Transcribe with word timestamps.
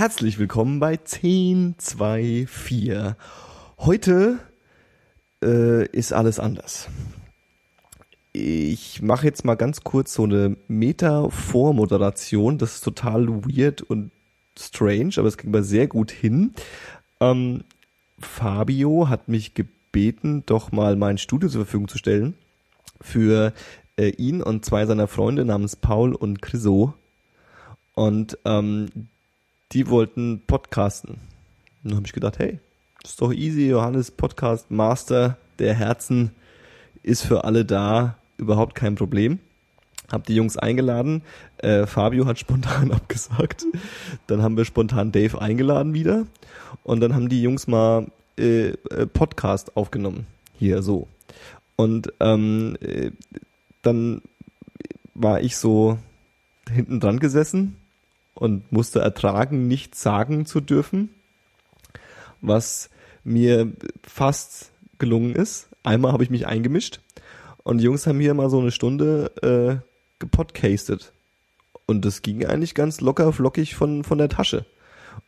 Herzlich 0.00 0.38
willkommen 0.38 0.80
bei 0.80 0.92
1024. 0.92 3.14
Heute 3.80 4.38
äh, 5.44 5.84
ist 5.88 6.14
alles 6.14 6.40
anders. 6.40 6.88
Ich 8.32 9.02
mache 9.02 9.26
jetzt 9.26 9.44
mal 9.44 9.56
ganz 9.56 9.82
kurz 9.82 10.14
so 10.14 10.24
eine 10.24 10.56
Meta-Vormoderation. 10.68 12.56
Das 12.56 12.76
ist 12.76 12.80
total 12.82 13.28
weird 13.28 13.82
und 13.82 14.10
strange, 14.58 15.12
aber 15.18 15.28
es 15.28 15.36
ging 15.36 15.50
mal 15.50 15.64
sehr 15.64 15.86
gut 15.86 16.10
hin. 16.10 16.54
Ähm, 17.20 17.64
Fabio 18.18 19.10
hat 19.10 19.28
mich 19.28 19.52
gebeten, 19.52 20.44
doch 20.46 20.72
mal 20.72 20.96
mein 20.96 21.18
Studio 21.18 21.50
zur 21.50 21.66
Verfügung 21.66 21.88
zu 21.88 21.98
stellen 21.98 22.32
für 23.02 23.52
äh, 23.98 24.08
ihn 24.12 24.42
und 24.42 24.64
zwei 24.64 24.86
seiner 24.86 25.08
Freunde 25.08 25.44
namens 25.44 25.76
Paul 25.76 26.14
und 26.14 26.40
Chriso. 26.40 26.94
Und 27.92 28.38
ähm, 28.46 28.88
die 29.72 29.88
wollten 29.88 30.42
podcasten. 30.46 31.14
Und 31.82 31.90
dann 31.90 31.96
habe 31.96 32.06
ich 32.06 32.12
gedacht, 32.12 32.38
hey, 32.38 32.58
ist 33.04 33.20
doch 33.20 33.32
easy, 33.32 33.68
Johannes 33.68 34.10
Podcast 34.10 34.70
Master 34.70 35.38
der 35.58 35.74
Herzen 35.74 36.32
ist 37.02 37.22
für 37.22 37.44
alle 37.44 37.64
da, 37.64 38.16
überhaupt 38.36 38.74
kein 38.74 38.94
Problem. 38.94 39.38
Hab 40.10 40.26
die 40.26 40.34
Jungs 40.34 40.56
eingeladen. 40.56 41.22
Äh, 41.58 41.86
Fabio 41.86 42.26
hat 42.26 42.38
spontan 42.38 42.90
abgesagt. 42.92 43.64
Dann 44.26 44.42
haben 44.42 44.56
wir 44.56 44.64
spontan 44.64 45.12
Dave 45.12 45.40
eingeladen 45.40 45.94
wieder. 45.94 46.26
Und 46.82 47.00
dann 47.00 47.14
haben 47.14 47.28
die 47.28 47.42
Jungs 47.42 47.68
mal 47.68 48.06
äh, 48.38 48.70
äh 48.70 49.06
Podcast 49.06 49.76
aufgenommen. 49.76 50.26
Hier 50.58 50.82
so. 50.82 51.06
Und 51.76 52.12
ähm, 52.18 52.76
äh, 52.80 53.12
dann 53.82 54.22
war 55.14 55.40
ich 55.40 55.56
so 55.56 55.98
hinten 56.68 57.00
dran 57.00 57.20
gesessen 57.20 57.76
und 58.40 58.72
musste 58.72 59.00
ertragen, 59.00 59.68
nichts 59.68 60.02
sagen 60.02 60.46
zu 60.46 60.60
dürfen, 60.60 61.10
was 62.40 62.88
mir 63.22 63.70
fast 64.02 64.72
gelungen 64.98 65.36
ist. 65.36 65.68
Einmal 65.84 66.12
habe 66.12 66.24
ich 66.24 66.30
mich 66.30 66.46
eingemischt 66.46 67.00
und 67.62 67.78
die 67.78 67.84
Jungs 67.84 68.06
haben 68.06 68.18
hier 68.18 68.34
mal 68.34 68.50
so 68.50 68.58
eine 68.58 68.72
Stunde 68.72 69.30
äh, 69.42 69.86
gepodcastet. 70.18 71.12
Und 71.84 72.04
das 72.04 72.22
ging 72.22 72.46
eigentlich 72.46 72.74
ganz 72.74 73.00
locker 73.00 73.32
flockig 73.32 73.74
von, 73.74 74.04
von 74.04 74.18
der 74.18 74.28
Tasche. 74.28 74.64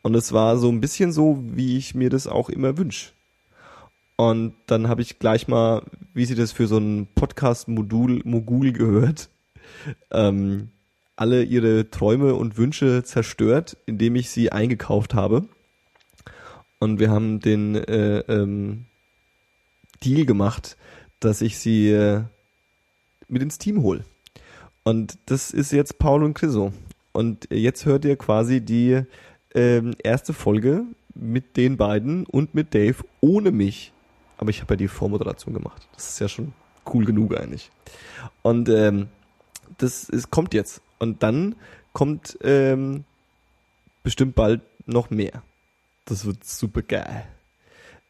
Und 0.01 0.15
es 0.15 0.33
war 0.33 0.57
so 0.57 0.69
ein 0.69 0.81
bisschen 0.81 1.11
so, 1.11 1.39
wie 1.43 1.77
ich 1.77 1.93
mir 1.93 2.09
das 2.09 2.25
auch 2.25 2.49
immer 2.49 2.77
wünsche. 2.77 3.11
Und 4.15 4.55
dann 4.65 4.87
habe 4.87 5.01
ich 5.01 5.19
gleich 5.19 5.47
mal, 5.47 5.83
wie 6.13 6.25
sie 6.25 6.35
das 6.35 6.51
für 6.51 6.67
so 6.67 6.77
ein 6.77 7.07
Podcast-Modul 7.13 8.21
Mogul 8.23 8.71
gehört, 8.71 9.29
ähm, 10.11 10.69
alle 11.15 11.43
ihre 11.43 11.89
Träume 11.89 12.35
und 12.35 12.57
Wünsche 12.57 13.03
zerstört, 13.03 13.77
indem 13.85 14.15
ich 14.15 14.29
sie 14.29 14.51
eingekauft 14.51 15.13
habe. 15.13 15.47
Und 16.79 16.99
wir 16.99 17.11
haben 17.11 17.39
den 17.39 17.75
äh, 17.75 18.19
ähm, 18.19 18.85
Deal 20.03 20.25
gemacht, 20.25 20.75
dass 21.19 21.41
ich 21.41 21.57
sie 21.57 21.91
äh, 21.91 22.23
mit 23.27 23.41
ins 23.41 23.57
Team 23.57 23.81
hole. 23.81 24.03
Und 24.83 25.17
das 25.27 25.51
ist 25.51 25.71
jetzt 25.71 25.97
Paul 25.97 26.23
und 26.23 26.33
Chriso. 26.33 26.73
Und 27.13 27.47
jetzt 27.51 27.85
hört 27.85 28.05
ihr 28.05 28.17
quasi 28.17 28.59
die 28.59 29.03
ähm, 29.53 29.95
erste 30.03 30.33
Folge 30.33 30.83
mit 31.15 31.57
den 31.57 31.77
beiden 31.77 32.25
und 32.25 32.53
mit 32.53 32.73
Dave 32.73 33.05
ohne 33.21 33.51
mich. 33.51 33.93
Aber 34.37 34.49
ich 34.49 34.61
habe 34.61 34.73
ja 34.73 34.77
die 34.77 34.87
Vormoderation 34.87 35.53
gemacht. 35.53 35.87
Das 35.93 36.09
ist 36.09 36.19
ja 36.19 36.27
schon 36.27 36.53
cool 36.91 37.05
genug 37.05 37.37
eigentlich. 37.37 37.71
Und 38.41 38.67
ähm, 38.67 39.07
das 39.77 40.09
ist, 40.09 40.31
kommt 40.31 40.53
jetzt. 40.53 40.81
Und 40.99 41.23
dann 41.23 41.55
kommt 41.91 42.37
ähm, 42.41 43.05
bestimmt 44.03 44.35
bald 44.35 44.61
noch 44.85 45.09
mehr. 45.09 45.43
Das 46.05 46.25
wird 46.25 46.43
super 46.43 46.81
geil. 46.81 47.25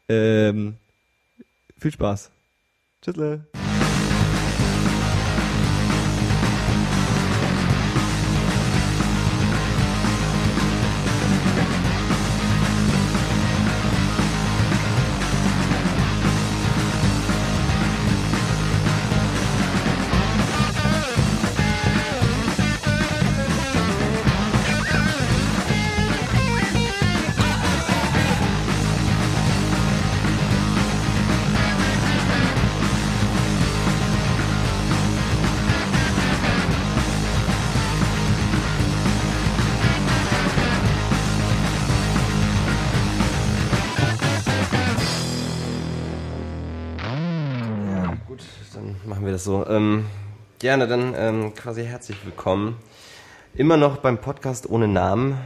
Ähm, 0.08 0.76
viel 1.78 1.92
Spaß. 1.92 2.30
Tschüssle. 49.44 49.64
so. 49.64 49.66
Ähm, 49.66 50.06
gerne, 50.58 50.88
dann 50.88 51.14
ähm, 51.16 51.54
quasi 51.54 51.84
herzlich 51.84 52.16
willkommen. 52.24 52.76
Immer 53.54 53.76
noch 53.76 53.98
beim 53.98 54.18
Podcast 54.18 54.68
ohne 54.68 54.88
Namen. 54.88 55.38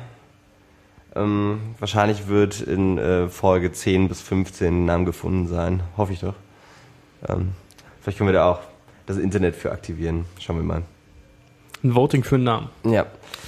Ähm, 1.14 1.60
wahrscheinlich 1.78 2.28
wird 2.28 2.60
in 2.60 2.98
äh, 2.98 3.28
Folge 3.28 3.72
10 3.72 4.08
bis 4.08 4.20
15 4.22 4.82
ein 4.82 4.84
Name 4.84 5.04
gefunden 5.04 5.46
sein. 5.46 5.82
Hoffe 5.96 6.12
ich 6.12 6.20
doch. 6.20 6.34
Ähm, 7.28 7.50
vielleicht 8.00 8.18
können 8.18 8.28
wir 8.28 8.34
da 8.34 8.50
auch 8.50 8.60
das 9.06 9.18
Internet 9.18 9.56
für 9.56 9.72
aktivieren. 9.72 10.24
Schauen 10.38 10.56
wir 10.56 10.62
mal. 10.62 10.82
Ein 11.82 11.94
Voting 11.94 12.24
für 12.24 12.36
einen 12.36 12.44
Namen. 12.44 12.68
Ja. 12.84 13.06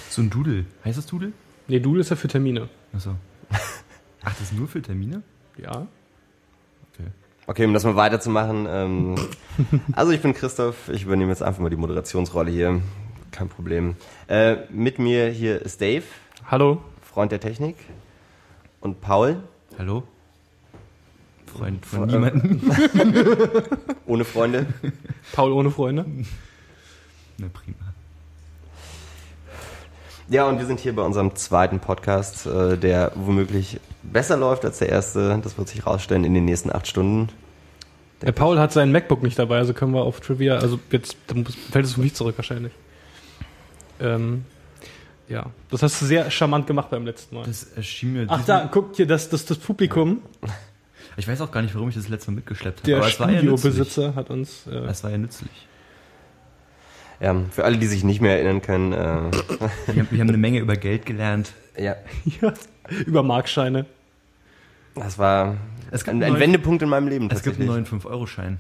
So 0.09 0.23
ein 0.23 0.31
Doodle. 0.31 0.67
Heißt 0.85 0.99
das 0.99 1.07
Doodle? 1.07 1.33
Nee, 1.69 1.81
Doodle 1.81 2.01
ist 2.01 2.11
ja 2.11 2.17
für 2.17 2.29
Termine. 2.29 2.69
Achso. 2.93 3.15
Ach, 3.51 4.33
das 4.35 4.41
ist 4.41 4.53
nur 4.53 4.69
für 4.69 4.83
Termine? 4.83 5.23
Ja. 5.57 5.87
Okay, 7.51 7.65
um 7.65 7.75
das 7.75 7.83
mal 7.83 7.97
weiterzumachen. 7.97 8.69
Ähm, 8.71 9.17
also 9.93 10.13
ich 10.13 10.23
bin 10.23 10.35
Christoph, 10.35 10.89
ich 10.89 11.03
übernehme 11.03 11.33
jetzt 11.33 11.43
einfach 11.43 11.61
mal 11.61 11.69
die 11.69 11.75
Moderationsrolle 11.75 12.49
hier. 12.49 12.81
Kein 13.33 13.49
Problem. 13.49 13.97
Äh, 14.29 14.59
mit 14.71 15.01
mir 15.01 15.31
hier 15.31 15.61
ist 15.61 15.81
Dave. 15.81 16.05
Hallo. 16.49 16.81
Freund 17.03 17.33
der 17.33 17.41
Technik. 17.41 17.75
Und 18.81 19.01
Paul. 19.01 19.43
Hallo. 19.79 20.05
Freund 21.47 21.85
von 21.85 22.09
äh, 22.09 22.13
niemandem. 22.13 22.71
ohne 24.07 24.25
Freunde. 24.25 24.67
Paul 25.33 25.51
ohne 25.51 25.73
Freunde. 25.73 26.07
Na 27.37 27.49
prima. 27.53 27.80
Ja, 30.31 30.49
und 30.49 30.61
wir 30.61 30.67
sind 30.67 30.79
hier 30.79 30.95
bei 30.95 31.03
unserem 31.03 31.35
zweiten 31.35 31.81
Podcast, 31.81 32.47
äh, 32.47 32.79
der 32.79 33.11
womöglich 33.17 33.81
besser 34.05 34.37
läuft 34.37 34.65
als 34.65 34.79
der 34.79 34.89
erste. 34.89 35.41
Das 35.43 35.59
wird 35.59 35.67
sich 35.67 35.85
rausstellen 35.85 36.23
in 36.23 36.35
den 36.35 36.45
nächsten 36.45 36.73
acht 36.73 36.87
Stunden. 36.87 37.31
Der 38.23 38.31
Paul 38.31 38.61
hat 38.61 38.73
sein 38.73 38.93
MacBook 38.93 39.25
nicht 39.25 39.37
dabei, 39.41 39.59
also 39.59 39.75
können 39.75 39.93
wir 39.93 40.03
auf 40.03 40.21
Trivia, 40.21 40.59
also 40.59 40.79
jetzt 40.93 41.17
fällt 41.73 41.85
es 41.85 41.95
für 41.95 42.01
mich 42.01 42.15
zurück 42.15 42.39
wahrscheinlich. 42.39 42.73
Ähm, 43.99 44.45
ja, 45.29 45.47
das 45.69 45.83
hast 45.83 46.01
du 46.01 46.07
sehr 46.07 46.31
charmant 46.31 46.69
gemacht 46.69 46.91
beim 46.91 47.05
letzten 47.05 47.35
Mal. 47.35 47.47
Das 47.47 47.65
erschien 47.65 48.13
mir. 48.13 48.27
Ach 48.29 48.45
da, 48.45 48.69
guck 48.71 48.95
hier, 48.95 49.07
das, 49.07 49.31
das, 49.31 49.47
das 49.47 49.59
Publikum. 49.59 50.23
Ich 51.17 51.27
weiß 51.27 51.41
auch 51.41 51.51
gar 51.51 51.63
nicht, 51.63 51.75
warum 51.75 51.89
ich 51.89 51.97
das 51.97 52.09
letzte 52.09 52.31
Mal 52.31 52.37
mitgeschleppt 52.37 52.81
habe. 52.81 52.93
Der 52.93 53.03
Studiobesitzer 53.03 54.03
ja 54.11 54.15
hat 54.15 54.31
uns. 54.31 54.67
Äh, 54.69 54.77
es 54.77 55.03
war 55.03 55.11
ja 55.11 55.19
nützlich. 55.19 55.51
Ja, 57.21 57.37
für 57.51 57.65
alle, 57.65 57.77
die 57.77 57.87
sich 57.87 58.03
nicht 58.03 58.21
mehr 58.21 58.37
erinnern 58.37 58.63
können. 58.63 58.93
Äh, 58.93 58.97
wir, 58.97 59.09
haben, 59.89 60.09
wir 60.11 60.21
haben 60.21 60.29
eine 60.29 60.39
Menge 60.39 60.59
über 60.59 60.77
Geld 60.77 61.05
gelernt. 61.05 61.53
Ja. 61.79 61.97
ja 62.41 62.55
über 63.07 63.23
Markscheine. 63.23 63.87
Das 64.95 65.19
war 65.19 65.57
ein, 66.07 66.23
ein 66.23 66.39
Wendepunkt 66.39 66.83
in 66.83 66.89
meinem 66.89 67.09
Leben. 67.09 67.29
Es 67.31 67.43
gibt 67.43 67.59
einen 67.59 67.69
neuen 67.69 67.87
5-Euro-Schein. 67.87 68.59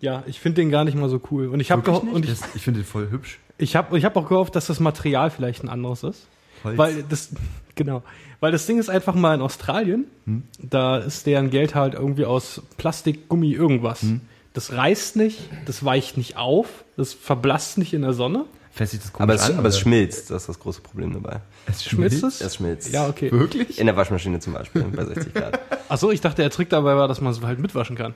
Ja, 0.00 0.22
ich 0.26 0.40
finde 0.40 0.62
den 0.62 0.70
gar 0.70 0.84
nicht 0.84 0.96
mal 0.96 1.08
so 1.08 1.20
cool. 1.30 1.48
Und 1.48 1.60
ich 1.60 1.70
habe 1.70 1.90
und 1.90 2.24
ich, 2.24 2.38
ich 2.54 2.62
finde 2.62 2.80
den 2.80 2.86
voll 2.86 3.10
hübsch. 3.10 3.38
Ich 3.58 3.76
habe 3.76 3.96
ich 3.96 4.04
hab 4.04 4.16
auch 4.16 4.28
gehofft, 4.28 4.54
dass 4.54 4.66
das 4.66 4.80
Material 4.80 5.30
vielleicht 5.30 5.64
ein 5.64 5.68
anderes 5.68 6.02
ist. 6.02 6.26
Holz. 6.64 6.78
Weil 6.78 7.02
das 7.02 7.30
genau, 7.74 8.02
weil 8.40 8.52
das 8.52 8.66
Ding 8.66 8.78
ist 8.78 8.90
einfach 8.90 9.14
mal 9.14 9.34
in 9.34 9.40
Australien, 9.40 10.06
hm? 10.24 10.42
da 10.58 10.98
ist 10.98 11.26
deren 11.26 11.50
Geld 11.50 11.74
halt 11.74 11.94
irgendwie 11.94 12.24
aus 12.24 12.62
Plastik, 12.76 13.28
Gummi, 13.28 13.52
irgendwas. 13.52 14.02
Hm? 14.02 14.20
Das 14.56 14.72
reißt 14.72 15.16
nicht, 15.16 15.38
das 15.66 15.84
weicht 15.84 16.16
nicht 16.16 16.38
auf, 16.38 16.66
das 16.96 17.12
verblasst 17.12 17.76
nicht 17.76 17.92
in 17.92 18.00
der 18.00 18.14
Sonne. 18.14 18.46
Fässt 18.72 18.94
das 18.94 19.14
aber, 19.14 19.34
es, 19.34 19.42
an, 19.42 19.58
aber 19.58 19.68
es 19.68 19.78
schmilzt, 19.78 20.30
das 20.30 20.44
ist 20.44 20.48
das 20.48 20.58
große 20.60 20.80
Problem 20.80 21.12
dabei. 21.12 21.40
Es 21.66 21.84
schmilzt 21.84 22.24
es? 22.24 22.40
Es 22.40 22.54
schmilzt. 22.54 22.90
Ja, 22.90 23.06
okay. 23.06 23.30
Wirklich? 23.30 23.78
In 23.78 23.84
der 23.84 23.98
Waschmaschine 23.98 24.40
zum 24.40 24.54
Beispiel, 24.54 24.84
bei 24.84 25.04
60 25.04 25.34
Grad. 25.34 25.60
Achso, 25.90 26.10
ich 26.10 26.22
dachte, 26.22 26.40
der 26.40 26.50
Trick 26.50 26.70
dabei 26.70 26.96
war, 26.96 27.06
dass 27.06 27.20
man 27.20 27.34
es 27.34 27.42
halt 27.42 27.58
mitwaschen 27.58 27.96
kann. 27.96 28.14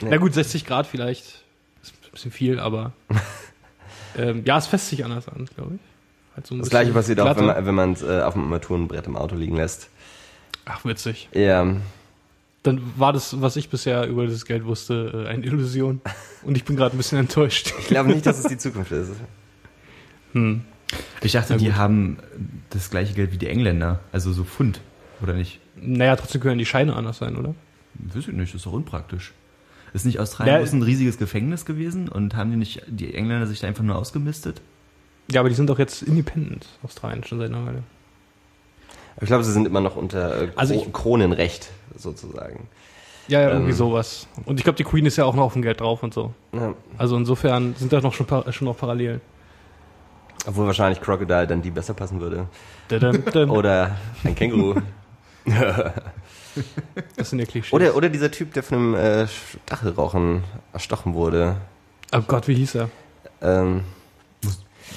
Nee. 0.00 0.10
Na 0.10 0.18
gut, 0.18 0.34
60 0.34 0.66
Grad 0.66 0.86
vielleicht. 0.86 1.42
Ist 1.82 1.94
ein 1.94 2.12
bisschen 2.12 2.30
viel, 2.30 2.60
aber. 2.60 2.92
ähm, 4.16 4.44
ja, 4.44 4.58
es 4.58 4.68
fässt 4.68 4.88
sich 4.88 5.04
anders 5.04 5.26
an, 5.26 5.48
glaube 5.56 5.74
ich. 5.74 5.80
Halt 6.36 6.46
so 6.46 6.54
ein 6.54 6.60
Das 6.60 6.70
gleiche 6.70 6.92
passiert 6.92 7.18
auch, 7.18 7.24
glatter. 7.24 7.40
wenn 7.40 7.46
man 7.46 7.66
wenn 7.66 7.74
man 7.74 7.92
es 7.94 8.02
äh, 8.02 8.22
auf 8.22 8.34
dem 8.34 8.44
Armaturenbrett 8.44 9.08
im 9.08 9.16
Auto 9.16 9.34
liegen 9.34 9.56
lässt. 9.56 9.88
Ach, 10.64 10.84
witzig. 10.84 11.28
Ja, 11.32 11.74
Dann 12.62 12.80
war 12.96 13.12
das, 13.12 13.40
was 13.40 13.56
ich 13.56 13.68
bisher 13.68 14.06
über 14.06 14.26
das 14.26 14.44
Geld 14.44 14.64
wusste, 14.64 15.26
äh, 15.26 15.28
eine 15.28 15.44
Illusion. 15.44 16.00
Und 16.42 16.56
ich 16.56 16.64
bin 16.64 16.76
gerade 16.76 16.94
ein 16.94 16.98
bisschen 16.98 17.18
enttäuscht. 17.18 17.72
ich 17.78 17.86
glaube 17.88 18.10
nicht, 18.10 18.24
dass 18.24 18.38
es 18.38 18.46
die 18.46 18.58
Zukunft 18.58 18.92
ist. 18.92 19.10
Hm. 20.32 20.62
Ich 21.22 21.32
dachte, 21.32 21.56
die 21.56 21.74
haben 21.74 22.18
das 22.70 22.90
gleiche 22.90 23.14
Geld 23.14 23.32
wie 23.32 23.38
die 23.38 23.48
Engländer, 23.48 24.00
also 24.12 24.32
so 24.32 24.44
Pfund, 24.44 24.80
oder 25.22 25.32
nicht? 25.34 25.60
Naja, 25.76 26.16
trotzdem 26.16 26.40
können 26.40 26.58
die 26.58 26.66
Scheine 26.66 26.94
anders 26.94 27.18
sein, 27.18 27.36
oder? 27.36 27.54
Weiß 27.94 28.28
ich 28.28 28.28
nicht, 28.28 28.52
das 28.52 28.60
ist 28.60 28.66
doch 28.66 28.72
unpraktisch. 28.72 29.32
Ist 29.94 30.06
nicht 30.06 30.18
Australien 30.18 30.54
Ja, 30.54 30.60
bloß 30.60 30.72
ein 30.72 30.82
riesiges 30.82 31.18
Gefängnis 31.18 31.64
gewesen 31.64 32.08
und 32.08 32.34
haben 32.34 32.50
die 32.50 32.56
nicht 32.56 32.82
die 32.86 33.14
Engländer 33.14 33.46
sich 33.46 33.60
da 33.60 33.68
einfach 33.68 33.84
nur 33.84 33.96
ausgemistet? 33.96 34.60
Ja, 35.30 35.40
aber 35.40 35.48
die 35.48 35.54
sind 35.54 35.68
doch 35.68 35.78
jetzt 35.78 36.02
independent, 36.02 36.66
Australien, 36.82 37.24
schon 37.24 37.38
seit 37.38 37.50
einer 37.50 37.64
Weile. 37.64 37.82
Ich 39.20 39.26
glaube, 39.26 39.44
sie 39.44 39.52
sind 39.52 39.66
immer 39.66 39.80
noch 39.80 39.96
unter 39.96 40.42
äh, 40.42 40.48
Also 40.56 40.74
ich- 40.74 40.92
Kronenrecht, 40.92 41.68
sozusagen. 41.96 42.68
Ja, 43.28 43.40
ja, 43.40 43.50
irgendwie 43.50 43.70
Ähm. 43.70 43.76
sowas. 43.76 44.26
Und 44.46 44.58
ich 44.58 44.64
glaube, 44.64 44.76
die 44.76 44.84
Queen 44.84 45.06
ist 45.06 45.16
ja 45.16 45.24
auch 45.24 45.34
noch 45.34 45.44
auf 45.44 45.52
dem 45.52 45.62
Geld 45.62 45.80
drauf 45.80 46.02
und 46.02 46.12
so. 46.12 46.32
Ja. 46.52 46.74
Also 46.98 47.16
insofern 47.16 47.74
sind 47.76 47.92
da 47.92 48.00
noch 48.00 48.12
schon, 48.14 48.26
schon 48.52 48.66
noch 48.66 48.76
Parallelen. 48.76 49.20
Obwohl 50.46 50.66
wahrscheinlich 50.66 51.00
Crocodile 51.00 51.46
dann 51.46 51.62
die 51.62 51.70
besser 51.70 51.94
passen 51.94 52.20
würde. 52.20 52.46
Oder 53.48 53.96
ein 54.24 54.34
Känguru. 54.34 54.80
Das 57.16 57.30
sind 57.30 57.38
ja 57.38 57.46
Klischees. 57.46 57.72
oder, 57.72 57.96
oder 57.96 58.10
dieser 58.10 58.30
Typ, 58.30 58.52
der 58.52 58.62
von 58.62 58.76
einem 58.78 58.94
äh, 58.94 59.26
Stachelrauchen 59.26 60.44
erstochen 60.74 61.14
wurde. 61.14 61.56
oh 62.14 62.20
Gott, 62.26 62.46
wie 62.48 62.54
hieß 62.54 62.74
er? 62.74 62.90
Ähm, 63.40 63.84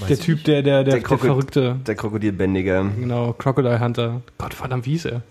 der 0.07 0.19
Typ, 0.19 0.43
der, 0.43 0.61
der, 0.61 0.83
der, 0.83 0.99
Der 0.99 1.17
verrückte, 1.17 1.77
der 1.85 1.95
Krokodilbändiger. 1.95 2.83
genau, 2.99 3.33
Crocodile 3.33 3.79
Hunter. 3.79 4.21
Gott, 4.37 4.53
verdammt, 4.53 4.85
wie 4.85 4.91
hieß 4.91 5.05
er? 5.05 5.21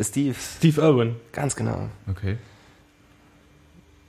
Steve. 0.00 0.34
Steve 0.34 0.80
Irwin. 0.80 1.16
Ganz 1.32 1.54
genau. 1.54 1.88
Okay. 2.10 2.36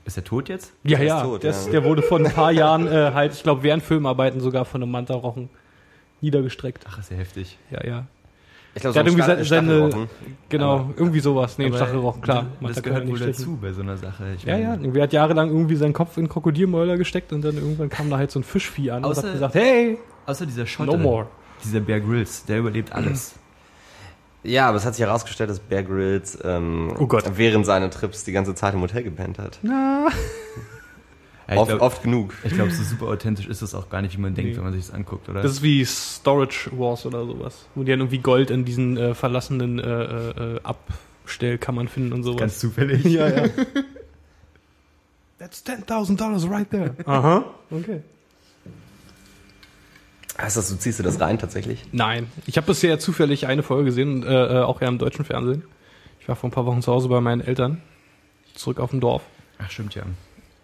Ist 0.05 0.17
er 0.17 0.23
tot 0.23 0.47
jetzt? 0.49 0.71
Ja, 0.83 0.97
Der 0.97 1.05
ist 1.05 1.09
ja, 1.09 1.23
tot, 1.23 1.43
das, 1.43 1.65
ja. 1.65 1.71
der 1.73 1.83
wurde 1.83 2.01
vor 2.01 2.19
ein 2.19 2.31
paar 2.31 2.51
Jahren 2.51 2.87
äh, 2.87 3.11
halt, 3.13 3.33
ich 3.33 3.43
glaube, 3.43 3.63
während 3.63 3.83
Filmarbeiten 3.83 4.39
sogar 4.39 4.63
von 4.65 4.81
einem 4.81 4.91
Manta-Rochen 4.91 5.49
niedergestreckt. 6.21 6.85
Ach, 6.89 6.99
ist 6.99 7.11
ja 7.11 7.17
heftig. 7.17 7.57
Ja, 7.69 7.85
ja. 7.85 8.07
Ich 8.75 8.81
glaube, 8.81 8.93
Der 8.93 8.99
hat 9.01 9.07
irgendwie 9.07 9.23
Sta- 9.23 9.43
seine- 9.43 9.91
seine-. 9.91 10.07
Genau, 10.49 10.75
Aber- 10.75 10.89
irgendwie 10.97 11.19
sowas. 11.19 11.57
Nee, 11.57 11.69
Stachelrochen, 11.73 12.21
klar. 12.21 12.45
Das, 12.61 12.75
das 12.75 12.83
gehört 12.83 13.07
wohl 13.07 13.17
dazu 13.19 13.57
bei 13.59 13.71
so 13.73 13.81
einer 13.81 13.97
Sache. 13.97 14.25
Ich 14.35 14.43
Ja, 14.43 14.57
ja, 14.57 14.73
irgendwie 14.75 15.01
hat 15.01 15.13
jahrelang 15.13 15.49
irgendwie 15.49 15.75
seinen 15.75 15.93
Kopf 15.93 16.15
in 16.17 16.29
Krokodilmäuler 16.29 16.97
gesteckt 16.97 17.33
und 17.33 17.41
dann 17.43 17.55
irgendwann 17.55 17.89
kam 17.89 18.09
da 18.09 18.17
halt 18.17 18.29
so 18.31 18.39
ein 18.39 18.43
Fischvieh 18.43 18.91
an 18.91 19.03
und 19.03 19.11
Außer- 19.11 19.23
hat 19.23 19.33
gesagt, 19.33 19.55
hey, 19.55 19.97
Außer 20.27 20.45
dieser 20.45 20.65
Schotte, 20.67 20.91
no 20.91 20.97
more. 20.97 21.27
dieser 21.63 21.79
Bear 21.79 21.99
Grylls, 21.99 22.45
der 22.45 22.59
überlebt 22.59 22.91
alles. 22.93 23.33
Ja, 24.43 24.69
aber 24.69 24.77
es 24.77 24.85
hat 24.85 24.95
sich 24.95 25.03
herausgestellt, 25.05 25.49
dass 25.49 25.59
Bear 25.59 25.83
Grylls 25.83 26.37
ähm, 26.43 26.93
Oh 26.97 27.09
während 27.35 27.65
seiner 27.65 27.89
Trips 27.89 28.23
die 28.23 28.31
ganze 28.31 28.55
Zeit 28.55 28.75
im 28.75 28.81
Hotel 28.81 29.03
gepennt 29.03 29.39
hat. 29.39 29.59
Na, 29.61 30.07
Ja, 31.47 31.53
ich 31.53 31.59
oft, 31.59 31.69
glaube, 31.69 31.81
oft 31.83 32.03
genug. 32.03 32.33
glaub, 32.43 32.69
so 32.71 32.83
super 32.83 33.05
authentisch 33.07 33.47
ist 33.47 33.61
das 33.61 33.73
auch 33.73 33.89
gar 33.89 34.01
nicht, 34.01 34.17
wie 34.17 34.21
man 34.21 34.35
denkt, 34.35 34.51
Nee. 34.51 34.57
wenn 34.57 34.63
man 34.65 34.73
sich 34.73 34.85
das 34.87 34.93
anguckt, 34.93 35.29
oder? 35.29 35.41
das 35.41 35.51
ist 35.53 35.61
wie 35.63 35.85
Storage 35.85 36.69
Wars 36.77 37.05
oder 37.05 37.25
sowas, 37.25 37.65
wo 37.73 37.83
die 37.83 37.91
dann 37.91 38.01
irgendwie 38.01 38.17
Gold 38.17 38.49
in 38.51 38.65
diesen 38.65 38.97
äh, 38.97 39.15
verlassenen 39.15 39.79
äh, 39.79 40.55
äh, 40.55 40.59
Abstellkammern 40.63 41.87
finden 41.87 42.11
und 42.13 42.23
sowas. 42.23 42.39
ganz 42.41 42.59
zufällig. 42.59 43.03
ja, 43.05 43.29
ja. 43.29 43.43
That's 45.39 45.63
10.000 45.65 46.17
dollars 46.17 46.49
right 46.49 46.69
there. 46.69 46.95
Aha, 47.05 47.45
okay. 47.71 48.01
Heißt 50.39 50.57
das, 50.57 50.69
du 50.69 50.77
ziehst 50.77 50.99
dir 50.99 51.03
das 51.03 51.19
rein 51.19 51.39
tatsächlich? 51.39 51.83
Nein, 51.91 52.27
ich 52.45 52.57
habe 52.57 52.67
bisher 52.67 52.99
zufällig 52.99 53.47
eine 53.47 53.63
Folge 53.63 53.85
gesehen, 53.85 54.23
äh, 54.23 54.27
äh, 54.59 54.61
auch 54.63 54.81
ja 54.81 54.87
im 54.87 54.97
deutschen 54.97 55.25
Fernsehen. 55.25 55.63
Ich 56.19 56.27
war 56.27 56.35
vor 56.35 56.49
ein 56.49 56.51
paar 56.53 56.65
Wochen 56.65 56.81
zu 56.81 56.91
Hause 56.91 57.07
bei 57.07 57.21
meinen 57.21 57.41
Eltern, 57.41 57.81
zurück 58.53 58.79
auf 58.79 58.91
dem 58.91 58.99
Dorf. 58.99 59.23
Ach, 59.59 59.69
stimmt 59.71 59.95
ja. 59.95 60.03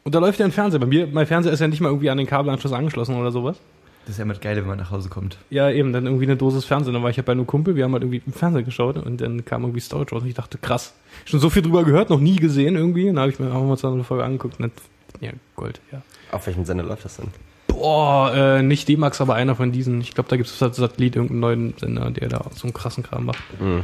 Und 0.04 0.16
da 0.16 0.20
läuft 0.20 0.40
ja 0.40 0.46
ein 0.46 0.52
Fernseher. 0.52 0.80
Bei 0.80 0.86
mir, 0.86 1.08
mein 1.08 1.26
Fernseher 1.26 1.54
ist 1.54 1.60
ja 1.60 1.68
nicht 1.68 1.82
mal 1.82 1.90
irgendwie 1.90 2.10
an 2.10 2.18
den 2.18 2.28
Kabelanschluss 2.28 2.74
angeschlossen 2.74 3.16
oder 3.16 3.32
sowas. 3.32 3.58
Das 4.06 4.16
ist 4.16 4.18
ja 4.18 4.24
immer 4.24 4.34
das 4.34 4.42
Geile, 4.42 4.62
wenn 4.62 4.68
man 4.68 4.78
nach 4.78 4.92
Hause 4.92 5.08
kommt. 5.08 5.38
Ja, 5.50 5.70
eben, 5.70 5.94
dann 5.94 6.06
irgendwie 6.06 6.26
eine 6.26 6.36
Dosis 6.36 6.66
Fernsehen. 6.66 6.94
Dann 6.94 7.04
war 7.04 7.10
ich 7.10 7.16
ja 7.16 7.24
bei 7.24 7.32
einem 7.32 7.48
Kumpel, 7.48 7.76
wir 7.78 7.86
haben 7.86 7.94
halt 7.94 8.04
irgendwie 8.04 8.22
im 8.26 8.34
Fernsehen 8.34 8.66
geschaut 8.66 8.98
und 8.98 9.22
dann 9.22 9.46
kam 9.46 9.64
irgendwie 9.64 9.80
Storage 9.80 10.14
raus 10.14 10.24
und 10.24 10.28
ich 10.28 10.36
dachte, 10.36 10.58
krass. 10.58 10.94
Schon 11.24 11.40
so 11.40 11.50
viel 11.50 11.62
drüber 11.62 11.86
gehört, 11.86 12.10
noch 12.10 12.20
nie 12.20 12.36
gesehen 12.36 12.76
irgendwie. 12.76 13.08
Und 13.08 13.16
dann 13.16 13.22
habe 13.22 13.32
ich 13.32 13.40
mir 13.40 13.50
wir 13.50 13.58
uns 13.62 13.82
dann 13.82 13.94
eine 13.94 14.04
Folge 14.04 14.26
angeguckt 14.26 14.60
und 14.60 14.64
dann, 14.64 15.22
ja, 15.22 15.32
Gold, 15.56 15.80
ja. 15.92 16.02
Auf 16.32 16.48
welchem 16.48 16.66
Sender 16.66 16.84
läuft 16.84 17.06
das 17.06 17.16
denn? 17.16 17.28
Boah, 17.68 18.34
äh, 18.36 18.62
nicht 18.62 18.90
D-Max, 18.90 19.22
aber 19.22 19.36
einer 19.36 19.56
von 19.56 19.72
diesen. 19.72 20.02
Ich 20.02 20.14
glaube, 20.14 20.30
da 20.30 20.36
gibt 20.36 20.50
es 20.50 20.62
als 20.62 20.76
Satellit 20.76 21.16
irgendeinen 21.16 21.40
neuen 21.40 21.74
Sender, 21.78 22.12
der 22.12 22.28
da 22.28 22.46
so 22.54 22.64
einen 22.64 22.74
krassen 22.74 23.04
Kram 23.04 23.26
macht. 23.26 23.40
Mhm. 23.60 23.84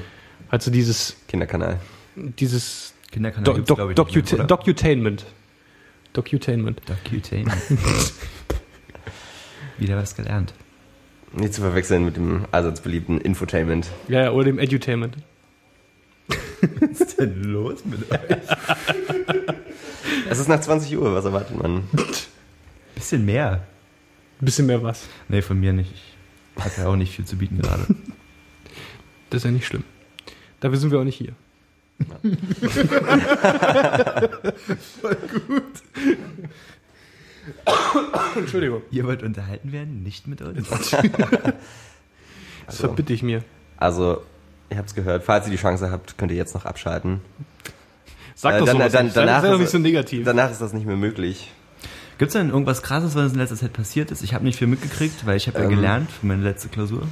Halt 0.52 0.62
so 0.62 0.70
dieses, 0.70 1.16
Kinderkanal. 1.28 1.80
dieses 2.16 2.94
Kinderkanal 3.12 3.62
Do 3.62 3.76
Doc? 3.76 4.48
Docutainment. 4.48 5.26
Docutainment. 6.14 6.82
Docutainment. 6.88 7.62
Wieder 9.78 9.98
was 9.98 10.16
gelernt. 10.16 10.54
Nicht 11.34 11.54
zu 11.54 11.62
verwechseln 11.62 12.06
mit 12.06 12.18
dem 12.18 12.46
allseits 12.52 12.82
beliebten 12.82 13.22
Infotainment. 13.22 13.88
Ja, 14.08 14.24
ja, 14.24 14.32
oder 14.32 14.46
dem 14.46 14.60
Edutainment. 14.60 15.16
Was 16.80 17.02
ist 17.02 17.20
denn 17.20 17.44
los 17.44 17.86
mit 17.86 18.12
euch? 18.12 18.20
Es 20.30 20.40
ist 20.40 20.48
nach 20.48 20.60
20 20.60 20.98
Uhr, 20.98 21.14
was 21.14 21.26
erwartet 21.26 21.58
man? 21.58 21.84
Bisschen 22.96 23.26
mehr. 23.26 23.64
Ein 24.42 24.46
bisschen 24.46 24.66
mehr 24.66 24.84
was. 24.84 25.08
Nee, 25.28 25.42
von 25.42 25.60
mir 25.60 25.74
nicht. 25.74 25.94
Ich 26.58 26.64
habe 26.64 26.74
ja 26.78 26.88
auch 26.88 26.96
nicht 26.96 27.16
viel 27.16 27.26
zu 27.26 27.38
bieten 27.38 27.60
gerade. 27.60 27.86
Das 29.30 29.40
ist 29.40 29.46
ja 29.46 29.52
nicht 29.52 29.66
schlimm. 29.66 29.84
Dafür 30.60 30.78
sind 30.78 30.92
wir 30.92 31.00
auch 31.00 31.04
nicht 31.06 31.18
hier. 31.18 31.34
Entschuldigung. 38.36 38.82
Ihr 38.92 39.06
wollt 39.06 39.24
unterhalten 39.24 39.72
werden? 39.72 40.04
Nicht 40.04 40.28
mit 40.28 40.42
uns? 40.42 40.68
Das 42.66 42.76
Also, 42.76 42.88
verbitte 42.90 43.14
ich 43.14 43.24
mir. 43.24 43.42
also, 43.78 44.22
ihr 44.70 44.78
habt 44.78 44.90
es 44.90 44.94
gehört, 44.96 45.24
falls 45.24 45.48
ihr 45.48 45.52
die 45.52 45.58
Chance 45.58 45.90
habt, 45.90 46.20
könnt 46.20 46.30
ihr 46.32 46.38
jetzt 46.38 46.54
noch 46.54 46.66
abschalten. 46.66 47.20
Sag 48.36 48.54
Äh, 48.54 48.60
doch 48.60 48.68
dann- 48.68 48.78
dann- 48.92 49.06
nicht. 49.06 49.16
Sei- 49.16 49.26
danach 49.26 49.42
sei 49.42 49.50
doch 49.50 49.58
nicht 49.58 49.72
so 49.72 49.80
negativ. 49.80 50.24
Danach 50.24 50.52
ist 50.52 50.62
das 50.62 50.72
nicht 50.74 50.86
mehr 50.86 50.96
möglich. 50.96 51.50
Gibt 52.20 52.30
es 52.30 52.34
denn 52.34 52.52
irgendwas 52.52 52.84
Krasses, 52.84 53.16
was 53.16 53.32
in 53.34 53.40
letzter 53.40 53.56
Zeit 53.56 53.74
passiert 53.74 54.12
ist? 54.12 54.22
Ich 54.22 54.36
habe 54.36 54.44
nicht 54.44 54.60
viel 54.60 54.68
mitgekriegt, 54.68 55.26
weil 55.26 55.36
ich 55.38 55.48
habe 55.48 55.58
ja 55.58 55.64
Ähm. 55.64 55.70
gelernt 55.72 56.12
für 56.12 56.28
meine 56.28 56.44
letzte 56.44 56.70
Klausur. 56.70 57.08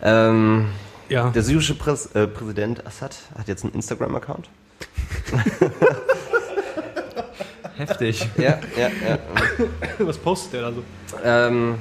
Ähm, 0.00 0.68
ja. 1.08 1.30
der 1.30 1.42
syrische 1.42 1.74
Präs 1.74 2.06
äh, 2.14 2.26
Präsident 2.26 2.86
Assad 2.86 3.16
hat 3.38 3.48
jetzt 3.48 3.64
einen 3.64 3.74
Instagram-Account. 3.74 4.48
Heftig. 7.76 8.26
Ja, 8.38 8.58
ja, 8.76 8.88
ja. 9.06 9.18
Was 9.98 10.16
postet 10.18 10.54
der 10.54 10.62
da 10.62 10.72
so? 10.72 10.82
ähm, 11.22 11.74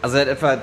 also 0.00 0.16
er 0.16 0.22
hat 0.22 0.28
etwa 0.28 0.58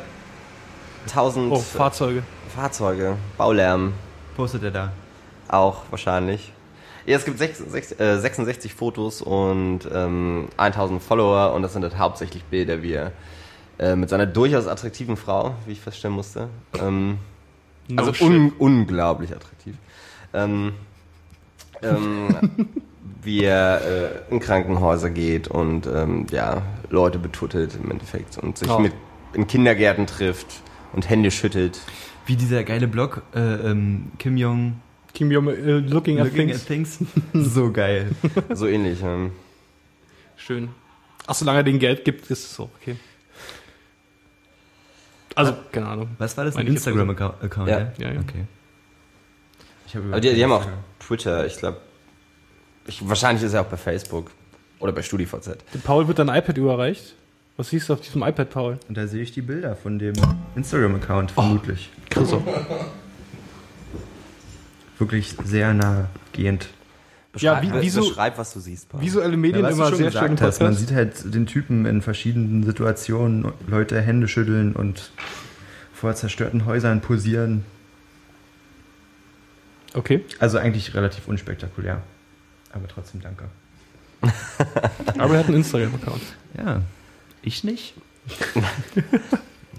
1000 1.07 1.51
Oh, 1.51 1.59
Fahrzeuge. 1.59 2.23
Fahrzeuge, 2.55 3.17
Baulärm 3.37 3.93
Postet 4.35 4.63
er 4.63 4.71
da? 4.71 4.91
auch 5.47 5.83
wahrscheinlich. 5.91 6.51
Ja, 7.05 7.17
es 7.17 7.25
gibt 7.25 7.37
66, 7.39 7.99
äh, 7.99 8.19
66 8.19 8.73
Fotos 8.73 9.21
und 9.21 9.81
ähm, 9.93 10.47
1000 10.57 11.01
Follower 11.01 11.53
und 11.53 11.61
das 11.61 11.73
sind 11.73 11.83
halt 11.83 11.97
hauptsächlich 11.97 12.43
Bilder, 12.45 12.81
wie 12.81 12.93
er 12.93 13.11
äh, 13.79 13.95
mit 13.95 14.09
seiner 14.09 14.25
durchaus 14.25 14.67
attraktiven 14.67 15.17
Frau, 15.17 15.55
wie 15.65 15.71
ich 15.73 15.79
feststellen 15.81 16.15
musste. 16.15 16.49
Ähm, 16.79 17.17
No 17.91 18.03
also 18.03 18.23
un 18.23 18.51
unglaublich 18.59 19.31
attraktiv. 19.35 19.75
Ähm, 20.33 20.73
ähm, 21.81 22.27
wie 23.23 23.43
er 23.43 23.81
äh, 24.29 24.31
in 24.33 24.39
Krankenhäuser 24.39 25.09
geht 25.09 25.47
und 25.47 25.87
ähm, 25.87 26.27
ja, 26.31 26.61
Leute 26.91 27.17
betuttelt 27.17 27.75
im 27.83 27.89
Endeffekt 27.89 28.37
und 28.37 28.57
sich 28.59 28.69
Oh. 28.69 28.79
mit 28.79 28.93
in 29.33 29.47
Kindergärten 29.47 30.05
trifft 30.07 30.61
und 30.93 31.09
Hände 31.09 31.31
schüttelt. 31.31 31.79
Wie 32.27 32.35
dieser 32.35 32.63
geile 32.63 32.87
Blog, 32.87 33.23
äh, 33.33 33.39
ähm, 33.39 34.11
Kim 34.19 34.37
Jong 34.37 34.75
Kim 35.15 35.31
Jong 35.31 35.47
äh, 35.47 35.53
looking, 35.79 36.19
at 36.19 36.25
Looking 36.25 36.47
things. 36.49 36.61
at 36.61 36.67
Things. 36.67 36.99
so 37.33 37.71
geil. 37.71 38.11
So 38.53 38.67
ähnlich. 38.67 39.01
Ähm. 39.03 39.31
Schön. 40.37 40.69
Ach, 41.25 41.33
solange 41.33 41.59
er 41.59 41.63
den 41.63 41.79
Geld 41.79 42.05
gibt, 42.05 42.29
ist 42.29 42.43
es 42.45 42.55
so, 42.55 42.69
okay. 42.79 42.95
Also, 45.39 45.55
keine 45.71 45.87
Ahnung. 45.87 46.09
Was 46.17 46.35
war 46.37 46.45
das? 46.45 46.55
Ein 46.55 46.67
Instagram-Account? 46.67 47.69
Ja. 47.69 47.91
Ja, 47.97 48.11
ja. 48.11 48.19
Okay. 48.19 48.45
Ich 49.87 49.95
hab 49.95 50.03
Aber 50.05 50.19
die, 50.19 50.33
die 50.33 50.43
haben 50.43 50.51
auch 50.51 50.65
Twitter, 50.99 51.45
ich 51.45 51.57
glaube. 51.57 51.77
Ich, 52.85 53.07
wahrscheinlich 53.07 53.43
ist 53.43 53.53
er 53.53 53.61
auch 53.61 53.65
bei 53.65 53.77
Facebook 53.77 54.31
oder 54.79 54.91
bei 54.91 55.01
StudiVZ. 55.01 55.57
Dem 55.73 55.81
Paul 55.81 56.07
wird 56.07 56.19
dein 56.19 56.29
iPad 56.29 56.57
überreicht. 56.57 57.15
Was 57.57 57.69
siehst 57.69 57.89
du 57.89 57.93
auf 57.93 58.01
diesem 58.01 58.23
iPad, 58.23 58.49
Paul? 58.49 58.79
Und 58.87 58.97
da 58.97 59.07
sehe 59.07 59.21
ich 59.21 59.31
die 59.31 59.41
Bilder 59.41 59.75
von 59.75 59.99
dem 59.99 60.13
Instagram-Account, 60.55 61.31
vermutlich. 61.31 61.89
Chriso. 62.09 62.41
Wirklich 64.97 65.35
sehr 65.43 65.73
nahegehend. 65.73 66.69
Ja, 67.37 67.61
wie, 67.61 67.71
wieso, 67.81 68.01
Beschreib, 68.01 68.37
was 68.37 68.53
du 68.53 68.59
siehst. 68.59 68.89
Paul. 68.89 69.01
visuelle 69.01 69.37
Medien 69.37 69.63
Ja, 69.63 69.69
was 69.69 69.75
du 69.75 69.81
immer 69.81 69.89
schon 69.89 69.97
sehr 69.99 70.11
schön. 70.11 70.41
hast, 70.41 70.61
man 70.61 70.73
sieht 70.73 70.91
halt 70.91 71.33
den 71.33 71.45
Typen 71.45 71.85
in 71.85 72.01
verschiedenen 72.01 72.63
Situationen, 72.63 73.51
Leute 73.67 74.01
Hände 74.01 74.27
schütteln 74.27 74.73
und 74.73 75.11
vor 75.93 76.15
zerstörten 76.15 76.65
Häusern 76.65 77.01
posieren. 77.01 77.65
Okay. 79.93 80.23
Also 80.39 80.57
eigentlich 80.57 80.93
relativ 80.95 81.27
unspektakulär. 81.27 82.01
Aber 82.71 82.87
trotzdem 82.87 83.21
danke. 83.21 83.45
Aber 85.17 85.33
er 85.33 85.39
hat 85.39 85.47
einen 85.47 85.57
Instagram-Account. 85.57 86.21
Ja, 86.57 86.81
ich 87.41 87.63
nicht? 87.63 87.93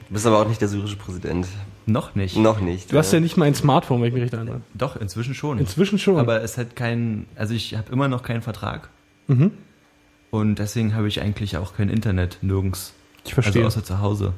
Du 0.08 0.14
bist 0.14 0.26
aber 0.26 0.40
auch 0.40 0.48
nicht 0.48 0.60
der 0.60 0.66
syrische 0.66 0.96
Präsident. 0.96 1.46
Noch 1.86 2.14
nicht. 2.14 2.36
Noch 2.36 2.60
nicht. 2.60 2.92
Du 2.92 2.98
hast 2.98 3.12
ja 3.12 3.20
nicht 3.20 3.36
mal 3.36 3.46
ein 3.46 3.54
Smartphone, 3.54 4.00
wenn 4.00 4.08
ich 4.08 4.14
mich 4.14 4.22
richtig 4.22 4.38
erinnere. 4.38 4.60
Doch, 4.74 4.96
inzwischen 4.96 5.34
schon. 5.34 5.58
Inzwischen 5.58 5.98
schon. 5.98 6.18
Aber 6.18 6.42
es 6.42 6.56
hat 6.58 6.76
keinen, 6.76 7.26
also 7.36 7.54
ich 7.54 7.74
habe 7.76 7.90
immer 7.92 8.08
noch 8.08 8.22
keinen 8.22 8.42
Vertrag. 8.42 8.90
mhm. 9.28 9.52
Und 10.32 10.60
deswegen 10.60 10.94
habe 10.94 11.08
ich 11.08 11.20
eigentlich 11.20 11.56
auch 11.56 11.74
kein 11.74 11.88
Internet 11.88 12.38
nirgends. 12.40 12.94
Ich 13.24 13.34
verstehe. 13.34 13.64
Also 13.64 13.78
außer 13.78 13.84
zu 13.84 14.00
Hause. 14.00 14.32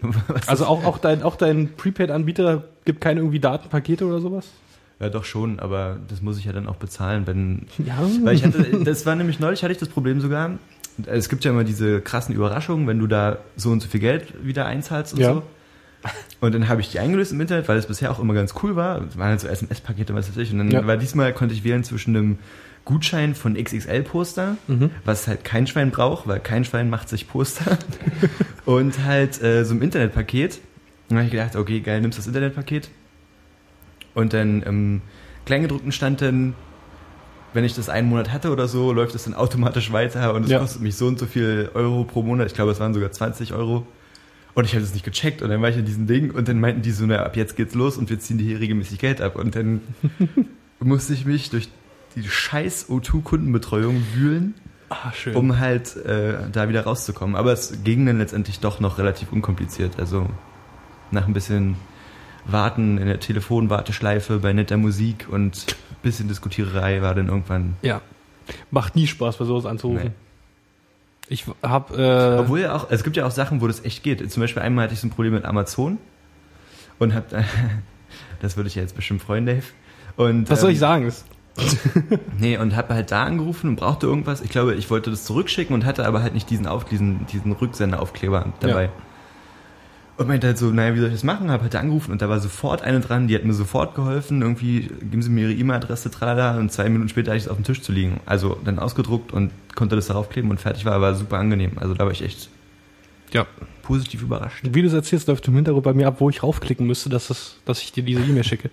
Was 0.00 0.46
Also 0.48 0.66
auch, 0.66 0.84
auch 0.84 0.98
dein, 0.98 1.22
auch 1.24 1.34
dein 1.34 1.74
Prepaid-Anbieter 1.76 2.64
gibt 2.84 3.00
keine 3.00 3.18
irgendwie 3.20 3.40
Datenpakete 3.40 4.06
oder 4.06 4.20
sowas? 4.20 4.46
Ja, 5.00 5.08
doch 5.08 5.24
schon, 5.24 5.58
aber 5.58 5.98
das 6.08 6.22
muss 6.22 6.38
ich 6.38 6.44
ja 6.44 6.52
dann 6.52 6.68
auch 6.68 6.76
bezahlen, 6.76 7.26
wenn. 7.26 7.66
Ja. 7.84 7.98
Weil 8.22 8.36
ich 8.36 8.44
hatte, 8.44 8.84
das 8.84 9.04
war 9.04 9.16
nämlich 9.16 9.40
neulich, 9.40 9.64
hatte 9.64 9.72
ich 9.72 9.78
das 9.78 9.88
Problem 9.88 10.20
sogar. 10.20 10.52
Es 11.06 11.28
gibt 11.28 11.44
ja 11.44 11.50
immer 11.50 11.64
diese 11.64 12.00
krassen 12.00 12.32
Überraschungen, 12.32 12.86
wenn 12.86 13.00
du 13.00 13.08
da 13.08 13.38
so 13.56 13.70
und 13.70 13.80
so 13.82 13.88
viel 13.88 13.98
Geld 14.00 14.46
wieder 14.46 14.66
einzahlst 14.66 15.14
und 15.14 15.20
Ja. 15.20 15.34
so. 15.34 15.42
Und 16.40 16.54
dann 16.54 16.68
habe 16.68 16.80
ich 16.80 16.90
die 16.90 16.98
eingelöst 16.98 17.32
im 17.32 17.40
Internet, 17.40 17.68
weil 17.68 17.78
es 17.78 17.86
bisher 17.86 18.10
auch 18.10 18.18
immer 18.18 18.34
ganz 18.34 18.54
cool 18.62 18.76
war. 18.76 19.00
Es 19.02 19.16
waren 19.16 19.28
halt 19.30 19.40
so 19.40 19.48
SMS-Pakete, 19.48 20.14
was 20.14 20.28
weiß 20.28 20.36
ich. 20.36 20.52
Und 20.52 20.58
dann 20.58 20.70
Ja. 20.70 20.86
war 20.86 20.96
diesmal 20.96 21.32
konnte 21.32 21.54
ich 21.54 21.64
wählen 21.64 21.82
zwischen 21.84 22.14
einem 22.16 22.38
Gutschein 22.84 23.34
von 23.34 23.54
XXL-Poster, 23.56 24.58
Mhm. 24.68 24.90
was 25.06 25.26
halt 25.26 25.44
kein 25.44 25.66
Schwein 25.66 25.90
braucht, 25.90 26.26
weil 26.28 26.40
kein 26.40 26.64
Schwein 26.66 26.90
macht 26.90 27.08
sich 27.08 27.26
Poster. 27.28 27.78
und 28.66 29.02
halt 29.04 29.42
äh, 29.42 29.64
so 29.64 29.74
ein 29.74 29.80
Internetpaket. 29.80 30.56
Und 30.56 30.60
dann 31.10 31.18
habe 31.18 31.26
ich 31.26 31.32
gedacht, 31.32 31.56
okay, 31.56 31.80
geil, 31.80 32.00
nimmst 32.02 32.18
das 32.18 32.26
Internetpaket. 32.26 32.90
Und 34.14 34.32
dann 34.34 34.62
im 34.62 35.00
Kleingedruckten 35.46 35.92
stand 35.92 36.20
dann, 36.20 36.54
wenn 37.54 37.64
ich 37.64 37.74
das 37.74 37.88
einen 37.88 38.08
Monat 38.08 38.32
hatte 38.32 38.50
oder 38.50 38.68
so, 38.68 38.92
läuft 38.92 39.14
es 39.14 39.24
dann 39.24 39.34
automatisch 39.34 39.92
weiter 39.92 40.34
und 40.34 40.44
es 40.44 40.50
Ja. 40.50 40.58
kostet 40.58 40.82
mich 40.82 40.96
so 40.96 41.06
und 41.06 41.18
so 41.18 41.26
viel 41.26 41.70
Euro 41.74 42.04
pro 42.04 42.22
Monat. 42.22 42.46
Ich 42.48 42.54
glaube, 42.54 42.72
es 42.72 42.80
waren 42.80 42.92
sogar 42.94 43.10
20 43.12 43.54
Euro. 43.54 43.86
Und 44.54 44.64
ich 44.66 44.72
habe 44.72 44.82
das 44.82 44.92
nicht 44.94 45.04
gecheckt 45.04 45.42
und 45.42 45.48
dann 45.50 45.60
war 45.62 45.68
ich 45.68 45.76
in 45.76 45.84
diesem 45.84 46.06
Ding 46.06 46.30
und 46.30 46.46
dann 46.46 46.60
meinten 46.60 46.82
die 46.82 46.92
so, 46.92 47.04
na, 47.06 47.24
ab 47.24 47.36
jetzt 47.36 47.56
geht's 47.56 47.74
los 47.74 47.96
und 47.98 48.08
wir 48.08 48.20
ziehen 48.20 48.38
dir 48.38 48.44
hier 48.44 48.60
regelmäßig 48.60 48.98
Geld 49.00 49.20
ab. 49.20 49.34
Und 49.36 49.56
dann 49.56 49.80
musste 50.80 51.12
ich 51.12 51.24
mich 51.26 51.50
durch 51.50 51.68
die 52.14 52.22
scheiß 52.22 52.88
O2-Kundenbetreuung 52.88 54.02
wühlen, 54.14 54.54
Ah, 54.90 55.12
um 55.32 55.58
halt 55.58 55.96
äh, 56.04 56.34
da 56.52 56.68
wieder 56.68 56.84
rauszukommen. 56.84 57.34
Aber 57.36 57.52
es 57.52 57.82
ging 57.82 58.06
dann 58.06 58.18
letztendlich 58.18 58.60
doch 58.60 58.78
noch 58.80 58.98
relativ 58.98 59.32
unkompliziert. 59.32 59.98
Also 59.98 60.28
nach 61.10 61.26
ein 61.26 61.32
bisschen 61.32 61.76
Warten 62.44 62.98
in 62.98 63.06
der 63.06 63.18
Telefonwarteschleife 63.18 64.38
bei 64.38 64.52
netter 64.52 64.76
Musik 64.76 65.26
und 65.30 65.66
ein 65.90 65.96
bisschen 66.02 66.28
Diskutiererei 66.28 67.02
war 67.02 67.14
dann 67.14 67.28
irgendwann. 67.28 67.76
ja. 67.82 68.00
Macht 68.70 68.94
nie 68.94 69.06
Spaß, 69.06 69.38
bei 69.38 69.46
sowas 69.46 69.64
anzurufen. 69.64 70.08
Nee. 70.08 70.10
Ich 71.28 71.46
hab, 71.62 71.96
äh, 71.96 72.36
Obwohl 72.38 72.60
ja 72.60 72.74
auch, 72.74 72.90
es 72.90 73.02
gibt 73.02 73.16
ja 73.16 73.26
auch 73.26 73.30
Sachen, 73.30 73.60
wo 73.60 73.66
das 73.66 73.84
echt 73.84 74.02
geht. 74.02 74.30
Zum 74.30 74.40
Beispiel 74.40 74.62
einmal 74.62 74.84
hatte 74.84 74.94
ich 74.94 75.00
so 75.00 75.06
ein 75.06 75.10
Problem 75.10 75.32
mit 75.32 75.44
Amazon 75.44 75.98
und 76.98 77.14
hab, 77.14 77.26
das 78.40 78.56
würde 78.56 78.68
ich 78.68 78.74
ja 78.74 78.82
jetzt 78.82 78.94
bestimmt 78.94 79.22
freuen, 79.22 79.46
Dave. 79.46 79.64
Und, 80.16 80.50
was 80.50 80.60
soll 80.60 80.70
ähm, 80.70 80.74
ich 80.74 80.80
sagen? 80.80 81.04
Das, 81.06 81.24
Nee, 82.38 82.58
und 82.58 82.76
habe 82.76 82.94
halt 82.94 83.10
da 83.10 83.24
angerufen 83.24 83.70
und 83.70 83.76
brauchte 83.76 84.06
irgendwas. 84.06 84.40
Ich 84.40 84.50
glaube, 84.50 84.74
ich 84.74 84.90
wollte 84.90 85.10
das 85.10 85.24
zurückschicken 85.24 85.74
und 85.74 85.84
hatte 85.84 86.06
aber 86.06 86.22
halt 86.22 86.34
nicht 86.34 86.50
diesen, 86.50 86.66
auf, 86.66 86.84
diesen, 86.84 87.26
diesen 87.26 87.52
Rücksenderaufkleber 87.52 88.52
dabei. 88.60 88.84
Ja. 88.84 88.90
Und 90.16 90.28
meinte 90.28 90.46
halt 90.46 90.58
so, 90.58 90.70
naja, 90.70 90.94
wie 90.94 90.98
soll 90.98 91.08
ich 91.08 91.14
das 91.14 91.24
machen? 91.24 91.50
Hab 91.50 91.62
halt 91.62 91.74
angerufen 91.74 92.12
und 92.12 92.22
da 92.22 92.28
war 92.28 92.38
sofort 92.38 92.82
eine 92.82 93.00
dran, 93.00 93.26
die 93.26 93.34
hat 93.34 93.44
mir 93.44 93.52
sofort 93.52 93.96
geholfen. 93.96 94.42
Irgendwie 94.42 94.82
geben 95.00 95.22
sie 95.22 95.30
mir 95.30 95.48
ihre 95.48 95.58
E-Mail-Adresse, 95.58 96.10
tralala, 96.10 96.56
und 96.58 96.70
zwei 96.70 96.88
Minuten 96.88 97.08
später 97.08 97.32
hatte 97.32 97.38
ich 97.38 97.44
es 97.44 97.48
auf 97.48 97.56
dem 97.56 97.64
Tisch 97.64 97.82
zu 97.82 97.90
liegen. 97.90 98.20
Also 98.24 98.56
dann 98.64 98.78
ausgedruckt 98.78 99.32
und 99.32 99.50
konnte 99.74 99.96
das 99.96 100.06
darauf 100.06 100.28
kleben 100.30 100.50
und 100.50 100.60
fertig 100.60 100.84
war, 100.84 101.00
war 101.00 101.14
super 101.16 101.38
angenehm. 101.38 101.72
Also 101.76 101.94
da 101.94 102.04
war 102.04 102.12
ich 102.12 102.22
echt 102.22 102.48
ja. 103.32 103.44
positiv 103.82 104.22
überrascht. 104.22 104.64
Wie 104.70 104.82
du 104.82 104.86
es 104.86 104.94
erzählst, 104.94 105.26
läuft 105.26 105.48
im 105.48 105.56
Hintergrund 105.56 105.84
bei 105.84 105.94
mir 105.94 106.06
ab, 106.06 106.16
wo 106.20 106.30
ich 106.30 106.44
raufklicken 106.44 106.86
müsste, 106.86 107.08
dass, 107.08 107.26
das, 107.26 107.56
dass 107.64 107.82
ich 107.82 107.90
dir 107.90 108.04
diese 108.04 108.20
E-Mail 108.20 108.44
schicke. 108.44 108.70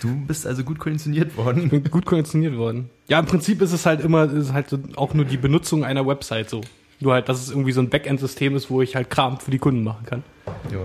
Du 0.00 0.14
bist 0.26 0.46
also 0.46 0.64
gut 0.64 0.78
konditioniert 0.78 1.32
Ich 1.32 1.36
worden. 1.36 1.68
bin 1.68 1.84
gut 1.90 2.06
konditioniert 2.06 2.56
worden. 2.56 2.90
Ja, 3.08 3.18
im 3.18 3.26
Prinzip 3.26 3.60
ist 3.60 3.72
es 3.72 3.84
halt 3.84 4.00
immer, 4.00 4.32
ist 4.32 4.52
halt 4.52 4.68
auch 4.96 5.14
nur 5.14 5.24
die 5.24 5.36
Benutzung 5.36 5.84
einer 5.84 6.06
Website 6.06 6.48
so. 6.48 6.62
Nur 7.04 7.12
halt, 7.12 7.28
dass 7.28 7.40
es 7.40 7.50
irgendwie 7.50 7.72
so 7.72 7.80
ein 7.80 7.90
Backend-System 7.90 8.56
ist, 8.56 8.70
wo 8.70 8.82
ich 8.82 8.96
halt 8.96 9.10
Kram 9.10 9.38
für 9.38 9.50
die 9.50 9.58
Kunden 9.58 9.84
machen 9.84 10.06
kann. 10.06 10.24
Ja. 10.72 10.80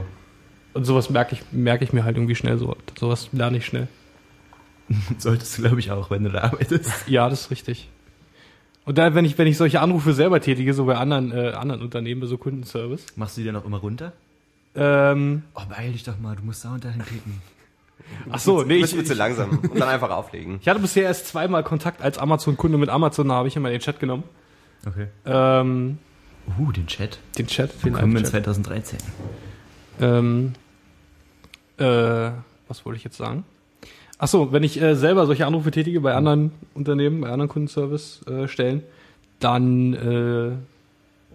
Und 0.74 0.84
sowas 0.84 1.10
merke 1.10 1.34
ich, 1.34 1.42
merke 1.52 1.84
ich 1.86 1.94
mir 1.94 2.04
halt 2.04 2.18
irgendwie 2.18 2.36
schnell 2.36 2.58
so. 2.58 2.76
Sowas 3.00 3.30
lerne 3.32 3.58
ich 3.58 3.66
schnell. 3.66 3.88
Solltest 5.18 5.58
du, 5.58 5.62
glaube 5.64 5.80
ich, 5.80 5.92
auch, 5.92 6.12
wenn 6.12 6.24
du 6.24 6.30
da 6.30 6.42
arbeitest. 6.42 6.92
Ja, 7.08 7.30
das 7.30 7.42
ist 7.42 7.52
richtig. 7.52 7.90
Und 8.86 8.98
da, 8.98 9.14
wenn 9.16 9.24
ich, 9.26 9.38
wenn 9.38 9.48
ich 9.48 9.58
solche 9.58 9.82
Anrufe 9.82 10.14
selber 10.14 10.42
tätige, 10.42 10.74
so 10.74 10.86
bei 10.86 10.96
anderen, 10.96 11.32
äh, 11.32 11.52
anderen 11.52 11.82
Unternehmen, 11.82 12.22
bei 12.22 12.28
so 12.28 12.38
Kundenservice, 12.38 13.06
Machst 13.16 13.38
du 13.38 13.42
die 13.42 13.48
dann 13.48 13.56
auch 13.56 13.66
immer 13.66 13.78
runter? 13.78 14.14
ähm, 14.76 15.44
Oh, 15.56 15.62
beeil 15.70 15.92
dich 15.94 16.04
doch 16.04 16.20
mal, 16.20 16.36
du 16.36 16.44
musst 16.44 16.66
da 16.66 16.74
und 16.74 16.84
dahin 16.84 17.04
klicken. 17.04 17.42
ach 18.32 18.40
so, 18.40 18.64
nee, 18.64 18.78
ich, 18.78 18.90
zu 18.90 19.00
ich, 19.02 19.16
langsam. 19.16 19.60
Und 19.60 19.80
dann 19.80 19.90
einfach 19.90 20.10
auflegen. 20.10 20.58
ich 20.62 20.68
hatte 20.68 20.80
bisher 20.80 21.04
erst 21.04 21.28
zweimal 21.28 21.64
Kontakt 21.64 22.02
als 22.02 22.18
Amazon-Kunde 22.18 22.78
mit 22.78 22.90
Amazon, 22.90 23.30
da 23.30 23.36
habe 23.36 23.48
ich 23.48 23.56
immer 23.56 23.70
den 23.70 23.80
Chat 23.80 24.00
genommen. 24.00 24.24
Okay. 24.86 25.08
Ähm, 25.26 25.98
Uh, 26.58 26.72
den 26.72 26.88
Chat. 26.88 27.20
den 27.38 27.48
Chat, 27.48 27.72
den 27.74 27.94
Willkommen 27.94 28.16
in 28.18 28.24
Live-Chat. 28.24 28.46
2013. 28.46 29.00
Ähm, 30.02 30.54
äh, 31.78 32.32
was 32.68 32.86
wollte 32.86 32.98
ich 32.98 33.04
jetzt 33.04 33.18
sagen? 33.18 33.44
Ach 34.18 34.28
so, 34.28 34.52
wenn 34.52 34.64
ich 34.64 34.82
äh, 34.82 34.96
selber 34.96 35.26
solche 35.26 35.46
Anrufe 35.46 35.72
tätige 35.72 36.02
bei 36.02 36.14
anderen 36.16 36.52
Unternehmen, 36.74 37.22
bei 37.22 37.30
anderen 37.30 37.50
Kundenservice-Stellen, 37.50 38.84
dann 39.40 39.94
äh, 39.94 40.52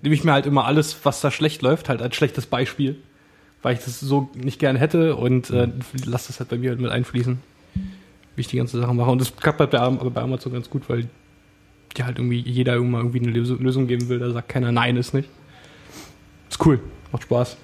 nehme 0.02 0.14
ich 0.14 0.24
mir 0.24 0.32
halt 0.32 0.46
immer 0.46 0.64
alles, 0.64 0.96
was 1.04 1.20
da 1.20 1.30
schlecht 1.30 1.62
läuft, 1.62 1.88
halt 1.88 2.02
als 2.02 2.16
schlechtes 2.16 2.46
Beispiel, 2.46 2.96
weil 3.62 3.74
ich 3.74 3.84
das 3.84 4.00
so 4.00 4.30
nicht 4.34 4.58
gern 4.58 4.76
hätte 4.76 5.16
und 5.16 5.50
äh, 5.50 5.68
lasse 6.04 6.28
das 6.28 6.40
halt 6.40 6.50
bei 6.50 6.58
mir 6.58 6.70
halt 6.70 6.80
mit 6.80 6.90
einfließen, 6.90 7.38
wie 7.74 8.40
ich 8.40 8.48
die 8.48 8.56
ganze 8.56 8.80
Sache 8.80 8.92
mache. 8.92 9.10
Und 9.10 9.20
das 9.20 9.36
klappt 9.36 9.60
halt 9.60 9.70
bei, 9.70 9.88
bei 9.88 10.20
Amazon 10.20 10.52
ganz 10.52 10.68
gut, 10.68 10.88
weil 10.88 11.08
die 11.96 12.04
halt 12.04 12.18
irgendwie 12.18 12.40
jeder 12.40 12.74
irgendwann 12.74 13.00
irgendwie 13.02 13.20
eine 13.20 13.30
Lösung 13.30 13.86
geben 13.86 14.08
will, 14.08 14.18
da 14.18 14.30
sagt 14.30 14.48
keiner 14.48 14.72
Nein, 14.72 14.96
ist 14.96 15.14
nicht. 15.14 15.28
Ist 16.50 16.64
cool, 16.66 16.80
macht 17.12 17.22
Spaß. 17.24 17.56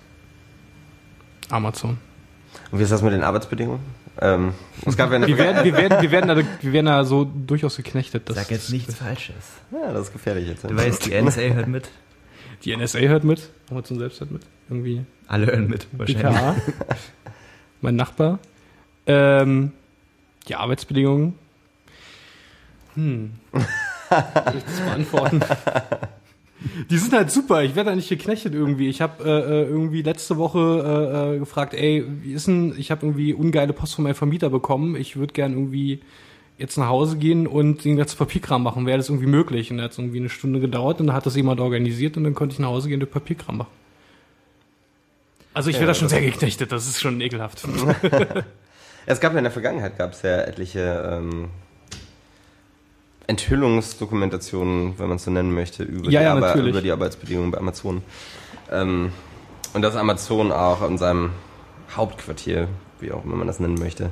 Amazon. 1.51 1.99
Und 2.71 2.79
wie 2.79 2.83
ist 2.83 2.93
das 2.93 3.03
mit 3.03 3.13
den 3.13 3.23
Arbeitsbedingungen? 3.23 3.81
Ähm, 4.21 4.55
es 4.87 4.97
gab 4.97 5.13
ja 5.13 5.27
Wir 5.27 5.39
werden, 5.39 5.65
wir 5.65 5.73
werden, 5.77 6.03
wir 6.03 6.11
werden, 6.11 6.29
da, 6.29 6.37
wir 6.63 6.73
werden 6.73 6.87
da 6.87 7.05
so 7.05 7.25
durchaus 7.25 7.77
geknechtet. 7.77 8.29
dass- 8.29 8.37
Sag 8.37 8.51
jetzt 8.51 8.71
nichts 8.71 8.95
Falsches. 8.95 9.35
Ja, 9.73 9.93
das 9.93 10.09
ist 10.09 10.13
gefährlich 10.13 10.49
jetzt. 10.49 10.65
Du 10.65 10.77
weißt, 10.77 11.07
die 11.07 11.21
NSA 11.21 11.41
hört 11.55 11.69
mit. 11.69 11.89
Die 12.65 12.77
NSA 12.77 12.99
hört 13.01 13.25
mit, 13.25 13.49
Amazon 13.71 13.99
selbst 13.99 14.21
hört 14.21 14.31
mit. 14.31 14.43
Irgendwie 14.69 15.05
Alle 15.27 15.47
hören 15.47 15.67
mit, 15.69 15.87
wahrscheinlich. 15.93 16.23
BKA. 16.25 16.57
mein 17.81 17.97
Nachbar. 17.97 18.39
Ähm, 19.07 19.73
die 20.49 20.55
Arbeitsbedingungen. 20.57 21.35
Hm. 22.95 23.33
Das 24.11 24.81
beantworten? 24.85 25.41
Die 26.91 26.99
sind 26.99 27.15
halt 27.15 27.31
super. 27.31 27.63
Ich 27.63 27.75
werde 27.75 27.91
da 27.91 27.97
nicht 27.97 28.09
geknechtet 28.09 28.53
irgendwie. 28.53 28.89
Ich 28.89 29.01
habe 29.01 29.25
äh, 29.25 29.29
äh, 29.29 29.65
irgendwie 29.65 30.03
letzte 30.03 30.37
Woche 30.37 30.59
äh, 30.59 31.37
äh, 31.37 31.39
gefragt, 31.39 31.73
ey, 31.73 32.05
wie 32.07 32.33
ist 32.33 32.49
denn, 32.49 32.75
ich 32.77 32.91
habe 32.91 33.07
irgendwie 33.07 33.33
ungeile 33.33 33.73
Post 33.73 33.95
von 33.95 34.05
meinem 34.05 34.15
Vermieter 34.15 34.51
bekommen. 34.51 34.95
Ich 34.95 35.17
würde 35.17 35.33
gern 35.33 35.53
irgendwie 35.53 36.01
jetzt 36.59 36.77
nach 36.77 36.89
Hause 36.89 37.17
gehen 37.17 37.47
und 37.47 37.85
den 37.87 37.97
ganzen 37.97 38.19
Papierkram 38.19 38.63
machen. 38.63 38.85
Wäre 38.85 38.99
das 38.99 39.09
irgendwie 39.09 39.27
möglich? 39.27 39.71
Und 39.71 39.79
da 39.79 39.85
hat 39.85 39.93
es 39.93 39.99
irgendwie 39.99 40.19
eine 40.19 40.29
Stunde 40.29 40.61
gedauert 40.61 41.01
und 41.01 41.07
dann 41.07 41.17
hat 41.17 41.25
das 41.25 41.35
jemand 41.35 41.61
organisiert 41.61 42.19
und 42.19 42.25
dann 42.25 42.35
konnte 42.35 42.53
ich 42.53 42.59
nach 42.59 42.69
Hause 42.69 42.91
gehen 42.91 43.03
und 43.03 43.11
Papierkram 43.11 43.57
machen. 43.57 43.71
Also 45.55 45.71
ich 45.71 45.77
werde 45.77 45.87
Ja, 45.87 45.93
da 45.93 45.95
schon 45.95 46.09
sehr 46.09 46.21
geknechtet. 46.21 46.71
Das 46.71 46.87
ist 46.87 47.01
schon 47.01 47.21
ekelhaft. 47.21 47.63
Es 49.07 49.19
gab 49.21 49.33
ja 49.33 49.39
in 49.39 49.45
der 49.45 49.53
Vergangenheit 49.53 49.99
gab 49.99 50.13
es 50.13 50.23
ja 50.23 50.43
etliche 50.43 51.21
ähm, 51.21 51.49
Enthüllungsdokumentationen, 53.31 54.99
wenn 54.99 55.09
man 55.09 55.17
es 55.17 55.25
so 55.25 55.31
nennen 55.31 55.55
möchte, 55.55 55.83
über, 55.85 56.11
Ja, 56.11 56.21
die 56.21 56.25
ja, 56.25 56.33
Arbe- 56.35 56.41
natürlich. 56.41 56.71
über 56.71 56.81
die 56.83 56.93
Arbeitsbedingungen 56.93 57.51
bei 57.51 57.59
Amazon. 57.59 58.03
Ähm, 58.71 59.13
und 59.73 59.83
dass 59.83 59.97
Amazon 59.97 60.53
auch 60.53 60.87
in 60.89 60.99
seinem 60.99 61.31
Hauptquartier, 61.97 62.69
wie 63.01 63.13
auch 63.13 63.25
immer 63.25 63.37
man 63.37 63.47
das 63.47 63.61
nennen 63.61 63.75
möchte, 63.79 64.11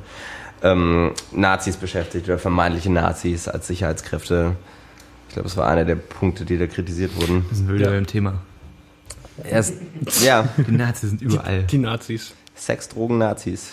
ähm, 0.63 1.13
Nazis 1.33 1.77
beschäftigt 1.77 2.27
oder 2.27 2.39
vermeintliche 2.39 2.91
Nazis 2.91 3.47
als 3.49 3.67
Sicherheitskräfte. 3.69 4.57
Ich 5.29 5.35
glaube, 5.35 5.49
das 5.49 5.57
war 5.57 5.69
einer 5.69 5.85
der 5.85 5.95
Punkte, 5.97 6.45
die 6.45 6.59
da 6.59 6.67
kritisiert 6.67 7.15
wurden. 7.17 7.45
Wir 7.49 7.57
sind 7.57 7.73
wieder 7.73 7.87
Ja. 7.87 7.91
beim 7.93 8.07
Thema. 8.07 8.35
Erst, 9.45 9.75
ja, 10.25 10.49
Die 10.57 10.73
Nazis 10.73 11.11
sind 11.11 11.23
überall. 11.23 11.63
Die 11.65 11.79
Nazis. 11.79 12.35
Sex, 12.57 12.89
Drogen, 12.89 13.19
Nazis. 13.19 13.71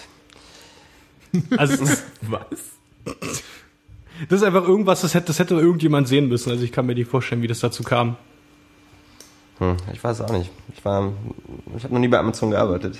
Also 1.57 1.83
Was? 2.21 3.15
Das 4.29 4.41
ist 4.41 4.47
einfach 4.47 4.67
irgendwas, 4.67 5.01
das 5.01 5.13
hätte, 5.13 5.27
das 5.27 5.39
hätte 5.39 5.55
irgendjemand 5.55 6.07
sehen 6.07 6.27
müssen. 6.27 6.51
Also 6.51 6.63
ich 6.63 6.71
kann 6.71 6.85
mir 6.85 6.95
nicht 6.95 7.09
vorstellen, 7.09 7.41
wie 7.41 7.47
das 7.47 7.59
dazu 7.59 7.83
kam. 7.83 8.15
Hm, 9.59 9.77
ich 9.93 10.03
weiß 10.03 10.21
auch 10.21 10.31
nicht. 10.31 10.51
Ich 10.75 10.83
war, 10.83 11.13
ich 11.77 11.83
habe 11.83 11.93
noch 11.93 11.99
nie 12.01 12.07
bei 12.07 12.19
Amazon 12.19 12.51
gearbeitet. 12.51 12.97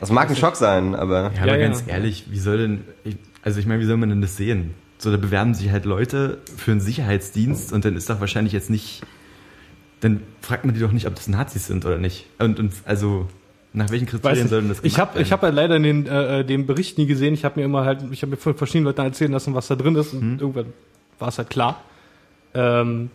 Das 0.00 0.10
mag 0.10 0.30
ein 0.30 0.36
Schock 0.36 0.56
sein, 0.56 0.94
aber 0.94 1.24
Ja, 1.24 1.32
Ja, 1.32 1.42
aber 1.42 1.58
ja. 1.58 1.66
ganz 1.68 1.84
ehrlich, 1.86 2.26
wie 2.30 2.38
soll 2.38 2.58
denn, 2.58 2.84
ich, 3.04 3.16
also 3.42 3.58
ich 3.60 3.66
meine, 3.66 3.80
wie 3.80 3.86
soll 3.86 3.96
man 3.96 4.08
denn 4.08 4.20
das 4.20 4.36
sehen? 4.36 4.74
So, 4.98 5.10
da 5.10 5.16
bewerben 5.16 5.54
sich 5.54 5.70
halt 5.70 5.84
Leute 5.84 6.38
für 6.56 6.72
einen 6.72 6.80
Sicherheitsdienst 6.80 7.72
und 7.72 7.84
dann 7.84 7.96
ist 7.96 8.08
doch 8.10 8.20
wahrscheinlich 8.20 8.52
jetzt 8.52 8.70
nicht, 8.70 9.02
dann 10.00 10.22
fragt 10.40 10.64
man 10.64 10.74
die 10.74 10.80
doch 10.80 10.92
nicht, 10.92 11.06
ob 11.06 11.14
das 11.14 11.28
Nazis 11.28 11.66
sind 11.66 11.84
oder 11.84 11.98
nicht. 11.98 12.26
Und, 12.38 12.58
und 12.58 12.72
also, 12.84 13.28
nach 13.72 13.90
welchen 13.90 14.06
Weiß 14.06 14.10
Kriterien 14.12 14.42
nicht. 14.42 14.50
soll 14.50 14.60
denn 14.62 14.68
das 14.70 14.80
ich 14.82 14.98
habe 14.98 15.20
ich 15.20 15.30
hab 15.32 15.42
ja 15.42 15.50
leider 15.50 15.76
in 15.76 15.82
den, 15.82 16.06
äh, 16.06 16.44
den 16.44 16.66
Bericht 16.66 16.98
nie 16.98 17.06
gesehen. 17.06 17.34
Ich 17.34 17.44
habe 17.44 17.60
mir 17.60 17.66
immer 17.66 17.84
halt, 17.84 18.00
ich 18.10 18.22
habe 18.22 18.30
mir 18.30 18.36
von 18.36 18.54
verschiedenen 18.56 18.86
Leuten 18.86 19.02
erzählen 19.02 19.32
lassen, 19.32 19.54
was 19.54 19.66
da 19.68 19.76
drin 19.76 19.94
ist 19.96 20.12
und 20.14 20.20
Hm. 20.20 20.38
irgendwann 20.40 20.72
war 21.18 21.28
es 21.28 21.38
halt 21.38 21.50
klar. 21.50 21.82
Ähm, 22.54 23.10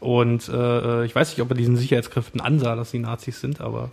und 0.00 0.48
äh, 0.48 1.04
ich 1.04 1.14
weiß 1.14 1.30
nicht, 1.30 1.40
ob 1.40 1.50
er 1.50 1.56
diesen 1.56 1.76
Sicherheitskräften 1.76 2.40
ansah, 2.40 2.74
dass 2.76 2.90
sie 2.90 2.98
Nazis 2.98 3.40
sind, 3.40 3.60
aber 3.60 3.90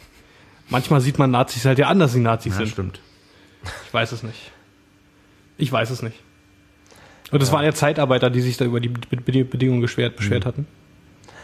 manchmal 0.69 0.99
sieht 0.99 1.17
man 1.19 1.31
Nazis 1.31 1.63
halt 1.65 1.77
ja 1.79 1.87
an, 1.87 1.99
dass 1.99 2.11
sie 2.13 2.19
Nazis 2.19 2.53
Ja, 2.53 2.57
sind. 2.59 2.69
stimmt. 2.69 2.99
Ich 3.87 3.93
weiß 3.93 4.11
es 4.11 4.23
nicht. 4.23 4.51
Ich 5.57 5.71
weiß 5.71 5.89
es 5.91 6.01
nicht. 6.01 6.17
Und 7.31 7.41
es 7.41 7.51
waren 7.51 7.63
ja 7.63 7.73
Zeitarbeiter, 7.73 8.29
die 8.29 8.41
sich 8.41 8.57
da 8.57 8.65
über 8.65 8.79
die 8.79 8.89
Be 8.89 9.17
Be 9.17 9.43
Bedingungen 9.45 9.81
beschwert, 9.81 10.17
beschwert 10.17 10.45
hatten. 10.45 10.67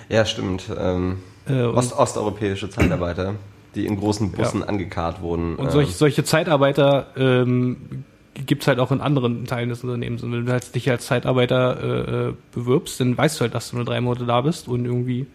ja, 0.10 0.26
stimmt. 0.26 0.64
Ähm, 0.78 1.20
Äh, 1.48 1.62
Ost 1.64 1.94
osteuropäische 1.94 2.70
Zeitarbeiter, 2.70 3.36
die 3.76 3.86
in 3.86 3.98
großen 3.98 4.32
Bussen 4.32 4.64
angekarrt 4.64 5.22
wurden. 5.22 5.56
und 5.56 5.66
ähm, 5.66 5.72
solch, 5.72 5.96
solche 5.96 6.24
Zeitarbeiter 6.24 7.08
ähm, 7.16 8.04
gibt 8.46 8.64
es 8.64 8.68
halt 8.68 8.80
auch 8.80 8.92
in 8.92 9.02
anderen 9.02 9.46
Teilen 9.46 9.70
des 9.70 9.84
Unternehmens. 9.84 10.24
Und 10.24 10.32
wenn 10.32 10.46
du 10.46 10.52
halt 10.52 10.74
dich 10.74 10.90
als 10.90 11.06
Zeitarbeiter 11.06 11.84
äh, 11.84 12.30
äh, 12.30 12.34
bewirbst, 12.52 13.00
dann 13.00 13.18
weißt 13.18 13.40
du 13.40 13.42
halt, 13.42 13.54
dass 13.54 13.72
du 13.72 13.78
nur 13.78 13.86
drei 13.86 14.02
Monate 14.02 14.26
da 14.26 14.42
bist 14.42 14.68
und 14.68 14.86
irgendwie. 14.86 15.28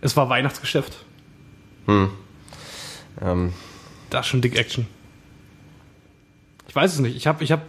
Es 0.00 0.16
war 0.16 0.28
Weihnachtsgeschäft. 0.28 1.04
hm. 1.86 2.10
ähm, 3.20 3.52
Da 4.10 4.20
ist 4.20 4.26
schon 4.26 4.40
dick 4.40 4.56
Action. 4.56 4.86
Ich 6.68 6.76
weiß 6.76 6.94
es 6.94 7.00
nicht. 7.00 7.16
Ich 7.16 7.26
habe, 7.26 7.42
ich 7.42 7.50
habe, 7.50 7.62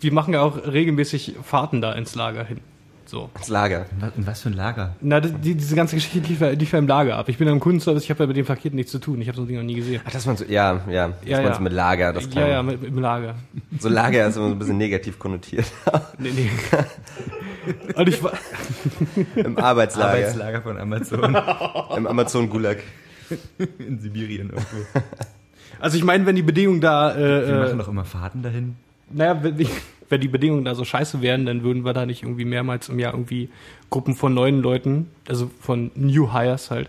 wir 0.00 0.12
machen 0.12 0.32
ja 0.32 0.42
auch 0.42 0.56
regelmäßig 0.66 1.34
Fahrten 1.42 1.80
da 1.82 1.92
ins 1.92 2.14
Lager 2.14 2.44
hin. 2.44 2.60
So. 3.06 3.30
das 3.38 3.48
Lager. 3.48 3.86
In 4.16 4.26
was, 4.26 4.40
für 4.42 4.48
ein 4.48 4.54
Lager? 4.54 4.94
Na, 5.00 5.20
die, 5.20 5.54
diese 5.54 5.76
ganze 5.76 5.94
Geschichte 5.96 6.20
lief, 6.20 6.40
ja- 6.40 6.48
lief 6.50 6.72
ja 6.72 6.78
im 6.78 6.86
Lager 6.86 7.16
ab. 7.18 7.28
Ich 7.28 7.36
bin 7.38 7.46
ja 7.46 7.52
im 7.52 7.60
Kundenservice, 7.60 8.02
ich 8.04 8.10
habe 8.10 8.22
ja 8.24 8.26
mit 8.26 8.36
dem 8.36 8.46
Paket 8.46 8.72
nichts 8.74 8.92
zu 8.92 8.98
tun. 8.98 9.20
Ich 9.20 9.28
habe 9.28 9.36
so 9.36 9.42
ein 9.42 9.46
Ding 9.48 9.56
noch 9.56 9.62
nie 9.62 9.74
gesehen. 9.74 10.00
Ach, 10.04 10.10
das 10.10 10.24
meinst 10.26 10.42
du, 10.42 10.50
ja, 10.52 10.80
ja, 10.88 11.08
das 11.08 11.16
Ja, 11.28 11.36
meinst 11.38 11.50
ja. 11.52 11.56
du 11.58 11.62
mit 11.64 11.72
Lager. 11.74 12.12
Das 12.12 12.24
ja, 12.24 12.30
klang- 12.30 12.50
ja, 12.50 12.62
mit, 12.62 12.82
im 12.82 12.98
Lager. 12.98 13.34
So 13.78 13.88
Lager 13.88 14.26
ist 14.26 14.36
immer 14.36 14.48
so 14.48 14.52
ein 14.54 14.58
bisschen 14.58 14.78
negativ 14.78 15.18
konnotiert. 15.18 15.66
Nee, 16.18 16.30
nee. 16.34 16.50
Und 17.94 18.08
ich 18.08 18.22
war, 18.22 18.32
Im 19.36 19.58
Arbeitslager. 19.58 20.08
Arbeitslager 20.18 20.62
von 20.62 20.78
Amazon 20.78 21.24
Im 21.96 22.06
Amazon-Gulag. 22.06 22.78
in 23.78 23.98
Sibirien 24.00 24.50
irgendwo. 24.50 25.00
also 25.80 25.96
ich 25.96 26.04
meine, 26.04 26.24
wenn 26.26 26.36
die 26.36 26.42
Bedingungen 26.42 26.80
da, 26.80 27.16
Wir 27.16 27.24
äh, 27.46 27.58
machen 27.58 27.74
äh, 27.74 27.82
doch 27.82 27.88
immer 27.88 28.04
Fahrten 28.04 28.42
dahin. 28.42 28.76
naja, 29.10 29.42
wenn, 29.42 29.56
die- 29.56 29.68
wenn 30.08 30.20
die 30.20 30.28
Bedingungen 30.28 30.64
da 30.64 30.74
so 30.74 30.84
scheiße 30.84 31.22
wären, 31.22 31.46
dann 31.46 31.62
würden 31.62 31.84
wir 31.84 31.92
da 31.92 32.06
nicht 32.06 32.22
irgendwie 32.22 32.44
mehrmals 32.44 32.88
im 32.88 32.98
Jahr 32.98 33.12
irgendwie 33.14 33.48
Gruppen 33.90 34.14
von 34.14 34.34
neuen 34.34 34.60
Leuten, 34.60 35.10
also 35.28 35.50
von 35.60 35.90
New 35.94 36.32
Hires 36.32 36.70
halt, 36.70 36.88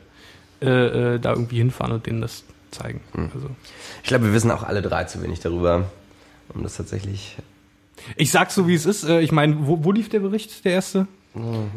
äh, 0.62 1.16
äh, 1.16 1.20
da 1.20 1.32
irgendwie 1.32 1.58
hinfahren 1.58 1.94
und 1.94 2.06
denen 2.06 2.22
das 2.22 2.44
zeigen. 2.72 3.02
Also. 3.14 3.50
Ich 4.04 4.10
glaube, 4.10 4.26
wir 4.26 4.34
wissen 4.34 4.52
auch 4.52 4.64
alle 4.64 4.82
drei 4.82 5.06
zu 5.06 5.22
wenig 5.24 5.40
darüber, 5.40 5.90
um 6.54 6.64
das 6.64 6.76
tatsächlich. 6.78 7.38
Ich 8.18 8.32
sag's 8.32 8.56
so, 8.56 8.68
wie 8.68 8.74
es 8.76 8.86
ist. 8.86 9.04
Äh, 9.04 9.22
Ich 9.22 9.32
meine, 9.32 9.68
wo, 9.68 9.84
wo 9.84 9.92
lief 9.92 10.10
der 10.10 10.20
Bericht, 10.20 10.66
der 10.66 10.74
erste? 10.74 11.08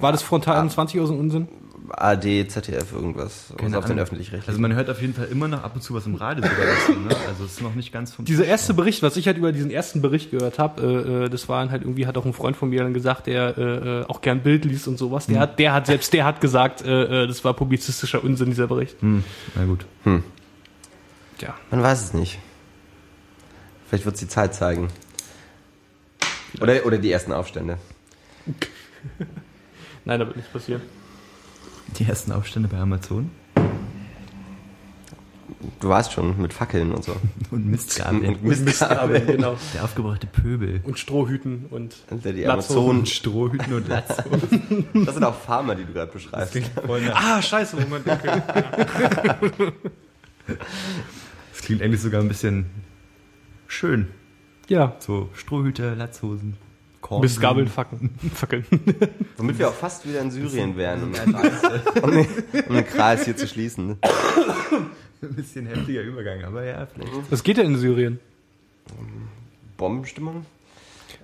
War 0.01 0.13
das 0.13 0.23
Frontal 0.23 0.57
21 0.57 1.01
aus 1.01 1.09
dem 1.09 1.19
Unsinn? 1.19 1.49
AD, 1.91 2.49
ZDF, 2.49 2.93
irgendwas. 2.93 3.47
Keine 3.57 3.67
also 3.67 3.79
auf 3.79 3.85
den 3.85 3.93
Ahnung. 3.93 4.03
öffentlich-rechtlichen. 4.05 4.49
Also 4.49 4.61
man 4.61 4.75
hört 4.75 4.91
auf 4.91 5.01
jeden 5.01 5.15
Fall 5.15 5.27
immer 5.27 5.49
noch 5.49 5.63
ab 5.63 5.75
und 5.75 5.83
zu 5.83 5.95
was 5.95 6.07
im 6.07 6.15
Radio 6.15 6.45
sogar 6.45 6.67
dazu, 6.67 6.93
ne? 6.93 7.17
Also 7.29 7.45
es 7.45 7.53
ist 7.53 7.63
noch 7.63 7.75
nicht 7.75 7.93
ganz 7.93 8.13
vom 8.13 8.25
Dieser 8.25 8.45
erste 8.45 8.75
Bericht, 8.75 9.03
was 9.03 9.17
ich 9.17 9.27
halt 9.27 9.37
über 9.37 9.53
diesen 9.53 9.71
ersten 9.71 10.03
Bericht 10.03 10.31
gehört 10.31 10.59
habe, 10.59 10.83
äh, 10.83 11.25
äh, 11.25 11.29
das 11.29 11.49
war 11.49 11.71
halt 11.71 11.83
irgendwie, 11.83 12.07
hat 12.07 12.17
auch 12.17 12.25
ein 12.25 12.33
Freund 12.33 12.57
von 12.57 12.71
mir 12.71 12.83
dann 12.83 12.95
gesagt, 12.95 13.27
der 13.27 13.57
äh, 13.59 13.63
äh, 13.63 14.05
auch 14.07 14.21
gern 14.21 14.41
Bild 14.41 14.65
liest 14.65 14.89
und 14.89 14.99
sowas. 14.99 15.27
Der 15.27 15.41
hat, 15.41 15.59
der 15.59 15.73
hat, 15.73 15.87
selbst 15.87 16.13
der 16.13 16.25
hat 16.25 16.41
gesagt, 16.41 16.83
äh, 16.83 17.25
äh, 17.25 17.27
das 17.27 17.45
war 17.45 17.55
publizistischer 17.55 18.23
Unsinn, 18.23 18.51
dieser 18.51 18.67
Bericht. 18.67 19.01
Hm, 19.01 19.25
na 19.55 19.65
gut. 19.65 19.87
Ja. 21.41 21.55
Man 21.71 21.83
weiß 21.83 22.03
es 22.03 22.15
nicht. 22.15 22.39
Vielleicht 23.89 24.05
wird 24.05 24.17
es 24.17 24.21
die 24.21 24.29
Zeit 24.29 24.55
zeigen. 24.55 24.89
Oder, 26.61 26.85
oder 26.85 26.99
die 26.99 27.11
ersten 27.11 27.33
Aufstände. 27.33 27.79
Nein, 30.05 30.21
da 30.21 30.27
wird 30.27 30.37
nichts 30.37 30.53
passieren. 30.53 30.83
Die 31.97 32.05
ersten 32.05 32.33
Aufstände 32.33 32.69
bei 32.69 32.79
Amazon 32.79 33.31
Du 35.81 35.89
weißt 35.89 36.13
schon, 36.13 36.41
mit 36.41 36.53
Fackeln 36.53 36.93
und 36.93 37.05
so. 37.05 37.17
und 37.51 37.67
Mistgabeln. 37.67 38.37
Und 38.37 38.43
Mistgabeln. 38.65 39.27
genau. 39.27 39.57
Der 39.75 39.85
aufgebrachte 39.85 40.27
Pöbel. 40.27 40.81
Und 40.85 40.99
Strohhüten 40.99 41.67
und 41.71 41.97
Der 42.11 42.33
die 42.33 42.43
Latzhosen. 42.43 42.79
Amazon. 42.91 43.07
Strohhüten 43.07 43.73
und 43.75 43.89
Latz. 43.89 44.17
Das 44.95 45.15
sind 45.15 45.25
auch 45.25 45.35
Farmer, 45.35 45.75
die 45.75 45.85
du 45.85 45.93
gerade 45.93 46.13
beschreibst. 46.13 46.61
Ah, 47.15 47.43
scheiße, 47.43 47.77
Moment, 47.77 48.07
okay. 48.09 48.43
Das 50.47 51.63
klingt 51.63 51.83
eigentlich 51.83 52.01
sogar 52.01 52.21
ein 52.23 52.29
bisschen 52.29 52.67
schön. 53.67 54.09
Ja. 54.69 54.97
So 55.01 55.29
Strohhüte, 55.35 55.95
Latzhosen, 55.95 56.57
Korn. 57.01 57.21
Bis 57.23 57.41
Gabeln 57.41 57.69
facken. 57.69 58.11
Fackeln. 58.35 58.65
Womit 59.37 59.59
wir 59.59 59.69
auch 59.69 59.75
fast 59.75 60.07
wieder 60.07 60.21
in 60.21 60.31
Syrien 60.31 60.77
wären, 60.77 61.05
um, 61.05 61.13
den 61.13 61.33
Kreis, 61.33 61.63
um, 62.03 62.27
um 62.69 62.75
den 62.75 62.87
Kreis 62.87 63.25
hier 63.25 63.37
zu 63.37 63.47
schließen. 63.47 63.99
Ein 65.21 65.35
bisschen 65.35 65.67
heftiger 65.67 66.03
Übergang, 66.03 66.45
aber 66.45 66.65
ja, 66.65 66.87
vielleicht. 66.87 67.13
Was 67.31 67.43
geht 67.43 67.57
denn 67.57 67.67
in 67.67 67.77
Syrien? 67.79 68.21
Bombenstimmung? 69.77 70.45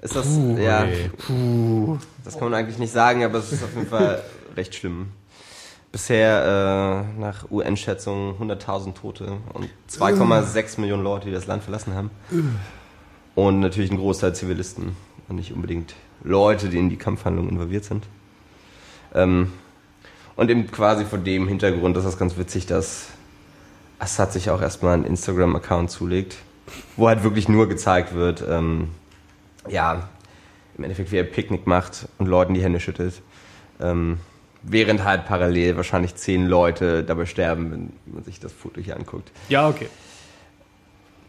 Ist 0.03 0.17
das, 0.17 0.27
Puh, 0.27 0.57
ja, 0.59 0.85
ey. 0.85 1.09
puh, 1.09 1.99
das 2.25 2.35
kann 2.35 2.51
man 2.51 2.55
eigentlich 2.55 2.79
nicht 2.79 2.93
sagen, 2.93 3.25
aber 3.25 3.39
es 3.39 3.53
ist 3.53 3.63
auf 3.63 3.75
jeden 3.75 3.89
Fall 3.89 4.23
recht 4.57 4.75
schlimm. 4.75 5.09
Bisher 5.93 7.07
äh, 7.17 7.21
nach 7.21 7.51
UN-Schätzungen 7.51 8.35
100.000 8.35 8.95
Tote 8.95 9.39
und 9.53 9.69
2,6 9.91 10.81
Millionen 10.81 11.05
Leute, 11.05 11.27
die 11.29 11.33
das 11.33 11.47
Land 11.47 11.63
verlassen 11.63 11.95
haben. 11.95 12.11
Und 13.35 13.61
natürlich 13.61 13.91
ein 13.91 13.97
Großteil 13.97 14.35
Zivilisten 14.35 14.97
und 15.29 15.37
nicht 15.37 15.53
unbedingt 15.53 15.95
Leute, 16.23 16.69
die 16.69 16.79
in 16.79 16.91
die 16.91 16.97
Kampfhandlungen 16.97 17.51
involviert 17.51 17.85
sind. 17.85 18.05
Ähm, 19.15 19.53
und 20.37 20.51
eben 20.51 20.71
quasi 20.71 21.05
vor 21.05 21.19
dem 21.19 21.47
Hintergrund 21.49 21.97
ist 21.97 22.05
das 22.05 22.19
ganz 22.19 22.37
witzig, 22.37 22.67
dass 22.67 23.09
Assad 23.99 24.33
sich 24.33 24.51
auch 24.51 24.61
erstmal 24.61 24.95
einen 24.95 25.05
Instagram-Account 25.05 25.91
zulegt, 25.91 26.37
wo 26.97 27.09
halt 27.09 27.23
wirklich 27.23 27.49
nur 27.49 27.69
gezeigt 27.69 28.15
wird, 28.15 28.45
ähm, 28.49 28.89
ja, 29.69 30.09
im 30.77 30.85
Endeffekt 30.85 31.13
wie 31.13 31.17
er 31.17 31.25
Picknick 31.25 31.67
macht 31.67 32.09
und 32.19 32.27
Leuten 32.27 32.55
die 32.55 32.63
Hände 32.63 32.81
schüttelt. 32.81 33.23
Ähm, 33.81 34.19
während 34.63 35.05
halt 35.05 35.27
parallel 35.27 35.77
wahrscheinlich 35.77 36.17
zehn 36.17 36.47
Leute 36.47 37.05
dabei 37.05 37.27
sterben, 37.27 37.71
wenn 37.71 38.15
man 38.15 38.25
sich 38.25 38.41
das 38.41 38.53
Foto 38.53 38.81
hier 38.81 38.97
anguckt. 38.97 39.31
Ja, 39.49 39.69
okay. 39.69 39.89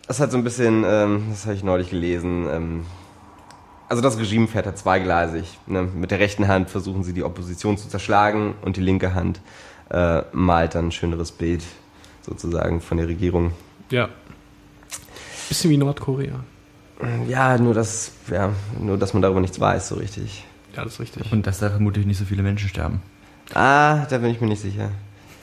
Das 0.07 0.19
hat 0.19 0.31
so 0.31 0.37
ein 0.37 0.43
bisschen, 0.43 0.83
ähm, 0.87 1.27
das 1.29 1.45
habe 1.45 1.55
ich 1.55 1.63
neulich 1.63 1.89
gelesen, 1.89 2.47
ähm, 2.51 2.85
also 3.87 4.01
das 4.01 4.17
Regime 4.17 4.47
fährt 4.47 4.65
halt 4.65 4.77
zweigleisig. 4.77 5.59
Ne? 5.67 5.83
Mit 5.83 6.11
der 6.11 6.19
rechten 6.19 6.47
Hand 6.47 6.69
versuchen 6.69 7.03
sie 7.03 7.13
die 7.13 7.23
Opposition 7.23 7.77
zu 7.77 7.87
zerschlagen 7.87 8.55
und 8.61 8.77
die 8.77 8.81
linke 8.81 9.13
Hand 9.13 9.41
äh, 9.89 10.23
malt 10.31 10.75
dann 10.75 10.87
ein 10.87 10.91
schöneres 10.91 11.31
Bild 11.31 11.63
sozusagen 12.21 12.81
von 12.81 12.97
der 12.97 13.07
Regierung. 13.07 13.51
Ja. 13.91 14.09
Bisschen 15.47 15.69
wie 15.69 15.77
Nordkorea. 15.77 16.43
Ja, 17.27 17.57
nur 17.57 17.73
dass, 17.73 18.13
ja, 18.31 18.53
nur 18.79 18.97
dass 18.97 19.13
man 19.13 19.21
darüber 19.21 19.41
nichts 19.41 19.59
weiß 19.59 19.89
so 19.89 19.95
richtig. 19.95 20.45
Ja, 20.75 20.83
das 20.83 20.93
ist 20.93 20.99
richtig. 20.99 21.31
Und 21.31 21.45
dass 21.45 21.59
da 21.59 21.69
vermutlich 21.69 22.05
nicht 22.05 22.17
so 22.17 22.25
viele 22.25 22.41
Menschen 22.41 22.69
sterben. 22.69 23.01
Ah, 23.53 24.05
da 24.05 24.17
bin 24.17 24.31
ich 24.31 24.41
mir 24.41 24.47
nicht 24.47 24.61
sicher. 24.61 24.91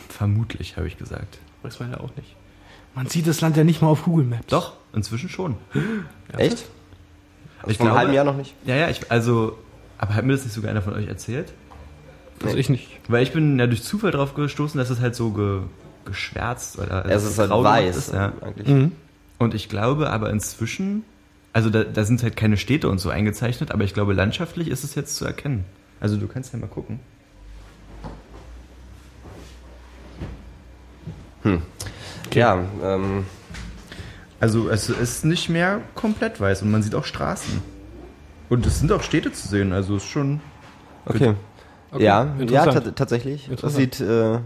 Vermutlich, 0.08 0.76
habe 0.76 0.88
ich 0.88 0.98
gesagt. 0.98 1.38
Weiß 1.62 1.78
man 1.78 1.92
ja 1.92 2.00
auch 2.00 2.10
nicht. 2.16 2.34
Man 2.94 3.06
sieht 3.06 3.26
das 3.26 3.40
Land 3.40 3.56
ja 3.56 3.64
nicht 3.64 3.80
mal 3.80 3.88
auf 3.88 4.04
Google 4.04 4.26
Maps. 4.26 4.46
Doch, 4.48 4.74
inzwischen 4.92 5.28
schon. 5.28 5.56
Echt? 6.36 6.66
Ich 7.70 7.76
vor 7.76 7.86
einem 7.86 7.92
glaube- 7.92 7.98
halben 7.98 8.12
Jahr 8.14 8.24
noch 8.24 8.36
nicht? 8.36 8.54
Ja, 8.64 8.76
ja, 8.76 8.88
ich, 8.88 9.10
also, 9.10 9.58
aber 9.98 10.14
hat 10.14 10.24
mir 10.24 10.32
das 10.32 10.44
nicht 10.44 10.52
sogar 10.54 10.70
einer 10.70 10.82
von 10.82 10.94
euch 10.94 11.06
erzählt? 11.06 11.52
Also 12.44 12.56
ich 12.56 12.68
nicht. 12.68 12.88
Weil 13.08 13.22
ich 13.22 13.32
bin 13.32 13.58
ja 13.58 13.66
durch 13.66 13.82
Zufall 13.84 14.10
drauf 14.10 14.34
gestoßen, 14.34 14.76
dass 14.78 14.90
es 14.90 15.00
halt 15.00 15.14
so 15.14 15.30
ge, 15.30 15.60
geschwärzt 16.04 16.78
oder 16.78 17.04
Es 17.06 17.22
ist 17.24 17.38
halt 17.38 17.50
weiß 17.50 17.96
ist, 17.96 18.12
ja. 18.12 18.32
eigentlich. 18.40 18.66
Mhm. 18.68 18.92
Und 19.38 19.54
ich 19.54 19.68
glaube 19.68 20.10
aber 20.10 20.30
inzwischen, 20.30 21.04
also 21.52 21.70
da, 21.70 21.84
da 21.84 22.04
sind 22.04 22.22
halt 22.22 22.36
keine 22.36 22.56
Städte 22.56 22.88
und 22.88 22.98
so 22.98 23.10
eingezeichnet, 23.10 23.70
aber 23.70 23.84
ich 23.84 23.94
glaube 23.94 24.12
landschaftlich 24.12 24.68
ist 24.68 24.82
es 24.82 24.94
jetzt 24.96 25.14
zu 25.16 25.24
erkennen. 25.24 25.64
Also 26.00 26.16
du 26.16 26.26
kannst 26.26 26.52
ja 26.52 26.58
mal 26.58 26.66
gucken. 26.66 26.98
Ja, 32.32 32.58
ähm, 32.82 33.26
Also 34.42 34.68
es 34.68 34.88
ist 34.88 35.24
nicht 35.24 35.48
mehr 35.50 35.82
komplett 35.94 36.40
weiß 36.40 36.62
und 36.62 36.72
man 36.72 36.82
sieht 36.82 36.96
auch 36.96 37.04
Straßen. 37.04 37.62
Und 38.48 38.66
es 38.66 38.80
sind 38.80 38.90
auch 38.90 39.04
Städte 39.04 39.30
zu 39.30 39.46
sehen, 39.46 39.72
also 39.72 39.98
ist 39.98 40.08
schon. 40.08 40.40
Okay. 41.06 41.34
Okay, 41.92 42.04
Ja, 42.04 42.34
ja 42.40 42.66
tatsächlich. 42.66 43.48
Das 43.60 43.76
sieht 43.76 44.00
äh, 44.00 44.34
auf 44.34 44.40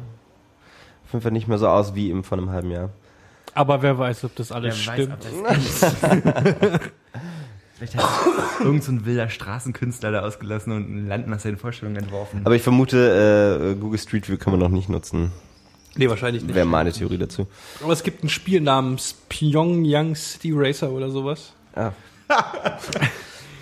jeden 1.13 1.23
Fall 1.23 1.33
nicht 1.33 1.49
mehr 1.49 1.57
so 1.57 1.69
aus 1.69 1.95
wie 1.95 2.11
eben 2.11 2.25
vor 2.25 2.37
einem 2.37 2.51
halben 2.51 2.71
Jahr. 2.71 2.91
Aber 3.55 3.81
wer 3.81 3.99
weiß, 3.99 4.25
ob 4.25 4.37
das 4.37 4.53
alles 4.53 4.87
Wer 4.87 4.93
weiß, 4.93 5.03
stimmt. 5.03 5.15
ob 5.15 6.53
das 6.53 6.81
Vielleicht 7.79 7.97
hat 7.97 8.05
irgend 8.61 8.85
so 8.85 8.93
ein 8.93 9.07
wilder 9.07 9.31
Straßenkünstler 9.31 10.13
da 10.13 10.21
ausgelassen 10.21 10.75
und 10.75 10.95
ein 10.95 11.09
Land 11.09 11.27
nach 11.27 11.41
seinen 11.41 11.57
Vorstellungen 11.57 11.97
entworfen. 11.97 12.43
Aber 12.45 12.55
ich 12.55 12.63
vermute, 12.63 13.73
äh, 13.73 13.81
Google 13.81 13.99
Street 13.99 14.29
View 14.29 14.37
kann 14.37 14.51
man 14.51 14.61
noch 14.61 14.69
nicht 14.69 14.91
nutzen. 14.91 15.33
Nee, 15.97 16.09
wahrscheinlich 16.09 16.43
nicht. 16.43 16.55
Wäre 16.55 16.67
meine 16.67 16.93
Theorie 16.93 17.19
dazu. 17.19 17.47
Aber 17.83 17.93
es 17.93 18.03
gibt 18.03 18.25
ein 18.25 18.29
Spiel 18.29 18.61
namens 18.61 19.15
Pyongyang 19.29 20.15
City 20.15 20.53
Racer 20.55 20.91
oder 20.91 21.11
sowas. 21.11 21.53
Ah. 21.75 21.93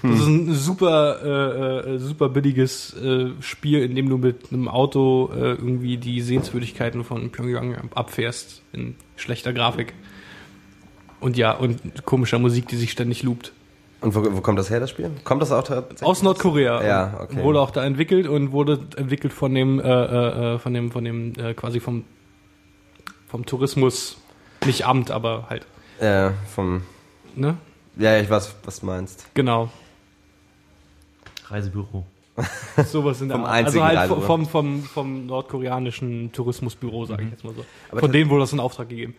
Das 0.04 0.20
ist 0.20 0.26
ein 0.26 0.52
super, 0.52 1.84
äh, 1.86 1.94
äh, 1.94 1.98
super 1.98 2.28
billiges 2.28 2.94
äh, 2.94 3.30
Spiel, 3.40 3.82
in 3.82 3.96
dem 3.96 4.10
du 4.10 4.18
mit 4.18 4.52
einem 4.52 4.68
Auto 4.68 5.30
äh, 5.34 5.52
irgendwie 5.52 5.96
die 5.96 6.20
Sehenswürdigkeiten 6.20 7.04
von 7.04 7.30
Pyongyang 7.30 7.90
abfährst 7.94 8.60
in 8.74 8.96
schlechter 9.16 9.54
Grafik. 9.54 9.94
Und 11.20 11.38
ja, 11.38 11.52
und 11.52 12.04
komischer 12.04 12.38
Musik, 12.38 12.68
die 12.68 12.76
sich 12.76 12.90
ständig 12.90 13.22
loopt. 13.22 13.52
Und 14.02 14.14
wo, 14.14 14.22
wo 14.36 14.42
kommt 14.42 14.58
das 14.58 14.68
her, 14.68 14.78
das 14.78 14.90
Spiel? 14.90 15.10
Kommt 15.24 15.40
das 15.40 15.50
auch 15.50 15.62
tatsächlich? 15.62 16.02
Aus 16.02 16.22
Nordkorea. 16.22 16.86
Ja, 16.86 17.20
okay. 17.22 17.42
Wurde 17.42 17.60
auch 17.60 17.70
da 17.70 17.82
entwickelt 17.82 18.28
und 18.28 18.52
wurde 18.52 18.80
entwickelt 18.96 19.32
von 19.32 19.54
dem, 19.54 19.80
äh, 19.80 19.84
äh, 19.84 20.54
äh, 20.54 20.58
von 20.58 20.74
dem, 20.74 20.90
von 20.90 21.04
dem, 21.04 21.32
äh, 21.38 21.54
quasi 21.54 21.80
vom, 21.80 22.04
vom 23.34 23.46
Tourismus, 23.46 24.16
nicht 24.64 24.86
Amt, 24.86 25.10
aber 25.10 25.46
halt, 25.50 25.66
Äh, 25.98 26.30
vom, 26.54 26.82
ne? 27.34 27.56
ja, 27.96 28.16
ich 28.20 28.30
weiß, 28.30 28.54
was 28.64 28.78
du 28.78 28.86
meinst. 28.86 29.26
Genau. 29.34 29.70
Reisebüro. 31.48 32.04
Sowas 32.86 33.20
in 33.20 33.26
der 33.30 33.36
Vom 33.38 33.44
Art. 33.44 33.54
einzigen 33.54 33.82
Also 33.82 33.98
halt 33.98 34.10
Reisebüro. 34.10 34.20
vom, 34.24 34.46
vom, 34.46 34.82
vom 34.84 35.26
nordkoreanischen 35.26 36.30
Tourismusbüro, 36.30 37.06
sage 37.06 37.24
ich 37.24 37.30
jetzt 37.32 37.42
mal 37.42 37.52
so. 37.56 37.64
Aber 37.90 37.98
Von 37.98 38.12
denen 38.12 38.30
wurde 38.30 38.42
das 38.42 38.52
in 38.52 38.60
Auftrag 38.60 38.88
gegeben. 38.88 39.16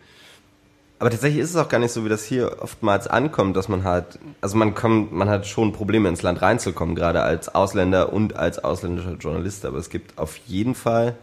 Aber 0.98 1.10
tatsächlich 1.10 1.42
ist 1.42 1.50
es 1.50 1.56
auch 1.56 1.68
gar 1.68 1.78
nicht 1.78 1.92
so, 1.92 2.02
wie 2.06 2.08
das 2.08 2.24
hier 2.24 2.56
oftmals 2.62 3.06
ankommt, 3.08 3.54
dass 3.54 3.68
man 3.68 3.84
halt, 3.84 4.18
also 4.40 4.56
man 4.56 4.74
kommt, 4.74 5.12
man 5.12 5.28
hat 5.28 5.46
schon 5.46 5.74
Probleme 5.74 6.08
ins 6.08 6.22
Land 6.22 6.40
reinzukommen, 6.40 6.94
gerade 6.94 7.20
als 7.20 7.54
Ausländer 7.54 8.14
und 8.14 8.34
als 8.34 8.64
ausländischer 8.64 9.12
Journalist. 9.16 9.66
Aber 9.66 9.76
es 9.76 9.90
gibt 9.90 10.16
auf 10.16 10.38
jeden 10.46 10.74
Fall, 10.74 11.16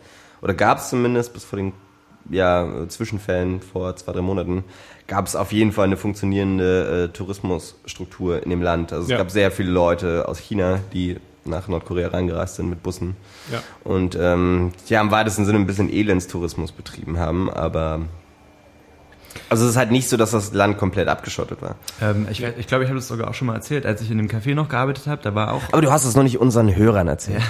oder 0.43 0.53
gab 0.53 0.77
es 0.77 0.89
zumindest 0.89 1.33
bis 1.33 1.43
vor 1.43 1.57
den 1.57 1.73
ja, 2.29 2.67
Zwischenfällen 2.87 3.61
vor 3.61 3.95
zwei, 3.95 4.11
drei 4.13 4.21
Monaten, 4.21 4.63
gab 5.07 5.27
es 5.27 5.35
auf 5.35 5.51
jeden 5.51 5.71
Fall 5.71 5.85
eine 5.85 5.97
funktionierende 5.97 7.05
äh, 7.05 7.13
Tourismusstruktur 7.15 8.41
in 8.43 8.49
dem 8.49 8.61
Land. 8.61 8.93
Also 8.93 9.03
es 9.05 9.09
Ja. 9.09 9.17
gab 9.17 9.31
sehr 9.31 9.51
viele 9.51 9.71
Leute 9.71 10.27
aus 10.27 10.39
China, 10.39 10.79
die 10.93 11.17
nach 11.45 11.67
Nordkorea 11.67 12.07
reingereist 12.07 12.55
sind 12.55 12.69
mit 12.69 12.81
Bussen 12.83 13.17
Ja. 13.51 13.59
und 13.83 14.17
ähm, 14.19 14.71
ja 14.87 15.01
im 15.01 15.11
weitesten 15.11 15.43
Sinne 15.45 15.59
ein 15.59 15.67
bisschen 15.67 15.91
Elendstourismus 15.91 16.71
betrieben 16.71 17.19
haben, 17.19 17.49
aber 17.49 17.99
also 19.49 19.65
es 19.65 19.71
ist 19.71 19.77
halt 19.77 19.91
nicht 19.91 20.07
so, 20.07 20.15
dass 20.15 20.31
das 20.31 20.53
Land 20.53 20.77
komplett 20.77 21.07
abgeschottet 21.09 21.61
war. 21.61 21.75
Ähm, 22.01 22.27
ich 22.31 22.37
glaube, 22.37 22.53
ich, 22.59 22.67
glaub, 22.67 22.81
ich 22.81 22.87
habe 22.87 22.97
das 22.99 23.07
sogar 23.09 23.27
auch 23.29 23.33
schon 23.33 23.47
mal 23.47 23.55
erzählt, 23.55 23.85
als 23.85 24.01
ich 24.01 24.09
in 24.09 24.17
dem 24.17 24.27
Café 24.29 24.55
noch 24.55 24.69
gearbeitet 24.69 25.07
habe, 25.07 25.21
da 25.21 25.35
war 25.35 25.51
auch, 25.53 25.61
Aber 25.71 25.81
du 25.81 25.91
hast 25.91 26.05
es 26.05 26.15
noch 26.15 26.23
nicht 26.23 26.39
unseren 26.39 26.73
Hörern 26.75 27.07
erzählt. 27.09 27.41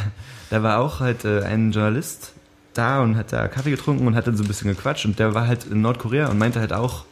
da 0.50 0.64
war 0.64 0.80
auch 0.80 1.00
halt 1.00 1.24
äh, 1.26 1.42
ein 1.44 1.72
Journalist 1.72 2.34
da 2.74 3.02
und 3.02 3.16
hat 3.16 3.34
da 3.34 3.48
Kaffee 3.48 3.72
getrunken 3.72 4.08
und 4.08 4.16
hat 4.16 4.28
dann 4.28 4.38
so 4.38 4.44
ein 4.44 4.48
bisschen 4.48 4.70
gequatscht 4.70 5.06
und 5.06 5.20
der 5.20 5.34
war 5.34 5.48
halt 5.48 5.66
in 5.66 5.82
Nordkorea 5.82 6.30
und 6.30 6.38
meinte 6.38 6.60
halt 6.60 6.74
auch, 6.74 7.06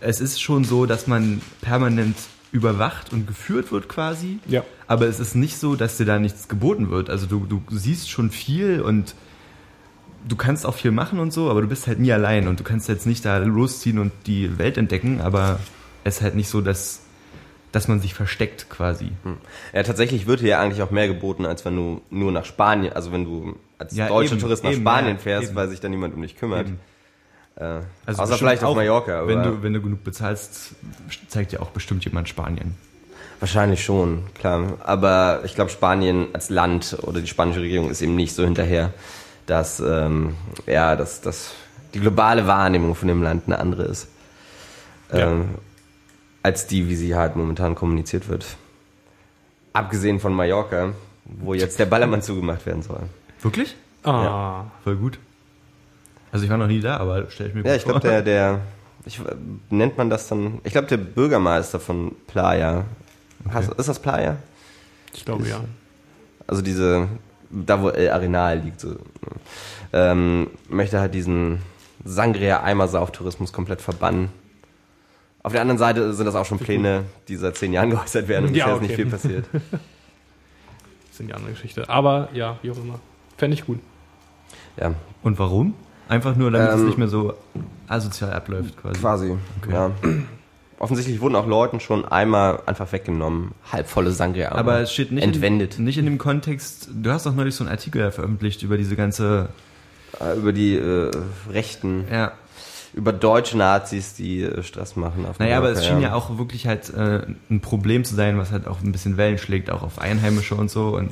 es 0.00 0.20
ist 0.20 0.40
schon 0.40 0.64
so, 0.64 0.86
dass 0.86 1.06
man 1.06 1.40
permanent 1.60 2.16
überwacht 2.52 3.12
und 3.12 3.26
geführt 3.26 3.72
wird 3.72 3.88
quasi. 3.88 4.38
Ja. 4.46 4.62
Aber 4.86 5.06
es 5.06 5.18
ist 5.18 5.34
nicht 5.34 5.58
so, 5.58 5.74
dass 5.74 5.96
dir 5.96 6.06
da 6.06 6.18
nichts 6.18 6.46
geboten 6.46 6.90
wird. 6.90 7.10
Also 7.10 7.26
du, 7.26 7.46
du 7.46 7.62
siehst 7.70 8.10
schon 8.10 8.30
viel 8.30 8.80
und 8.80 9.14
du 10.28 10.36
kannst 10.36 10.64
auch 10.64 10.74
viel 10.74 10.90
machen 10.90 11.18
und 11.18 11.32
so, 11.32 11.50
aber 11.50 11.62
du 11.62 11.68
bist 11.68 11.86
halt 11.86 11.98
nie 11.98 12.12
allein 12.12 12.48
und 12.48 12.60
du 12.60 12.64
kannst 12.64 12.88
jetzt 12.88 13.06
nicht 13.06 13.24
da 13.24 13.38
losziehen 13.38 13.98
und 13.98 14.12
die 14.26 14.58
Welt 14.58 14.78
entdecken, 14.78 15.20
aber 15.20 15.58
es 16.04 16.16
ist 16.16 16.22
halt 16.22 16.34
nicht 16.34 16.48
so, 16.48 16.60
dass, 16.60 17.00
dass 17.74 17.88
man 17.88 17.98
sich 17.98 18.14
versteckt 18.14 18.70
quasi. 18.70 19.10
Ja, 19.72 19.82
tatsächlich 19.82 20.26
wird 20.26 20.38
hier 20.38 20.50
ja 20.50 20.60
eigentlich 20.60 20.80
auch 20.82 20.92
mehr 20.92 21.08
geboten, 21.08 21.44
als 21.44 21.64
wenn 21.64 21.74
du 21.74 22.02
nur 22.08 22.30
nach 22.30 22.44
Spanien, 22.44 22.92
also 22.92 23.10
wenn 23.10 23.24
du 23.24 23.56
als 23.78 23.96
Ja, 23.96 24.06
deutscher 24.06 24.32
eben, 24.34 24.42
Tourist 24.42 24.62
nach 24.62 24.70
eben, 24.70 24.82
Spanien 24.82 25.16
ja, 25.16 25.22
fährst, 25.22 25.48
eben. 25.48 25.56
weil 25.56 25.68
sich 25.68 25.80
dann 25.80 25.90
niemand 25.90 26.14
um 26.14 26.22
dich 26.22 26.36
kümmert. 26.36 26.68
Äh, 27.56 27.80
Also 28.06 28.22
außer 28.22 28.38
vielleicht 28.38 28.62
auf 28.62 28.70
auch, 28.70 28.76
Mallorca. 28.76 29.26
Wenn 29.26 29.42
du, 29.42 29.62
wenn 29.64 29.72
du 29.72 29.82
genug 29.82 30.04
bezahlst, 30.04 30.76
zeigt 31.26 31.50
dir 31.50 31.62
auch 31.62 31.70
bestimmt 31.70 32.04
jemand 32.04 32.28
Spanien. 32.28 32.76
Wahrscheinlich 33.40 33.84
schon, 33.84 34.22
klar. 34.34 34.78
Aber 34.84 35.40
ich 35.44 35.56
glaube, 35.56 35.70
Spanien 35.70 36.28
als 36.32 36.50
Land 36.50 36.96
oder 37.02 37.20
die 37.20 37.26
spanische 37.26 37.60
Regierung 37.60 37.90
ist 37.90 38.02
eben 38.02 38.14
nicht 38.14 38.34
so 38.36 38.44
hinterher, 38.44 38.92
dass, 39.46 39.80
ähm, 39.80 40.36
ja, 40.66 40.94
dass, 40.94 41.20
dass 41.22 41.54
die 41.92 42.00
globale 42.00 42.46
Wahrnehmung 42.46 42.94
von 42.94 43.08
dem 43.08 43.22
Land 43.22 43.44
eine 43.46 43.58
andere 43.58 43.82
ist. 43.82 44.08
Ja. 45.12 45.30
Ähm, 45.32 45.56
als 46.44 46.66
die, 46.66 46.88
wie 46.88 46.94
sie 46.94 47.16
halt 47.16 47.36
momentan 47.36 47.74
kommuniziert 47.74 48.28
wird. 48.28 48.44
Abgesehen 49.72 50.20
von 50.20 50.34
Mallorca, 50.34 50.92
wo 51.24 51.54
jetzt 51.54 51.78
der 51.78 51.86
Ballermann 51.86 52.22
zugemacht 52.28 52.64
werden 52.66 52.82
soll. 52.82 53.00
Wirklich? 53.40 53.74
Ah. 54.04 54.66
Voll 54.84 54.96
gut. 54.96 55.18
Also 56.30 56.44
ich 56.44 56.50
war 56.50 56.58
noch 56.58 56.66
nie 56.66 56.80
da, 56.80 56.98
aber 56.98 57.30
stell 57.30 57.48
ich 57.48 57.54
mir 57.54 57.62
Ja, 57.62 57.70
gut 57.72 57.76
ich 57.78 57.84
glaube, 57.84 58.00
vor. 58.02 58.10
der, 58.10 58.22
der, 58.22 58.60
ich, 59.06 59.20
nennt 59.70 59.96
man 59.96 60.10
das 60.10 60.28
dann, 60.28 60.60
ich 60.64 60.72
glaube, 60.72 60.86
der 60.86 60.98
Bürgermeister 60.98 61.80
von 61.80 62.14
Playa, 62.26 62.84
Hast, 63.50 63.72
ist 63.72 63.88
das 63.88 63.98
Playa? 63.98 64.36
Ich 65.14 65.24
glaube 65.24 65.46
ja. 65.48 65.60
Also 66.46 66.60
diese, 66.60 67.08
da 67.50 67.80
wo 67.80 67.88
El 67.88 68.10
Arenal 68.10 68.58
liegt, 68.58 68.80
so, 68.80 68.96
ähm, 69.94 70.48
möchte 70.68 71.00
halt 71.00 71.14
diesen 71.14 71.60
Sangria-Eimersauf-Tourismus 72.04 73.52
komplett 73.52 73.80
verbannen. 73.80 74.28
Auf 75.44 75.52
der 75.52 75.60
anderen 75.60 75.78
Seite 75.78 76.12
sind 76.14 76.26
das 76.26 76.34
auch 76.34 76.46
schon 76.46 76.58
Pläne, 76.58 77.04
die 77.28 77.36
seit 77.36 77.56
zehn 77.56 77.72
Jahren 77.72 77.90
geäußert 77.90 78.26
werden 78.28 78.46
und 78.48 78.56
Ja, 78.56 78.64
bisher 78.64 78.72
ist 78.72 78.78
okay. 78.78 78.86
nicht 78.86 78.96
viel 78.96 79.06
passiert. 79.06 79.44
Das 81.08 81.18
sind 81.18 81.28
die 81.28 81.34
andere 81.34 81.52
Geschichte. 81.52 81.88
Aber 81.88 82.28
ja, 82.34 82.58
wie 82.62 82.72
auch 82.72 82.76
immer. 82.76 82.98
Fände 83.36 83.54
ich 83.54 83.64
gut. 83.64 83.78
Ja, 84.76 84.94
Und 85.22 85.38
warum? 85.38 85.74
Einfach 86.08 86.34
nur, 86.34 86.50
damit 86.50 86.70
es 86.70 86.80
Ähm, 86.80 86.86
nicht 86.86 86.98
mehr 86.98 87.06
so 87.06 87.34
asozial 87.86 88.32
abläuft 88.32 88.76
quasi. 88.76 88.98
quasi. 89.00 89.36
Ja. 89.70 89.92
Offensichtlich 90.80 91.20
wurden 91.20 91.36
auch 91.36 91.46
Leuten 91.46 91.78
schon 91.78 92.04
einmal 92.04 92.62
einfach 92.66 92.90
weggenommen, 92.90 93.52
halbvolle 93.70 94.10
Sangria. 94.10 94.50
Aber 94.52 94.80
es 94.80 94.92
steht 94.92 95.12
nicht 95.12 95.22
entwendet. 95.22 95.78
In, 95.78 95.84
nicht 95.84 95.98
in 95.98 96.04
dem 96.04 96.18
Kontext, 96.18 96.88
du 96.92 97.10
hast 97.12 97.26
doch 97.26 97.34
neulich 97.34 97.54
so 97.54 97.62
einen 97.62 97.70
Artikel 97.70 98.10
veröffentlicht 98.10 98.64
über 98.64 98.76
diese 98.76 98.96
ganze, 98.96 99.50
Äh, 100.20 100.36
über 100.36 100.52
die 100.52 100.74
äh, 100.74 101.10
Rechten, 101.48 102.06
ja, 102.10 102.32
über 102.94 103.12
deutsche 103.12 103.58
Nazis, 103.58 104.14
die 104.14 104.42
äh, 104.42 104.62
Stress 104.62 104.96
machen. 104.96 105.26
Auf 105.26 105.38
naja, 105.38 105.56
aber 105.58 105.66
Mallorca, 105.68 105.80
es 105.80 105.86
schien 105.86 106.00
ja 106.00 106.14
auch 106.14 106.38
wirklich 106.38 106.66
halt 106.66 106.92
äh, 106.94 107.26
ein 107.50 107.60
Problem 107.60 108.04
zu 108.04 108.14
sein, 108.14 108.38
was 108.38 108.50
halt 108.52 108.66
auch 108.66 108.80
ein 108.82 108.92
bisschen 108.92 109.16
Wellen 109.16 109.38
schlägt, 109.38 109.70
auch 109.70 109.82
auf 109.82 109.98
Einheimische 109.98 110.54
und 110.54 110.70
so 110.70 110.96
und 110.96 111.10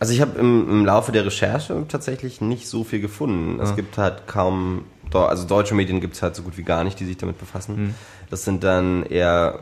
Also 0.00 0.12
ich 0.12 0.20
habe 0.20 0.38
im, 0.38 0.68
im 0.68 0.84
Laufe 0.84 1.12
der 1.12 1.24
Recherche 1.24 1.84
tatsächlich 1.88 2.40
nicht 2.40 2.68
so 2.68 2.84
viel 2.84 3.00
gefunden. 3.00 3.60
Es 3.60 3.70
Ah. 3.70 3.74
gibt 3.74 3.96
halt 3.98 4.26
kaum, 4.26 4.84
also 5.12 5.46
deutsche 5.46 5.74
Medien 5.74 6.00
gibt 6.00 6.14
es 6.16 6.22
halt 6.22 6.34
so 6.34 6.42
gut 6.42 6.56
wie 6.58 6.62
gar 6.62 6.84
nicht, 6.84 6.98
die 7.00 7.04
sich 7.04 7.16
damit 7.16 7.38
befassen. 7.38 7.76
Hm. 7.76 7.94
Das 8.30 8.44
sind 8.44 8.64
dann 8.64 9.04
eher 9.04 9.60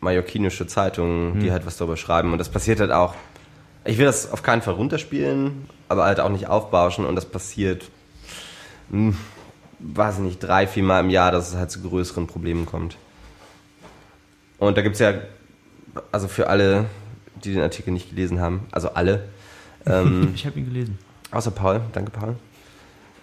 mallorquinische 0.00 0.66
Zeitungen, 0.66 1.34
Hm. 1.34 1.40
die 1.40 1.52
halt 1.52 1.66
was 1.66 1.76
darüber 1.76 1.96
schreiben. 1.96 2.32
Und 2.32 2.38
das 2.38 2.48
passiert 2.48 2.80
halt 2.80 2.90
auch, 2.90 3.14
ich 3.84 3.98
will 3.98 4.06
das 4.06 4.32
auf 4.32 4.42
keinen 4.42 4.62
Fall 4.62 4.74
runterspielen, 4.74 5.66
aber 5.88 6.04
halt 6.04 6.20
auch 6.20 6.28
nicht 6.30 6.48
aufbauschen. 6.48 7.04
Und 7.04 7.14
das 7.16 7.26
passiert, 7.26 7.84
hm, 8.90 9.16
weiß 9.80 10.16
ich 10.16 10.22
nicht, 10.22 10.38
drei, 10.40 10.66
vier 10.66 10.82
Mal 10.82 11.00
im 11.00 11.10
Jahr, 11.10 11.32
dass 11.32 11.50
es 11.50 11.56
halt 11.56 11.70
zu 11.70 11.80
größeren 11.82 12.26
Problemen 12.26 12.66
kommt. 12.66 12.96
Und 14.58 14.76
da 14.76 14.82
gibt 14.82 14.94
es 14.94 15.00
ja, 15.00 15.14
also 16.12 16.28
für 16.28 16.48
alle, 16.48 16.86
die 17.44 17.52
den 17.54 17.62
Artikel 17.62 17.90
nicht 17.92 18.10
gelesen 18.10 18.40
haben, 18.40 18.66
also 18.72 18.90
alle, 18.90 19.28
ähm, 19.86 20.32
ich 20.34 20.44
habe 20.46 20.58
ihn 20.58 20.66
gelesen. 20.66 20.98
außer 21.30 21.50
Paul, 21.50 21.80
danke 21.92 22.10
Paul, 22.10 22.36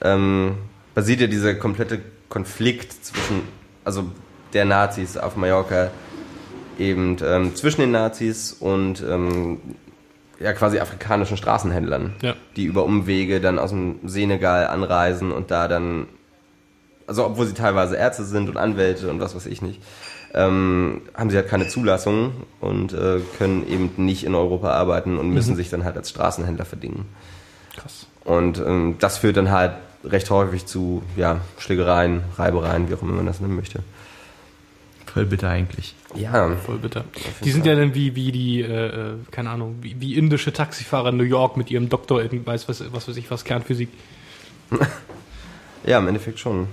ähm, 0.02 0.58
basiert 0.96 1.22
ja 1.22 1.28
dieser 1.28 1.54
komplette 1.56 2.02
Konflikt 2.30 2.92
zwischen, 3.06 3.42
also 3.86 4.06
der 4.54 4.66
Nazis 4.66 5.16
auf 5.18 5.36
Mallorca, 5.36 5.92
eben 6.80 7.18
ähm, 7.24 7.56
zwischen 7.56 7.82
den 7.82 7.92
Nazis 7.92 8.54
und 8.54 9.04
ähm, 9.08 9.60
ja 10.40 10.54
quasi 10.54 10.80
afrikanischen 10.80 11.38
Straßenhändlern, 11.38 12.16
Ja. 12.22 12.36
die 12.56 12.66
über 12.66 12.84
Umwege 12.84 13.40
dann 13.42 13.58
aus 13.60 13.72
dem 13.72 14.00
Senegal 14.08 14.68
anreisen 14.68 15.32
und 15.32 15.50
da 15.52 15.68
dann, 15.68 16.08
also 17.08 17.26
obwohl 17.26 17.46
sie 17.46 17.54
teilweise 17.54 17.96
Ärzte 17.96 18.26
sind 18.26 18.50
und 18.50 18.58
Anwälte 18.58 19.10
und 19.10 19.20
was 19.20 19.36
weiß 19.36 19.46
ich 19.48 19.62
nicht, 19.62 19.82
ähm, 20.34 21.02
haben 21.16 21.30
sie 21.30 21.38
halt 21.38 21.48
keine 21.48 21.68
Zulassung 21.68 22.34
und 22.60 22.94
äh, 22.94 23.20
können 23.38 23.68
eben 23.68 23.92
nicht 23.98 24.24
in 24.26 24.36
Europa 24.36 24.72
arbeiten 24.72 25.18
und 25.18 25.30
müssen 25.30 25.56
sich 25.56 25.70
dann 25.70 25.84
halt 25.84 25.98
als 25.98 26.10
Straßenhändler 26.10 26.66
verdingen. 26.66 27.06
Krass. 27.76 28.08
Und 28.24 28.60
ähm, 28.60 28.96
das 29.00 29.18
führt 29.20 29.38
dann 29.38 29.52
halt 29.52 29.74
recht 30.04 30.30
häufig 30.30 30.66
zu 30.66 31.02
ja, 31.16 31.42
Schlägereien, 31.58 32.24
Reibereien, 32.38 32.90
wie 32.90 32.94
auch 32.94 33.02
immer 33.02 33.14
man 33.14 33.26
das 33.26 33.40
nennen 33.40 33.56
möchte. 33.56 33.84
Voll 35.06 35.26
bitter 35.26 35.50
eigentlich. 35.50 35.96
Ja, 36.14 36.56
Voll 36.58 36.78
bitter. 36.78 37.04
Die 37.44 37.50
sind 37.52 37.66
ja 37.66 37.74
dann 37.74 37.96
wie, 37.96 38.16
wie 38.16 38.32
die, 38.32 38.62
äh, 38.62 38.88
äh, 38.88 39.14
keine 39.32 39.50
Ahnung, 39.50 39.78
wie, 39.82 40.00
wie 40.00 40.16
indische 40.16 40.54
Taxifahrer 40.54 41.10
in 41.10 41.18
New 41.18 41.24
York 41.24 41.58
mit 41.58 41.72
ihrem 41.72 41.90
Doktor 41.90 42.22
in, 42.22 42.46
weiß 42.46 42.70
was, 42.70 42.84
was 42.94 43.08
weiß 43.08 43.18
ich 43.18 43.32
was, 43.32 43.44
Kernphysik. 43.44 43.90
ja, 45.86 45.98
im 45.98 46.08
Endeffekt 46.08 46.40
schon. 46.40 46.68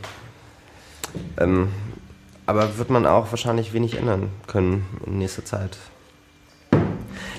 Ähm, 1.39 1.69
aber 2.47 2.77
wird 2.79 2.91
man 2.91 3.07
auch 3.07 3.31
wahrscheinlich 3.31 3.73
wenig 3.73 3.97
ändern 3.97 4.29
können 4.47 4.85
in 5.07 5.19
nächster 5.19 5.45
Zeit. 5.45 5.77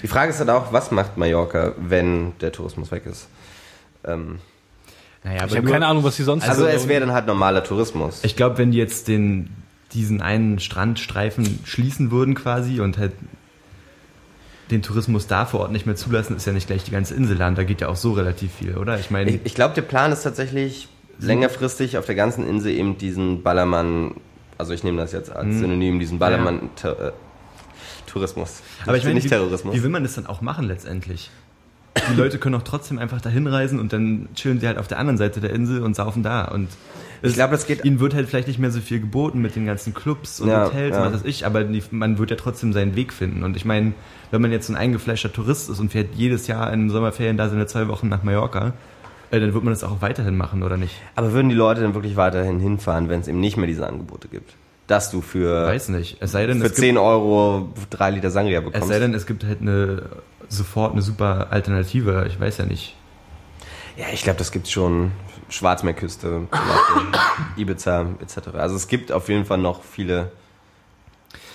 Die 0.02 0.08
Frage 0.08 0.32
ist 0.32 0.40
halt 0.40 0.50
auch, 0.50 0.72
was 0.74 0.92
macht 0.92 1.18
Mallorca, 1.18 1.74
wenn 1.78 2.38
der 2.40 2.52
Tourismus 2.52 2.92
weg 2.92 3.06
ist? 3.06 3.28
Ähm, 4.04 4.40
Naja, 5.24 5.46
Ich 5.46 5.56
habe 5.58 5.68
keine 5.70 5.88
Ahnung, 5.88 6.04
was 6.04 6.16
die 6.16 6.24
sonst 6.24 6.48
also 6.48 6.62
so- 6.62 6.68
es 6.68 6.88
wäre 6.88 7.02
dann 7.02 7.12
halt 7.14 7.26
normaler 7.28 7.64
Tourismus. 7.64 8.24
Ich 8.24 8.36
glaube, 8.36 8.58
wenn 8.58 8.72
die 8.72 8.78
jetzt 8.78 9.08
den, 9.08 9.50
diesen 9.94 10.22
einen 10.22 10.60
Strandstreifen 10.60 11.60
schließen 11.66 12.12
würden 12.12 12.36
quasi 12.36 12.80
und 12.82 12.98
halt 12.98 13.14
den 14.72 14.82
Tourismus 14.82 15.28
da 15.28 15.46
vor 15.46 15.62
Ort 15.62 15.72
nicht 15.72 15.86
mehr 15.86 15.96
zulassen, 15.96 16.36
ist 16.36 16.46
ja 16.48 16.54
nicht 16.54 16.68
gleich 16.68 16.84
die 16.84 16.92
ganze 16.92 17.14
Insel 17.14 17.40
an. 17.42 17.56
Da 17.56 17.64
geht 17.64 17.82
ja 17.82 17.88
auch 17.88 17.96
so 17.96 18.14
relativ 18.14 18.52
viel, 18.54 18.78
oder? 18.78 19.00
Ich 19.00 19.12
meine, 19.12 19.30
Ich, 19.32 19.40
ich 19.44 19.56
glaube, 19.56 19.76
der 19.76 19.84
Plan 19.84 20.12
ist 20.12 20.24
tatsächlich 20.24 20.88
längerfristig 21.20 21.98
auf 21.98 22.06
der 22.06 22.16
ganzen 22.16 22.48
Insel 22.48 22.72
eben 22.72 22.98
diesen 22.98 23.44
Ballermann, 23.44 24.16
also 24.58 24.74
ich 24.74 24.84
nehme 24.84 24.98
das 25.02 25.12
jetzt 25.12 25.32
als 25.32 25.46
Hm. 25.46 25.60
Synonym, 25.60 26.00
diesen 26.00 26.20
Ballermann 26.20 26.70
Ter- 26.76 27.00
äh, 27.00 27.12
Tourismus. 28.08 28.62
aber 28.86 28.98
ich 28.98 29.04
meine, 29.04 29.16
nicht 29.16 29.26
wie, 29.26 29.30
Terrorismus. 29.30 29.76
wie 29.76 29.84
will 29.84 29.90
man 29.90 30.04
das 30.04 30.16
dann 30.16 30.26
auch 30.28 30.42
machen 30.42 30.66
letztendlich? 30.66 31.30
Die 32.12 32.16
Leute 32.18 32.38
können 32.40 32.56
auch 32.56 32.62
trotzdem 32.64 33.00
einfach 33.00 33.22
dahin 33.22 33.48
reisen 33.48 33.80
und 33.80 33.94
dann 33.94 34.28
chillen 34.36 34.60
sie 34.60 34.68
halt 34.68 34.78
auf 34.78 34.88
der 34.88 35.00
anderen 35.00 35.18
Seite 35.18 35.40
der 35.40 35.52
Insel 35.52 35.82
und 35.82 35.96
saufen 35.96 36.24
da. 36.24 36.44
Und 36.44 36.68
Ich 37.22 37.36
glaube, 37.36 37.52
das 37.52 37.66
geht- 37.68 37.86
Ihnen 37.86 38.02
wird 38.02 38.14
halt 38.14 38.28
vielleicht 38.28 38.50
nicht 38.50 38.60
mehr 38.60 38.70
so 38.70 38.82
viel 38.82 39.00
geboten 39.00 39.42
mit 39.42 39.56
den 39.56 39.66
ganzen 39.66 39.94
Clubs 39.94 40.42
und 40.42 40.50
Ja, 40.50 40.66
Hotels 40.66 40.94
ja. 40.96 41.02
und 41.06 41.14
was 41.14 41.22
weiß 41.22 41.28
ich, 41.30 41.46
aber 41.46 41.64
die, 41.64 41.82
man 41.92 42.18
wird 42.18 42.32
ja 42.32 42.36
trotzdem 42.36 42.74
seinen 42.74 42.96
Weg 42.98 43.14
finden. 43.14 43.44
Und 43.44 43.56
ich 43.56 43.64
meine, 43.64 43.94
wenn 44.30 44.42
man 44.42 44.52
jetzt 44.52 44.68
ein 44.70 44.76
eingefleischter 44.76 45.32
Tourist 45.32 45.70
ist 45.70 45.80
und 45.80 45.90
fährt 45.94 46.10
jedes 46.16 46.48
Jahr 46.48 46.72
in 46.74 46.82
den 46.82 46.90
Sommerferien 46.90 47.38
da 47.38 47.48
seine 47.50 47.66
zwei 47.66 47.88
Wochen 47.88 48.10
nach 48.10 48.24
Mallorca, 48.24 48.74
äh, 49.32 49.40
dann 49.40 49.54
wird 49.54 49.64
man 49.64 49.74
das 49.74 49.84
auch 49.84 50.02
weiterhin 50.02 50.38
machen, 50.38 50.64
oder 50.64 50.78
nicht? 50.78 50.96
Aber 51.16 51.32
würden 51.34 51.50
die 51.50 51.56
Leute 51.56 51.82
dann 51.82 51.94
wirklich 51.94 52.16
weiterhin 52.16 52.60
hinfahren, 52.60 53.10
wenn 53.10 53.22
es 53.22 53.28
eben 53.28 53.40
nicht 53.40 53.58
mehr 53.58 53.68
diese 53.68 53.88
Angebote 53.88 54.28
gibt? 54.28 54.56
Dass 54.88 55.10
du 55.12 55.22
für, 55.22 55.68
Weiß 55.68 55.90
nicht. 55.90 56.18
Es 56.20 56.32
sei 56.32 56.46
denn, 56.46 56.60
für 56.60 56.68
es 56.68 56.76
10 56.76 56.96
gibt, 56.96 57.00
Euro 57.00 57.74
drei 57.90 58.12
Liter 58.12 58.30
Sangria 58.32 58.60
es 58.60 58.66
bekommst? 58.66 58.88
sei 58.88 59.00
denn, 59.00 59.14
es 59.14 59.26
gibt 59.26 59.44
halt 59.44 59.62
eine 59.62 60.04
sofort 60.48 60.92
eine 60.94 61.02
super 61.02 61.48
Alternative. 61.52 62.26
Ich 62.28 62.40
weiß 62.40 62.58
ja 62.60 62.66
nicht. 62.66 62.96
ja, 63.98 64.06
ich 64.14 64.24
glaube, 64.24 64.38
das 64.38 64.52
gibt 64.52 64.68
schon. 64.68 65.12
Schwarzmeerküste, 65.48 66.48
Ibiza 67.56 68.08
etc. 68.20 68.50
Also 68.56 68.76
es 68.76 68.88
gibt 68.88 69.12
auf 69.12 69.30
jeden 69.30 69.46
Fall 69.46 69.60
noch 69.60 69.84
viele, 69.84 70.32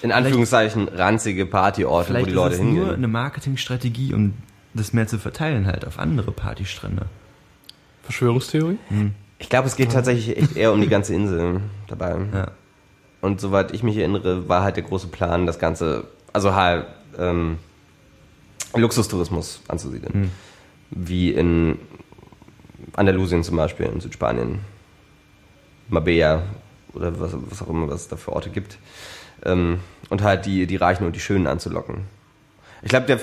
in 0.02 0.12
Anführungszeichen, 0.12 0.86
ranzige 0.88 1.44
Partyorte, 1.44 2.08
wo 2.08 2.12
Vielleicht 2.12 2.26
die 2.26 2.30
ist 2.30 2.36
Leute 2.36 2.54
es 2.54 2.60
nur 2.60 2.68
hingehen. 2.68 2.94
eine 2.94 3.08
Marketingstrategie, 3.08 4.14
um 4.14 4.34
das 4.74 4.92
mehr 4.92 5.08
zu 5.08 5.18
verteilen 5.18 5.66
halt 5.66 5.84
auf 5.86 5.98
andere 5.98 6.30
Partystrände. 6.30 7.06
Verschwörungstheorie? 8.02 8.78
Ich 9.38 9.48
glaube, 9.48 9.68
es 9.68 9.76
geht 9.76 9.92
tatsächlich 9.92 10.36
echt 10.36 10.56
eher 10.56 10.72
um 10.72 10.80
die 10.80 10.88
ganze 10.88 11.14
Insel 11.14 11.60
dabei. 11.88 12.16
Ja. 12.32 12.48
Und 13.20 13.40
soweit 13.40 13.72
ich 13.72 13.82
mich 13.82 13.96
erinnere, 13.96 14.48
war 14.48 14.62
halt 14.62 14.76
der 14.76 14.82
große 14.84 15.08
Plan, 15.08 15.46
das 15.46 15.58
Ganze, 15.58 16.04
also 16.32 16.54
halt 16.54 16.86
ähm, 17.18 17.58
Luxustourismus 18.74 19.62
anzusiedeln. 19.68 20.30
Wie 20.90 21.30
in 21.30 21.78
Andalusien 22.94 23.44
zum 23.44 23.56
Beispiel, 23.56 23.86
in 23.86 24.00
Südspanien. 24.00 24.60
Marbella 25.88 26.42
oder 26.94 27.18
was, 27.20 27.32
was 27.34 27.62
auch 27.62 27.68
immer, 27.68 27.88
was 27.88 28.02
es 28.02 28.08
da 28.08 28.16
für 28.16 28.32
Orte 28.32 28.50
gibt. 28.50 28.78
Ähm, 29.44 29.80
und 30.08 30.22
halt 30.22 30.46
die, 30.46 30.66
die 30.66 30.76
Reichen 30.76 31.04
und 31.04 31.16
die 31.16 31.20
Schönen 31.20 31.46
anzulocken. 31.46 32.04
Ich 32.82 32.88
glaube, 32.88 33.06
der, 33.06 33.18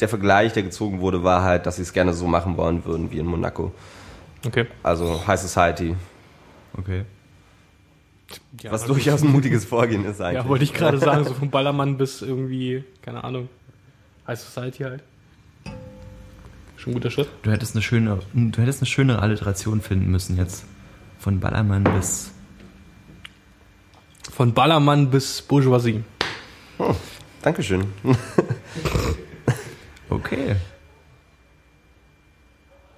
der 0.00 0.08
Vergleich, 0.08 0.52
der 0.52 0.62
gezogen 0.62 1.00
wurde, 1.00 1.24
war 1.24 1.42
halt, 1.42 1.66
dass 1.66 1.76
sie 1.76 1.82
es 1.82 1.92
gerne 1.92 2.12
so 2.12 2.26
machen 2.26 2.56
wollen 2.56 2.84
würden 2.84 3.10
wie 3.10 3.18
in 3.18 3.26
Monaco. 3.26 3.72
Okay. 4.46 4.66
Also 4.82 5.26
High 5.26 5.40
Society. 5.40 5.96
Okay. 6.76 7.04
Ja, 8.62 8.72
was 8.72 8.84
durchaus 8.84 9.22
ein 9.22 9.32
mutiges 9.32 9.64
Vorgehen 9.64 10.04
ist 10.04 10.20
eigentlich. 10.20 10.44
Ja, 10.44 10.48
wollte 10.48 10.64
ich 10.64 10.74
gerade 10.74 10.98
sagen, 10.98 11.24
so 11.24 11.34
vom 11.38 11.50
Ballermann 11.50 11.96
bis 11.96 12.22
irgendwie, 12.22 12.84
keine 13.02 13.24
Ahnung, 13.24 13.48
High 14.26 14.38
Society 14.38 14.82
halt. 14.84 15.02
Schon 16.76 16.92
ein 16.92 16.94
guter 16.94 17.10
Schritt. 17.10 17.28
Du 17.42 17.50
hättest 17.50 17.74
eine 17.74 17.82
schöne, 17.82 18.20
du 18.34 18.62
hättest 18.62 18.80
eine 18.82 18.86
schönere 18.86 19.20
Alliteration 19.22 19.80
finden 19.80 20.10
müssen 20.10 20.36
jetzt. 20.36 20.64
Von 21.18 21.40
Ballermann 21.40 21.84
bis. 21.84 22.30
Von 24.30 24.54
Ballermann 24.54 25.10
bis 25.10 25.42
Bourgeoisie. 25.42 26.04
Dankeschön. 27.42 27.86
Okay. 30.10 30.56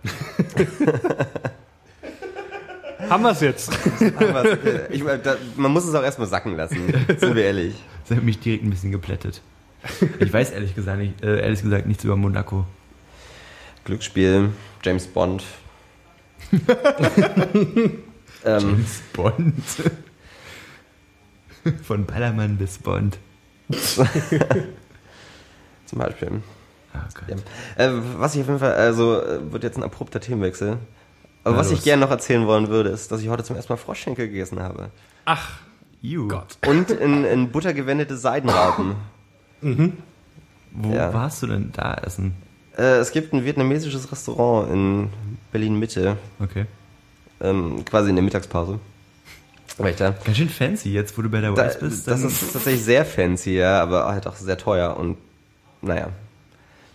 Haben 3.09 3.23
wir 3.25 3.31
es 3.31 3.40
jetzt? 3.40 3.70
Es- 4.01 4.88
ich, 4.90 5.03
da, 5.23 5.37
man 5.57 5.73
muss 5.73 5.85
es 5.87 5.94
auch 5.94 6.03
erstmal 6.03 6.29
sacken 6.29 6.55
lassen, 6.57 6.92
sind 7.18 7.35
wir 7.35 7.44
ehrlich. 7.44 7.75
Das 8.07 8.16
hat 8.18 8.25
mich 8.25 8.38
direkt 8.40 8.64
ein 8.64 8.70
bisschen 8.70 8.92
geplättet. 8.92 9.40
Ich 10.18 10.31
weiß 10.33 10.51
ehrlich 10.51 10.75
gesagt, 10.75 10.99
nicht, 10.99 11.23
äh, 11.23 11.40
ehrlich 11.40 11.62
gesagt 11.62 11.87
nichts 11.87 12.05
über 12.05 12.16
Monaco. 12.16 12.66
Glücksspiel, 13.85 14.51
James 14.85 15.07
Bond. 15.07 15.42
ähm, 16.53 18.03
James 18.44 19.01
Bond. 19.12 19.55
Von 21.83 22.05
Ballermann 22.07 22.57
bis 22.59 22.79
Bond. 22.79 23.18
zum 25.87 25.99
Beispiel. 25.99 26.42
Ah, 26.92 27.07
Gott. 27.14 27.38
Ja. 27.79 27.85
Äh, 27.87 27.90
was 28.18 28.35
ich 28.35 28.40
auf 28.42 28.46
jeden 28.48 28.59
Fall, 28.59 28.72
also 28.74 29.20
äh, 29.22 29.53
wird 29.53 29.62
jetzt 29.62 29.76
ein 29.76 29.83
abrupter 29.85 30.20
Themenwechsel. 30.20 30.79
Aber 31.44 31.55
Na 31.55 31.61
was 31.61 31.68
ich 31.68 31.79
los. 31.79 31.85
gerne 31.85 32.00
noch 32.03 32.11
erzählen 32.11 32.46
wollen 32.46 32.68
würde, 32.68 32.90
ist, 32.90 33.11
dass 33.12 33.20
ich 33.22 33.29
heute 33.29 33.44
zum 33.44 33.57
ersten 33.57 33.72
Mal 33.72 33.76
Froschschenkel 33.79 34.29
gegessen 34.29 34.61
habe. 34.61 34.90
Ach, 35.24 35.59
Iu. 36.03 36.29
Gott. 36.29 36.59
Und 36.66 36.90
in, 36.90 37.24
in 37.24 37.50
Butter 37.50 37.72
gewendete 37.74 38.16
Seidenraupen. 38.16 38.96
Wo 40.72 40.92
Ja. 40.92 41.12
warst 41.12 41.42
du 41.42 41.46
denn 41.46 41.72
da 41.72 41.94
essen? 41.94 42.35
äh, 42.76 42.98
es 42.98 43.12
gibt 43.12 43.33
ein 43.33 43.44
vietnamesisches 43.44 44.11
Restaurant 44.11 44.70
in 44.72 45.11
Berlin-Mitte, 45.53 46.16
Okay. 46.40 46.66
ähm, 47.40 47.85
quasi 47.85 48.11
in 48.11 48.16
der 48.16 48.22
Mittagspause. 48.24 48.79
War 49.79 49.90
ich 49.90 49.96
da? 49.96 50.11
Ganz 50.24 50.37
schön 50.37 50.48
fancy 50.48 50.90
jetzt, 50.92 51.16
wo 51.18 51.22
du 51.22 51.29
bei 51.31 51.40
der 51.40 51.53
Da, 51.53 51.66
Wise 51.66 51.79
bist. 51.81 52.07
das 52.09 52.22
ist 52.22 52.53
tatsächlich 52.53 52.85
sehr 52.85 53.05
fancy, 53.05 53.57
ja, 53.57 53.83
aber 53.83 54.07
halt 54.07 54.26
auch 54.26 54.37
sehr 54.37 54.57
teuer 54.59 54.96
und 54.96 55.16
naja. 55.83 56.09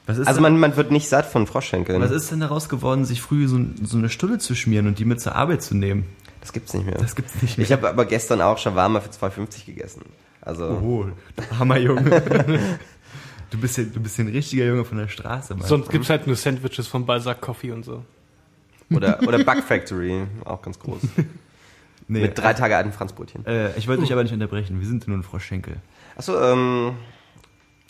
Was 0.06 0.18
ist 0.18 0.28
Also 0.28 0.38
denn, 0.42 0.54
man, 0.54 0.60
man 0.60 0.76
wird 0.78 0.92
nicht 0.92 1.08
satt 1.10 1.26
von 1.26 1.48
Froschschenkeln. 1.48 2.02
was 2.02 2.12
ist 2.12 2.32
denn 2.32 2.40
daraus 2.40 2.70
geworden, 2.70 3.06
sich 3.06 3.22
früh 3.22 3.48
so, 3.48 3.60
so 3.84 3.98
eine 3.98 4.10
Stulle 4.10 4.38
zu 4.38 4.56
schmieren 4.56 4.88
und 4.88 5.00
die 5.00 5.06
mit 5.06 5.20
zur 5.22 5.36
Arbeit 5.36 5.62
zu 5.64 5.76
nehmen? 5.76 6.06
Das 6.42 6.54
gibt's 6.54 6.74
nicht 6.74 6.86
mehr. 6.86 6.96
Das 6.96 7.16
gibt's 7.16 7.42
nicht 7.42 7.58
mehr. 7.58 7.66
ich 7.66 7.72
habe 7.72 7.90
aber 7.90 8.06
gestern 8.06 8.42
auch 8.42 8.58
Shawarma 8.60 9.00
für 9.02 9.10
2,50 9.10 9.66
gegessen. 9.66 10.04
Also 10.42 10.66
Oh, 10.68 11.06
du 11.36 11.60
Hammerjunge. 11.60 12.22
du, 13.50 13.58
bist 13.58 13.78
ja, 13.80 13.84
du 13.86 14.00
bist 14.00 14.18
ja 14.20 14.26
ein 14.26 14.30
richtiger 14.32 14.66
Junge 14.66 14.86
von 14.86 14.98
der 15.00 15.08
Straße, 15.08 15.56
Mann. 15.56 15.68
sonst 15.68 15.90
gibt's 15.90 16.10
halt 16.10 16.28
nur 16.28 16.36
Sandwiches 16.36 16.86
von 16.88 17.06
Balzac 17.08 17.42
Coffee 17.42 17.72
und 17.72 17.84
so. 17.84 18.04
oder 18.92 19.20
oder 19.28 19.44
Bug 19.44 19.64
Factory, 19.64 20.24
auch 20.44 20.62
ganz 20.62 20.78
groß. 20.78 21.02
nee, 22.08 22.22
Mit 22.22 22.38
drei 22.38 22.54
Tage 22.54 22.78
alten 22.78 22.92
Franzbrötchen. 22.92 23.44
Äh, 23.48 23.76
ich 23.78 23.88
wollte 23.88 24.04
dich 24.04 24.14
aber 24.14 24.22
nicht 24.22 24.34
unterbrechen. 24.34 24.80
Wir 24.80 24.88
sind 24.88 25.08
nur 25.08 25.18
ein 25.18 25.24
Froschschenkel. 25.24 25.78
Achso, 26.16 26.40
ähm, 26.40 26.92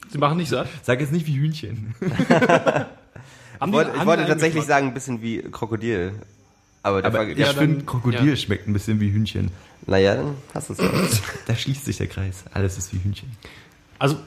Sie 0.10 0.18
machen 0.18 0.38
nicht 0.38 0.50
satt. 0.50 0.68
Sag 0.84 1.00
jetzt 1.02 1.12
nicht 1.12 1.28
wie 1.28 1.36
Hühnchen. 1.36 1.94
Haben 3.60 3.70
ich 3.70 3.72
wollte, 3.74 3.92
ich 3.98 4.06
wollte 4.06 4.26
tatsächlich 4.26 4.62
Geschmack? 4.64 4.68
sagen, 4.68 4.88
ein 4.88 4.94
bisschen 4.94 5.22
wie 5.22 5.42
Krokodil. 5.42 6.14
Aber, 6.84 7.02
der 7.02 7.12
Aber 7.12 7.28
ich 7.28 7.38
ja, 7.38 7.48
finde, 7.48 7.84
Krokodil 7.86 8.30
ja. 8.30 8.36
schmeckt 8.36 8.68
ein 8.68 8.74
bisschen 8.74 9.00
wie 9.00 9.12
Hühnchen. 9.12 9.50
naja, 9.88 10.16
dann 10.16 10.36
hast 10.54 10.70
du 10.70 10.74
es 10.74 10.80
ja. 10.80 10.90
Da 11.48 11.56
schließt 11.56 11.86
sich 11.86 11.98
der 11.98 12.08
Kreis. 12.08 12.44
Alles 12.54 12.78
ist 12.78 12.94
wie 12.94 13.00
Hühnchen. 13.00 13.32
Also, 13.98 14.18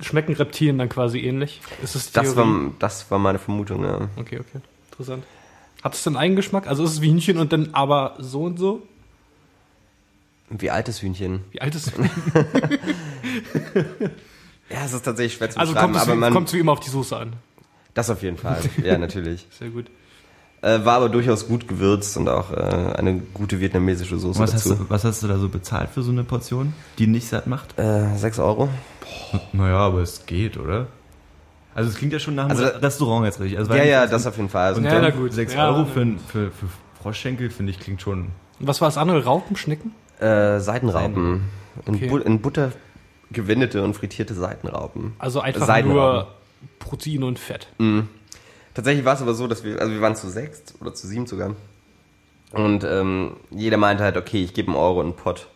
schmecken 0.00 0.34
Reptilien 0.34 0.78
dann 0.78 0.88
quasi 0.88 1.18
ähnlich? 1.20 1.60
Ist 1.82 1.94
Das 1.94 2.10
Theorie? 2.10 2.36
war, 2.36 2.70
das 2.78 3.10
war 3.10 3.18
meine 3.18 3.38
Vermutung, 3.38 3.84
ja. 3.84 4.08
Okay, 4.16 4.38
okay. 4.40 4.60
Interessant. 4.90 5.24
Hat 5.82 5.94
es 5.94 6.02
denn 6.04 6.16
einen 6.16 6.36
Geschmack? 6.36 6.66
Also 6.66 6.84
ist 6.84 6.92
es 6.92 7.00
wie 7.02 7.10
Hühnchen 7.10 7.38
und 7.38 7.52
dann 7.52 7.70
aber 7.72 8.14
so 8.18 8.44
und 8.44 8.58
so? 8.58 8.82
Wie 10.48 10.70
altes 10.70 11.02
Hühnchen. 11.02 11.40
Wie 11.50 11.60
alt 11.60 11.74
ist 11.74 11.88
es? 11.88 11.92
Ja, 14.74 14.84
es 14.84 14.92
ist 14.92 15.04
tatsächlich 15.04 15.34
schwer 15.34 15.50
zu 15.50 15.58
Also 15.58 15.72
beschreiben, 15.72 15.92
kommt 15.94 16.20
man, 16.20 16.32
kommt 16.32 16.48
es 16.48 16.54
wie 16.54 16.58
immer 16.58 16.72
auf 16.72 16.80
die 16.80 16.90
Soße 16.90 17.16
an. 17.16 17.32
das 17.94 18.10
auf 18.10 18.22
jeden 18.22 18.36
Fall. 18.36 18.58
Ja, 18.84 18.98
natürlich. 18.98 19.46
Sehr 19.58 19.68
gut. 19.70 19.86
Äh, 20.62 20.84
war 20.84 20.96
aber 20.96 21.08
durchaus 21.10 21.46
gut 21.46 21.68
gewürzt 21.68 22.16
und 22.16 22.28
auch 22.28 22.50
äh, 22.50 22.56
eine 22.56 23.20
gute 23.34 23.60
vietnamesische 23.60 24.16
Soße 24.18 24.38
Was 24.40 24.54
hast, 24.54 24.66
dazu. 24.70 24.84
du, 24.84 24.90
was 24.90 25.04
hast 25.04 25.22
du 25.22 25.28
da 25.28 25.36
so 25.38 25.48
bezahlt 25.50 25.90
für 25.90 26.02
so 26.02 26.10
eine 26.10 26.24
Portion, 26.24 26.72
die 26.98 27.06
nicht 27.06 27.28
satt 27.28 27.46
macht? 27.46 27.78
Äh, 27.78 28.16
6 28.16 28.38
Euro. 28.38 28.68
Naja, 29.52 29.76
aber 29.78 30.00
es 30.00 30.24
geht, 30.26 30.56
oder? 30.56 30.86
Also 31.74 31.90
es 31.90 31.96
klingt 31.96 32.12
ja 32.14 32.18
schon 32.18 32.34
nach 32.34 32.48
einem 32.48 32.58
Also- 32.58 32.78
Restaurant 32.78 33.26
jetzt 33.26 33.40
richtig. 33.40 33.58
Also 33.58 33.74
Ja, 33.74 33.84
ja, 33.84 34.06
das 34.06 34.26
auf 34.26 34.36
jeden 34.36 34.48
Fall. 34.48 34.66
Also 34.68 34.78
Und 34.78 34.86
Ja, 34.86 34.92
dann 34.92 35.02
na 35.02 35.10
gut. 35.10 35.32
6 35.34 35.52
Ja, 35.54 35.68
Euro 35.68 35.84
für, 35.84 36.06
für, 36.28 36.50
für 36.50 36.66
Froschschenkel, 37.02 37.50
finde 37.50 37.70
ich, 37.72 37.78
klingt 37.80 38.00
schon... 38.00 38.28
Und 38.58 38.66
was 38.66 38.80
war 38.80 38.88
das 38.88 38.96
andere? 38.96 39.22
Raupen, 39.24 39.56
Schnecken? 39.56 39.92
äh, 40.20 40.58
Seidenraupen. 40.60 41.42
In, 41.86 41.94
Okay. 41.96 42.06
Bu 42.06 42.18
in 42.18 42.40
Butter 42.40 42.70
gewendete 43.30 43.82
und 43.82 43.94
frittierte 43.94 44.34
Seitenraupen. 44.34 45.14
Also 45.18 45.40
einfach 45.40 45.82
nur 45.84 46.28
Protein 46.78 47.22
und 47.22 47.38
Fett. 47.38 47.68
Mhm. 47.78 48.08
Tatsächlich 48.74 49.04
war 49.04 49.14
es 49.14 49.22
aber 49.22 49.34
so, 49.34 49.46
dass 49.46 49.64
wir, 49.64 49.80
also 49.80 49.92
wir 49.92 50.00
waren 50.00 50.16
zu 50.16 50.28
sechst 50.28 50.74
oder 50.80 50.94
zu 50.94 51.06
sieben 51.06 51.26
sogar. 51.26 51.54
Und 52.52 52.84
ähm, 52.84 53.36
jeder 53.50 53.76
meinte 53.76 54.04
halt, 54.04 54.16
okay, 54.16 54.42
ich 54.42 54.54
gebe 54.54 54.68
einen 54.68 54.76
Euro 54.76 55.00
in 55.00 55.10
den 55.10 55.16
Pott 55.16 55.48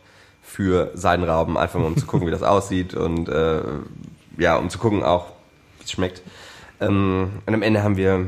für 0.43 0.91
Seidenrauben, 0.95 1.57
einfach 1.57 1.79
mal 1.79 1.87
um 1.87 1.97
zu 1.97 2.07
gucken, 2.07 2.27
wie 2.27 2.33
das 2.33 2.43
aussieht 2.43 2.95
und 2.95 3.29
äh, 3.29 3.63
ja, 4.39 4.57
um 4.57 4.71
zu 4.71 4.79
gucken 4.79 5.03
auch, 5.03 5.27
wie 5.79 5.85
es 5.85 5.93
schmeckt. 5.93 6.23
Ähm, 6.81 7.31
und 7.45 7.55
am 7.55 7.63
Ende 7.63 7.83
haben 7.83 7.97
wir, 7.97 8.27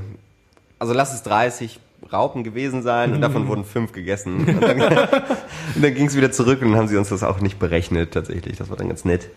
also 0.78 0.92
lass 0.92 1.14
es 1.14 1.22
30 1.22 1.80
Raupen 2.12 2.44
gewesen 2.44 2.82
sein 2.82 3.12
und 3.12 3.20
davon 3.20 3.46
wurden 3.48 3.64
fünf 3.64 3.92
gegessen. 3.92 4.46
Und 4.46 4.60
dann, 4.62 4.78
dann 5.80 5.94
ging 5.94 6.06
es 6.06 6.16
wieder 6.16 6.32
zurück 6.32 6.60
und 6.62 6.70
dann 6.72 6.80
haben 6.80 6.88
sie 6.88 6.96
uns 6.96 7.08
das 7.10 7.22
auch 7.22 7.40
nicht 7.40 7.58
berechnet 7.58 8.12
tatsächlich. 8.12 8.58
Das 8.58 8.68
war 8.70 8.76
dann 8.76 8.88
ganz 8.88 9.04
nett. 9.04 9.28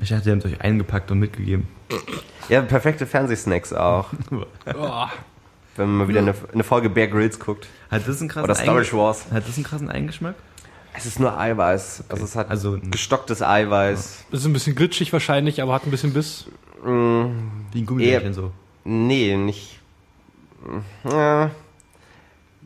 Ich 0.00 0.10
dachte, 0.10 0.28
ihr 0.28 0.34
habt 0.36 0.44
euch 0.44 0.60
eingepackt 0.60 1.10
und 1.10 1.18
mitgegeben. 1.20 1.66
Ja, 2.48 2.60
perfekte 2.62 3.06
Fernsehsnacks 3.06 3.72
auch. 3.72 4.10
Oh, 4.74 5.06
Wenn 5.76 5.88
man 5.88 5.96
mal 5.98 6.08
wieder 6.08 6.20
eine, 6.20 6.34
eine 6.52 6.64
Folge 6.64 6.90
Bear 6.90 7.06
Grylls 7.06 7.38
guckt. 7.38 7.66
Hat 7.90 8.06
das 8.06 8.20
einen 8.20 8.28
krassen 8.28 8.44
Oder 8.50 8.54
Storage 8.54 8.96
Wars. 8.96 9.26
Hat 9.32 9.46
das 9.48 9.56
einen 9.56 9.64
krassen 9.64 9.90
Eigengeschmack? 9.90 10.34
Es 10.94 11.04
ist 11.06 11.20
nur 11.20 11.38
Eiweiß. 11.38 12.04
Also 12.08 12.24
es 12.24 12.34
hat 12.36 12.50
Also- 12.50 12.78
gestocktes 12.90 13.42
Eiweiß. 13.42 14.24
ist 14.30 14.44
ein 14.46 14.52
bisschen 14.52 14.74
glitschig 14.74 15.12
wahrscheinlich, 15.12 15.60
aber 15.62 15.74
hat 15.74 15.84
ein 15.84 15.90
bisschen 15.90 16.12
Biss. 16.12 16.46
Wie 16.82 16.88
ein 16.88 17.86
Gummibärchen 17.86 18.32
so. 18.34 18.52
Nee, 18.84 19.36
nicht. 19.36 19.78
Ja, 21.04 21.50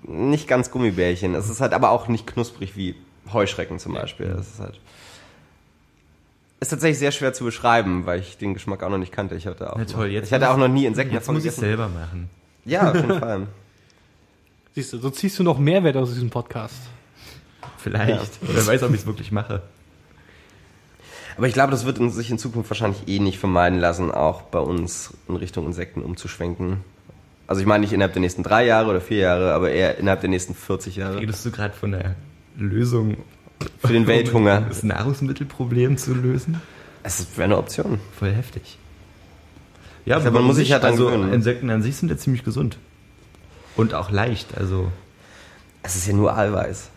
nicht 0.02 0.48
ganz 0.48 0.70
Gummibärchen. 0.70 1.34
Es 1.34 1.48
ist 1.48 1.60
halt 1.60 1.72
aber 1.72 1.90
auch 1.90 2.08
nicht 2.08 2.26
knusprig 2.26 2.76
wie 2.76 2.94
Heuschrecken 3.32 3.78
zum 3.78 3.94
Beispiel. 3.94 4.26
Es 4.26 4.48
ist 4.54 4.60
halt. 4.60 4.80
Ist 6.60 6.68
tatsächlich 6.68 6.98
sehr 6.98 7.12
schwer 7.12 7.32
zu 7.32 7.44
beschreiben, 7.44 8.04
weil 8.06 8.20
ich 8.20 8.36
den 8.36 8.52
Geschmack 8.54 8.82
auch 8.82 8.90
noch 8.90 8.98
nicht 8.98 9.12
kannte. 9.12 9.34
Ich 9.34 9.46
hatte 9.46 9.72
auch, 9.72 9.76
Na 9.78 9.84
toll, 9.86 10.08
jetzt 10.08 10.26
ich 10.26 10.32
hatte 10.32 10.50
auch 10.50 10.58
noch 10.58 10.68
nie 10.68 10.84
Insekten 10.84 11.14
Jetzt 11.14 11.22
davon 11.24 11.36
muss 11.36 11.44
ich 11.44 11.50
gegessen. 11.50 11.60
selber 11.62 11.88
machen. 11.88 12.28
Ja, 12.66 12.90
auf 12.90 12.96
jeden 12.96 13.18
Fall. 13.20 13.46
Siehst 14.74 14.92
du, 14.92 14.98
so 14.98 15.10
ziehst 15.10 15.38
du 15.38 15.42
noch 15.42 15.58
Mehrwert 15.58 15.96
aus 15.96 16.12
diesem 16.12 16.28
Podcast. 16.30 16.76
Vielleicht. 17.78 18.38
Wer 18.42 18.66
weiß, 18.66 18.82
ob 18.82 18.90
ich 18.92 19.00
es 19.00 19.06
wirklich 19.06 19.32
mache. 19.32 19.62
Aber 21.38 21.46
ich 21.48 21.54
glaube, 21.54 21.70
das 21.70 21.86
wird 21.86 21.98
uns 21.98 22.14
sich 22.14 22.30
in 22.30 22.38
Zukunft 22.38 22.68
wahrscheinlich 22.68 23.08
eh 23.08 23.18
nicht 23.20 23.38
vermeiden 23.38 23.78
lassen, 23.78 24.10
auch 24.10 24.42
bei 24.42 24.58
uns 24.58 25.14
in 25.28 25.36
Richtung 25.36 25.64
Insekten 25.64 26.02
umzuschwenken. 26.02 26.84
Also 27.50 27.62
ich 27.62 27.66
meine 27.66 27.80
nicht 27.80 27.92
innerhalb 27.92 28.12
der 28.12 28.20
nächsten 28.20 28.44
drei 28.44 28.64
Jahre 28.64 28.90
oder 28.90 29.00
vier 29.00 29.18
Jahre, 29.18 29.54
aber 29.54 29.72
eher 29.72 29.98
innerhalb 29.98 30.20
der 30.20 30.30
nächsten 30.30 30.54
40 30.54 30.94
Jahre. 30.94 31.18
Redest 31.18 31.44
du 31.44 31.50
gerade 31.50 31.74
von 31.74 31.90
der 31.90 32.14
Lösung 32.56 33.16
Für 33.84 33.92
den 33.92 34.06
Welthunger. 34.06 34.60
das 34.68 34.84
Nahrungsmittelproblem 34.84 35.96
zu 35.96 36.14
lösen? 36.14 36.62
Es 37.02 37.26
wäre 37.34 37.46
eine 37.46 37.58
Option. 37.58 37.98
Voll 38.16 38.30
heftig. 38.30 38.78
Ja, 40.04 40.20
glaube, 40.20 40.36
man 40.38 40.44
muss 40.44 40.56
sich 40.56 40.70
halt 40.70 40.84
also 40.84 41.06
gewöhnen. 41.06 41.32
Insekten 41.32 41.70
an 41.70 41.82
sich 41.82 41.96
sind 41.96 42.08
ja 42.08 42.16
ziemlich 42.16 42.44
gesund. 42.44 42.78
Und 43.74 43.94
auch 43.94 44.12
leicht, 44.12 44.56
also. 44.56 44.92
Es 45.82 45.96
ist 45.96 46.06
ja 46.06 46.12
nur 46.12 46.38
Eiweiß. 46.38 46.88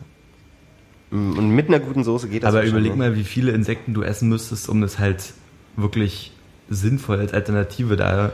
Mm, 1.09 1.31
Und 1.35 1.49
mit 1.49 1.67
einer 1.69 1.79
guten 1.79 2.03
Soße 2.03 2.29
geht 2.29 2.43
das 2.43 2.53
Aber 2.53 2.63
überleg 2.63 2.91
ne? 2.91 2.97
mal, 2.97 3.15
wie 3.15 3.23
viele 3.23 3.53
Insekten 3.53 3.95
du 3.95 4.03
essen 4.03 4.29
müsstest, 4.29 4.69
um 4.69 4.81
das 4.81 4.99
halt 4.99 5.33
wirklich 5.77 6.31
sinnvoll 6.69 7.17
als 7.17 7.33
Alternative 7.33 7.95
da 7.95 8.33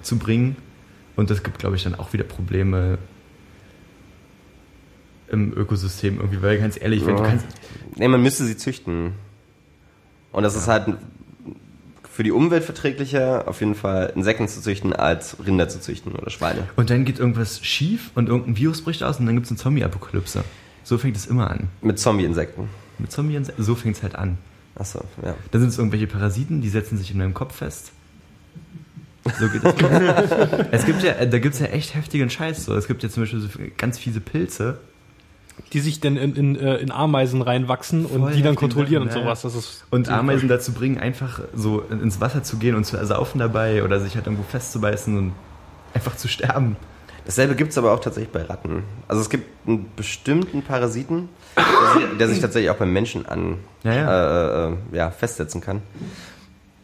zu 0.00 0.16
bringen. 0.16 0.56
Und 1.16 1.30
das 1.30 1.42
gibt, 1.42 1.58
glaube 1.58 1.76
ich, 1.76 1.82
dann 1.84 1.94
auch 1.94 2.12
wieder 2.12 2.24
Probleme 2.24 2.98
im 5.30 5.52
Ökosystem 5.56 6.16
irgendwie, 6.18 6.42
weil 6.42 6.58
ganz 6.58 6.80
ehrlich, 6.80 7.06
wenn 7.06 7.16
du 7.16 7.22
Ja. 7.22 7.28
kannst, 7.28 7.46
Nee, 7.96 8.08
man 8.08 8.22
müsste 8.22 8.44
sie 8.44 8.56
züchten. 8.56 9.12
Und 10.32 10.42
das 10.42 10.54
ist 10.56 10.66
halt 10.68 10.96
für 12.10 12.22
die 12.22 12.32
Umwelt 12.32 12.64
verträglicher, 12.64 13.48
auf 13.48 13.60
jeden 13.60 13.74
Fall 13.74 14.12
Insekten 14.14 14.46
zu 14.48 14.60
züchten, 14.60 14.92
als 14.92 15.36
Rinder 15.44 15.68
zu 15.68 15.80
züchten 15.80 16.12
oder 16.12 16.30
Schweine. 16.30 16.68
und 16.76 16.90
dann 16.90 17.04
geht 17.04 17.18
irgendwas 17.18 17.64
schief 17.64 18.10
und 18.14 18.28
irgendein 18.28 18.56
Virus 18.56 18.82
bricht 18.82 19.02
aus 19.02 19.18
und 19.20 19.26
dann 19.26 19.34
gibt 19.34 19.46
es 19.46 19.50
eine 19.50 19.58
Zombie-Apokalypse. 19.58 20.44
So 20.84 20.98
fängt 20.98 21.16
es 21.16 21.26
immer 21.26 21.50
an. 21.50 21.68
Mit 21.80 21.98
Zombie-Insekten. 21.98 22.68
Mit 22.98 23.12
Zombie 23.12 23.40
so 23.58 23.74
fängt 23.74 23.96
es 23.96 24.02
halt 24.02 24.14
an. 24.16 24.36
Achso, 24.74 25.02
ja. 25.22 25.34
Dann 25.50 25.60
sind 25.60 25.70
es 25.70 25.78
irgendwelche 25.78 26.06
Parasiten, 26.06 26.60
die 26.62 26.68
setzen 26.68 26.96
sich 26.98 27.10
in 27.10 27.18
deinem 27.18 27.34
Kopf 27.34 27.56
fest. 27.56 27.92
So 29.38 29.48
geht 29.48 29.64
das. 29.64 29.74
es 30.70 30.84
gibt 30.84 31.02
ja, 31.02 31.24
da 31.24 31.38
gibt 31.38 31.54
es 31.54 31.60
ja 31.60 31.66
echt 31.66 31.94
heftigen 31.94 32.30
Scheiß. 32.30 32.64
So. 32.64 32.74
Es 32.74 32.88
gibt 32.88 33.02
ja 33.02 33.08
zum 33.08 33.22
Beispiel 33.22 33.40
so 33.40 33.48
ganz 33.76 33.98
fiese 33.98 34.20
Pilze. 34.20 34.78
Die 35.72 35.80
sich 35.80 36.00
dann 36.00 36.16
in, 36.16 36.34
in, 36.34 36.56
äh, 36.56 36.76
in 36.76 36.90
Ameisen 36.90 37.42
reinwachsen 37.42 38.06
und 38.06 38.20
Voll 38.20 38.32
die 38.32 38.42
dann 38.42 38.56
kontrollieren 38.56 39.08
Sachen, 39.08 39.20
und 39.20 39.28
ja, 39.28 39.36
sowas. 39.36 39.42
Das 39.42 39.54
ist 39.54 39.84
Und 39.90 40.08
Ameisen 40.08 40.48
dazu 40.48 40.72
bringen, 40.72 40.98
einfach 40.98 41.40
so 41.54 41.80
ins 41.80 42.20
Wasser 42.20 42.42
zu 42.42 42.56
gehen 42.56 42.74
und 42.74 42.84
zu 42.84 42.96
ersaufen 42.96 43.38
dabei 43.38 43.84
oder 43.84 44.00
sich 44.00 44.14
halt 44.14 44.26
irgendwo 44.26 44.44
festzubeißen 44.44 45.16
und 45.16 45.32
einfach 45.94 46.16
zu 46.16 46.28
sterben. 46.28 46.76
Dasselbe 47.24 47.54
gibt's 47.54 47.78
aber 47.78 47.92
auch 47.92 48.00
tatsächlich 48.00 48.32
bei 48.32 48.42
Ratten. 48.42 48.82
Also 49.06 49.22
es 49.22 49.30
gibt 49.30 49.46
einen 49.66 49.86
bestimmten 49.94 50.62
Parasiten, 50.62 51.28
der 51.56 51.92
sich, 51.92 52.18
der 52.18 52.28
sich 52.28 52.40
tatsächlich 52.40 52.70
auch 52.70 52.76
beim 52.76 52.92
Menschen 52.92 53.26
an 53.26 53.58
Ja, 53.84 53.92
ja. 53.92 54.68
Äh, 54.68 54.72
äh, 54.72 54.76
ja, 54.92 55.10
festsetzen 55.10 55.60
kann. 55.60 55.82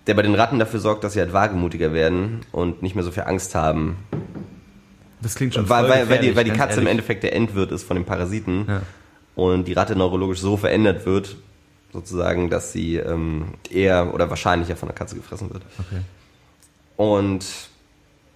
Der 0.08 0.14
bei 0.14 0.22
den 0.22 0.34
Ratten 0.34 0.58
dafür 0.58 0.80
sorgt, 0.80 1.04
dass 1.04 1.12
sie 1.12 1.20
halt 1.20 1.32
wagemutiger 1.32 1.92
werden 1.92 2.40
und 2.50 2.82
nicht 2.82 2.94
mehr 2.96 3.04
so 3.04 3.10
viel 3.12 3.22
Angst 3.24 3.54
haben. 3.54 3.96
Das 5.22 5.34
klingt 5.36 5.54
schon 5.54 5.68
Weil, 5.68 5.88
weil, 5.88 6.08
weil, 6.08 6.18
die, 6.18 6.34
weil 6.34 6.44
die 6.44 6.50
Katze 6.50 6.74
im 6.74 6.86
ehrlich. 6.86 6.90
Endeffekt 6.92 7.22
der 7.22 7.34
Endwirt 7.36 7.70
ist 7.72 7.84
von 7.84 7.94
dem 7.96 8.04
Parasiten 8.06 8.64
Ja. 8.68 8.82
und 9.36 9.68
die 9.68 9.72
Ratte 9.74 9.94
neurologisch 9.96 10.40
so 10.40 10.56
verändert 10.56 11.06
wird, 11.06 11.36
sozusagen, 11.92 12.50
dass 12.50 12.72
sie 12.72 12.96
ähm, 12.96 13.54
eher 13.70 14.12
oder 14.14 14.30
wahrscheinlicher 14.30 14.76
von 14.76 14.88
der 14.88 14.96
Katze 14.96 15.14
gefressen 15.16 15.52
wird. 15.52 15.62
Okay. 15.78 16.00
Und 16.96 17.44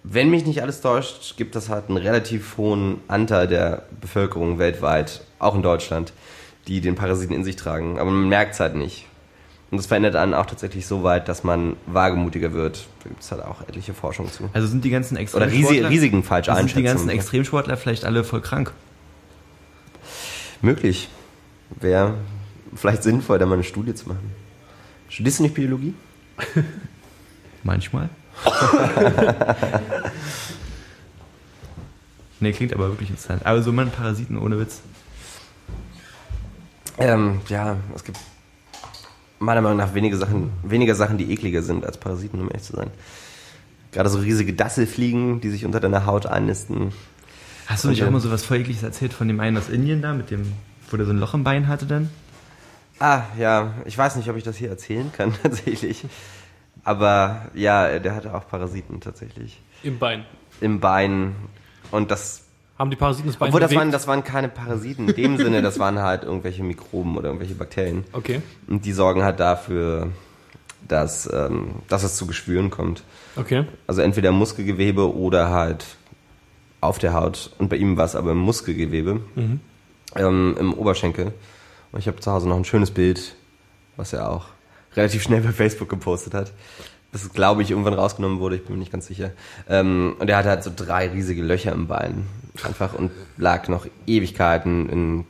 wenn 0.03 0.29
mich 0.29 0.45
nicht 0.45 0.61
alles 0.61 0.81
täuscht, 0.81 1.37
gibt 1.37 1.55
es 1.55 1.69
halt 1.69 1.87
einen 1.87 1.97
relativ 1.97 2.57
hohen 2.57 2.99
Anteil 3.07 3.47
der 3.47 3.83
Bevölkerung 4.01 4.59
weltweit, 4.59 5.21
auch 5.39 5.55
in 5.55 5.61
Deutschland, 5.63 6.13
die 6.67 6.81
den 6.81 6.95
Parasiten 6.95 7.33
in 7.35 7.43
sich 7.43 7.55
tragen. 7.55 7.99
Aber 7.99 8.11
man 8.11 8.27
merkt 8.29 8.53
es 8.53 8.59
halt 8.59 8.75
nicht. 8.75 9.05
Und 9.73 9.77
das 9.77 9.87
verändert 9.87 10.15
einen 10.15 10.35
auch 10.35 10.45
tatsächlich 10.45 10.85
so 10.85 11.01
weit, 11.01 11.27
dass 11.27 11.43
man 11.43 11.77
wagemutiger 11.87 12.53
wird. 12.53 12.85
Da 13.03 13.09
gibt 13.09 13.23
es 13.23 13.31
halt 13.31 13.43
auch 13.43 13.61
etliche 13.61 13.95
Forschung 13.95 14.31
zu. 14.31 14.47
Also 14.53 14.67
sind 14.67 14.85
die 14.85 14.91
ganzen 14.91 15.15
Oder 15.15 15.23
Extremsportler... 15.23 15.71
Risi 15.71 15.95
Risiken 15.95 16.21
falsch 16.21 16.45
sind 16.45 16.75
die 16.75 16.83
ganzen. 16.83 17.09
Extremsportler 17.09 17.75
vielleicht 17.75 18.05
alle 18.05 18.23
voll 18.23 18.41
krank? 18.41 18.71
Möglich. 20.61 21.09
Wäre 21.71 22.13
vielleicht 22.75 23.01
sinnvoll, 23.01 23.39
da 23.39 23.47
mal 23.47 23.55
eine 23.55 23.63
Studie 23.63 23.95
zu 23.95 24.09
machen. 24.09 24.31
Studierst 25.09 25.39
du 25.39 25.43
nicht 25.43 25.55
Biologie? 25.55 25.95
Manchmal. 27.63 28.09
nee, 32.39 32.51
klingt 32.51 32.73
aber 32.73 32.89
wirklich 32.89 33.09
interessant. 33.09 33.43
Aber 33.43 33.63
so 33.63 33.71
mal 33.71 33.87
Parasiten 33.87 34.37
ohne 34.37 34.59
Witz. 34.59 34.81
Ähm, 36.99 37.41
ja, 37.49 37.77
es 37.95 38.03
gibt 38.03 38.19
meiner 39.43 39.61
Meinung 39.61 39.77
nach 39.77 39.93
wenige 39.93 40.17
Sachen, 40.17 40.51
weniger 40.63 40.95
Sachen, 40.95 41.17
die 41.17 41.31
ekliger 41.31 41.61
sind 41.61 41.85
als 41.85 41.97
Parasiten, 41.97 42.39
um 42.39 42.47
ehrlich 42.47 42.63
zu 42.63 42.75
sein. 42.75 42.91
Gerade 43.91 44.09
so 44.09 44.19
riesige 44.19 44.53
Dasselfliegen, 44.53 45.41
die 45.41 45.49
sich 45.49 45.65
unter 45.65 45.79
deiner 45.79 46.05
Haut 46.05 46.25
einnisten. 46.25 46.91
Hast 47.67 47.83
du 47.83 47.89
nicht 47.89 48.03
auch 48.03 48.07
äh, 48.07 48.11
mal 48.11 48.19
so 48.19 48.31
was 48.31 48.43
voll 48.43 48.57
ekliges 48.57 48.83
erzählt 48.83 49.13
von 49.13 49.27
dem 49.27 49.39
einen 49.39 49.57
aus 49.57 49.69
Indien 49.69 50.01
da, 50.01 50.13
mit 50.13 50.31
dem, 50.31 50.53
wo 50.89 50.97
der 50.97 51.05
so 51.05 51.11
ein 51.11 51.19
Loch 51.19 51.33
im 51.33 51.43
Bein 51.43 51.67
hatte 51.67 51.85
dann? 51.85 52.09
Ah, 52.99 53.23
ja, 53.37 53.73
ich 53.85 53.97
weiß 53.97 54.15
nicht, 54.15 54.29
ob 54.29 54.37
ich 54.37 54.43
das 54.43 54.57
hier 54.57 54.69
erzählen 54.69 55.11
kann, 55.11 55.33
tatsächlich. 55.43 56.05
Aber 56.83 57.49
ja, 57.53 57.99
der 57.99 58.15
hatte 58.15 58.33
auch 58.33 58.47
Parasiten 58.47 58.99
tatsächlich. 58.99 59.61
im 59.83 59.99
Bein. 59.99 60.25
Im 60.59 60.79
Bein. 60.79 61.35
Und 61.91 62.11
das 62.11 62.42
Haben 62.83 62.89
die 62.89 62.97
Parasiten 62.97 63.29
das 63.29 63.37
Bein 63.37 63.47
Obwohl, 63.47 63.61
das 63.61 63.69
bewegt? 63.69 63.79
waren, 63.79 63.91
das 63.93 64.07
waren 64.07 64.25
keine 64.25 64.49
Parasiten 64.49 65.07
in 65.07 65.15
dem 65.15 65.37
Sinne, 65.37 65.61
das 65.61 65.79
waren 65.79 65.99
halt 65.99 66.23
irgendwelche 66.23 66.63
Mikroben 66.63 67.15
oder 67.15 67.27
irgendwelche 67.27 67.55
Bakterien. 67.55 68.03
Okay, 68.11 68.41
Und 68.67 68.83
die 68.83 68.91
sorgen 68.91 69.23
halt 69.23 69.39
dafür, 69.39 70.09
dass, 70.85 71.31
ähm, 71.31 71.75
dass 71.87 72.03
es 72.03 72.17
zu 72.17 72.27
Geschwüren 72.27 72.71
kommt. 72.71 73.05
okay. 73.37 73.63
Also 73.87 74.01
entweder 74.01 74.33
Muskelgewebe 74.33 75.15
oder 75.15 75.49
halt 75.49 75.85
auf 76.81 76.99
der 76.99 77.13
Haut. 77.13 77.51
Und 77.57 77.69
bei 77.69 77.77
ihm 77.77 77.95
war 77.95 78.03
es 78.03 78.17
aber 78.17 78.31
im 78.31 78.39
Muskelgewebe, 78.39 79.21
ähm, 80.17 80.57
im 80.59 80.73
Oberschenkel. 80.73 81.31
Und 81.93 81.99
ich 81.99 82.07
habe 82.07 82.19
zu 82.19 82.33
Hause 82.33 82.49
noch 82.49 82.57
ein 82.57 82.65
schönes 82.65 82.91
Bild, 82.91 83.33
was 83.95 84.11
er 84.11 84.29
auch 84.29 84.47
relativ 84.97 85.23
schnell 85.23 85.39
bei 85.39 85.53
Facebook 85.53 85.87
gepostet 85.87 86.33
hat. 86.33 86.51
Das, 87.13 87.31
glaube 87.31 87.61
ich, 87.61 87.69
irgendwann 87.71 87.93
rausgenommen 87.93 88.39
wurde, 88.39 88.55
ich 88.57 88.63
bin 88.63 88.73
mir 88.73 88.79
nicht 88.79 88.91
ganz 88.91 89.05
sicher. 89.07 89.31
Ähm, 89.69 90.15
und 90.19 90.29
er 90.29 90.37
hatte 90.37 90.49
halt 90.49 90.63
so 90.63 90.71
drei 90.75 91.07
riesige 91.09 91.43
Löcher 91.43 91.71
im 91.71 91.87
Bein. 91.87 92.25
Einfach 92.63 92.93
und 92.93 93.11
lag 93.37 93.67
noch 93.69 93.85
Ewigkeiten 94.07 94.89
in 94.89 95.25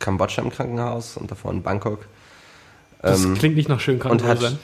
Kambodscha 0.00 0.42
im 0.42 0.50
Krankenhaus 0.50 1.16
und 1.16 1.30
davor 1.30 1.52
in 1.52 1.62
Bangkok. 1.62 2.06
Das 3.00 3.24
Ähm, 3.24 3.34
klingt 3.34 3.56
nicht 3.56 3.68
nach 3.68 3.80
schön 3.80 3.98
krank 4.00 4.12
und 4.12 4.24
hat, 4.24 4.56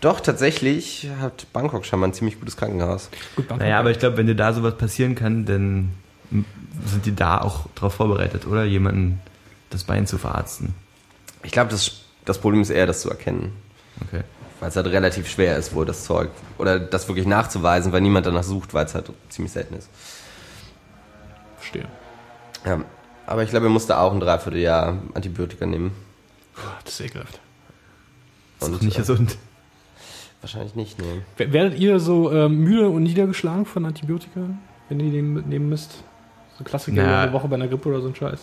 doch, 0.00 0.20
tatsächlich 0.20 1.08
hat 1.20 1.52
Bangkok 1.52 1.84
schon 1.84 1.98
mal 1.98 2.06
ein 2.06 2.14
ziemlich 2.14 2.38
gutes 2.38 2.56
Krankenhaus. 2.56 3.10
Gut, 3.34 3.48
Bangkok. 3.48 3.64
Naja, 3.66 3.80
aber 3.80 3.90
ich 3.90 3.98
glaube, 3.98 4.16
wenn 4.16 4.28
dir 4.28 4.36
da 4.36 4.52
sowas 4.52 4.76
passieren 4.78 5.16
kann, 5.16 5.44
dann 5.44 5.90
sind 6.86 7.04
die 7.06 7.14
da 7.16 7.40
auch 7.40 7.66
darauf 7.74 7.94
vorbereitet, 7.94 8.46
oder? 8.46 8.62
Jemanden 8.64 9.20
das 9.70 9.82
Bein 9.84 10.06
zu 10.06 10.18
verarzten. 10.18 10.74
Ich 11.42 11.50
glaube, 11.50 11.70
das 11.70 12.02
Das 12.24 12.38
Problem 12.38 12.60
ist 12.62 12.70
eher, 12.70 12.86
das 12.86 13.00
zu 13.00 13.10
erkennen. 13.10 13.52
Okay. 14.06 14.22
Weil 14.60 14.70
es 14.70 14.76
halt 14.76 14.86
relativ 14.88 15.28
schwer 15.28 15.56
ist, 15.56 15.74
wohl 15.74 15.86
das 15.86 16.04
Zeug. 16.04 16.30
Oder 16.58 16.80
das 16.80 17.06
wirklich 17.08 17.26
nachzuweisen, 17.26 17.92
weil 17.92 18.00
niemand 18.00 18.26
danach 18.26 18.42
sucht, 18.42 18.74
weil 18.74 18.86
es 18.86 18.94
halt 18.94 19.10
ziemlich 19.28 19.52
selten 19.52 19.74
ist. 19.74 19.88
Verstehe. 21.58 21.86
Ja. 22.64 22.80
Aber 23.26 23.42
ich 23.42 23.50
glaube, 23.50 23.66
er 23.66 23.70
musste 23.70 23.98
auch 23.98 24.12
ein 24.12 24.20
Dreivierteljahr 24.20 24.98
Antibiotika 25.14 25.66
nehmen. 25.66 25.92
Puh, 26.54 26.62
Das 26.84 26.94
ist 26.94 27.00
ekelhaft. 27.06 27.40
Das 28.58 28.68
ist 28.70 28.74
Und, 28.74 28.82
nicht 28.82 28.96
äh, 28.96 29.00
gesund. 29.00 29.36
Wahrscheinlich 30.40 30.74
nicht, 30.74 30.98
nee. 30.98 31.22
W- 31.36 31.52
Werdet 31.52 31.78
ihr 31.78 32.00
so 32.00 32.32
ähm, 32.32 32.58
müde 32.58 32.88
und 32.88 33.02
niedergeschlagen 33.02 33.66
von 33.66 33.84
Antibiotika, 33.86 34.40
wenn 34.88 35.00
ihr 35.00 35.10
den 35.12 35.34
mitnehmen 35.34 35.68
müsst? 35.68 36.02
So 36.58 36.64
Klassiker 36.64 37.02
Na. 37.04 37.22
eine 37.22 37.32
Woche 37.32 37.46
bei 37.48 37.54
einer 37.56 37.68
Grippe 37.68 37.88
oder 37.90 38.00
so 38.00 38.08
ein 38.08 38.14
Scheiß. 38.14 38.40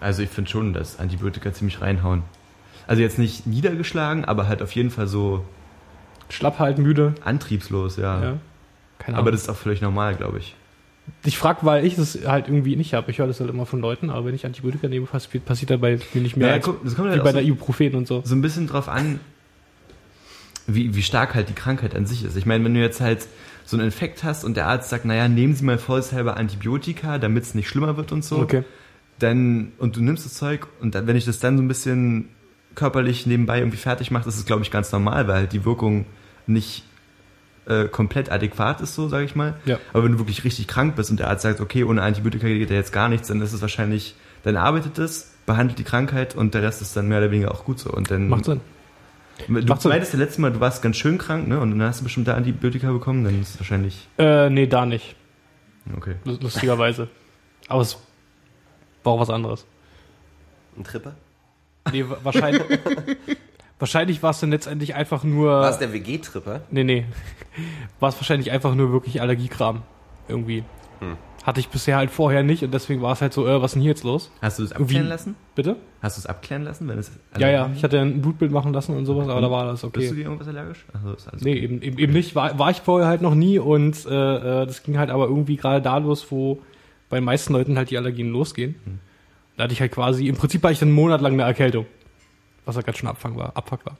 Also 0.00 0.22
ich 0.22 0.30
finde 0.30 0.50
schon, 0.50 0.72
dass 0.72 0.98
Antibiotika 0.98 1.52
ziemlich 1.52 1.80
reinhauen. 1.82 2.22
Also 2.86 3.02
jetzt 3.02 3.18
nicht 3.18 3.46
niedergeschlagen, 3.46 4.24
aber 4.24 4.48
halt 4.48 4.62
auf 4.62 4.72
jeden 4.72 4.90
Fall 4.90 5.06
so 5.06 5.44
Schlapp 6.28 6.58
halt, 6.58 6.78
müde. 6.78 7.14
antriebslos, 7.24 7.96
ja. 7.96 8.22
Ja. 8.22 8.38
Keine 8.98 9.16
Ahnung. 9.16 9.18
Aber 9.18 9.30
das 9.32 9.42
ist 9.42 9.48
auch 9.48 9.56
völlig 9.56 9.80
normal, 9.82 10.14
glaube 10.14 10.38
ich. 10.38 10.54
ich 11.24 11.36
frage, 11.38 11.60
weil 11.62 11.84
ich 11.84 11.96
das 11.96 12.18
halt 12.26 12.48
irgendwie 12.48 12.76
nicht 12.76 12.94
habe. 12.94 13.10
Ich 13.10 13.18
höre 13.18 13.26
das 13.26 13.40
halt 13.40 13.50
immer 13.50 13.66
von 13.66 13.80
Leuten, 13.80 14.10
aber 14.10 14.26
wenn 14.26 14.34
ich 14.34 14.46
Antibiotika 14.46 14.88
nehme, 14.88 15.06
passiert, 15.06 15.70
dabei 15.70 15.98
mir 16.14 16.20
nicht 16.22 16.36
mehr 16.36 16.48
Ja, 16.48 16.54
als 16.54 16.64
guck, 16.64 16.82
das 16.84 16.94
kommt 16.94 17.08
wie 17.08 17.12
halt 17.12 17.22
bei 17.24 17.30
auch 17.30 17.34
der 17.34 17.42
so, 17.42 17.48
Ibuprofen 17.48 17.94
und 17.94 18.06
so. 18.06 18.22
so 18.24 18.34
ein 18.34 18.40
bisschen 18.42 18.66
drauf 18.66 18.88
an, 18.88 19.20
wie, 20.66 20.94
wie 20.94 21.02
stark 21.02 21.34
halt 21.34 21.48
die 21.48 21.54
Krankheit 21.54 21.94
an 21.94 22.06
sich 22.06 22.24
ist. 22.24 22.36
Ich 22.36 22.46
meine, 22.46 22.64
wenn 22.64 22.74
du 22.74 22.80
jetzt 22.80 23.00
halt 23.00 23.26
so 23.64 23.76
einen 23.76 23.86
Infekt 23.86 24.22
hast 24.24 24.44
und 24.44 24.56
der 24.56 24.66
Arzt 24.68 24.90
sagt, 24.90 25.04
naja, 25.04 25.28
nehmen 25.28 25.54
Sie 25.54 25.64
mal 25.64 25.78
vorsichtshalber 25.78 26.36
Antibiotika, 26.36 27.18
damit 27.18 27.44
es 27.44 27.54
nicht 27.54 27.68
schlimmer 27.68 27.96
wird 27.96 28.12
und 28.12 28.24
so, 28.24 28.38
Okay. 28.38 28.64
dann, 29.18 29.72
und 29.78 29.96
du 29.96 30.02
nimmst 30.02 30.24
das 30.24 30.34
Zeug 30.34 30.66
und 30.80 30.94
dann, 30.94 31.06
wenn 31.06 31.16
ich 31.16 31.24
das 31.24 31.40
dann 31.40 31.56
so 31.56 31.62
ein 31.62 31.68
bisschen 31.68 32.28
körperlich 32.74 33.26
nebenbei 33.26 33.58
irgendwie 33.58 33.76
fertig 33.76 34.10
mache, 34.10 34.28
ist 34.28 34.36
es, 34.36 34.46
glaube 34.46 34.62
ich, 34.62 34.70
ganz 34.70 34.90
normal, 34.92 35.28
weil 35.28 35.36
halt 35.36 35.52
die 35.52 35.64
Wirkung 35.64 36.06
nicht 36.46 36.84
äh, 37.66 37.84
komplett 37.84 38.30
adäquat 38.32 38.80
ist, 38.80 38.94
so 38.94 39.08
sage 39.08 39.24
ich 39.24 39.36
mal. 39.36 39.54
Ja. 39.64 39.78
Aber 39.92 40.04
wenn 40.04 40.12
du 40.12 40.18
wirklich 40.18 40.42
richtig 40.44 40.66
krank 40.68 40.96
bist 40.96 41.10
und 41.10 41.20
der 41.20 41.28
Arzt 41.28 41.42
sagt, 41.42 41.60
okay, 41.60 41.84
ohne 41.84 42.02
Antibiotika 42.02 42.46
geht 42.46 42.70
ja 42.70 42.76
jetzt 42.76 42.92
gar 42.92 43.08
nichts, 43.08 43.28
dann 43.28 43.40
ist 43.40 43.52
es 43.52 43.60
wahrscheinlich, 43.60 44.14
dann 44.42 44.56
arbeitet 44.56 44.98
es, 44.98 45.34
behandelt 45.46 45.78
die 45.78 45.84
Krankheit 45.84 46.34
und 46.34 46.54
der 46.54 46.62
Rest 46.62 46.82
ist 46.82 46.96
dann 46.96 47.08
mehr 47.08 47.18
oder 47.18 47.30
weniger 47.30 47.52
auch 47.52 47.64
gut 47.64 47.78
so. 47.78 47.90
Und 47.90 48.10
dann 48.10 48.28
Macht 48.28 48.46
Sinn. 48.46 48.60
Du 49.48 49.52
Macht 49.66 49.82
Sinn. 49.82 49.90
meintest 49.90 50.12
ja 50.12 50.18
letztes 50.18 50.38
Mal, 50.38 50.52
du 50.52 50.60
warst 50.60 50.82
ganz 50.82 50.96
schön 50.96 51.18
krank, 51.18 51.48
ne? 51.48 51.58
Und 51.60 51.70
dann 51.70 51.82
hast 51.82 52.00
du 52.00 52.04
bestimmt 52.04 52.28
da 52.28 52.34
Antibiotika 52.34 52.90
bekommen, 52.92 53.24
dann 53.24 53.40
ist 53.40 53.54
es 53.54 53.60
wahrscheinlich 53.60 54.08
Äh, 54.18 54.50
nee, 54.50 54.66
da 54.66 54.84
nicht. 54.86 55.14
okay. 55.96 56.16
Lu- 56.24 56.38
Lustigerweise. 56.40 57.08
Aber 57.68 57.80
es 57.82 57.96
war 59.04 59.12
auch 59.14 59.20
was 59.20 59.30
anderes. 59.30 59.64
Ein 60.76 60.84
Tripper? 60.84 61.14
Nee, 61.90 62.04
wa- 62.08 62.18
wahrscheinlich. 62.22 62.62
wahrscheinlich 63.78 64.22
war 64.22 64.30
es 64.30 64.40
dann 64.40 64.50
letztendlich 64.50 64.94
einfach 64.94 65.24
nur. 65.24 65.50
War 65.50 65.70
es 65.70 65.78
der 65.78 65.92
WG-Tripper? 65.92 66.60
Nee, 66.70 66.84
nee. 66.84 67.04
War 68.00 68.08
es 68.10 68.16
wahrscheinlich 68.16 68.50
einfach 68.50 68.74
nur 68.74 68.92
wirklich 68.92 69.20
Allergiekram. 69.20 69.82
Irgendwie. 70.28 70.64
Hm. 71.00 71.16
Hatte 71.42 71.58
ich 71.58 71.68
bisher 71.68 71.96
halt 71.96 72.12
vorher 72.12 72.44
nicht 72.44 72.62
und 72.62 72.72
deswegen 72.72 73.02
war 73.02 73.12
es 73.12 73.20
halt 73.20 73.32
so, 73.32 73.48
äh, 73.48 73.60
was 73.60 73.72
ist 73.72 73.74
denn 73.74 73.82
hier 73.82 73.90
jetzt 73.90 74.04
los? 74.04 74.30
Hast 74.40 74.60
du 74.60 74.62
es 74.62 74.70
abklären 74.72 75.06
Wie- 75.06 75.08
lassen? 75.08 75.34
Bitte? 75.56 75.74
Hast 76.00 76.16
du 76.16 76.20
es 76.20 76.26
abklären 76.26 76.62
lassen, 76.62 76.86
wenn 76.86 76.96
es 76.98 77.10
Ja, 77.36 77.48
ja. 77.48 77.68
Ich 77.74 77.82
hatte 77.82 77.98
ein 77.98 78.22
Blutbild 78.22 78.52
machen 78.52 78.72
lassen 78.72 78.96
und 78.96 79.06
sowas, 79.06 79.28
aber 79.28 79.40
da 79.40 79.50
war 79.50 79.64
das 79.64 79.80
Bist 79.82 79.82
du 79.82 79.88
okay. 80.00 80.14
dir 80.14 80.22
irgendwas 80.22 80.46
allergisch? 80.46 80.84
Also 80.94 81.12
ist 81.14 81.26
alles 81.28 81.42
Nee, 81.42 81.50
okay. 81.54 81.60
eben, 81.64 81.82
eben, 81.82 81.98
eben 81.98 82.12
nicht. 82.12 82.36
War, 82.36 82.56
war 82.60 82.70
ich 82.70 82.80
vorher 82.80 83.08
halt 83.08 83.22
noch 83.22 83.34
nie 83.34 83.58
und 83.58 84.06
äh, 84.06 84.62
äh, 84.62 84.66
das 84.66 84.84
ging 84.84 84.98
halt 84.98 85.10
aber 85.10 85.26
irgendwie 85.26 85.56
gerade 85.56 85.82
da 85.82 85.98
los, 85.98 86.30
wo 86.30 86.62
bei 87.08 87.16
den 87.18 87.24
meisten 87.24 87.52
Leuten 87.52 87.76
halt 87.76 87.90
die 87.90 87.98
Allergien 87.98 88.30
losgehen. 88.30 88.76
Hm. 88.84 88.98
Da 89.62 89.66
hatte 89.66 89.74
ich 89.74 89.80
halt 89.80 89.92
quasi, 89.92 90.26
im 90.26 90.34
Prinzip 90.34 90.60
war 90.64 90.72
ich 90.72 90.80
dann 90.80 90.88
einen 90.88 90.96
Monat 90.96 91.20
lang 91.20 91.34
eine 91.34 91.42
Erkältung. 91.44 91.86
Was 92.64 92.74
halt 92.74 92.84
ganz 92.84 92.98
schön 92.98 93.08
Abfang 93.08 93.36
war, 93.36 93.56
Abfuck 93.56 93.86
war. 93.86 93.96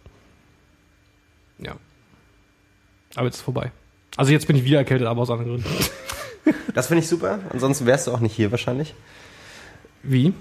Ja. 1.61 1.77
Aber 3.15 3.27
jetzt 3.27 3.37
ist 3.37 3.43
vorbei. 3.43 3.71
Also 4.17 4.33
jetzt 4.33 4.49
bin 4.49 4.57
ich 4.57 4.65
wieder 4.65 4.79
erkältet, 4.79 5.07
aber 5.07 5.23
aus 5.23 5.31
anderen 5.31 5.63
Gründen. 5.63 5.71
Das 6.75 6.89
finde 6.89 7.05
ich 7.05 7.09
super. 7.09 7.39
Ansonsten 7.51 7.87
wärst 7.87 8.09
du 8.09 8.11
auch 8.11 8.19
nicht 8.19 8.35
hier 8.35 8.51
wahrscheinlich. 8.51 8.97
Wie? 10.03 10.35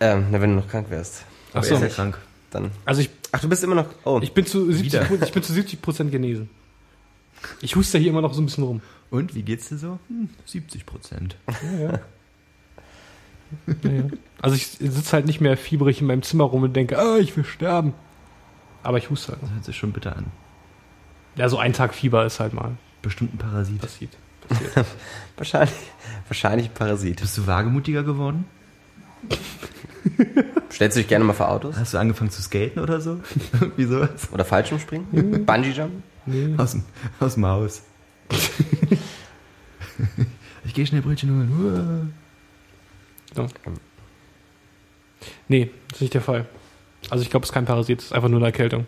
Ähm, 0.00 0.26
na, 0.32 0.40
wenn 0.40 0.50
du 0.50 0.56
noch 0.56 0.68
krank 0.68 0.90
wärst. 0.90 1.22
Ach 1.52 1.58
Aber 1.58 1.64
so. 1.64 1.76
ja 1.76 1.86
krank. 1.86 2.18
Dann. 2.50 2.72
Also 2.84 3.02
ich, 3.02 3.10
Ach, 3.30 3.38
du 3.40 3.48
bist 3.48 3.62
immer 3.62 3.76
noch. 3.76 3.86
Oh. 4.04 4.18
ich 4.20 4.32
bin 4.32 4.46
zu 4.46 4.72
70, 4.72 4.84
Wieder. 4.84 5.04
Pro- 5.04 5.24
ich 5.24 5.30
bin 5.32 5.44
zu 5.44 5.52
70 5.52 5.80
Prozent 5.80 6.10
genesen. 6.10 6.50
Ich 7.60 7.76
huste 7.76 7.98
hier 7.98 8.10
immer 8.10 8.22
noch 8.22 8.34
so 8.34 8.42
ein 8.42 8.46
bisschen 8.46 8.64
rum. 8.64 8.82
Und 9.10 9.36
wie 9.36 9.42
geht's 9.42 9.68
dir 9.68 9.78
so? 9.78 10.00
Hm, 10.08 10.30
70 10.44 10.84
Prozent. 10.84 11.36
Ja, 11.62 11.78
ja. 11.92 12.00
ja, 13.82 13.90
ja. 13.90 14.04
Also 14.42 14.56
ich 14.56 14.66
sitze 14.68 15.12
halt 15.12 15.26
nicht 15.26 15.40
mehr 15.40 15.56
fiebrig 15.56 16.00
in 16.00 16.06
meinem 16.06 16.22
Zimmer 16.22 16.44
rum 16.44 16.62
und 16.62 16.74
denke, 16.74 16.98
ah, 16.98 17.16
ich 17.18 17.36
will 17.36 17.44
sterben. 17.44 17.94
Aber 18.82 18.98
ich 18.98 19.10
huste 19.10 19.32
halt. 19.32 19.42
Das 19.42 19.50
hört 19.50 19.64
sich 19.64 19.76
schon 19.76 19.92
bitter 19.92 20.16
an. 20.16 20.26
Ja, 21.36 21.48
so 21.48 21.58
ein 21.58 21.72
Tag 21.72 21.94
Fieber 21.94 22.24
ist 22.24 22.40
halt 22.40 22.52
mal 22.52 22.72
Bestimmt 23.02 23.34
ein 23.34 23.38
Parasit. 23.38 23.80
passiert. 23.80 24.16
passiert. 24.48 24.86
Wahrscheinlich, 25.36 25.74
wahrscheinlich 26.28 26.68
ein 26.68 26.74
Parasit. 26.74 27.20
Bist 27.20 27.36
du 27.38 27.46
wagemutiger 27.46 28.02
geworden? 28.02 28.46
Stellst 30.72 30.96
du 30.96 31.00
dich 31.00 31.08
gerne 31.08 31.24
mal 31.24 31.32
vor 31.34 31.50
Autos? 31.50 31.76
Hast 31.76 31.94
du 31.94 31.98
angefangen 31.98 32.30
zu 32.30 32.40
skaten 32.42 32.80
oder 32.82 33.00
so? 33.00 33.20
Sowas? 33.76 34.28
Oder 34.32 34.44
Fallschirmspringen? 34.44 35.44
Bungee 35.44 35.70
Jump? 35.70 35.92
nee. 36.26 36.54
Aus 36.56 36.72
dem, 36.72 36.84
aus 37.20 37.34
dem 37.34 37.46
Haus. 37.46 37.82
ich 40.64 40.74
gehe 40.74 40.86
schnell 40.86 41.02
Brötchen 41.02 41.30
holen. 41.30 42.14
Nee, 45.48 45.70
das 45.88 45.96
ist 45.96 46.00
nicht 46.02 46.14
der 46.14 46.20
Fall. 46.20 46.46
Also 47.10 47.22
ich 47.22 47.30
glaube, 47.30 47.44
es 47.44 47.50
ist 47.50 47.54
kein 47.54 47.64
Parasit, 47.64 48.00
es 48.00 48.06
ist 48.06 48.12
einfach 48.12 48.28
nur 48.28 48.38
eine 48.38 48.46
Erkältung. 48.46 48.86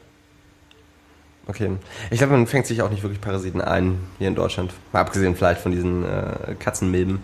Okay. 1.47 1.71
Ich 2.11 2.19
glaube, 2.19 2.35
man 2.35 2.47
fängt 2.47 2.67
sich 2.67 2.83
auch 2.83 2.91
nicht 2.91 3.03
wirklich 3.03 3.21
Parasiten 3.21 3.63
ein 3.63 3.99
hier 4.19 4.29
in 4.29 4.35
Deutschland. 4.35 4.73
Mal 4.93 5.01
abgesehen 5.01 5.35
vielleicht 5.35 5.61
von 5.61 5.73
diesen 5.73 6.05
äh, 6.05 6.55
Katzenmilben. 6.59 7.21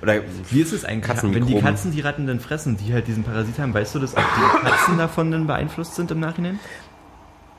Oder 0.00 0.22
Wie 0.48 0.62
ist 0.62 0.72
es 0.72 0.86
eigentlich, 0.86 1.08
wenn 1.08 1.30
die 1.30 1.30
Katzenmikroben. 1.30 1.62
Katzen 1.62 1.92
die 1.92 2.00
Ratten 2.00 2.26
dann 2.26 2.40
fressen, 2.40 2.78
die 2.78 2.94
halt 2.94 3.06
diesen 3.06 3.22
Parasit 3.22 3.58
haben, 3.58 3.74
weißt 3.74 3.94
du, 3.94 3.98
dass 3.98 4.16
auch 4.16 4.22
die 4.22 4.66
Katzen 4.66 4.96
davon 4.96 5.30
dann 5.30 5.46
beeinflusst 5.46 5.94
sind 5.94 6.10
im 6.10 6.20
Nachhinein? 6.20 6.58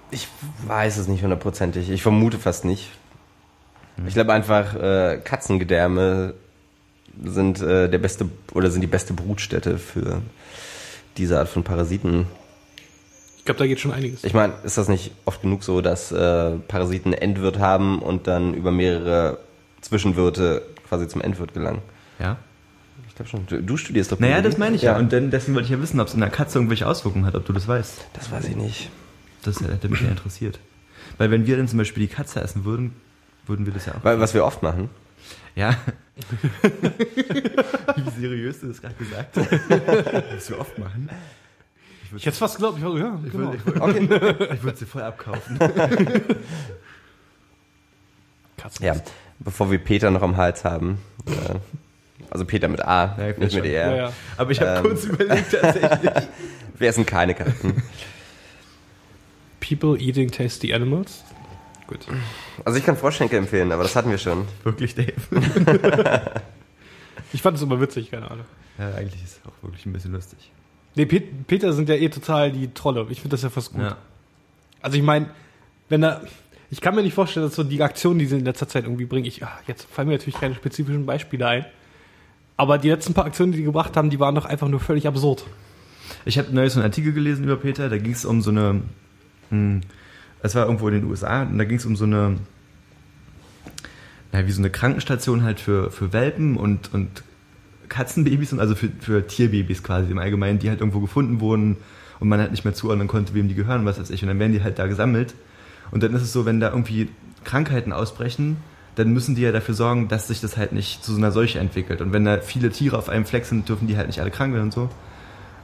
Ich 0.10 0.28
weiß 0.66 0.98
es 0.98 1.08
nicht 1.08 1.22
hundertprozentig. 1.22 1.90
Ich 1.92 2.02
vermute 2.02 2.40
fast 2.40 2.66
nicht. 2.66 2.90
Ich 4.08 4.16
glaube 4.16 4.34
einfach, 4.34 4.74
äh, 4.74 5.22
Katzengedärme 5.24 6.34
sind 7.24 7.62
äh, 7.62 7.90
der 7.90 7.98
beste 7.98 8.30
oder 8.54 8.72
sind 8.72 8.82
die 8.82 8.88
beste 8.88 9.14
Brutstätte 9.14 9.78
für 9.78 10.22
diese 11.18 11.40
Art 11.40 11.50
von 11.50 11.64
Parasiten. 11.64 12.26
Ich 13.38 13.46
glaube, 13.46 13.58
da 13.60 13.66
geht 13.68 13.80
schon 13.80 13.92
einiges. 13.92 14.24
Ich 14.24 14.34
meine, 14.34 14.54
ist 14.64 14.78
das 14.78 14.88
nicht 14.88 15.12
oft 15.26 15.42
genug 15.42 15.64
so, 15.64 15.82
dass 15.82 16.12
äh, 16.12 16.52
Parasiten 16.68 17.14
Endwirt 17.14 17.60
haben 17.60 18.00
und 18.00 18.28
dann 18.28 18.54
über 18.54 18.72
mehrere 18.72 19.40
Zwischenwirte 19.82 20.62
quasi 20.88 21.08
zum 21.08 21.22
Endwirt 21.22 21.54
gelangen? 21.54 21.82
Ja. 22.20 22.38
Ich 23.10 23.16
glaube 23.16 23.30
schon. 23.30 23.48
Du, 23.48 23.62
du 23.62 23.78
studierst 23.78 24.12
doch 24.12 24.20
Naja, 24.20 24.36
Biologie? 24.36 24.50
das 24.52 24.60
meine 24.60 24.76
ich 24.76 24.84
ja. 24.84 24.98
Und 24.98 25.12
dann, 25.12 25.32
deswegen 25.32 25.56
wollte 25.56 25.66
ich 25.66 25.72
ja 25.72 25.82
wissen, 25.82 26.00
ob 26.00 26.08
es 26.08 26.14
in 26.14 26.20
der 26.20 26.30
Katze 26.30 26.60
irgendwelche 26.60 26.88
Auswirkungen 26.88 27.26
hat, 27.26 27.36
ob 27.36 27.46
du 27.46 27.52
das 27.54 27.68
weißt. 27.68 28.06
das 28.14 28.32
weiß 28.32 28.46
ich 28.48 28.56
nicht. 28.56 28.90
Das 29.44 29.60
hätte 29.60 29.90
mich 29.90 30.02
ja 30.02 30.10
interessiert. 30.10 30.60
Weil 31.18 31.32
wenn 31.32 31.48
wir 31.48 31.58
dann 31.58 31.68
zum 31.68 31.80
Beispiel 31.80 32.08
die 32.08 32.14
Katze 32.14 32.42
essen 32.42 32.64
würden, 32.64 32.94
würden 33.48 33.66
wir 33.66 33.74
das 33.74 33.88
ja 33.88 33.94
auch. 33.96 34.04
Weil, 34.04 34.20
was 34.20 34.34
wir 34.36 34.46
oft 34.46 34.62
machen. 34.62 34.90
Ja. 35.56 35.76
Wie 37.96 38.10
seriös 38.22 38.60
du 38.62 38.68
das 38.68 38.82
gerade 38.82 38.96
gesagt 38.96 39.38
hast. 39.38 39.52
Was 40.36 40.50
wir 40.50 40.60
oft 40.60 40.78
machen. 40.78 41.10
Ich 42.16 42.26
hätte 42.26 42.38
fast 42.38 42.56
geglaubt, 42.56 42.78
ich 42.78 42.84
ja, 42.84 43.20
Ich 43.26 43.32
genau. 43.32 43.54
würde 43.66 43.82
Okay. 43.82 44.60
würd, 44.64 44.78
sie 44.78 44.86
voll 44.86 45.02
abkaufen. 45.04 45.58
Katzen. 48.58 48.86
Ja, 48.86 48.96
bevor 49.40 49.72
wir 49.72 49.80
Peter 49.80 50.12
noch 50.12 50.22
am 50.22 50.38
Hals 50.38 50.64
haben. 50.66 51.00
Äh, 51.26 51.56
also 52.30 52.46
Peter 52.46 52.68
mit 52.68 52.84
A, 52.86 53.16
Ja, 53.18 53.28
nicht 53.38 53.54
schon. 53.54 53.62
mit 53.62 53.72
Ja, 53.72 53.80
ER. 53.92 53.96
ja. 53.96 54.14
Aber 54.38 54.52
ich 54.52 54.60
habe 54.62 54.78
Ähm. 54.78 54.84
kurz 54.84 55.06
überlegt 55.06 55.52
tatsächlich. 55.52 56.12
Wir 56.78 56.90
essen 56.90 57.06
keine 57.06 57.34
Katzen. 57.34 57.82
People 59.60 59.98
eating 60.00 60.30
tasty 60.32 60.74
animals. 60.74 61.24
Gut. 61.92 62.08
Also 62.64 62.80
ich 62.80 62.86
kann 62.86 62.96
Froschschenkel 62.96 63.38
empfehlen, 63.38 63.74
aber 63.74 63.84
das 63.84 63.98
hatten 63.98 64.10
wir 64.10 64.18
schon. 64.18 64.48
Wirklich, 64.64 64.96
Dave. 64.96 65.14
Ich 67.34 67.42
fand 67.42 67.56
es 67.56 67.64
immer 67.64 67.80
witzig, 67.80 68.12
keine 68.12 68.30
Ahnung. 68.30 68.46
Ja, 68.78 68.94
eigentlich 68.96 69.24
ist 69.24 69.38
es 69.38 69.42
auch 69.46 69.64
wirklich 69.64 69.86
ein 69.86 69.94
bisschen 69.94 70.12
lustig. 70.12 70.52
Nee, 70.96 71.06
Pet 71.06 71.48
Peter 71.48 71.72
sind 71.72 71.88
ja 71.88 71.96
eh 71.96 72.10
total 72.10 72.52
die 72.52 72.74
Trolle. 72.74 73.06
Ich 73.10 73.22
finde 73.22 73.36
das 73.36 73.44
ja 73.44 73.50
fast 73.50 73.72
gut. 73.72 73.82
Ja. 73.82 73.98
Also 74.82 74.98
ich 74.98 75.04
meine, 75.04 75.30
wenn 75.88 76.02
da, 76.02 76.22
ich 76.70 76.82
kann 76.82 76.94
mir 76.94 77.04
nicht 77.04 77.14
vorstellen, 77.14 77.46
dass 77.46 77.56
so 77.56 77.64
die 77.64 77.82
Aktionen, 77.82 78.20
die 78.20 78.26
sie 78.26 78.38
in 78.38 78.44
letzter 78.44 78.68
Zeit 78.68 78.84
irgendwie 78.84 79.06
bringen, 79.06 79.26
ich, 79.26 79.46
ah, 79.46 79.60
jetzt 79.66 79.88
fallen 79.90 80.10
mir 80.10 80.16
natürlich 80.16 80.40
keine 80.40 80.56
spezifischen 80.56 81.06
Beispiele 81.06 81.48
ein, 81.48 81.66
aber 82.58 82.78
die 82.78 82.90
letzten 82.90 83.14
paar 83.14 83.26
Aktionen, 83.26 83.54
die 83.54 83.60
die 83.60 83.64
gebracht 83.64 83.96
haben, 83.96 84.10
die 84.10 84.20
waren 84.20 84.36
doch 84.36 84.46
einfach 84.46 84.68
nur 84.68 84.82
völlig 84.82 85.08
absurd. 85.08 85.46
Ich 86.26 86.38
habe 86.38 86.54
neulich 86.54 86.74
so 86.74 86.80
einen 86.80 86.90
Artikel 86.90 87.14
gelesen 87.14 87.46
über 87.46 87.56
Peter, 87.56 87.88
da 87.88 87.98
ging 87.98 88.12
es 88.12 88.26
um 88.26 88.42
so 88.42 88.52
eine, 88.52 88.82
hm, 89.50 89.82
es 90.44 90.56
war 90.56 90.66
irgendwo 90.66 90.88
in 90.88 90.96
den 90.96 91.04
USA, 91.06 91.44
und 91.44 91.58
da 91.58 91.64
ging 91.64 91.78
es 91.78 91.86
um 91.86 91.96
so 91.96 92.06
eine, 92.06 92.38
naja, 94.32 94.48
wie 94.48 94.52
so 94.52 94.62
eine 94.62 94.70
Krankenstation 94.70 95.44
halt 95.44 95.60
für, 95.60 95.92
für 95.92 96.14
Welpen 96.14 96.58
und, 96.58 96.94
und 96.94 97.24
Katzenbabys 97.90 98.54
und 98.54 98.60
also 98.60 98.74
für, 98.76 98.90
für 99.00 99.28
Tierbabys 99.28 99.84
quasi 99.84 100.12
im 100.12 100.18
Allgemeinen, 100.18 100.60
die 100.60 100.70
halt 100.70 100.80
irgendwo 100.80 101.00
gefunden 101.00 101.42
wurden 101.42 101.78
und 102.20 102.30
man 102.30 102.40
halt 102.40 102.52
nicht 102.52 102.64
mehr 102.64 102.74
zuordnen 102.74 103.08
konnte, 103.08 103.34
wem 103.34 103.50
die 103.50 103.56
gehören, 103.56 103.86
was 103.86 104.00
weiß 104.00 104.10
ich. 104.10 104.22
Und 104.22 104.30
dann 104.30 104.40
werden 104.40 104.54
die 104.54 104.64
halt 104.64 104.80
da 104.80 104.88
gesammelt. 104.88 105.36
Und 105.92 106.02
dann 106.04 106.14
ist 106.14 106.22
es 106.22 106.32
so, 106.32 106.46
wenn 106.46 106.60
da 106.60 106.70
irgendwie 106.70 107.10
Krankheiten 107.44 107.92
ausbrechen, 107.92 108.58
dann 108.96 109.12
müssen 109.12 109.36
die 109.36 109.42
ja 109.42 109.52
dafür 109.52 109.76
sorgen, 109.76 110.08
dass 110.08 110.28
sich 110.28 110.42
das 110.42 110.58
halt 110.58 110.72
nicht 110.72 111.04
zu 111.04 111.12
so 111.12 111.18
einer 111.18 111.32
Seuche 111.32 111.60
entwickelt. 111.60 112.02
Und 112.02 112.14
wenn 112.14 112.24
da 112.24 112.40
viele 112.40 112.70
Tiere 112.70 112.98
auf 112.98 113.10
einem 113.10 113.26
Fleck 113.26 113.46
sind, 113.46 113.68
dürfen 113.68 113.88
die 113.88 113.98
halt 113.98 114.08
nicht 114.08 114.22
alle 114.22 114.32
krank 114.32 114.54
werden 114.54 114.66
und 114.66 114.74
so. 114.74 114.90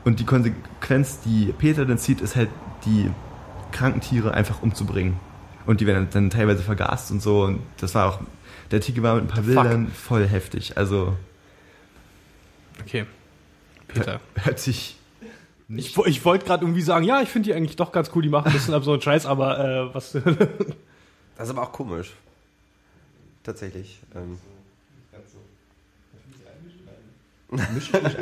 Und 0.04 0.20
die 0.20 0.26
Konsequenz, 0.26 1.20
die 1.22 1.54
Peter 1.58 1.86
dann 1.86 1.98
zieht, 1.98 2.22
ist 2.22 2.36
halt, 2.36 2.50
die 2.86 3.10
kranken 3.72 4.02
Tiere 4.02 4.34
einfach 4.34 4.62
umzubringen. 4.62 5.20
Und 5.66 5.82
die 5.82 5.88
werden 5.88 6.08
dann 6.12 6.30
teilweise 6.30 6.64
vergast 6.64 7.12
und 7.12 7.22
so. 7.22 7.44
Und 7.44 7.62
das 7.78 7.94
war 7.94 8.10
auch, 8.10 8.20
der 8.72 8.80
Artikel 8.80 9.04
war 9.04 9.16
mit 9.16 9.26
ein 9.26 9.28
paar 9.28 9.44
Bildern 9.44 9.88
voll 9.90 10.26
heftig. 10.26 10.78
Also. 10.78 11.18
Okay. 12.82 13.06
Peter. 13.88 14.20
Hört 14.36 14.60
sich. 14.60 14.98
Ich, 15.70 15.98
ich 15.98 16.24
wollte 16.24 16.46
gerade 16.46 16.64
irgendwie 16.64 16.82
sagen, 16.82 17.04
ja, 17.04 17.22
ich 17.22 17.28
finde 17.28 17.50
die 17.50 17.54
eigentlich 17.54 17.76
doch 17.76 17.92
ganz 17.92 18.12
cool, 18.16 18.22
die 18.22 18.30
machen 18.30 18.48
ein 18.48 18.54
bisschen 18.54 18.74
absurden 18.74 19.02
Scheiß, 19.02 19.26
aber 19.26 19.60
äh, 19.60 19.94
was. 19.94 20.12
das 20.14 20.22
ist 20.24 21.50
aber 21.50 21.64
auch 21.64 21.74
komisch. 21.74 22.14
Tatsächlich. 23.44 24.00
Ähm. 24.16 24.40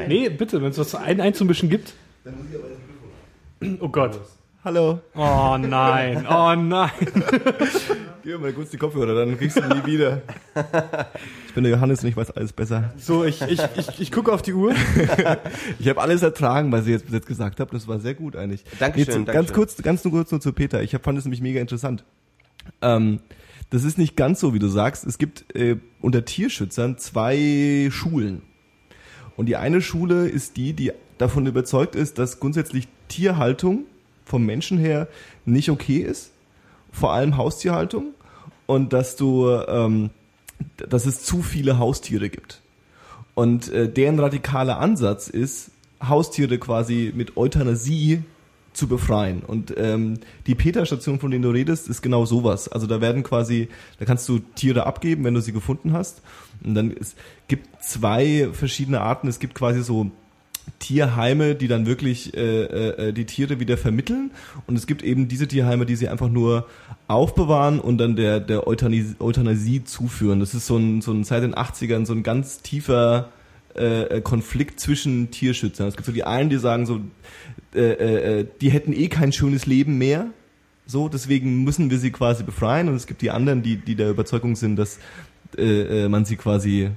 nee, 0.07 0.29
bitte, 0.29 0.61
wenn 0.61 0.69
es 0.69 0.77
was 0.77 0.95
ein 0.95 1.21
einzumischen 1.21 1.69
gibt. 1.69 1.93
Dann 2.23 2.37
muss 2.37 2.45
ich 2.49 2.55
aber 2.55 2.69
das 2.69 3.79
Oh 3.79 3.89
Gott. 3.89 4.19
Hallo. 4.65 4.99
Oh 5.13 5.57
nein, 5.59 6.25
oh 6.27 6.55
nein. 6.55 6.89
Gib 8.23 8.33
mir 8.33 8.39
mal 8.39 8.51
kurz 8.51 8.71
die 8.71 8.77
Kopfhörer, 8.77 9.13
dann 9.13 9.37
kriegst 9.37 9.57
du 9.57 9.61
nie 9.61 9.85
wieder. 9.85 10.23
Ich 11.47 11.53
bin 11.53 11.63
der 11.65 11.73
Johannes 11.73 12.01
und 12.01 12.09
ich 12.09 12.17
weiß 12.17 12.31
alles 12.31 12.51
besser. 12.51 12.91
So, 12.97 13.23
ich, 13.23 13.43
ich, 13.43 13.59
ich, 13.77 14.01
ich 14.01 14.11
gucke 14.11 14.33
auf 14.33 14.41
die 14.41 14.53
Uhr. 14.53 14.73
ich 15.79 15.87
habe 15.87 16.01
alles 16.01 16.23
ertragen, 16.23 16.71
was 16.71 16.87
ihr 16.87 16.93
jetzt 16.93 17.05
bis 17.05 17.13
jetzt 17.13 17.27
gesagt 17.27 17.59
habt. 17.59 17.75
Das 17.75 17.87
war 17.87 17.99
sehr 17.99 18.15
gut 18.15 18.35
eigentlich. 18.35 18.63
Dankeschön. 18.79 19.05
Jetzt, 19.05 19.15
Dankeschön. 19.15 19.35
Ganz 19.35 19.53
kurz, 19.53 19.77
ganz 19.83 20.03
nur 20.03 20.11
kurz 20.11 20.31
nur 20.31 20.41
zu 20.41 20.51
Peter. 20.51 20.81
Ich 20.81 20.95
hab, 20.95 21.03
fand 21.03 21.19
es 21.19 21.25
nämlich 21.25 21.41
mega 21.41 21.61
interessant. 21.61 22.03
Ähm, 22.81 23.19
das 23.69 23.83
ist 23.83 23.99
nicht 23.99 24.17
ganz 24.17 24.39
so, 24.39 24.55
wie 24.55 24.59
du 24.59 24.67
sagst. 24.67 25.05
Es 25.05 25.19
gibt 25.19 25.55
äh, 25.55 25.77
unter 26.01 26.25
Tierschützern 26.25 26.97
zwei 26.97 27.89
Schulen. 27.91 28.41
Und 29.35 29.45
die 29.45 29.57
eine 29.57 29.79
Schule 29.79 30.27
ist 30.27 30.57
die, 30.57 30.73
die 30.73 30.91
davon 31.19 31.45
überzeugt 31.45 31.93
ist, 31.93 32.17
dass 32.17 32.39
grundsätzlich 32.39 32.87
Tierhaltung 33.09 33.85
vom 34.25 34.45
Menschen 34.45 34.77
her 34.77 35.07
nicht 35.45 35.69
okay 35.69 35.99
ist, 35.99 36.31
vor 36.91 37.13
allem 37.13 37.37
Haustierhaltung, 37.37 38.13
und 38.65 38.93
dass 38.93 39.15
du, 39.15 39.49
ähm, 39.67 40.09
dass 40.89 41.05
es 41.05 41.23
zu 41.23 41.41
viele 41.41 41.77
Haustiere 41.77 42.29
gibt. 42.29 42.61
Und 43.35 43.71
äh, 43.71 43.89
deren 43.89 44.19
radikaler 44.19 44.79
Ansatz 44.79 45.27
ist, 45.27 45.71
Haustiere 46.01 46.57
quasi 46.57 47.11
mit 47.15 47.37
Euthanasie 47.37 48.23
zu 48.73 48.87
befreien. 48.87 49.41
Und 49.41 49.73
ähm, 49.77 50.19
die 50.47 50.55
Peter-Station, 50.55 51.19
von 51.19 51.31
denen 51.31 51.43
du 51.43 51.49
redest, 51.49 51.87
ist 51.87 52.01
genau 52.01 52.25
sowas. 52.25 52.67
Also 52.67 52.87
da 52.87 53.01
werden 53.01 53.23
quasi, 53.23 53.69
da 53.99 54.05
kannst 54.05 54.27
du 54.27 54.39
Tiere 54.39 54.85
abgeben, 54.85 55.23
wenn 55.23 55.33
du 55.33 55.41
sie 55.41 55.53
gefunden 55.53 55.93
hast. 55.93 56.21
Und 56.63 56.75
dann 56.75 56.91
es 56.91 57.15
gibt 57.47 57.83
zwei 57.83 58.49
verschiedene 58.51 59.01
Arten. 59.01 59.27
Es 59.27 59.39
gibt 59.39 59.55
quasi 59.55 59.81
so 59.81 60.11
Tierheime, 60.79 61.55
die 61.55 61.67
dann 61.67 61.85
wirklich 61.85 62.35
äh, 62.35 62.63
äh, 62.63 63.13
die 63.13 63.25
Tiere 63.25 63.59
wieder 63.59 63.77
vermitteln. 63.77 64.31
Und 64.67 64.75
es 64.75 64.87
gibt 64.87 65.03
eben 65.03 65.27
diese 65.27 65.47
Tierheime, 65.47 65.85
die 65.85 65.95
sie 65.95 66.09
einfach 66.09 66.29
nur 66.29 66.67
aufbewahren 67.07 67.79
und 67.79 67.97
dann 67.97 68.15
der, 68.15 68.39
der 68.39 68.67
Euthanasie, 68.67 69.15
Euthanasie 69.19 69.83
zuführen. 69.83 70.39
Das 70.39 70.53
ist 70.53 70.67
so 70.67 70.77
ein, 70.77 71.01
so 71.01 71.11
ein 71.11 71.23
seit 71.23 71.43
den 71.43 71.55
80ern 71.55 72.05
so 72.05 72.13
ein 72.13 72.23
ganz 72.23 72.61
tiefer 72.61 73.29
äh, 73.75 74.21
Konflikt 74.21 74.79
zwischen 74.79 75.31
Tierschützern. 75.31 75.87
Es 75.87 75.95
gibt 75.95 76.05
so 76.05 76.11
die 76.11 76.23
einen, 76.23 76.49
die 76.49 76.57
sagen 76.57 76.85
so, 76.85 77.01
äh, 77.73 78.39
äh, 78.39 78.47
die 78.61 78.69
hätten 78.69 78.93
eh 78.93 79.07
kein 79.07 79.31
schönes 79.31 79.65
Leben 79.65 79.97
mehr. 79.97 80.27
So, 80.87 81.09
deswegen 81.09 81.63
müssen 81.63 81.89
wir 81.89 81.97
sie 81.97 82.11
quasi 82.11 82.43
befreien. 82.43 82.89
Und 82.89 82.95
es 82.95 83.07
gibt 83.07 83.21
die 83.21 83.31
anderen, 83.31 83.63
die, 83.63 83.77
die 83.77 83.95
der 83.95 84.09
Überzeugung 84.09 84.55
sind, 84.55 84.75
dass 84.75 84.99
äh, 85.57 86.03
äh 86.03 86.09
man 86.09 86.25
sie 86.25 86.35
quasi 86.35 86.91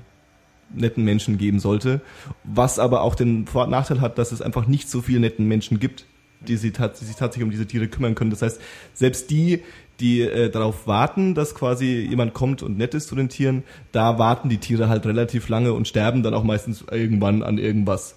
netten 0.75 1.05
Menschen 1.05 1.39
geben 1.39 1.61
sollte. 1.61 2.01
Was 2.45 2.79
aber 2.79 3.03
auch 3.03 3.15
den 3.15 3.47
Vor- 3.47 3.65
und 3.65 3.71
Nachteil 3.71 4.01
hat, 4.01 4.19
dass 4.19 4.33
es 4.33 4.43
einfach 4.43 4.67
nicht 4.67 4.89
so 4.89 5.01
viele 5.01 5.21
netten 5.21 5.47
Menschen 5.47 5.81
gibt, 5.81 6.05
die, 6.41 6.57
sie 6.57 6.71
die 6.73 7.05
sich 7.05 7.17
tatsächlich 7.17 7.45
um 7.45 7.51
diese 7.51 7.67
Tiere 7.67 7.89
kümmern 7.89 8.15
können. 8.15 8.31
Das 8.31 8.43
heißt, 8.43 8.61
selbst 8.95 9.31
die, 9.31 9.63
die 10.01 10.23
äh, 10.23 10.51
darauf 10.51 10.87
warten, 10.87 11.35
dass 11.35 11.55
quasi 11.55 12.07
jemand 12.09 12.35
kommt 12.35 12.63
und 12.63 12.79
nett 12.79 12.95
ist 12.95 13.09
zu 13.09 13.17
den 13.17 13.29
Tieren, 13.29 13.65
da 13.93 14.19
warten 14.19 14.49
die 14.49 14.59
Tiere 14.59 14.89
halt 14.89 15.07
relativ 15.07 15.49
lange 15.49 15.73
und 15.73 15.89
sterben 15.89 16.23
dann 16.23 16.35
auch 16.35 16.45
meistens 16.45 16.85
irgendwann 16.91 17.43
an 17.43 17.59
irgendwas. 17.59 18.15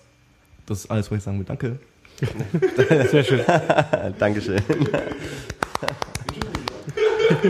Das 0.66 0.80
ist 0.80 0.92
alles, 0.92 1.10
was 1.12 1.20
ich 1.20 1.24
sagen 1.24 1.40
will. 1.40 1.46
Danke. 1.46 1.80
Sehr 3.10 3.24
schön. 3.24 3.42
Dankeschön. 4.20 4.62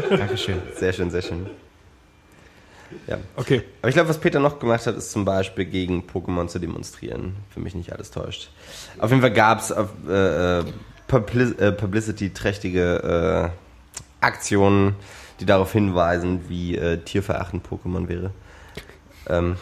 Dankeschön. 0.09 0.57
Sehr 0.75 0.93
schön, 0.93 1.11
sehr 1.11 1.21
schön. 1.21 1.45
Ja. 3.07 3.17
Okay. 3.35 3.63
Aber 3.81 3.89
ich 3.89 3.95
glaube, 3.95 4.09
was 4.09 4.19
Peter 4.19 4.39
noch 4.39 4.59
gemacht 4.59 4.85
hat, 4.85 4.95
ist 4.95 5.11
zum 5.11 5.25
Beispiel 5.25 5.65
gegen 5.65 6.03
Pokémon 6.03 6.47
zu 6.47 6.59
demonstrieren. 6.59 7.35
Für 7.49 7.59
mich 7.59 7.75
nicht 7.75 7.93
alles 7.93 8.11
täuscht. 8.11 8.51
Auf 8.99 9.09
jeden 9.09 9.21
Fall 9.21 9.33
gab 9.33 9.59
es 9.59 9.71
äh, 9.71 10.59
äh, 10.59 10.63
Publicity-trächtige 11.07 13.51
äh, 13.51 14.25
Aktionen, 14.25 14.95
die 15.39 15.45
darauf 15.45 15.71
hinweisen, 15.71 16.47
wie 16.47 16.77
äh, 16.77 16.97
tierverachtend 16.97 17.67
Pokémon 17.67 18.07
wäre. 18.07 18.31
Ähm. 19.27 19.55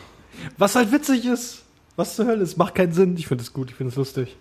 Was 0.58 0.76
halt 0.76 0.92
witzig 0.92 1.26
ist. 1.26 1.64
Was 1.96 2.16
zur 2.16 2.28
Hölle? 2.28 2.44
Es 2.44 2.58
macht 2.58 2.76
keinen 2.76 2.94
Sinn. 2.94 3.18
Ich 3.18 3.28
finde 3.28 3.44
es 3.44 3.52
gut, 3.52 3.72
ich 3.72 3.76
finde 3.76 3.92
es 3.92 3.98
lustig. 3.98 4.38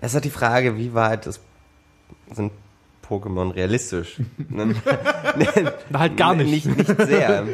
Es 0.00 0.12
ist 0.12 0.14
halt 0.14 0.24
die 0.24 0.30
Frage, 0.30 0.76
wie 0.76 0.94
weit 0.94 1.26
ist, 1.26 1.40
sind 2.32 2.52
Pokémon 3.08 3.54
realistisch? 3.54 4.20
nee, 4.48 4.74
halt 5.92 6.16
gar 6.16 6.34
nicht. 6.34 6.66
Nicht, 6.66 6.66
nicht 6.66 7.00
sehr. 7.00 7.46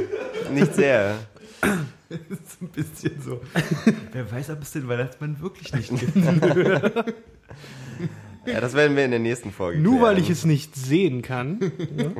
Nicht 0.52 0.74
sehr. 0.74 1.16
Das 1.60 1.78
ist 2.18 2.62
ein 2.62 2.68
bisschen 2.68 3.20
so. 3.22 3.40
Wer 4.12 4.30
weiß, 4.30 4.50
ob 4.50 4.62
es 4.62 4.72
den 4.72 4.88
Weihnachtsmann 4.88 5.40
wirklich 5.40 5.72
nicht 5.72 5.90
gibt. 5.90 6.16
ja, 8.46 8.60
das 8.60 8.74
werden 8.74 8.96
wir 8.96 9.04
in 9.04 9.10
der 9.10 9.20
nächsten 9.20 9.52
Folge. 9.52 9.78
Nur 9.78 9.98
klären. 9.98 10.16
weil 10.16 10.18
ich 10.18 10.30
es 10.30 10.44
nicht 10.44 10.74
sehen 10.74 11.22
kann. 11.22 11.60
Ja. 11.96 12.10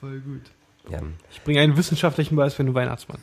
Voll 0.00 0.20
gut. 0.20 0.42
Ja. 0.90 1.00
Ich 1.30 1.42
bringe 1.42 1.60
einen 1.60 1.76
wissenschaftlichen 1.76 2.36
Beweis 2.36 2.54
für 2.54 2.64
den 2.64 2.74
Weihnachtsmann. 2.74 3.20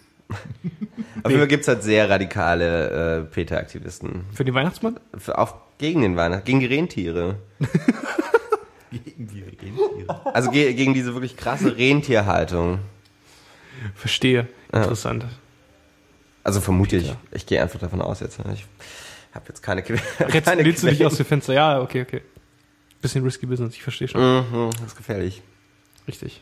Auf 1.24 1.30
jeden 1.30 1.40
Fall 1.40 1.48
gibt 1.48 1.62
es 1.62 1.68
halt 1.68 1.84
sehr 1.84 2.10
radikale 2.10 3.20
äh, 3.20 3.22
Peter-Aktivisten. 3.24 4.26
Für 4.34 4.44
den 4.44 4.54
Weihnachtsmann? 4.54 5.00
Für, 5.18 5.38
auch 5.38 5.56
gegen 5.78 6.02
den 6.02 6.16
Weihnachtsmann, 6.16 6.46
gegen 6.46 6.60
die 6.60 6.66
Rentiere. 6.66 7.36
gegen 8.92 9.28
die 9.28 9.42
Rentiere? 9.42 10.26
Also 10.34 10.52
ge 10.52 10.74
gegen 10.74 10.94
diese 10.94 11.14
wirklich 11.14 11.38
krasse 11.38 11.78
Rentierhaltung. 11.78 12.80
Verstehe. 13.96 14.48
Interessant. 14.72 15.24
Ja. 15.24 15.30
Also 16.44 16.62
vermute 16.62 16.98
ich. 16.98 17.14
Ich 17.32 17.46
gehe 17.46 17.62
einfach 17.62 17.80
davon 17.80 18.02
aus 18.02 18.20
jetzt. 18.20 18.40
Ich 18.54 18.66
habe 19.34 19.46
jetzt 19.48 19.62
keine 19.62 19.84
Quelle. 19.84 20.02
Jetzt 20.34 20.46
keine 20.46 20.64
lehnst 20.64 20.84
du 20.84 20.88
dich 20.88 21.06
aus 21.06 21.16
dem 21.16 21.26
Fenster. 21.26 21.54
Ja, 21.54 21.82
okay, 21.82 22.02
okay. 22.02 22.22
Bisschen 23.02 23.24
risky 23.24 23.46
Business, 23.46 23.74
ich 23.74 23.84
verstehe 23.84 24.08
schon. 24.08 24.22
Mhm, 24.22 24.70
das 24.74 24.88
ist 24.88 24.98
gefährlich. 24.98 25.42
Richtig. 26.08 26.42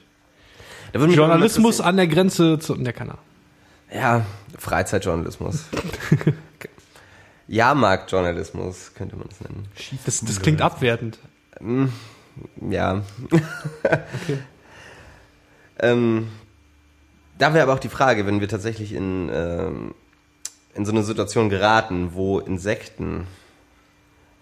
Journalismus 0.93 1.81
an 1.81 1.97
der 1.97 2.07
Grenze 2.07 2.59
zu... 2.59 2.75
Der 2.75 2.93
kann 2.93 3.09
er. 3.09 3.19
Ja, 3.93 4.25
Freizeitjournalismus. 4.57 5.65
Jahrmarktjournalismus 7.47 8.93
könnte 8.93 9.15
man 9.15 9.27
es 9.31 9.41
nennen. 9.41 9.67
Das, 10.05 10.21
das 10.21 10.41
klingt 10.41 10.61
abwertend. 10.61 11.17
Mm, 11.59 11.87
ja. 12.69 13.01
okay. 13.83 14.37
ähm, 15.79 16.27
da 17.39 17.53
wäre 17.53 17.63
aber 17.63 17.73
auch 17.73 17.79
die 17.79 17.89
Frage, 17.89 18.27
wenn 18.27 18.39
wir 18.39 18.47
tatsächlich 18.47 18.93
in, 18.93 19.29
ähm, 19.33 19.95
in 20.75 20.85
so 20.85 20.91
eine 20.91 21.03
Situation 21.03 21.49
geraten, 21.49 22.13
wo 22.13 22.39
Insekten 22.39 23.25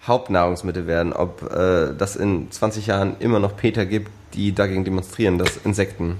Hauptnahrungsmittel 0.06 0.88
werden, 0.88 1.14
ob 1.14 1.44
äh, 1.44 1.94
das 1.98 2.16
in 2.16 2.52
20 2.52 2.88
Jahren 2.88 3.16
immer 3.20 3.40
noch 3.40 3.56
Peter 3.56 3.86
gibt, 3.86 4.12
die 4.34 4.54
dagegen 4.54 4.84
demonstrieren, 4.84 5.38
dass 5.38 5.58
Insekten. 5.58 6.18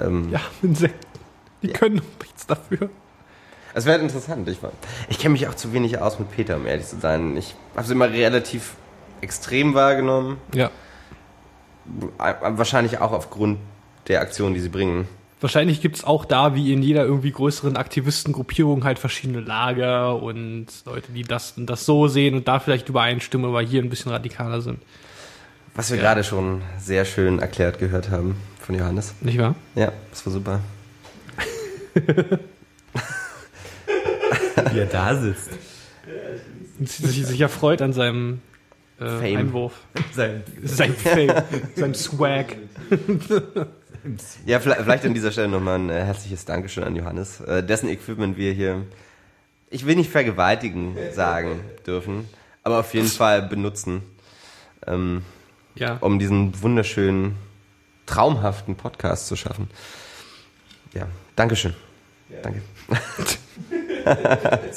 Ähm, 0.00 0.30
ja, 0.30 0.40
Insekten. 0.62 1.05
Die 1.62 1.68
können 1.68 2.02
nichts 2.22 2.46
dafür. 2.46 2.90
Es 3.74 3.84
wäre 3.84 3.98
interessant. 3.98 4.48
Ich, 4.48 4.58
ich 5.08 5.18
kenne 5.18 5.32
mich 5.32 5.48
auch 5.48 5.54
zu 5.54 5.72
wenig 5.72 5.98
aus 5.98 6.18
mit 6.18 6.30
Peter, 6.30 6.56
um 6.56 6.66
ehrlich 6.66 6.86
zu 6.86 6.98
sein. 6.98 7.36
Ich 7.36 7.54
habe 7.72 7.82
es 7.82 7.90
immer 7.90 8.10
relativ 8.10 8.74
extrem 9.20 9.74
wahrgenommen. 9.74 10.38
Ja. 10.54 10.70
Wahrscheinlich 12.18 12.98
auch 13.00 13.12
aufgrund 13.12 13.58
der 14.08 14.22
Aktionen, 14.22 14.54
die 14.54 14.60
sie 14.60 14.70
bringen. 14.70 15.06
Wahrscheinlich 15.40 15.82
gibt 15.82 15.96
es 15.96 16.04
auch 16.04 16.24
da, 16.24 16.54
wie 16.54 16.72
in 16.72 16.82
jeder 16.82 17.04
irgendwie 17.04 17.30
größeren 17.30 17.76
Aktivistengruppierung, 17.76 18.84
halt 18.84 18.98
verschiedene 18.98 19.40
Lager 19.40 20.22
und 20.22 20.68
Leute, 20.86 21.12
die 21.12 21.22
das 21.22 21.52
und 21.58 21.66
das 21.66 21.84
so 21.84 22.08
sehen 22.08 22.34
und 22.34 22.48
da 22.48 22.58
vielleicht 22.58 22.88
übereinstimmen, 22.88 23.46
aber 23.46 23.60
hier 23.60 23.82
ein 23.82 23.90
bisschen 23.90 24.10
radikaler 24.10 24.62
sind. 24.62 24.80
Was 25.74 25.90
wir 25.90 25.98
ja. 25.98 26.02
gerade 26.02 26.24
schon 26.24 26.62
sehr 26.78 27.04
schön 27.04 27.38
erklärt 27.38 27.78
gehört 27.78 28.10
haben 28.10 28.36
von 28.58 28.74
Johannes. 28.74 29.14
Nicht 29.20 29.38
wahr? 29.38 29.54
Ja, 29.74 29.92
das 30.10 30.24
war 30.24 30.32
super. 30.32 30.60
Wie 34.72 34.78
er 34.78 34.86
da 34.86 35.14
sitzt. 35.16 35.50
sich, 36.84 37.26
sich 37.26 37.40
erfreut 37.40 37.82
an 37.82 37.92
seinem 37.92 38.40
äh, 38.98 39.04
Fame. 39.06 39.36
Einwurf. 39.36 39.72
Sein, 40.14 40.42
Sein 40.64 40.94
Fame, 40.96 41.32
sein 41.74 41.94
Swag. 41.94 42.56
Ja, 44.44 44.60
vielleicht, 44.60 44.82
vielleicht 44.82 45.04
an 45.04 45.14
dieser 45.14 45.32
Stelle 45.32 45.48
nochmal 45.48 45.78
ein 45.78 45.90
äh, 45.90 46.04
herzliches 46.04 46.44
Dankeschön 46.44 46.84
an 46.84 46.94
Johannes, 46.96 47.40
äh, 47.40 47.62
dessen 47.62 47.88
Equipment 47.88 48.36
wir 48.36 48.52
hier, 48.52 48.84
ich 49.70 49.86
will 49.86 49.96
nicht 49.96 50.10
vergewaltigen 50.10 50.96
sagen 51.12 51.60
dürfen, 51.86 52.28
aber 52.62 52.80
auf 52.80 52.94
jeden 52.94 53.08
Fall 53.08 53.42
benutzen, 53.42 54.02
ähm, 54.86 55.22
Ja. 55.74 55.96
um 56.00 56.18
diesen 56.18 56.60
wunderschönen, 56.62 57.36
traumhaften 58.06 58.76
Podcast 58.76 59.26
zu 59.26 59.36
schaffen. 59.36 59.68
Ja, 60.94 61.08
Dankeschön. 61.34 61.74
Danke. 62.42 62.62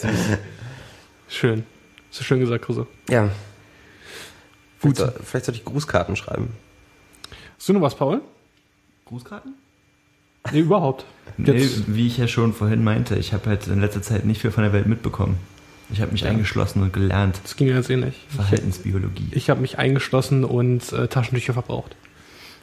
Schön. 1.28 1.66
Hast 2.10 2.20
du 2.20 2.24
schön 2.24 2.40
gesagt, 2.40 2.66
Kruse. 2.66 2.88
Ja. 3.08 3.30
Gut. 4.82 4.84
Vielleicht, 4.96 4.98
soll, 4.98 5.14
vielleicht 5.24 5.46
sollte 5.46 5.60
ich 5.60 5.66
Grußkarten 5.66 6.16
schreiben. 6.16 6.50
Hast 7.58 7.70
du 7.70 7.74
noch 7.74 7.82
was, 7.82 7.96
Paul? 7.96 8.22
Grußkarten? 9.06 9.54
Nee, 10.52 10.60
überhaupt. 10.60 11.06
Nee, 11.38 11.70
wie 11.88 12.08
ich 12.08 12.18
ja 12.18 12.28
schon 12.28 12.54
vorhin 12.54 12.84
meinte, 12.84 13.16
ich 13.16 13.34
habe 13.34 13.50
halt 13.50 13.68
in 13.68 13.82
letzter 13.82 14.02
Zeit 14.02 14.26
nicht 14.26 14.42
viel 14.42 14.52
von 14.52 14.64
der 14.64 14.74
Welt 14.74 14.88
mitbekommen. 14.88 15.38
Ich 15.92 16.02
habe 16.02 16.12
mich 16.12 16.26
eingeschlossen 16.26 16.84
und 16.84 16.94
gelernt. 16.94 17.40
Das 17.44 17.56
ging 17.56 17.68
ja 17.68 17.76
jetzt 17.76 17.90
eh 17.90 17.98
nicht. 17.98 18.20
Verhaltensbiologie. 18.30 19.28
Ich 19.32 19.50
habe 19.50 19.62
mich 19.62 19.78
eingeschlossen 19.78 20.46
und 20.46 20.92
äh, 20.94 21.08
Taschentücher 21.08 21.54
verbraucht. 21.54 21.96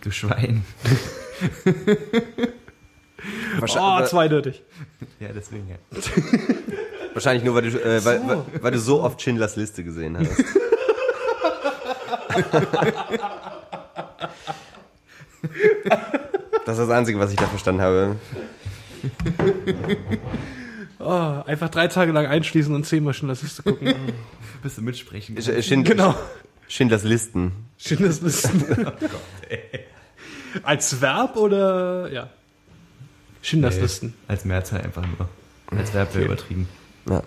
Du 0.01 0.11
Schwein. 0.11 0.64
Oh, 3.61 4.04
zweideutig. 4.04 4.62
Ja, 5.20 5.28
deswegen 5.34 5.68
ja. 5.68 5.76
Wahrscheinlich 7.14 7.44
nur, 7.44 7.54
weil 7.54 7.70
du, 7.70 7.78
äh, 7.82 8.04
weil, 8.04 8.20
weil, 8.28 8.42
weil 8.61 8.72
du 8.72 8.78
so 8.78 9.02
oft 9.02 9.20
Schindlers 9.22 9.57
Liste 9.57 9.82
gesehen 9.84 10.18
hast. 10.18 10.30
Das 16.64 16.78
ist 16.78 16.88
das 16.88 16.90
Einzige, 16.90 17.18
was 17.18 17.30
ich 17.30 17.36
da 17.36 17.46
verstanden 17.46 17.82
habe. 17.82 18.16
Oh, 20.98 21.42
einfach 21.46 21.68
drei 21.68 21.86
Tage 21.88 22.11
lang 22.12 22.26
einschließen 22.26 22.74
und 22.74 22.84
zehnmal 22.84 23.14
schon 23.14 23.28
das 23.28 23.42
Liste 23.42 23.62
gucken. 23.62 23.94
Bist 24.62 24.78
du 24.78 24.82
mitsprechen? 24.82 25.36
Sch- 25.36 25.62
Schind 25.62 25.86
genau. 25.86 26.14
Schindlers 26.68 27.04
Listen. 27.04 27.52
Schindlers 27.78 28.20
Listen. 28.20 28.64
Als 30.64 31.00
Verb 31.00 31.36
oder 31.36 32.11
ja? 32.11 32.30
Schindlers 33.47 34.03
Nee. 34.03 34.11
Als 34.26 34.44
Mehrzahl 34.44 34.80
einfach 34.80 35.05
nur. 35.07 35.28
Als 35.78 35.94
Verb 35.94 36.14
wäre 36.14 36.24
übertrieben. 36.24 36.68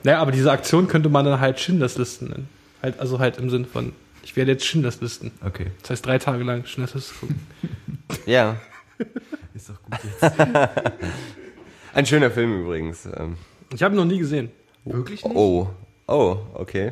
Naja, 0.04 0.20
aber 0.20 0.32
diese 0.32 0.52
Aktion 0.52 0.88
könnte 0.90 1.08
man 1.08 1.24
dann 1.24 1.40
halt 1.40 1.60
Schindlers 1.62 1.98
Listen 1.98 2.28
nennen. 2.28 2.50
Halt, 2.84 3.00
also 3.00 3.20
halt 3.20 3.38
im 3.38 3.50
Sinn 3.50 3.66
von, 3.66 3.94
ich 4.22 4.36
werde 4.36 4.52
jetzt 4.52 4.66
Schindlers 4.66 5.00
Listen. 5.00 5.32
Okay. 5.46 5.68
Das 5.82 5.92
heißt, 5.92 6.06
drei 6.06 6.18
Tage 6.20 6.44
lang 6.44 6.66
Schindlers 6.66 6.94
Liste 6.94 7.14
gucken. 7.16 7.40
Ja, 8.26 8.58
Ist 9.54 9.70
doch 9.70 9.82
gut 9.84 10.00
jetzt. 10.04 10.40
ein 11.94 12.06
schöner 12.06 12.32
Film 12.32 12.64
übrigens. 12.64 13.06
Ähm, 13.06 13.38
Ich 13.74 13.82
habe 13.84 13.96
ihn 13.96 13.98
noch 13.98 14.06
nie 14.06 14.18
gesehen. 14.20 14.50
Wirklich 14.84 15.24
nicht? 15.24 15.36
Oh, 15.36 15.70
oh, 16.08 16.38
okay. 16.54 16.92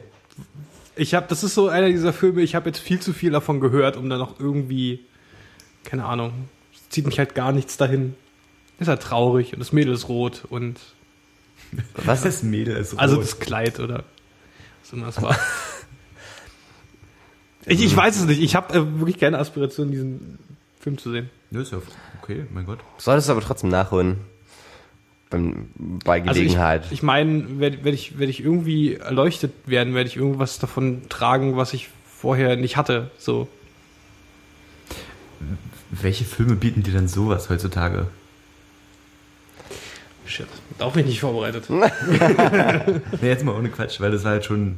Ich 0.95 1.13
habe, 1.15 1.25
das 1.27 1.43
ist 1.43 1.53
so 1.53 1.67
einer 1.69 1.87
dieser 1.89 2.13
Filme, 2.13 2.41
ich 2.41 2.55
habe 2.55 2.69
jetzt 2.69 2.79
viel 2.79 2.99
zu 2.99 3.13
viel 3.13 3.31
davon 3.31 3.59
gehört, 3.59 3.97
um 3.97 4.09
da 4.09 4.17
noch 4.17 4.39
irgendwie, 4.39 5.01
keine 5.83 6.05
Ahnung, 6.05 6.31
zieht 6.89 7.05
mich 7.05 7.19
halt 7.19 7.35
gar 7.35 7.51
nichts 7.51 7.77
dahin. 7.77 8.15
Ist 8.79 8.87
halt 8.87 9.01
traurig 9.01 9.53
und 9.53 9.59
das 9.59 9.71
Mädel 9.71 9.93
ist 9.93 10.07
rot 10.07 10.43
und 10.49 10.79
Was 11.95 12.25
ist 12.25 12.43
Mädel? 12.43 12.77
Ist 12.77 12.93
rot. 12.93 12.99
also 12.99 13.17
das 13.17 13.39
Kleid 13.39 13.79
oder 13.79 14.03
was 14.83 14.93
immer 14.93 15.07
es 15.07 15.21
war. 15.21 15.35
ich, 17.65 17.83
ich 17.83 17.95
weiß 17.95 18.17
es 18.17 18.25
nicht. 18.25 18.41
Ich 18.41 18.55
habe 18.55 18.73
äh, 18.73 18.99
wirklich 18.99 19.17
keine 19.17 19.39
Aspiration, 19.39 19.91
diesen 19.91 20.39
Film 20.79 20.97
zu 20.97 21.11
sehen. 21.11 21.29
Ja, 21.51 21.61
ist 21.61 21.71
ja 21.71 21.81
okay, 22.21 22.45
mein 22.53 22.65
Gott. 22.65 22.79
Solltest 22.97 23.29
du 23.29 23.33
aber 23.33 23.41
trotzdem 23.41 23.69
nachholen. 23.69 24.17
Beim, 25.29 25.69
bei 25.75 26.21
Also 26.21 26.39
ich, 26.39 26.47
Gelegenheit. 26.47 26.85
ich 26.91 27.03
meine, 27.03 27.59
werde 27.59 27.83
werd 27.83 27.95
ich, 27.95 28.17
werd 28.17 28.29
ich 28.29 28.41
irgendwie 28.41 28.95
erleuchtet 28.95 29.51
werden, 29.65 29.93
werde 29.93 30.09
ich 30.09 30.15
irgendwas 30.15 30.59
davon 30.59 31.09
tragen, 31.09 31.57
was 31.57 31.73
ich 31.73 31.89
vorher 32.05 32.55
nicht 32.55 32.77
hatte. 32.77 33.11
So. 33.17 33.49
Welche 35.89 36.23
Filme 36.23 36.55
bieten 36.55 36.83
dir 36.83 36.93
denn 36.93 37.09
sowas 37.09 37.49
heutzutage? 37.49 38.07
Shit. 40.27 40.47
Darauf 40.77 40.93
bin 40.93 41.03
ich 41.03 41.09
nicht 41.11 41.19
vorbereitet. 41.21 41.65
Nee, 43.21 43.27
jetzt 43.27 43.43
mal 43.45 43.55
ohne 43.55 43.69
Quatsch, 43.69 43.99
weil 44.01 44.11
das 44.11 44.23
war 44.23 44.31
halt 44.31 44.45
schon. 44.45 44.77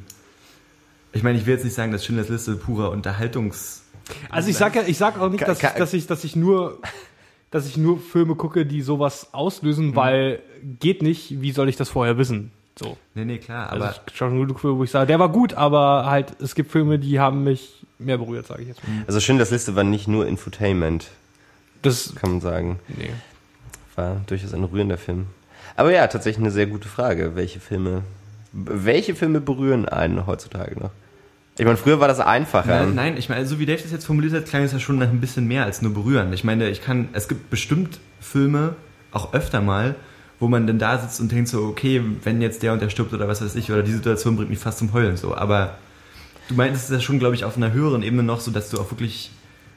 Ich 1.11 1.23
meine, 1.23 1.37
ich 1.39 1.45
will 1.45 1.55
jetzt 1.55 1.63
nicht 1.63 1.73
sagen, 1.73 1.91
dass 1.91 2.05
Schindlers 2.05 2.29
Liste 2.29 2.55
purer 2.55 2.91
Unterhaltungs. 2.91 3.83
Also 4.29 4.49
ich 4.49 4.57
sag 4.57 4.75
ja, 4.75 4.83
ich 4.85 4.97
sag 4.97 5.19
auch 5.19 5.29
nicht, 5.29 5.47
dass, 5.47 5.61
ich, 5.61 5.69
dass 5.69 5.93
ich, 5.93 6.07
dass 6.07 6.23
ich 6.23 6.35
nur, 6.35 6.79
dass 7.51 7.67
ich 7.67 7.77
nur 7.77 7.99
Filme 7.99 8.35
gucke, 8.35 8.65
die 8.65 8.81
sowas 8.81 9.29
auslösen, 9.33 9.95
weil 9.95 10.39
geht 10.79 11.01
nicht. 11.01 11.41
Wie 11.41 11.51
soll 11.51 11.67
ich 11.69 11.75
das 11.77 11.89
vorher 11.89 12.17
wissen? 12.17 12.51
So. 12.77 12.95
Nee, 13.15 13.25
nee, 13.25 13.37
klar, 13.39 13.71
Also 13.71 13.83
aber. 13.85 13.95
ich 14.07 14.15
schaue 14.15 14.29
schon 14.29 14.39
genug 14.39 14.59
Filme, 14.59 14.77
wo 14.77 14.83
ich 14.83 14.91
sage, 14.91 15.07
der 15.07 15.19
war 15.19 15.29
gut, 15.29 15.53
aber 15.55 16.05
halt 16.05 16.33
es 16.41 16.55
gibt 16.55 16.71
Filme, 16.71 16.97
die 16.99 17.19
haben 17.19 17.43
mich 17.43 17.83
mehr 17.97 18.17
berührt, 18.17 18.47
sage 18.47 18.61
ich 18.61 18.67
jetzt. 18.69 18.87
mal. 18.87 19.03
Also 19.07 19.19
Schindlers 19.19 19.51
Liste 19.51 19.75
war 19.75 19.83
nicht 19.83 20.07
nur 20.07 20.25
Infotainment, 20.27 21.07
Das 21.81 22.13
kann 22.15 22.31
man 22.31 22.41
sagen. 22.41 22.79
nee. 22.87 23.09
War 23.95 24.21
durchaus 24.27 24.53
ein 24.53 24.63
rührender 24.63 24.97
Film. 24.97 25.25
Aber 25.75 25.91
ja, 25.91 26.07
tatsächlich 26.07 26.43
eine 26.43 26.51
sehr 26.51 26.67
gute 26.67 26.87
Frage. 26.87 27.35
Welche 27.35 27.59
Filme, 27.59 28.03
welche 28.51 29.15
Filme 29.15 29.41
berühren 29.41 29.87
einen 29.87 30.27
heutzutage 30.27 30.79
noch? 30.79 30.91
Ich 31.57 31.65
meine, 31.65 31.77
früher 31.77 31.99
war 31.99 32.07
das 32.07 32.21
einfacher. 32.21 32.85
Nein, 32.85 32.95
nein, 32.95 33.17
ich 33.17 33.27
meine, 33.27 33.45
so 33.45 33.59
wie 33.59 33.65
Dave 33.65 33.81
das 33.81 33.91
jetzt 33.91 34.05
formuliert 34.05 34.33
hat, 34.33 34.45
klang 34.45 34.63
es 34.63 34.71
ja 34.71 34.79
schon 34.79 34.97
nach 34.97 35.09
ein 35.09 35.19
bisschen 35.19 35.45
mehr 35.45 35.65
als 35.65 35.81
nur 35.81 35.93
berühren. 35.93 36.31
Ich 36.31 36.45
meine, 36.45 36.69
ich 36.69 36.81
kann, 36.81 37.09
es 37.11 37.27
gibt 37.27 37.49
bestimmt 37.49 37.99
Filme, 38.21 38.75
auch 39.11 39.33
öfter 39.33 39.59
mal, 39.59 39.95
wo 40.39 40.47
man 40.47 40.67
dann 40.67 40.79
da 40.79 40.97
sitzt 40.97 41.19
und 41.19 41.31
denkt 41.33 41.49
so, 41.49 41.63
okay, 41.63 42.01
wenn 42.23 42.41
jetzt 42.41 42.63
der 42.63 42.71
und 42.71 42.81
der 42.81 42.89
stirbt 42.89 43.13
oder 43.13 43.27
was 43.27 43.41
weiß 43.41 43.55
ich, 43.55 43.71
oder 43.71 43.83
die 43.83 43.91
Situation 43.91 44.37
bringt 44.37 44.49
mich 44.49 44.59
fast 44.59 44.79
zum 44.79 44.93
Heulen 44.93 45.17
so. 45.17 45.35
Aber 45.35 45.75
du 46.47 46.55
meintest 46.55 46.85
es 46.85 46.95
ja 46.95 47.01
schon, 47.01 47.19
glaube 47.19 47.35
ich, 47.35 47.43
auf 47.43 47.57
einer 47.57 47.73
höheren 47.73 48.03
Ebene 48.03 48.23
noch 48.23 48.39
so, 48.39 48.51
dass 48.51 48.69
du 48.69 48.79
auch 48.79 48.89
wirklich 48.91 49.31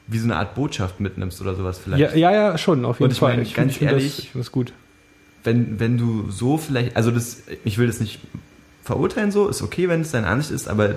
wie 0.07 0.19
so 0.19 0.25
eine 0.25 0.37
Art 0.37 0.55
Botschaft 0.55 1.01
mitnimmst 1.01 1.41
oder 1.41 1.55
sowas 1.57 1.81
vielleicht. 1.83 2.01
Ja, 2.01 2.15
ja, 2.15 2.33
ja, 2.33 2.59
schon, 2.59 2.85
auf 2.85 2.99
jeden 3.01 3.07
Und 3.07 3.13
ich 3.13 3.19
Fall. 3.19 3.37
meine, 3.37 3.49
ganz 3.49 3.77
find 3.77 3.91
ehrlich, 3.91 4.17
das, 4.17 4.25
ich 4.25 4.31
das 4.35 4.53
gut. 4.53 4.73
Wenn, 5.45 5.81
wenn 5.81 5.99
du 5.99 6.31
so 6.31 6.57
vielleicht, 6.59 6.97
also 6.97 7.11
das, 7.11 7.43
ich 7.65 7.79
will 7.79 7.87
das 7.87 8.01
nicht 8.01 8.21
verurteilen 8.83 9.31
so, 9.33 9.49
ist 9.49 9.63
okay, 9.63 9.89
wenn 9.89 10.01
es 10.03 10.11
deine 10.13 10.27
Ansicht 10.27 10.51
ist, 10.53 10.69
aber 10.69 10.95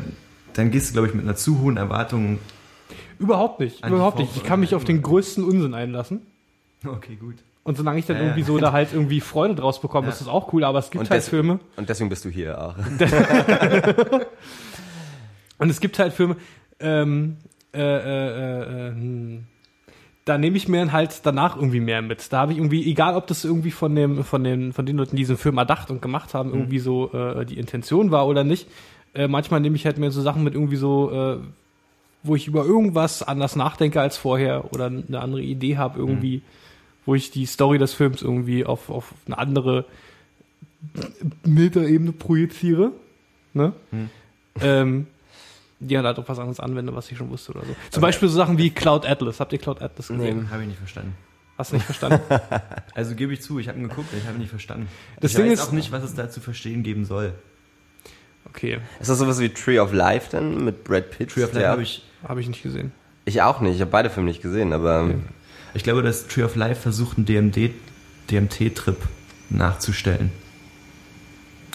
dann 0.53 0.71
gehst 0.71 0.89
du, 0.89 0.93
glaube 0.93 1.07
ich, 1.07 1.13
mit 1.13 1.23
einer 1.23 1.35
zu 1.35 1.59
hohen 1.61 1.77
Erwartung. 1.77 2.39
Überhaupt 3.19 3.59
nicht, 3.59 3.85
überhaupt 3.85 4.19
nicht. 4.19 4.35
Ich 4.35 4.43
kann 4.43 4.59
mich 4.59 4.75
auf 4.75 4.83
den 4.83 5.01
größten 5.01 5.43
Unsinn 5.43 5.73
einlassen. 5.73 6.21
Okay, 6.85 7.15
gut. 7.15 7.35
Und 7.63 7.77
solange 7.77 7.97
ich 7.99 8.05
dann 8.05 8.17
Ja, 8.17 8.21
ja. 8.21 8.27
irgendwie 8.29 8.43
so 8.43 8.57
da 8.59 8.71
halt 8.73 8.89
irgendwie 8.93 9.21
Freude 9.21 9.55
draus 9.55 9.81
bekomme, 9.81 10.07
Ja. 10.07 10.13
ist 10.13 10.21
das 10.21 10.27
auch 10.27 10.53
cool, 10.53 10.63
aber 10.63 10.79
es 10.79 10.91
gibt 10.91 11.03
Und 11.05 11.09
halt 11.09 11.21
des- 11.21 11.29
Filme. 11.29 11.59
Und 11.77 11.89
deswegen 11.89 12.09
bist 12.09 12.23
du 12.25 12.29
hier 12.29 12.61
auch. 12.61 12.75
Und 15.57 15.69
es 15.69 15.79
gibt 15.79 15.97
halt 15.99 16.13
Filme, 16.13 16.35
ähm, 16.79 17.37
äh, 17.73 17.79
äh, 17.81 18.29
äh, 18.29 18.87
äh, 18.87 18.91
hm. 18.91 19.45
Da 20.26 20.39
nehme 20.39 20.57
ich 20.57 20.67
mir 20.67 20.91
halt 20.91 21.21
danach 21.23 21.55
irgendwie 21.55 21.80
mehr 21.80 22.01
mit. 22.01 22.34
Da 22.34 22.39
habe 22.39 22.51
ich 22.51 22.57
irgendwie, 22.57 22.89
egal 22.89 23.15
ob 23.15 23.28
das 23.28 23.45
irgendwie 23.45 23.71
von 23.71 23.95
dem, 23.95 24.23
von 24.23 24.43
den, 24.43 24.73
von 24.73 24.86
den 24.86 24.97
Leuten, 24.97 25.15
die 25.15 25.21
diesen 25.21 25.38
Film 25.38 25.57
erdacht 25.57 25.91
und 25.91 26.01
gemacht 26.01 26.34
haben, 26.34 26.51
irgendwie 26.51 26.80
so 26.80 27.13
äh, 27.13 27.45
die 27.45 27.59
Intention 27.59 28.09
war 28.09 28.28
oder 28.28 28.43
nicht. 28.43 28.67
Äh, 29.13 29.28
manchmal 29.28 29.59
nehme 29.59 29.76
ich 29.76 29.86
halt 29.86 29.99
mir 29.99 30.09
so 30.09 30.21
Sachen 30.21 30.43
mit 30.43 30.55
irgendwie 30.55 30.78
so, 30.78 31.11
äh, 31.11 31.38
wo 32.23 32.36
ich 32.36 32.47
über 32.47 32.65
irgendwas 32.65 33.21
anders 33.21 33.55
nachdenke 33.55 34.01
als 34.01 34.17
vorher 34.17 34.73
oder 34.73 34.88
eine 34.88 35.19
andere 35.19 35.43
Idee 35.43 35.78
habe 35.78 35.99
irgendwie, 35.99 36.41
wo 37.05 37.13
ich 37.13 37.30
die 37.30 37.45
Story 37.45 37.78
des 37.78 37.93
Films 37.93 38.23
irgendwie 38.23 38.65
auf, 38.65 38.89
auf 38.89 39.13
eine 39.28 39.38
andere 39.38 39.86
Metaebene 41.43 42.13
projiziere. 42.13 42.93
Ne? 43.53 43.73
Ähm, 44.59 45.05
die 45.80 45.97
halt 45.97 46.17
auf 46.19 46.30
was 46.30 46.39
anderes 46.39 46.59
anwende, 46.59 46.95
was 46.95 47.11
ich 47.11 47.17
schon 47.17 47.30
wusste 47.30 47.51
oder 47.53 47.61
so. 47.65 47.76
Zum 47.91 48.01
Beispiel 48.01 48.30
so 48.30 48.38
Sachen 48.38 48.57
wie 48.57 48.69
Cloud 48.71 49.05
Atlas. 49.05 49.39
Habt 49.39 49.51
ihr 49.53 49.59
Cloud 49.59 49.82
Atlas 49.82 50.07
gesehen? 50.07 50.49
Habe 50.49 50.61
ich 50.63 50.69
nicht 50.69 50.78
verstanden. 50.80 51.15
Hast 51.57 51.71
du 51.71 51.76
nicht 51.76 51.86
verstanden? 51.86 52.21
Also 52.95 53.13
gebe 53.15 53.34
ich 53.34 53.41
zu, 53.41 53.59
ich 53.59 53.67
habe 53.67 53.78
ihn 53.78 53.89
geguckt, 53.89 54.07
ich 54.17 54.23
habe 54.26 54.36
ihn 54.38 54.41
nicht 54.41 54.49
verstanden. 54.49 54.88
Das 55.19 55.32
ich 55.32 55.38
Ding 55.38 55.47
weiß 55.51 55.59
ist- 55.59 55.67
auch 55.67 55.71
nicht, 55.73 55.91
was 55.91 56.03
es 56.03 56.13
da 56.15 56.30
zu 56.30 56.39
verstehen 56.39 56.82
geben 56.84 57.03
soll. 57.05 57.34
Okay, 58.47 58.78
Ist 59.01 59.09
das 59.09 59.17
sowas 59.17 59.39
wie 59.39 59.49
Tree 59.49 59.80
of 59.80 59.91
Life 59.91 60.30
dann 60.32 60.63
mit 60.63 60.84
Brad 60.86 61.11
Pitt? 61.11 61.32
Tree 61.32 61.43
of 61.43 61.51
Life 61.53 61.67
habe 61.67 61.82
ich. 61.84 62.05
habe 62.26 62.39
ich 62.39 62.47
nicht 62.47 62.63
gesehen. 62.63 62.91
Ich 63.26 63.41
auch 63.41 63.59
nicht. 63.59 63.76
Ich 63.76 63.82
habe 63.82 63.91
beide 63.91 64.09
Filme 64.09 64.30
nicht 64.30 64.41
gesehen, 64.41 64.71
aber 64.71 65.09
Ich 65.73 65.84
glaube, 65.84 66.03
dass 66.03 66.28
Tree 66.28 66.43
of 66.43 66.55
Life 66.55 66.80
versucht, 66.82 67.17
einen 67.17 67.26
DMD, 67.26 67.71
DMT-Trip 68.32 68.97
nachzustellen. 69.49 70.32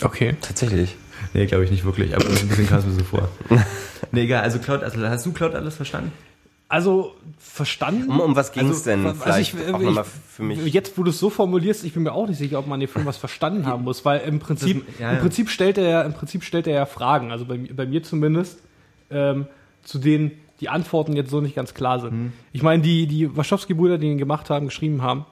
Okay. 0.02 0.36
tatsächlich. 0.40 0.96
Nee, 1.34 1.46
glaube 1.46 1.64
ich 1.64 1.70
nicht 1.70 1.84
wirklich, 1.84 2.14
aber 2.14 2.24
ein 2.26 2.48
bisschen 2.48 2.66
kam 2.68 2.78
es 2.78 2.86
mir 2.86 2.92
so 2.92 3.04
vor. 3.04 3.28
Nee, 4.12 4.22
egal, 4.22 4.42
also 4.42 4.58
Cloud 4.58 4.82
Atlas, 4.82 5.10
hast 5.10 5.26
du 5.26 5.32
Cloud 5.32 5.54
Atlas 5.54 5.76
verstanden? 5.76 6.12
Also 6.70 7.16
verstanden. 7.38 8.08
Um, 8.10 8.20
um 8.20 8.36
was 8.36 8.52
ging 8.52 8.68
es 8.68 8.86
also, 8.86 8.90
denn? 8.90 9.06
Also 9.06 9.40
ich, 9.40 9.54
ich, 9.54 10.00
für 10.28 10.42
mich. 10.44 10.72
Jetzt, 10.72 10.96
wo 10.96 11.02
du 11.02 11.10
es 11.10 11.18
so 11.18 11.28
formulierst, 11.28 11.84
ich 11.84 11.94
bin 11.94 12.04
mir 12.04 12.12
auch 12.12 12.28
nicht 12.28 12.38
sicher, 12.38 12.60
ob 12.60 12.68
man 12.68 12.78
den 12.78 12.88
Film 12.88 13.06
was 13.06 13.16
verstanden 13.16 13.66
haben 13.66 13.82
muss, 13.82 14.04
weil 14.04 14.20
im 14.20 14.38
Prinzip, 14.38 14.86
das, 14.86 14.98
ja, 15.00 15.08
ja. 15.08 15.12
im 15.14 15.20
Prinzip 15.20 15.50
stellt 15.50 15.78
er 15.78 15.88
ja, 15.88 16.02
im 16.02 16.12
Prinzip 16.12 16.44
stellt 16.44 16.68
er 16.68 16.74
ja 16.74 16.86
Fragen. 16.86 17.32
Also 17.32 17.44
bei, 17.44 17.58
bei 17.58 17.86
mir 17.86 18.04
zumindest, 18.04 18.60
ähm, 19.10 19.46
zu 19.82 19.98
denen 19.98 20.30
die 20.60 20.68
Antworten 20.68 21.16
jetzt 21.16 21.30
so 21.30 21.40
nicht 21.40 21.56
ganz 21.56 21.74
klar 21.74 21.98
sind. 21.98 22.10
Hm. 22.10 22.32
Ich 22.52 22.62
meine, 22.62 22.82
die 22.84 23.08
die 23.08 23.36
Wachowski-Brüder, 23.36 23.98
die 23.98 24.06
ihn 24.06 24.18
gemacht 24.18 24.48
haben, 24.48 24.66
geschrieben 24.66 25.02
haben. 25.02 25.26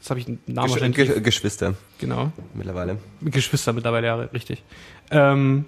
Das 0.00 0.10
habe 0.10 0.18
ich 0.18 0.26
einen 0.26 0.40
Namen 0.46 0.92
Gesch 0.92 0.94
Ge 0.94 1.20
Geschwister. 1.20 1.74
Genau. 1.98 2.32
Mittlerweile. 2.54 2.96
Geschwister 3.20 3.72
mittlerweile, 3.72 4.06
ja, 4.08 4.16
richtig. 4.16 4.64
Ähm, 5.12 5.66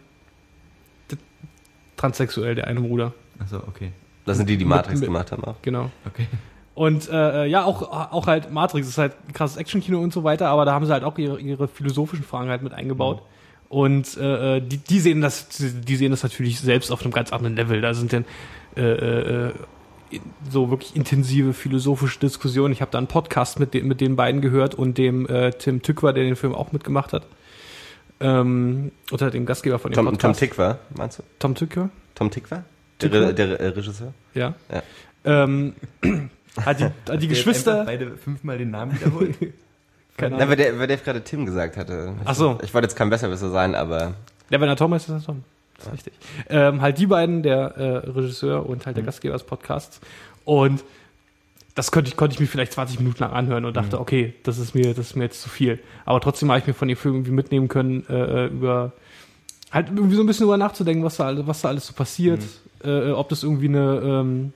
transsexuell, 2.02 2.54
der 2.54 2.66
eine 2.66 2.80
Bruder. 2.80 3.12
Achso, 3.38 3.56
okay. 3.56 3.92
Das 4.24 4.36
sind 4.36 4.48
die, 4.48 4.56
die 4.56 4.64
Matrix 4.64 5.00
mit, 5.00 5.08
gemacht 5.08 5.32
haben 5.32 5.44
auch. 5.44 5.56
Genau. 5.62 5.90
Okay. 6.06 6.26
Und 6.74 7.08
äh, 7.10 7.46
ja, 7.46 7.64
auch, 7.64 7.82
auch 8.12 8.26
halt 8.26 8.52
Matrix 8.52 8.88
ist 8.88 8.98
halt 8.98 9.14
krasses 9.32 9.56
Actionkino 9.56 10.00
und 10.00 10.12
so 10.12 10.24
weiter, 10.24 10.48
aber 10.48 10.64
da 10.64 10.72
haben 10.72 10.86
sie 10.86 10.92
halt 10.92 11.04
auch 11.04 11.18
ihre, 11.18 11.38
ihre 11.38 11.68
philosophischen 11.68 12.24
Fragen 12.24 12.48
halt 12.48 12.62
mit 12.62 12.72
eingebaut. 12.72 13.18
Mhm. 13.18 13.26
Und 13.68 14.16
äh, 14.16 14.60
die, 14.60 14.78
die 14.78 15.00
sehen 15.00 15.20
das, 15.20 15.48
die 15.48 15.96
sehen 15.96 16.10
das 16.10 16.22
natürlich 16.22 16.60
selbst 16.60 16.90
auf 16.90 17.02
einem 17.02 17.12
ganz 17.12 17.32
anderen 17.32 17.56
Level. 17.56 17.80
Da 17.80 17.94
sind 17.94 18.12
dann 18.12 18.24
äh, 18.76 19.48
äh, 19.48 19.52
so 20.50 20.70
wirklich 20.70 20.94
intensive 20.94 21.52
philosophische 21.52 22.20
Diskussionen. 22.20 22.72
Ich 22.72 22.80
habe 22.80 22.90
da 22.90 22.98
einen 22.98 23.06
Podcast 23.06 23.58
mit, 23.58 23.74
den, 23.74 23.88
mit 23.88 24.00
den 24.00 24.16
beiden 24.16 24.40
gehört 24.40 24.74
und 24.74 24.98
dem 24.98 25.26
äh, 25.26 25.52
Tim 25.52 25.82
Tückwer, 25.82 26.12
der 26.12 26.24
den 26.24 26.36
Film 26.36 26.54
auch 26.54 26.72
mitgemacht 26.72 27.12
hat. 27.12 27.26
Ähm, 28.22 28.92
oder 29.10 29.30
dem 29.30 29.46
Gastgeber 29.46 29.78
von 29.78 29.90
dem 29.90 29.96
Tom, 29.96 30.06
Podcast. 30.06 30.22
Tom 30.22 30.48
Tickwer, 30.48 30.78
meinst 30.96 31.18
du? 31.18 31.22
Tom 31.38 31.54
Tückwer? 31.54 31.90
Tom 32.14 32.30
Tickwer? 32.30 32.64
Der, 33.00 33.32
der, 33.32 33.32
der 33.32 33.76
Regisseur? 33.76 34.14
Ja. 34.34 34.54
ja. 34.72 34.82
Ähm, 35.24 35.74
hat 36.60 36.80
die, 36.80 36.84
hat 36.84 37.22
die 37.22 37.28
Geschwister. 37.28 37.84
beide 37.84 38.16
fünfmal 38.16 38.58
den 38.58 38.70
Namen 38.70 38.98
wiederholt. 38.98 39.36
Keine 40.16 40.36
Ahnung. 40.36 40.38
Na, 40.38 40.48
weil 40.48 40.56
der, 40.56 40.78
weil 40.78 40.86
der 40.86 40.98
gerade 40.98 41.22
Tim 41.22 41.46
gesagt 41.46 41.76
hatte. 41.76 42.14
Ach 42.24 42.34
so. 42.34 42.58
Ich 42.62 42.72
wollte 42.74 42.86
jetzt 42.86 42.96
kein 42.96 43.10
Besserwisser 43.10 43.50
sein, 43.50 43.74
aber. 43.74 44.14
Ja, 44.50 44.60
wenn 44.60 44.68
er 44.68 44.76
Tom 44.76 44.92
ist, 44.92 45.08
ist 45.08 45.14
er 45.14 45.22
Tom. 45.24 45.42
Das 45.76 45.84
ist 45.84 45.86
ja. 45.86 45.92
richtig. 45.92 46.12
Ähm, 46.48 46.82
halt 46.82 46.98
die 46.98 47.06
beiden, 47.06 47.42
der 47.42 47.76
äh, 47.76 47.96
Regisseur 48.10 48.68
und 48.68 48.86
halt 48.86 48.96
der 48.96 49.02
mhm. 49.02 49.06
Gastgeber 49.06 49.32
des 49.32 49.44
Podcasts. 49.44 50.00
Und 50.44 50.84
das 51.74 51.90
konnte 51.90 52.08
ich, 52.08 52.16
konnte 52.16 52.34
ich 52.34 52.40
mir 52.40 52.46
vielleicht 52.46 52.72
20 52.72 52.98
Minuten 53.00 53.20
lang 53.20 53.32
anhören 53.32 53.64
und 53.64 53.76
dachte, 53.76 53.96
mhm. 53.96 54.02
okay, 54.02 54.34
das 54.42 54.58
ist 54.58 54.74
mir, 54.74 54.94
das 54.94 55.08
ist 55.08 55.16
mir 55.16 55.24
jetzt 55.24 55.40
zu 55.40 55.48
viel. 55.48 55.78
Aber 56.04 56.20
trotzdem 56.20 56.50
habe 56.50 56.60
ich 56.60 56.66
mir 56.66 56.74
von 56.74 56.88
dem 56.88 56.96
Film 56.96 57.14
irgendwie 57.16 57.30
mitnehmen 57.32 57.68
können, 57.68 58.06
äh, 58.08 58.46
über 58.46 58.92
halt 59.70 59.88
irgendwie 59.88 60.16
so 60.16 60.22
ein 60.22 60.26
bisschen 60.26 60.44
drüber 60.44 60.58
nachzudenken, 60.58 61.02
was 61.02 61.16
da, 61.16 61.46
was 61.46 61.62
da 61.62 61.68
alles 61.68 61.86
so 61.86 61.94
passiert, 61.94 62.42
mhm. 62.84 62.90
äh, 62.90 63.10
ob 63.12 63.30
das 63.30 63.42
irgendwie 63.42 63.68
eine, 63.68 64.00
ähm, 64.04 64.52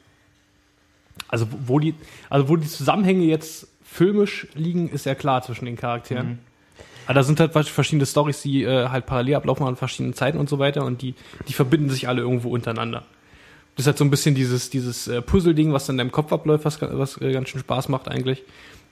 also 1.28 1.46
wo 1.66 1.78
die, 1.78 1.94
also 2.28 2.48
wo 2.50 2.56
die 2.56 2.68
Zusammenhänge 2.68 3.24
jetzt 3.24 3.68
filmisch 3.82 4.46
liegen, 4.54 4.90
ist 4.90 5.06
ja 5.06 5.14
klar 5.14 5.42
zwischen 5.42 5.64
den 5.64 5.76
Charakteren. 5.76 6.28
Mhm. 6.28 6.38
Aber 7.06 7.14
da 7.14 7.22
sind 7.22 7.40
halt 7.40 7.52
verschiedene 7.52 8.04
Stories, 8.04 8.42
die 8.42 8.64
äh, 8.64 8.88
halt 8.88 9.06
parallel 9.06 9.36
ablaufen 9.36 9.64
an 9.64 9.76
verschiedenen 9.76 10.12
Zeiten 10.12 10.38
und 10.38 10.48
so 10.48 10.58
weiter 10.58 10.84
und 10.84 11.02
die, 11.02 11.14
die 11.48 11.52
verbinden 11.52 11.88
sich 11.88 12.08
alle 12.08 12.20
irgendwo 12.20 12.50
untereinander. 12.50 13.04
Das 13.76 13.84
ist 13.84 13.86
halt 13.88 13.98
so 13.98 14.04
ein 14.04 14.10
bisschen 14.10 14.34
dieses, 14.34 14.70
dieses 14.70 15.06
äh, 15.06 15.22
Puzzle-Ding, 15.22 15.72
was 15.72 15.86
dann 15.86 15.94
in 15.94 15.98
deinem 15.98 16.12
Kopf 16.12 16.32
abläuft, 16.32 16.64
was, 16.64 16.80
was 16.80 17.20
äh, 17.20 17.32
ganz 17.32 17.50
schön 17.50 17.60
Spaß 17.60 17.88
macht 17.88 18.08
eigentlich. 18.08 18.42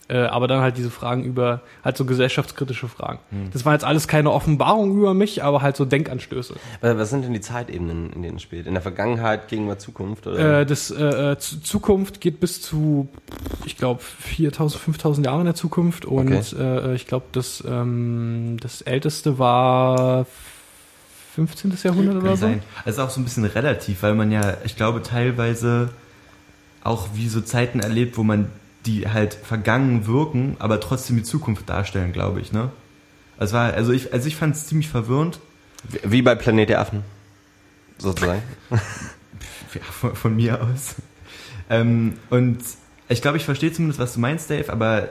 Äh, 0.07 0.19
aber 0.19 0.49
dann 0.49 0.61
halt 0.61 0.77
diese 0.77 0.91
Fragen 0.91 1.25
über, 1.25 1.63
halt 1.83 1.97
so 1.97 2.05
gesellschaftskritische 2.05 2.89
Fragen. 2.89 3.21
Hm. 3.31 3.51
Das 3.53 3.65
war 3.65 3.73
jetzt 3.73 3.85
alles 3.85 4.07
keine 4.07 4.33
Offenbarung 4.33 4.95
über 4.99 5.15
mich, 5.15 5.43
aber 5.43 5.63
halt 5.63 5.77
so 5.77 5.87
Denkanstöße. 5.87 6.57
Was 6.83 7.09
sind 7.09 7.25
denn 7.25 7.33
die 7.33 7.41
Zeitebenen, 7.41 8.13
in 8.13 8.21
denen 8.21 8.37
es 8.37 8.43
spielt? 8.43 8.67
In 8.67 8.75
der 8.75 8.83
Vergangenheit, 8.83 9.49
Gegenwart, 9.49 9.81
Zukunft? 9.81 10.27
Oder? 10.27 10.61
Äh, 10.61 10.67
das 10.67 10.91
äh, 10.91 11.33
äh 11.33 11.39
Zukunft 11.39 12.21
geht 12.21 12.39
bis 12.39 12.61
zu, 12.61 13.09
ich 13.65 13.79
glaube, 13.79 14.03
4000, 14.03 14.83
5000 14.83 15.27
Jahre 15.27 15.41
in 15.41 15.47
der 15.47 15.55
Zukunft 15.55 16.05
und 16.05 16.29
okay. 16.31 16.43
äh, 16.59 16.95
ich 16.95 17.07
glaube, 17.07 17.25
das, 17.33 17.65
ähm, 17.67 18.59
das 18.61 18.83
älteste 18.83 19.39
war 19.39 20.27
15. 21.35 21.77
Jahrhundert 21.83 22.15
Kann 22.15 22.23
oder 22.23 22.37
so. 22.37 22.47
Sein. 22.47 22.63
Das 22.85 22.95
ist 22.95 23.01
auch 23.01 23.11
so 23.11 23.21
ein 23.21 23.25
bisschen 23.25 23.45
relativ, 23.45 24.03
weil 24.03 24.15
man 24.15 24.31
ja, 24.31 24.57
ich 24.65 24.77
glaube, 24.77 25.03
teilweise 25.03 25.91
auch 26.85 27.09
wie 27.15 27.29
so 27.29 27.41
Zeiten 27.41 27.81
erlebt, 27.81 28.17
wo 28.17 28.23
man 28.23 28.51
die 28.87 29.09
halt 29.09 29.35
vergangen 29.35 30.07
wirken, 30.07 30.57
aber 30.59 30.79
trotzdem 30.79 31.17
die 31.17 31.23
Zukunft 31.23 31.69
darstellen, 31.69 32.13
glaube 32.13 32.41
ich, 32.41 32.53
ne? 32.53 32.71
Also, 33.37 33.55
war, 33.55 33.73
also 33.73 33.93
ich, 33.93 34.13
also 34.13 34.29
ich 34.29 34.37
fand 34.37 34.55
es 34.55 34.67
ziemlich 34.67 34.89
verwirrend. 34.89 35.41
Wie 36.05 36.23
bei 36.23 36.35
Planet 36.35 36.69
der 36.69 36.81
Affen. 36.81 37.03
Sozusagen. 37.99 38.43
ja, 38.71 39.81
von, 39.91 40.15
von, 40.15 40.37
mir 40.37 40.63
aus. 40.63 40.97
Ähm, 41.69 42.15
und 42.31 42.59
ich 43.09 43.23
glaube, 43.23 43.39
ich 43.39 43.45
verstehe 43.45 43.73
zumindest, 43.73 43.99
was 43.99 44.15
du 44.15 44.21
meinst, 44.21 44.51
Dave, 44.51 44.73
aber 44.73 45.09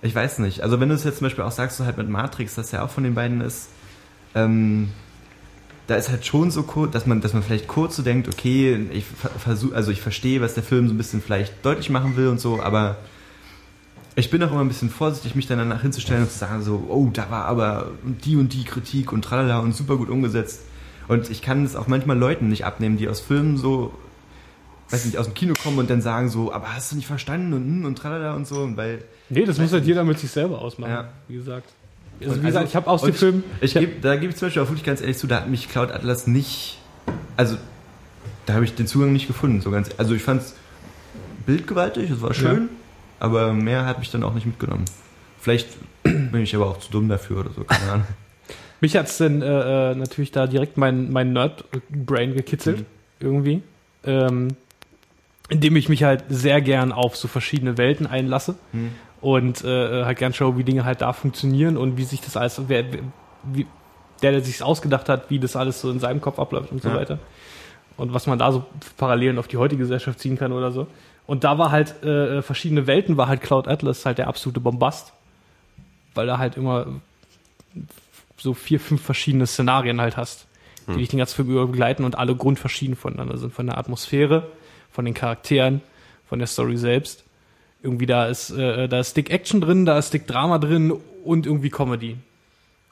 ich 0.00 0.14
weiß 0.14 0.38
nicht. 0.38 0.62
Also 0.62 0.80
wenn 0.80 0.88
du 0.88 0.94
es 0.94 1.04
jetzt 1.04 1.18
zum 1.18 1.26
Beispiel 1.26 1.44
auch 1.44 1.52
sagst, 1.52 1.76
so 1.76 1.84
halt 1.84 1.98
mit 1.98 2.08
Matrix, 2.08 2.54
dass 2.54 2.72
ja 2.72 2.82
auch 2.82 2.90
von 2.90 3.04
den 3.04 3.14
beiden 3.14 3.40
ist, 3.40 3.68
ähm, 4.34 4.90
da 5.86 5.94
ist 5.94 6.08
halt 6.08 6.26
schon 6.26 6.50
so 6.50 6.64
kurz, 6.64 6.92
dass 6.92 7.06
man, 7.06 7.20
dass 7.20 7.32
man 7.32 7.42
vielleicht 7.42 7.68
kurz 7.68 7.96
so 7.96 8.02
denkt, 8.02 8.28
okay, 8.28 8.86
ich 8.90 9.04
versuche, 9.04 9.74
also 9.74 9.90
ich 9.90 10.00
verstehe, 10.00 10.40
was 10.40 10.54
der 10.54 10.62
Film 10.62 10.88
so 10.88 10.94
ein 10.94 10.96
bisschen 10.96 11.22
vielleicht 11.22 11.64
deutlich 11.64 11.90
machen 11.90 12.16
will 12.16 12.28
und 12.28 12.40
so, 12.40 12.60
aber 12.60 12.96
ich 14.16 14.30
bin 14.30 14.42
auch 14.42 14.50
immer 14.50 14.62
ein 14.62 14.68
bisschen 14.68 14.90
vorsichtig, 14.90 15.34
mich 15.34 15.46
dann 15.46 15.58
danach 15.58 15.82
hinzustellen 15.82 16.22
und 16.22 16.30
zu 16.30 16.38
sagen 16.38 16.62
so, 16.62 16.86
oh, 16.88 17.10
da 17.12 17.30
war 17.30 17.44
aber 17.44 17.90
die 18.24 18.36
und 18.36 18.52
die 18.52 18.64
Kritik 18.64 19.12
und 19.12 19.22
tralala 19.22 19.60
und 19.60 19.74
super 19.74 19.96
gut 19.96 20.08
umgesetzt. 20.08 20.62
Und 21.06 21.30
ich 21.30 21.42
kann 21.42 21.64
es 21.64 21.76
auch 21.76 21.86
manchmal 21.86 22.18
Leuten 22.18 22.48
nicht 22.48 22.64
abnehmen, 22.64 22.96
die 22.96 23.08
aus 23.08 23.20
Filmen 23.20 23.58
so, 23.58 23.92
weiß 24.90 25.04
nicht, 25.04 25.18
aus 25.18 25.26
dem 25.26 25.34
Kino 25.34 25.54
kommen 25.62 25.78
und 25.78 25.90
dann 25.90 26.00
sagen 26.00 26.30
so, 26.30 26.52
aber 26.52 26.74
hast 26.74 26.92
du 26.92 26.96
nicht 26.96 27.06
verstanden 27.06 27.52
und 27.52 27.64
hm, 27.64 27.84
und 27.84 27.96
tralala 27.96 28.34
und 28.34 28.46
so, 28.46 28.76
weil. 28.76 29.04
Nee, 29.28 29.44
das 29.44 29.58
muss 29.58 29.72
halt 29.72 29.84
jeder 29.84 30.02
mit 30.02 30.18
sich 30.18 30.30
selber 30.30 30.60
ausmachen, 30.62 30.90
ja. 30.90 31.08
wie 31.28 31.36
gesagt. 31.36 31.68
Also, 32.20 32.42
wie 32.42 32.46
gesagt, 32.46 32.56
also, 32.56 32.68
ich 32.68 32.76
habe 32.76 32.86
aus 32.88 33.02
dem 33.02 33.14
Film. 33.14 33.44
Ich, 33.60 33.76
ich 33.76 33.80
geb, 33.80 34.02
da 34.02 34.16
gebe 34.16 34.30
ich 34.30 34.36
zum 34.36 34.46
Beispiel 34.46 34.62
auch 34.62 34.68
wirklich 34.68 34.84
ganz 34.84 35.00
ehrlich 35.00 35.18
zu, 35.18 35.26
da 35.26 35.36
hat 35.36 35.48
mich 35.48 35.68
Cloud 35.68 35.90
Atlas 35.90 36.26
nicht. 36.26 36.78
Also, 37.36 37.56
da 38.46 38.54
habe 38.54 38.64
ich 38.64 38.74
den 38.74 38.86
Zugang 38.86 39.12
nicht 39.12 39.26
gefunden, 39.26 39.60
so 39.60 39.70
ganz. 39.70 39.90
Also, 39.98 40.14
ich 40.14 40.22
fand 40.22 40.42
es 40.42 40.54
bildgewaltig, 41.44 42.10
es 42.10 42.22
war 42.22 42.34
schön. 42.34 42.62
Ja 42.62 42.68
aber 43.18 43.52
mehr 43.52 43.86
hat 43.86 43.98
mich 43.98 44.10
dann 44.10 44.22
auch 44.22 44.34
nicht 44.34 44.46
mitgenommen. 44.46 44.84
Vielleicht 45.40 45.68
bin 46.02 46.42
ich 46.42 46.54
aber 46.54 46.66
auch 46.66 46.78
zu 46.78 46.90
dumm 46.90 47.08
dafür 47.08 47.40
oder 47.40 47.50
so, 47.50 47.64
keine 47.64 47.92
Ahnung. 47.92 48.06
mich 48.80 48.96
hat 48.96 49.06
es 49.06 49.18
dann 49.18 49.42
äh, 49.42 49.92
äh, 49.92 49.94
natürlich 49.94 50.32
da 50.32 50.46
direkt 50.46 50.76
mein, 50.76 51.10
mein 51.10 51.32
Nerd-Brain 51.32 52.34
gekitzelt, 52.34 52.80
mhm. 52.80 52.84
irgendwie. 53.20 53.62
Ähm, 54.04 54.48
indem 55.48 55.76
ich 55.76 55.88
mich 55.88 56.02
halt 56.02 56.24
sehr 56.28 56.60
gern 56.60 56.92
auf 56.92 57.16
so 57.16 57.28
verschiedene 57.28 57.78
Welten 57.78 58.06
einlasse 58.06 58.56
mhm. 58.72 58.90
Und 59.26 59.64
äh, 59.64 60.04
halt 60.04 60.18
gern 60.18 60.32
schaue, 60.32 60.56
wie 60.56 60.62
Dinge 60.62 60.84
halt 60.84 61.00
da 61.00 61.12
funktionieren 61.12 61.76
und 61.76 61.96
wie 61.96 62.04
sich 62.04 62.20
das 62.20 62.36
alles, 62.36 62.62
wer, 62.68 62.84
wie, 63.42 63.66
der, 64.22 64.30
der 64.30 64.40
sich 64.40 64.62
ausgedacht 64.62 65.08
hat, 65.08 65.30
wie 65.30 65.40
das 65.40 65.56
alles 65.56 65.80
so 65.80 65.90
in 65.90 65.98
seinem 65.98 66.20
Kopf 66.20 66.38
abläuft 66.38 66.70
und 66.70 66.80
so 66.80 66.90
ja. 66.90 66.94
weiter. 66.94 67.18
Und 67.96 68.14
was 68.14 68.28
man 68.28 68.38
da 68.38 68.52
so 68.52 68.64
Parallelen 68.96 69.40
auf 69.40 69.48
die 69.48 69.56
heutige 69.56 69.80
Gesellschaft 69.80 70.20
ziehen 70.20 70.38
kann 70.38 70.52
oder 70.52 70.70
so. 70.70 70.86
Und 71.26 71.42
da 71.42 71.58
war 71.58 71.72
halt 71.72 72.04
äh, 72.04 72.40
verschiedene 72.40 72.86
Welten, 72.86 73.16
war 73.16 73.26
halt 73.26 73.40
Cloud 73.40 73.66
Atlas 73.66 74.06
halt 74.06 74.18
der 74.18 74.28
absolute 74.28 74.60
Bombast. 74.60 75.12
Weil 76.14 76.28
da 76.28 76.38
halt 76.38 76.56
immer 76.56 76.86
so 78.36 78.54
vier, 78.54 78.78
fünf 78.78 79.02
verschiedene 79.02 79.48
Szenarien 79.48 80.00
halt 80.00 80.16
hast, 80.16 80.46
die 80.86 80.92
hm. 80.92 80.98
dich 80.98 81.08
den 81.08 81.18
ganzen 81.18 81.34
Film 81.34 81.50
über 81.50 81.66
begleiten 81.66 82.04
und 82.04 82.16
alle 82.16 82.36
grundverschieden 82.36 82.94
voneinander 82.94 83.38
sind. 83.38 83.52
Von 83.52 83.66
der 83.66 83.76
Atmosphäre, 83.76 84.46
von 84.92 85.04
den 85.04 85.14
Charakteren, 85.14 85.80
von 86.28 86.38
der 86.38 86.46
Story 86.46 86.76
selbst. 86.76 87.24
Irgendwie 87.86 88.06
da 88.06 88.26
ist, 88.26 88.50
äh, 88.50 88.88
da 88.88 88.98
ist 88.98 89.16
Dick 89.16 89.30
Action 89.30 89.60
drin, 89.60 89.86
da 89.86 89.96
ist 89.96 90.12
Dick 90.12 90.26
Drama 90.26 90.58
drin 90.58 90.92
und 91.24 91.46
irgendwie 91.46 91.70
Comedy. 91.70 92.16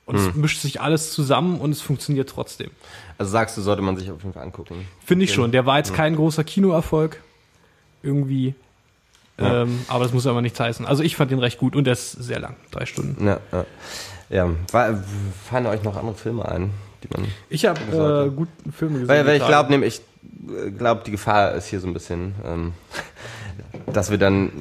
Und 0.07 0.17
hm. 0.17 0.29
es 0.29 0.35
mischt 0.37 0.61
sich 0.61 0.81
alles 0.81 1.13
zusammen 1.13 1.59
und 1.61 1.73
es 1.73 1.81
funktioniert 1.81 2.29
trotzdem. 2.29 2.71
Also 3.19 3.33
sagst 3.33 3.57
du, 3.57 3.63
sollte 3.63 3.83
man 3.83 3.97
sich 3.97 4.11
auf 4.11 4.23
jeden 4.23 4.35
Fall 4.35 4.45
angucken. 4.45 4.87
Finde 5.05 5.25
ich 5.25 5.35
schon. 5.35 5.51
Der 5.51 5.67
war 5.67 5.79
jetzt 5.79 5.89
hm. 5.89 5.97
kein 5.97 6.17
großer 6.17 6.45
Kinoerfolg 6.45 7.21
irgendwie. 8.05 8.55
Ja. 9.39 9.63
Ähm, 9.63 9.81
aber 9.89 10.05
das 10.05 10.13
muss 10.13 10.27
aber 10.27 10.43
nichts 10.43 10.61
heißen. 10.61 10.87
Also 10.87 11.03
ich 11.03 11.17
fand 11.17 11.33
den 11.33 11.41
recht 11.41 11.59
gut 11.59 11.75
und 11.75 11.85
der 11.85 11.95
ist 11.95 12.13
sehr 12.13 12.39
lang, 12.39 12.55
drei 12.71 12.87
Stunden. 12.87 13.27
Ja, 13.27 13.41
ja. 13.51 13.65
ja. 14.31 14.51
War, 14.71 15.03
fallen 15.49 15.67
euch 15.67 15.83
noch 15.83 15.97
andere 15.97 16.15
Filme 16.15 16.47
ein, 16.47 16.71
die 17.03 17.09
man. 17.13 17.27
Ich 17.49 17.67
habe 17.67 17.81
äh, 17.81 18.31
gut 18.31 18.49
Filme 18.73 19.01
gesehen. 19.01 19.09
Weil, 19.09 19.27
weil 19.27 19.41
ich 19.41 19.47
glaube 19.47 19.71
nämlich, 19.71 20.03
ich 20.67 20.79
glaube, 20.79 21.03
die 21.05 21.11
Gefahr 21.11 21.53
ist 21.53 21.67
hier 21.67 21.81
so 21.81 21.89
ein 21.89 21.95
bisschen, 21.95 22.35
ähm, 22.45 22.73
dass 23.93 24.11
wir 24.11 24.19
dann, 24.19 24.53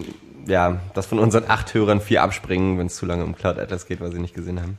ja, 0.45 0.79
dass 0.93 1.05
von 1.05 1.19
unseren 1.19 1.45
acht 1.47 1.73
Hörern 1.73 2.01
vier 2.01 2.23
abspringen, 2.23 2.77
wenn 2.77 2.87
es 2.87 2.95
zu 2.95 3.05
lange 3.05 3.23
um 3.23 3.35
Cloud 3.35 3.59
Atlas 3.59 3.85
geht, 3.85 4.01
weil 4.01 4.11
sie 4.11 4.19
nicht 4.19 4.33
gesehen 4.33 4.61
haben. 4.61 4.77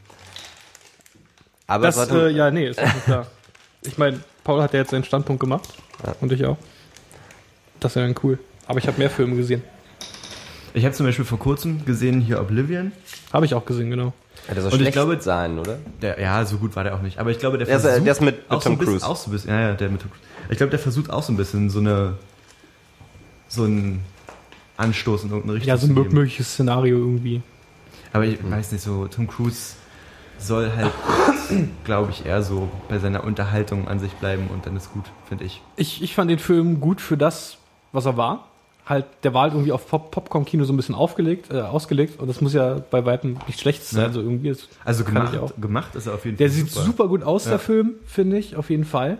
Aber 1.66 1.86
das, 1.86 2.10
äh, 2.10 2.28
ja, 2.28 2.50
nee, 2.50 2.68
ist 2.68 2.80
nicht 2.80 3.04
klar. 3.04 3.26
Ich 3.82 3.98
meine, 3.98 4.20
Paul 4.44 4.62
hat 4.62 4.72
ja 4.72 4.80
jetzt 4.80 4.90
seinen 4.90 5.04
Standpunkt 5.04 5.40
gemacht 5.40 5.68
ja. 6.04 6.14
und 6.20 6.32
ich 6.32 6.44
auch. 6.44 6.58
Das 7.80 7.96
wäre 7.96 8.06
dann 8.06 8.14
cool. 8.22 8.38
Aber 8.66 8.78
ich 8.78 8.86
habe 8.86 8.98
mehr 8.98 9.10
Filme 9.10 9.36
gesehen. 9.36 9.62
Ich 10.72 10.84
habe 10.84 10.94
zum 10.94 11.06
Beispiel 11.06 11.24
vor 11.24 11.38
kurzem 11.38 11.84
gesehen 11.84 12.20
hier 12.20 12.40
Oblivion. 12.40 12.92
Habe 13.32 13.46
ich 13.46 13.54
auch 13.54 13.64
gesehen, 13.64 13.90
genau. 13.90 14.12
Ja, 14.48 14.54
der 14.54 14.62
soll 14.62 14.72
und 14.72 14.78
schlecht 14.78 14.88
ich 14.88 14.92
glaube, 14.94 15.20
sein, 15.20 15.58
oder? 15.58 15.78
Der, 16.02 16.20
ja, 16.20 16.44
so 16.44 16.58
gut 16.58 16.76
war 16.76 16.84
der 16.84 16.94
auch 16.94 17.02
nicht. 17.02 17.18
Aber 17.18 17.30
ich 17.30 17.38
glaube, 17.38 17.58
der, 17.58 17.66
der 17.66 17.78
versucht 17.78 17.98
ist, 17.98 18.04
der 18.04 18.12
ist 18.12 18.20
mit, 18.20 18.50
mit 18.50 18.62
Tom 18.62 18.78
so 18.78 18.84
Cruise. 18.84 19.06
Auch 19.06 19.16
so 19.16 19.30
ein 19.30 19.32
bisschen, 19.32 19.50
ja, 19.50 19.60
ja, 19.60 19.72
der 19.74 19.88
mit 19.88 20.02
Tom 20.02 20.10
Cruise. 20.10 20.24
Ich 20.50 20.56
glaube, 20.58 20.70
der 20.70 20.78
versucht 20.78 21.10
auch 21.10 21.22
so 21.22 21.32
ein 21.32 21.36
bisschen 21.36 21.70
so 21.70 21.78
eine 21.78 22.14
so 23.48 23.64
ein 23.64 24.00
Anstoß 24.76 25.24
in 25.24 25.30
irgendeine 25.30 25.54
Richtung 25.54 25.68
Ja, 25.68 25.76
so 25.76 25.86
ein 25.86 25.94
mögliches 25.94 26.52
Szenario 26.52 26.98
irgendwie. 26.98 27.42
Aber 28.12 28.24
ich 28.24 28.38
weiß 28.48 28.72
nicht, 28.72 28.82
so 28.82 29.06
Tom 29.06 29.26
Cruise 29.26 29.74
soll 30.38 30.70
halt, 30.74 30.92
glaube 31.84 32.10
ich, 32.10 32.26
eher 32.26 32.42
so 32.42 32.68
bei 32.88 32.98
seiner 32.98 33.24
Unterhaltung 33.24 33.88
an 33.88 33.98
sich 33.98 34.12
bleiben 34.14 34.48
und 34.52 34.66
dann 34.66 34.76
ist 34.76 34.92
gut, 34.92 35.04
finde 35.28 35.44
ich. 35.44 35.62
Ich, 35.76 36.02
ich 36.02 36.14
fand 36.14 36.30
den 36.30 36.38
Film 36.38 36.80
gut 36.80 37.00
für 37.00 37.16
das, 37.16 37.58
was 37.92 38.06
er 38.06 38.16
war. 38.16 38.48
Halt, 38.86 39.06
der 39.22 39.32
war 39.32 39.42
halt 39.44 39.54
irgendwie 39.54 39.72
auf 39.72 39.88
Pop 39.88 40.10
Popcorn-Kino 40.10 40.64
so 40.64 40.72
ein 40.74 40.76
bisschen 40.76 40.94
aufgelegt, 40.94 41.50
äh, 41.50 41.60
ausgelegt 41.62 42.20
und 42.20 42.28
das 42.28 42.42
muss 42.42 42.52
ja 42.52 42.74
bei 42.90 43.06
weitem 43.06 43.38
nicht 43.46 43.58
schlecht 43.58 43.82
sein. 43.82 44.00
Ja. 44.02 44.06
Also 44.08 44.20
irgendwie 44.20 44.50
ist, 44.50 44.68
Also 44.84 45.04
gemacht, 45.04 45.32
gemacht 45.58 45.94
ist 45.94 46.06
er 46.06 46.14
auf 46.14 46.24
jeden 46.26 46.36
Der 46.36 46.48
Fall 46.48 46.54
sieht 46.56 46.70
super, 46.70 47.08
gut 47.08 47.22
aus, 47.22 47.44
Ja. 47.46 47.52
der 47.52 47.58
Film, 47.60 47.94
finde 48.04 48.36
ich, 48.36 48.56
auf 48.56 48.68
jeden 48.68 48.84
Fall. 48.84 49.16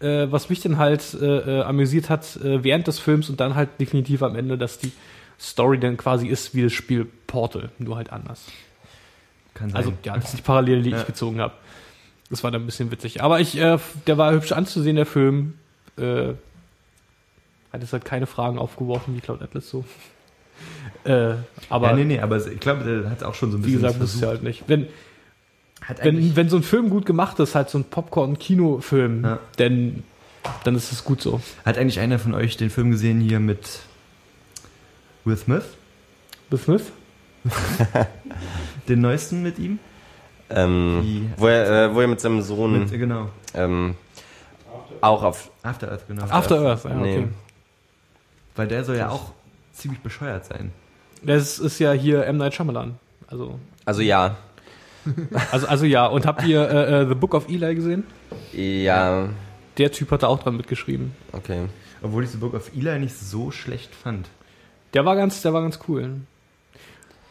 Äh, 0.00 0.30
was 0.30 0.50
mich 0.50 0.60
dann 0.60 0.76
halt 0.78 1.14
äh, 1.14 1.60
äh, 1.60 1.62
amüsiert 1.62 2.10
hat 2.10 2.36
äh, 2.36 2.62
während 2.64 2.86
des 2.86 2.98
Films 2.98 3.30
und 3.30 3.40
dann 3.40 3.54
halt 3.54 3.68
definitiv 3.80 4.22
am 4.22 4.34
Ende, 4.36 4.58
dass 4.58 4.78
die 4.78 4.92
Story 5.40 5.78
dann 5.78 5.96
quasi 5.96 6.26
ist 6.26 6.54
wie 6.54 6.62
das 6.62 6.72
Spiel 6.72 7.06
Portal, 7.26 7.70
nur 7.78 7.96
halt 7.96 8.12
anders. 8.12 8.46
Kann 9.54 9.70
sein. 9.70 9.76
Also 9.76 9.92
ja, 10.04 10.14
das 10.14 10.30
ist 10.30 10.38
die 10.38 10.42
Parallele, 10.42 10.82
die 10.82 10.90
Ja. 10.90 11.00
ich 11.00 11.06
gezogen 11.06 11.40
habe. 11.40 11.54
Das 12.30 12.42
war 12.42 12.50
dann 12.50 12.62
ein 12.62 12.66
bisschen 12.66 12.90
witzig. 12.90 13.22
Aber 13.22 13.40
ich, 13.40 13.56
äh, 13.56 13.78
der 14.06 14.18
war 14.18 14.32
hübsch 14.32 14.52
anzusehen, 14.52 14.96
der 14.96 15.06
Film. 15.06 15.54
Äh, 15.96 16.34
hat 17.72 17.80
jetzt 17.80 17.92
halt 17.92 18.04
keine 18.04 18.26
Fragen 18.26 18.58
aufgeworfen, 18.58 19.14
wie 19.16 19.20
Cloud 19.20 19.42
Atlas 19.42 19.68
so. 19.68 19.84
äh, 21.04 21.34
aber 21.68 21.90
ja, 21.90 21.96
nee, 21.96 22.04
nee, 22.04 22.20
aber 22.20 22.44
ich 22.44 22.60
glaube, 22.60 22.84
der 22.84 23.10
hat 23.10 23.22
auch 23.22 23.34
schon 23.34 23.50
so 23.50 23.58
ein 23.58 23.62
wie 23.64 23.66
bisschen 23.72 23.82
gesagt, 23.82 24.00
muss 24.00 24.14
es 24.14 24.20
ja 24.20 24.28
halt 24.28 24.42
nicht. 24.42 24.64
Wenn, 24.68 24.88
wenn, 26.02 26.36
wenn 26.36 26.48
so 26.48 26.56
ein 26.56 26.62
Film 26.62 26.90
gut 26.90 27.06
gemacht 27.06 27.38
ist, 27.40 27.54
halt 27.54 27.70
so 27.70 27.78
ein 27.78 27.84
Popcorn-Kinofilm, 27.84 29.24
Ja. 29.24 29.38
dann, 29.56 30.02
dann 30.64 30.74
ist 30.76 30.92
es 30.92 31.04
gut 31.04 31.20
so. 31.22 31.40
Hat 31.64 31.78
eigentlich 31.78 32.00
einer 32.00 32.18
von 32.18 32.34
euch 32.34 32.56
den 32.56 32.70
Film 32.70 32.90
gesehen 32.90 33.20
hier 33.20 33.40
mit 33.40 33.80
Will 35.24 35.36
Smith? 35.36 35.64
Will 36.50 36.58
Smith? 36.58 36.92
Den 38.88 39.00
neuesten 39.00 39.42
mit 39.42 39.58
ihm? 39.58 39.78
Ähm, 40.50 41.00
Wie- 41.02 41.30
wo, 41.36 41.46
er, 41.46 41.84
äh, 41.90 41.94
wo 41.94 42.00
er 42.00 42.06
mit 42.08 42.20
seinem 42.20 42.42
Sohn 42.42 42.78
Mit, 42.80 42.90
genau. 42.90 43.28
ähm, 43.54 43.94
auch 45.00 45.22
auf. 45.22 45.50
After 45.62 45.90
Earth, 45.90 46.06
genau. 46.06 46.24
After 46.24 46.60
Earth, 46.60 46.84
ja, 46.84 46.94
Nee. 46.94 47.18
okay. 47.18 47.28
Weil 48.56 48.68
der 48.68 48.84
soll 48.84 48.96
ja 48.96 49.08
auch 49.08 49.32
ziemlich 49.72 50.00
bescheuert 50.00 50.44
sein. 50.46 50.70
Das 51.22 51.58
ist 51.58 51.78
ja 51.78 51.92
hier 51.92 52.24
M. 52.26 52.36
Night 52.36 52.54
Shyamalan. 52.54 52.96
Also, 53.26 53.58
Also 53.86 54.02
ja. 54.02 54.36
Also, 55.50 55.66
also 55.66 55.84
ja. 55.84 56.06
Und 56.06 56.26
habt 56.26 56.44
ihr 56.46 56.68
äh, 56.68 57.02
äh, 57.02 57.08
The 57.08 57.14
Book 57.14 57.34
of 57.34 57.48
Eli 57.48 57.74
gesehen? 57.74 58.04
Ja, 58.52 59.28
Der 59.78 59.90
Typ 59.92 60.10
hat 60.10 60.22
da 60.22 60.28
auch 60.28 60.42
dran 60.42 60.56
mitgeschrieben. 60.56 61.12
okay. 61.32 61.66
Obwohl 62.02 62.22
ich 62.24 62.30
The 62.30 62.36
Book 62.36 62.52
of 62.54 62.70
Eli 62.76 62.98
nicht 62.98 63.16
so 63.18 63.50
schlecht 63.50 63.94
fand. 63.94 64.28
Der 64.92 65.04
war 65.06 65.16
ganz, 65.16 65.40
der 65.40 65.54
war 65.54 65.62
ganz 65.62 65.78
cool. 65.88 66.10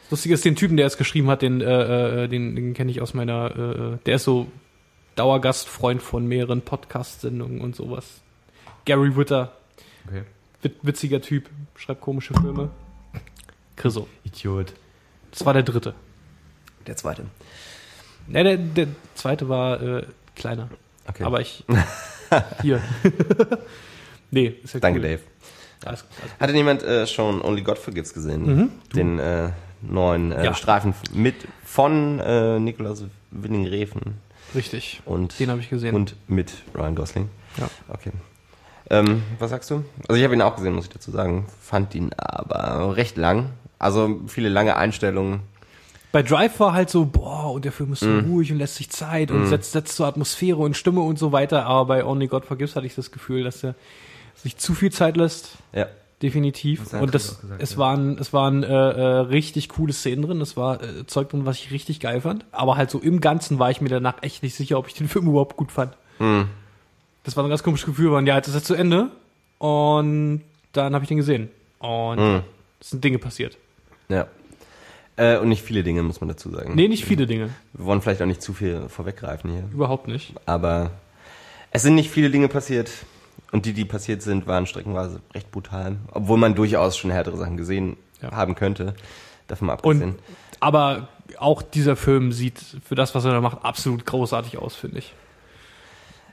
Lustig 0.09 0.31
ist, 0.31 0.43
den 0.45 0.55
Typen, 0.55 0.77
der 0.77 0.87
es 0.87 0.97
geschrieben 0.97 1.27
hat, 1.29 1.41
den, 1.43 1.61
äh, 1.61 2.23
äh, 2.23 2.27
den, 2.27 2.55
den 2.55 2.73
kenne 2.73 2.89
ich 2.91 2.99
aus 3.01 3.13
meiner, 3.13 3.55
äh, 3.55 3.97
der 4.05 4.15
ist 4.15 4.23
so 4.23 4.47
Dauergastfreund 5.15 6.01
von 6.01 6.25
mehreren 6.27 6.61
Podcast-Sendungen 6.61 7.61
und 7.61 7.75
sowas. 7.75 8.21
Gary 8.85 9.15
Witter, 9.15 9.51
Okay. 10.07 10.23
wit 10.63 10.75
witziger 10.81 11.21
Typ, 11.21 11.49
schreibt 11.75 12.01
komische 12.01 12.33
Filme. 12.33 12.69
Chriso. 13.75 14.07
Idiot. 14.23 14.73
Das 15.31 15.45
war 15.45 15.53
der 15.53 15.63
dritte. 15.63 15.93
Der 16.87 16.95
zweite. 16.97 17.25
Ne, 18.27 18.43
der, 18.43 18.57
der 18.57 18.87
zweite 19.15 19.49
war 19.49 19.81
äh, 19.81 20.05
kleiner. 20.35 20.69
Okay. 21.07 21.23
Aber 21.23 21.41
ich. 21.41 21.63
Hier. 22.61 22.81
nee, 24.31 24.47
ist 24.63 24.73
ja 24.73 24.79
Danke, 24.79 24.99
cool. 24.99 25.05
Dave. 25.05 25.19
Alles, 25.85 26.05
alles. 26.21 26.31
Hat 26.39 26.49
denn 26.49 26.55
jemand 26.55 26.83
äh, 26.83 27.05
schon 27.07 27.41
Only 27.41 27.61
God 27.61 27.77
Forgives 27.77 28.13
gesehen? 28.13 28.45
Mhm. 28.45 28.71
Den 28.95 29.19
äh, 29.19 29.49
neuen 29.81 30.31
äh, 30.31 30.45
Ja. 30.45 30.53
Streifen 30.53 30.93
mit 31.13 31.35
von 31.65 32.19
äh, 32.19 32.59
Nikolaus 32.59 33.03
Winning-Refen 33.31 34.17
Richtig. 34.55 35.01
und, 35.05 35.37
Den 35.39 35.49
habe 35.49 35.59
ich 35.59 35.69
gesehen. 35.69 35.93
und 35.95 36.15
mit 36.27 36.53
Ryan 36.75 36.95
Gosling. 36.95 37.29
Ja. 37.57 37.69
Okay. 37.89 38.11
Ähm, 38.89 39.23
was 39.39 39.49
sagst 39.49 39.69
du? 39.71 39.83
Also 40.07 40.17
ich 40.17 40.23
habe 40.23 40.33
ihn 40.33 40.41
auch 40.41 40.55
gesehen, 40.55 40.73
muss 40.73 40.85
ich 40.85 40.91
dazu 40.91 41.11
sagen. 41.11 41.45
Fand 41.61 41.93
ihn 41.95 42.11
aber 42.17 42.95
recht 42.95 43.17
lang. 43.17 43.49
Also 43.79 44.21
viele 44.27 44.49
lange 44.49 44.75
Einstellungen. 44.77 45.41
Bei 46.13 46.21
Drive 46.23 46.59
war 46.61 46.71
halt 46.73 46.89
so, 46.89 47.05
boah, 47.05 47.51
und 47.51 47.65
der 47.65 47.71
Film 47.73 47.91
ist 47.91 47.99
so 48.01 48.07
Mhm. 48.07 48.31
ruhig 48.31 48.51
und 48.51 48.59
lässt 48.59 48.75
sich 48.75 48.89
Zeit 48.89 49.31
und 49.31 49.47
setzt, 49.47 49.71
setzt 49.73 49.95
so 49.97 50.05
Atmosphäre 50.05 50.57
und 50.57 50.77
Stimme 50.77 51.01
und 51.01 51.19
so 51.19 51.31
weiter. 51.33 51.65
Aber 51.65 51.85
bei 51.87 52.05
Only 52.05 52.27
God 52.27 52.45
Forgives 52.45 52.75
hatte 52.75 52.85
ich 52.85 52.93
das 52.95 53.11
Gefühl, 53.11 53.43
dass 53.43 53.63
er 53.63 53.73
sich 54.35 54.55
zu 54.57 54.73
viel 54.75 54.91
Zeit 54.91 55.17
lässt. 55.17 55.57
Ja. 55.73 55.87
Definitiv. 56.21 56.83
Das 56.89 57.01
und 57.01 57.13
das, 57.13 57.41
gesagt, 57.41 57.61
es 57.61 57.71
ja. 57.73 57.77
waren, 57.79 58.17
es 58.17 58.31
waren 58.31 58.63
äh, 58.63 58.67
äh, 58.67 59.03
richtig 59.21 59.67
coole 59.69 59.91
Szenen 59.91 60.21
drin. 60.21 60.39
Es 60.39 60.55
war 60.55 60.81
äh, 60.81 61.05
Zeug 61.05 61.29
drin, 61.29 61.45
was 61.45 61.57
ich 61.57 61.71
richtig 61.71 61.99
geil 61.99 62.21
fand. 62.21 62.45
Aber 62.51 62.77
halt 62.77 62.89
so 62.91 62.99
im 62.99 63.19
Ganzen 63.19 63.59
war 63.59 63.71
ich 63.71 63.81
mir 63.81 63.89
danach 63.89 64.21
echt 64.21 64.41
nicht 64.43 64.55
sicher, 64.55 64.77
ob 64.77 64.87
ich 64.87 64.93
den 64.93 65.09
Film 65.09 65.27
überhaupt 65.27 65.57
gut 65.57 65.71
fand. 65.71 65.97
Mhm. 66.19 66.47
Das 67.25 67.35
war 67.35 67.43
ein 67.43 67.49
ganz 67.49 67.63
komisches 67.63 67.85
Gefühl. 67.87 68.13
Und 68.13 68.27
ja, 68.27 68.35
jetzt 68.37 68.47
ist 68.47 68.53
er 68.55 68.63
zu 68.63 68.75
Ende. 68.75 69.09
Und 69.57 70.41
dann 70.73 70.93
habe 70.93 71.03
ich 71.03 71.09
den 71.09 71.17
gesehen. 71.17 71.49
Und 71.79 72.19
Mhm. 72.19 72.41
es 72.79 72.91
sind 72.91 73.03
Dinge 73.03 73.17
passiert. 73.17 73.57
Ja. 74.09 74.27
Äh, 75.15 75.37
und 75.37 75.49
nicht 75.49 75.61
viele 75.63 75.83
Dinge, 75.83 76.01
muss 76.03 76.21
man 76.21 76.27
dazu 76.27 76.49
sagen. 76.49 76.73
Nee, 76.75 76.87
nicht 76.87 77.05
viele 77.05 77.27
Dinge. 77.27 77.49
Wir 77.73 77.85
wollen 77.85 78.01
vielleicht 78.01 78.21
auch 78.21 78.25
nicht 78.25 78.41
zu 78.41 78.53
viel 78.53 78.89
vorweggreifen 78.89 79.51
hier. 79.51 79.63
Überhaupt 79.71 80.07
nicht. 80.07 80.33
Aber 80.45 80.91
es 81.71 81.83
sind 81.83 81.95
nicht 81.95 82.09
viele 82.09 82.29
Dinge 82.31 82.47
passiert. 82.47 82.89
Und 83.51 83.65
die, 83.67 83.73
die 83.73 83.85
passiert 83.85 84.23
sind, 84.23 84.47
waren 84.47 84.65
streckenweise 84.65 85.19
recht 85.35 85.51
brutal. 85.51 85.97
Obwohl 86.11 86.39
man 86.39 86.55
durchaus 86.55 86.97
schon 86.97 87.11
härtere 87.11 87.37
Sachen 87.37 87.57
gesehen 87.57 87.97
Ja. 88.21 88.31
haben 88.31 88.55
könnte. 88.55 88.95
Davon 89.47 89.67
mal 89.67 89.73
abgesehen. 89.73 90.09
Und 90.11 90.19
aber 90.59 91.09
auch 91.37 91.61
dieser 91.61 91.95
Film 91.95 92.31
sieht 92.31 92.59
für 92.83 92.95
das, 92.95 93.13
was 93.13 93.25
er 93.25 93.33
da 93.33 93.41
macht, 93.41 93.63
absolut 93.63 94.05
großartig 94.05 94.57
aus, 94.57 94.75
finde 94.75 94.99
ich. 94.99 95.13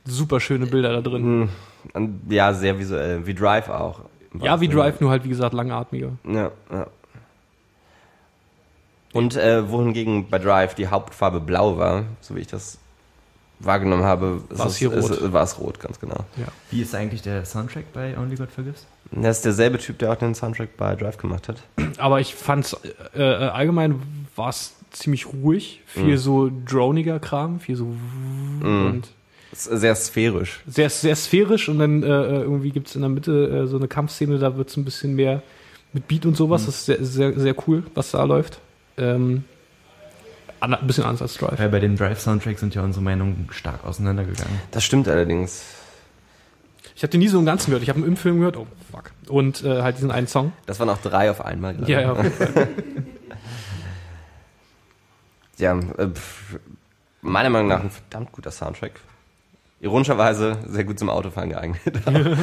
Super 0.04 0.40
schöne 0.40 0.66
Bilder 0.66 0.92
da 0.92 1.00
drin. 1.02 1.48
Und 1.92 2.20
ja, 2.30 2.54
sehr 2.54 2.78
visuell. 2.78 3.26
Wie 3.26 3.34
Drive 3.34 3.68
auch. 3.68 4.02
Ja, 4.40 4.60
wie 4.60 4.68
Drive, 4.68 5.00
nur 5.00 5.10
halt, 5.10 5.24
wie 5.24 5.28
gesagt, 5.28 5.52
langatmiger. 5.52 6.12
Ja, 6.24 6.52
ja. 6.72 6.86
Und 9.12 9.36
äh, 9.36 9.68
wohingegen 9.70 10.28
bei 10.28 10.38
Drive 10.38 10.74
die 10.74 10.86
Hauptfarbe 10.88 11.40
blau 11.40 11.76
war, 11.78 12.04
so 12.20 12.36
wie 12.36 12.40
ich 12.40 12.46
das 12.46 12.78
wahrgenommen 13.58 14.04
habe, 14.04 14.40
War 14.50 14.66
es 14.66 14.76
hier 14.76 14.92
ist- 14.92 15.10
rot. 15.10 15.32
war 15.32 15.42
es 15.42 15.58
rot, 15.58 15.80
ganz 15.80 15.98
genau. 16.00 16.24
Wie 16.70 16.80
ist 16.80 16.94
eigentlich 16.94 17.20
der 17.22 17.44
Soundtrack 17.44 17.92
bei 17.92 18.16
Only 18.16 18.36
God 18.36 18.50
Forgives? 18.50 18.86
Das 19.12 19.38
ist 19.38 19.44
derselbe 19.44 19.78
Typ, 19.78 19.98
der 19.98 20.12
auch 20.12 20.16
den 20.16 20.34
Soundtrack 20.34 20.76
bei 20.76 20.94
Drive 20.94 21.18
gemacht 21.18 21.48
hat. 21.48 21.56
Aber 21.98 22.20
ich 22.20 22.34
fand's 22.34 22.76
äh, 23.14 23.20
äh, 23.20 23.48
allgemein 23.48 24.00
war 24.36 24.48
es 24.50 24.74
ziemlich 24.92 25.26
ruhig, 25.26 25.82
viel 25.86 26.04
Mhm. 26.14 26.16
so 26.16 26.50
droniger 26.66 27.18
Kram, 27.18 27.60
viel 27.60 27.76
so 27.76 27.86
Mhm. 27.86 28.86
und 28.86 29.08
sehr 29.52 29.94
sphärisch. 29.96 30.60
sehr 30.66 30.88
sehr 30.88 31.16
sphärisch 31.16 31.68
und 31.68 31.80
dann 31.80 32.02
äh, 32.02 32.06
äh, 32.06 32.40
irgendwie 32.42 32.70
gibt's 32.70 32.94
in 32.94 33.00
der 33.02 33.10
Mitte 33.10 33.32
äh, 33.64 33.66
so 33.66 33.76
eine 33.76 33.88
Kampfszene, 33.88 34.38
da 34.38 34.56
wird's 34.56 34.76
ein 34.76 34.84
bisschen 34.84 35.14
mehr 35.16 35.42
mit 35.92 36.06
Beat 36.08 36.24
und 36.24 36.36
sowas. 36.36 36.66
Das 36.66 36.76
ist 36.76 36.86
sehr, 36.86 37.04
sehr, 37.04 37.38
sehr 37.38 37.54
cool, 37.66 37.82
was 37.94 38.12
da 38.12 38.22
läuft. 38.24 38.60
Ähm, 39.00 39.44
ein 40.60 40.86
bisschen 40.86 41.04
anders 41.04 41.22
als 41.22 41.34
Drive. 41.34 41.58
Weil 41.58 41.70
bei 41.70 41.80
dem 41.80 41.96
Drive-Soundtrack 41.96 42.58
sind 42.58 42.74
ja 42.74 42.82
unsere 42.82 43.02
Meinungen 43.02 43.48
stark 43.50 43.84
auseinandergegangen. 43.84 44.60
Das 44.70 44.84
stimmt 44.84 45.08
allerdings. 45.08 45.62
Ich 46.94 47.02
habe 47.02 47.10
den 47.10 47.20
nie 47.20 47.28
so 47.28 47.38
im 47.38 47.46
Ganzen 47.46 47.66
gehört. 47.70 47.82
Ich 47.82 47.88
habe 47.88 47.98
ihn 48.00 48.06
im 48.06 48.16
Film 48.16 48.38
gehört. 48.38 48.58
Oh, 48.58 48.66
fuck. 48.92 49.12
Und 49.28 49.64
äh, 49.64 49.82
halt 49.82 49.96
diesen 49.96 50.10
einen 50.10 50.26
Song. 50.26 50.52
Das 50.66 50.78
waren 50.78 50.90
auch 50.90 50.98
drei 50.98 51.30
auf 51.30 51.42
einmal. 51.42 51.74
gerade. 51.74 51.90
Ja, 51.90 52.00
ja. 52.02 52.12
auf 52.12 52.22
jeden 52.22 52.36
Fall. 52.36 52.68
Ja, 55.56 55.78
äh, 55.78 56.08
meiner 57.20 57.50
Meinung 57.50 57.68
nach 57.68 57.82
ein 57.82 57.90
verdammt 57.90 58.32
guter 58.32 58.50
Soundtrack. 58.50 58.92
Ironischerweise 59.80 60.56
sehr 60.66 60.84
gut 60.84 60.98
zum 60.98 61.10
Autofahren 61.10 61.50
geeignet. 61.50 62.00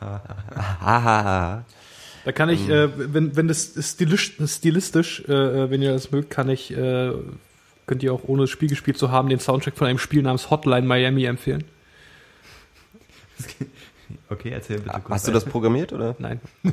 Da 2.28 2.32
kann 2.32 2.50
ich, 2.50 2.68
äh, 2.68 3.14
wenn, 3.14 3.36
wenn 3.36 3.48
das 3.48 3.72
stilistisch, 3.80 4.36
stilistisch 4.44 5.24
äh, 5.26 5.32
äh, 5.32 5.70
wenn 5.70 5.80
ihr 5.80 5.92
das 5.92 6.10
mögt, 6.10 6.28
kann 6.28 6.50
ich, 6.50 6.70
äh, 6.76 7.10
könnt 7.86 8.02
ihr 8.02 8.12
auch 8.12 8.24
ohne 8.24 8.42
das 8.42 8.50
Spiel 8.50 8.68
gespielt 8.68 8.98
zu 8.98 9.10
haben, 9.10 9.30
den 9.30 9.38
Soundtrack 9.38 9.78
von 9.78 9.86
einem 9.86 9.98
Spiel 9.98 10.20
namens 10.20 10.50
Hotline 10.50 10.86
Miami 10.86 11.24
empfehlen. 11.24 11.64
Okay, 14.28 14.50
erzähl 14.50 14.80
bitte 14.80 14.90
kurz. 14.90 15.08
Hast 15.08 15.28
du 15.28 15.32
das 15.32 15.46
programmiert 15.46 15.94
oder? 15.94 16.16
Nein. 16.18 16.40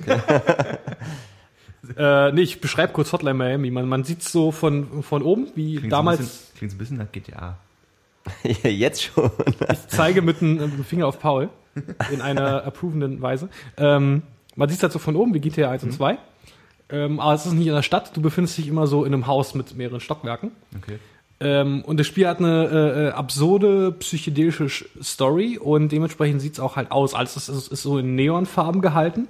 äh, 1.97 2.33
nee, 2.33 2.41
ich 2.41 2.59
beschreibe 2.59 2.91
kurz 2.91 3.13
Hotline 3.13 3.35
Miami. 3.35 3.71
Man, 3.71 3.87
man 3.87 4.03
sieht 4.03 4.23
so 4.23 4.51
von, 4.51 5.03
von 5.03 5.21
oben, 5.21 5.47
wie 5.55 5.77
Klingt 5.77 5.93
damals. 5.93 6.17
So 6.17 6.23
bisschen, 6.25 6.57
klingt 6.57 6.71
so 6.71 6.75
ein 6.75 6.79
bisschen 6.79 6.97
nach 6.97 7.11
GTA. 7.13 7.57
Ja, 8.43 8.69
Jetzt 8.69 9.03
schon. 9.03 9.31
Ich 9.71 9.87
zeige 9.87 10.21
mit 10.21 10.41
dem, 10.41 10.55
mit 10.55 10.73
dem 10.73 10.83
Finger 10.83 11.07
auf 11.07 11.21
Paul 11.21 11.47
in 12.11 12.19
einer 12.21 12.63
approvenden 12.65 13.21
Weise. 13.21 13.47
Ähm, 13.77 14.23
man 14.55 14.69
sieht 14.69 14.77
es 14.77 14.83
halt 14.83 14.93
so 14.93 14.99
von 14.99 15.15
oben 15.15 15.33
wie 15.33 15.39
GTA 15.39 15.69
1 15.71 15.83
und 15.83 15.91
2. 15.93 16.17
Ähm, 16.89 17.19
aber 17.19 17.33
es 17.33 17.45
ist 17.45 17.53
nicht 17.53 17.67
in 17.67 17.73
der 17.73 17.81
Stadt. 17.81 18.15
Du 18.15 18.21
befindest 18.21 18.57
dich 18.57 18.67
immer 18.67 18.85
so 18.87 19.05
in 19.05 19.13
einem 19.13 19.25
Haus 19.27 19.55
mit 19.55 19.75
mehreren 19.75 19.99
Stockwerken. 19.99 20.51
Okay. 20.77 20.99
Ähm, 21.39 21.81
und 21.83 21.99
das 21.99 22.07
Spiel 22.07 22.27
hat 22.27 22.39
eine 22.39 22.67
äh, 22.67 23.07
äh, 23.07 23.09
absurde 23.11 23.91
psychedelische 23.91 24.65
Sch- 24.65 24.85
Story 25.03 25.57
und 25.57 25.91
dementsprechend 25.91 26.41
sieht 26.41 26.53
es 26.53 26.59
auch 26.59 26.75
halt 26.75 26.91
aus. 26.91 27.13
Alles 27.13 27.35
ist, 27.35 27.49
ist, 27.49 27.67
ist 27.71 27.81
so 27.83 27.97
in 27.97 28.15
Neonfarben 28.15 28.81
gehalten. 28.81 29.27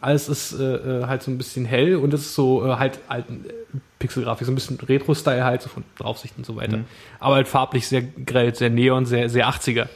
Alles 0.00 0.28
ist 0.28 0.52
äh, 0.52 0.62
äh, 1.00 1.06
halt 1.06 1.22
so 1.22 1.30
ein 1.30 1.38
bisschen 1.38 1.64
hell 1.64 1.96
und 1.96 2.14
es 2.14 2.20
ist 2.20 2.34
so 2.34 2.64
äh, 2.66 2.76
halt 2.76 3.00
alten 3.08 3.44
äh, 3.46 3.52
Pixelgrafik, 3.98 4.46
so 4.46 4.52
ein 4.52 4.54
bisschen 4.54 4.78
Retro-Style 4.78 5.44
halt, 5.44 5.62
so 5.62 5.68
von 5.68 5.82
Draufsicht 5.98 6.34
und 6.38 6.46
so 6.46 6.54
weiter. 6.56 6.78
Mhm. 6.78 6.84
Aber 7.18 7.34
halt 7.34 7.48
farblich 7.48 7.88
sehr 7.88 8.02
grell, 8.02 8.54
sehr 8.54 8.70
neon, 8.70 9.04
sehr, 9.06 9.28
sehr 9.28 9.48
80er. 9.48 9.88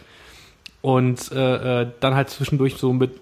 Und 0.83 1.31
dann 1.33 2.14
halt 2.14 2.29
zwischendurch 2.29 2.75
so 2.77 2.93
mit 2.93 3.12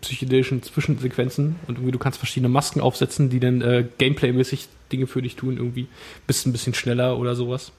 psychedelischen 0.00 0.62
Zwischensequenzen 0.62 1.56
und 1.66 1.76
irgendwie 1.76 1.92
du 1.92 1.98
kannst 1.98 2.18
verschiedene 2.18 2.48
Masken 2.48 2.80
aufsetzen, 2.80 3.30
die 3.30 3.40
dann 3.40 3.60
äh, 3.60 3.86
Gameplay-mäßig 3.98 4.68
Dinge 4.90 5.06
für 5.06 5.22
dich 5.22 5.36
tun, 5.36 5.56
irgendwie 5.56 5.88
bist 6.26 6.46
ein 6.46 6.52
bisschen 6.52 6.74
schneller 6.74 7.18
oder 7.18 7.34
sowas. 7.34 7.72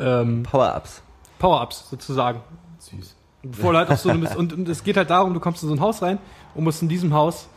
Ähm, 0.00 0.42
Power-Ups. 0.44 1.02
Power-Ups 1.38 1.90
sozusagen. 1.90 2.40
Süß. 2.78 3.16
Bevor 3.42 3.72
du 3.72 3.78
halt 3.78 3.90
auf 3.90 4.00
so 4.00 4.08
eine, 4.08 4.28
und, 4.36 4.52
und 4.52 4.68
es 4.68 4.84
geht 4.84 4.96
halt 4.96 5.10
darum, 5.10 5.34
du 5.34 5.40
kommst 5.40 5.62
in 5.62 5.68
so 5.68 5.74
ein 5.74 5.80
Haus 5.80 6.02
rein 6.02 6.18
und 6.54 6.64
musst 6.64 6.82
in 6.82 6.88
diesem 6.88 7.12
Haus 7.12 7.48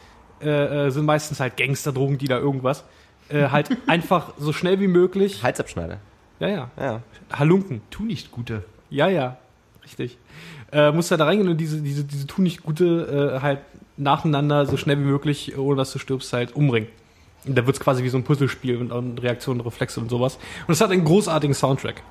äh, 0.42 0.88
äh, 0.88 0.90
sind 0.92 1.06
meistens 1.06 1.40
halt 1.40 1.58
Gangster, 1.58 1.92
Drogendealer, 1.92 2.40
irgendwas. 2.40 2.84
Äh, 3.30 3.50
halt 3.50 3.70
einfach 3.88 4.34
so 4.38 4.54
schnell 4.54 4.80
wie 4.80 4.88
möglich. 4.88 5.44
Halsabschneider. 5.44 6.00
Ja, 6.40 6.48
ja. 6.48 6.72
Ja. 6.78 7.02
Halunken. 7.32 7.82
Tu 7.90 8.04
nicht 8.04 8.32
Gute. 8.32 8.64
Ja, 8.90 9.08
ja. 9.08 9.38
Richtig. 9.84 10.18
Äh, 10.72 10.92
musst 10.92 11.12
halt 11.12 11.22
da 11.22 11.26
reingehen 11.26 11.50
und 11.50 11.58
diese, 11.58 11.82
diese, 11.82 12.04
diese 12.04 12.28
tu 12.28 12.42
nicht 12.42 12.64
gute 12.64 13.38
äh, 13.38 13.42
halt 13.42 13.60
nacheinander 13.96 14.66
so 14.66 14.78
schnell 14.78 14.98
wie 15.00 15.04
möglich, 15.04 15.58
ohne 15.58 15.78
dass 15.78 15.92
du 15.92 16.00
stirbst, 16.00 16.32
halt 16.34 16.56
umbringen. 16.56 16.90
Und 17.46 17.58
da 17.58 17.66
wird's 17.66 17.80
quasi 17.80 18.04
wie 18.04 18.10
so 18.10 18.18
ein 18.18 18.24
Puzzlespiel 18.24 18.78
und, 18.78 18.92
und 18.92 19.22
Reaktionen, 19.22 19.62
Reflexe 19.62 20.00
und 20.00 20.10
sowas. 20.10 20.38
Und 20.68 20.74
es 20.74 20.82
hat 20.82 20.92
einen 20.92 21.06
großartigen 21.06 21.54
Soundtrack. 21.54 22.04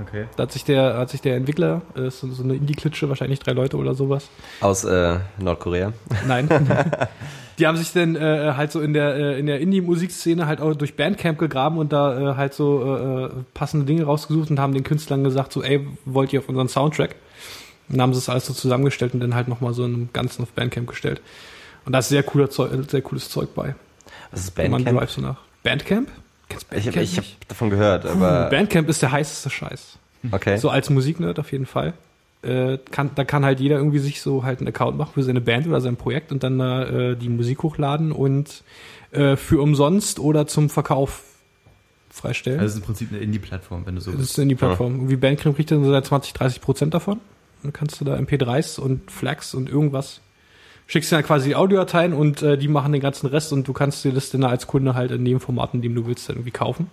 Okay. 0.00 0.26
Da 0.36 0.44
hat 0.44 0.52
sich 0.52 0.64
der, 0.64 0.96
hat 0.96 1.10
sich 1.10 1.20
der 1.22 1.36
Entwickler, 1.36 1.82
äh, 1.96 2.10
so, 2.10 2.30
so 2.30 2.42
eine 2.42 2.54
Indie-Klitsche, 2.54 3.08
wahrscheinlich 3.08 3.40
drei 3.40 3.52
Leute 3.52 3.76
oder 3.76 3.94
sowas. 3.94 4.28
Aus 4.60 4.84
äh, 4.84 5.18
Nordkorea. 5.38 5.92
Nein. 6.26 6.48
Die 7.58 7.66
haben 7.66 7.76
sich 7.76 7.92
dann 7.92 8.14
äh, 8.14 8.52
halt 8.56 8.70
so 8.70 8.80
in 8.80 8.92
der 8.92 9.16
äh, 9.16 9.38
in 9.40 9.46
der 9.46 9.58
Indie-Musikszene 9.58 10.46
halt 10.46 10.60
auch 10.60 10.74
durch 10.76 10.94
Bandcamp 10.94 11.38
gegraben 11.38 11.78
und 11.78 11.92
da 11.92 12.32
äh, 12.32 12.36
halt 12.36 12.54
so 12.54 12.94
äh, 12.96 13.30
passende 13.52 13.84
Dinge 13.84 14.04
rausgesucht 14.04 14.50
und 14.50 14.60
haben 14.60 14.72
den 14.72 14.84
Künstlern 14.84 15.24
gesagt 15.24 15.52
so, 15.52 15.64
ey, 15.64 15.84
wollt 16.04 16.32
ihr 16.32 16.38
auf 16.38 16.48
unseren 16.48 16.68
Soundtrack? 16.68 17.16
Und 17.88 17.96
dann 17.96 18.02
haben 18.02 18.12
sie 18.14 18.18
es 18.18 18.28
alles 18.28 18.46
so 18.46 18.52
zusammengestellt 18.52 19.14
und 19.14 19.20
dann 19.20 19.34
halt 19.34 19.48
nochmal 19.48 19.72
so 19.74 19.84
in 19.84 19.94
einem 19.94 20.08
Ganzen 20.12 20.42
auf 20.42 20.50
Bandcamp 20.52 20.86
gestellt. 20.88 21.20
Und 21.84 21.92
da 21.92 22.00
ist 22.00 22.08
sehr 22.10 22.22
cooler 22.22 22.50
Zeug, 22.50 22.70
sehr 22.90 23.02
cooles 23.02 23.28
Zeug 23.30 23.54
bei. 23.54 23.74
Was 24.30 24.40
ist 24.40 24.56
Wenn 24.56 24.70
Man 24.70 24.84
Bandcamp? 24.84 24.98
drive 25.00 25.10
so 25.10 25.20
nach. 25.22 25.36
Bandcamp? 25.62 26.08
Kennst 26.48 26.66
du 26.70 26.76
Ich 26.76 26.86
habe 26.86 26.96
Bandcamp 26.96 27.24
ich 27.26 27.34
hab 27.40 27.48
davon 27.48 27.70
gehört, 27.70 28.06
aber 28.06 28.48
Bandcamp 28.50 28.88
ist 28.88 29.00
der 29.02 29.12
heißeste 29.12 29.50
Scheiß. 29.50 29.98
okay. 30.32 30.56
So 30.58 30.68
als 30.70 30.90
Musiknerd 30.90 31.38
auf 31.38 31.50
jeden 31.52 31.66
Fall. 31.66 31.94
Äh, 32.42 32.78
kann, 32.92 33.10
da 33.16 33.24
kann 33.24 33.44
halt 33.44 33.58
jeder 33.58 33.76
irgendwie 33.78 33.98
sich 33.98 34.20
so 34.20 34.44
halt 34.44 34.60
einen 34.60 34.68
Account 34.68 34.96
machen 34.96 35.10
für 35.14 35.22
seine 35.24 35.40
Band 35.40 35.66
oder 35.66 35.80
sein 35.80 35.96
Projekt 35.96 36.30
und 36.30 36.42
dann 36.44 36.58
da 36.58 36.84
äh, 36.84 37.16
die 37.16 37.28
Musik 37.28 37.62
hochladen 37.64 38.12
und 38.12 38.62
äh, 39.10 39.34
für 39.36 39.60
umsonst 39.60 40.20
oder 40.20 40.46
zum 40.46 40.70
Verkauf 40.70 41.22
freistellen. 42.10 42.60
Also 42.60 42.66
es 42.68 42.74
ist 42.74 42.80
im 42.80 42.84
Prinzip 42.86 43.08
eine 43.12 43.20
Indie-Plattform, 43.20 43.86
wenn 43.86 43.96
du 43.96 44.00
so 44.00 44.10
das 44.12 44.20
willst. 44.20 44.32
ist 44.32 44.38
in 44.38 44.48
die 44.48 44.54
Plattform. 44.54 44.94
Irgendwie 44.94 45.16
Bandcamp 45.16 45.56
kriegt 45.56 45.70
dann 45.70 45.82
so 45.84 45.90
seit 45.90 46.06
20, 46.06 46.32
30 46.32 46.60
Prozent 46.60 46.94
davon. 46.94 47.20
Dann 47.62 47.72
kannst 47.72 48.00
du 48.00 48.04
da 48.04 48.14
MP3s 48.14 48.78
und 48.78 49.10
Flags 49.10 49.54
und 49.54 49.68
irgendwas. 49.68 50.20
Schickst 50.86 51.12
dir 51.12 51.16
dann 51.16 51.24
quasi 51.24 51.50
die 51.50 51.56
Audiodateien 51.56 52.12
und 52.14 52.42
äh, 52.42 52.56
die 52.56 52.68
machen 52.68 52.92
den 52.92 53.02
ganzen 53.02 53.26
Rest 53.26 53.52
und 53.52 53.68
du 53.68 53.72
kannst 53.72 54.04
dir 54.04 54.12
das 54.12 54.30
dann 54.30 54.44
als 54.44 54.66
Kunde 54.66 54.94
halt 54.94 55.10
in 55.10 55.24
dem 55.24 55.40
Format, 55.40 55.74
in 55.74 55.82
dem 55.82 55.94
du 55.94 56.06
willst, 56.06 56.28
dann 56.28 56.36
irgendwie 56.36 56.50
kaufen. 56.50 56.88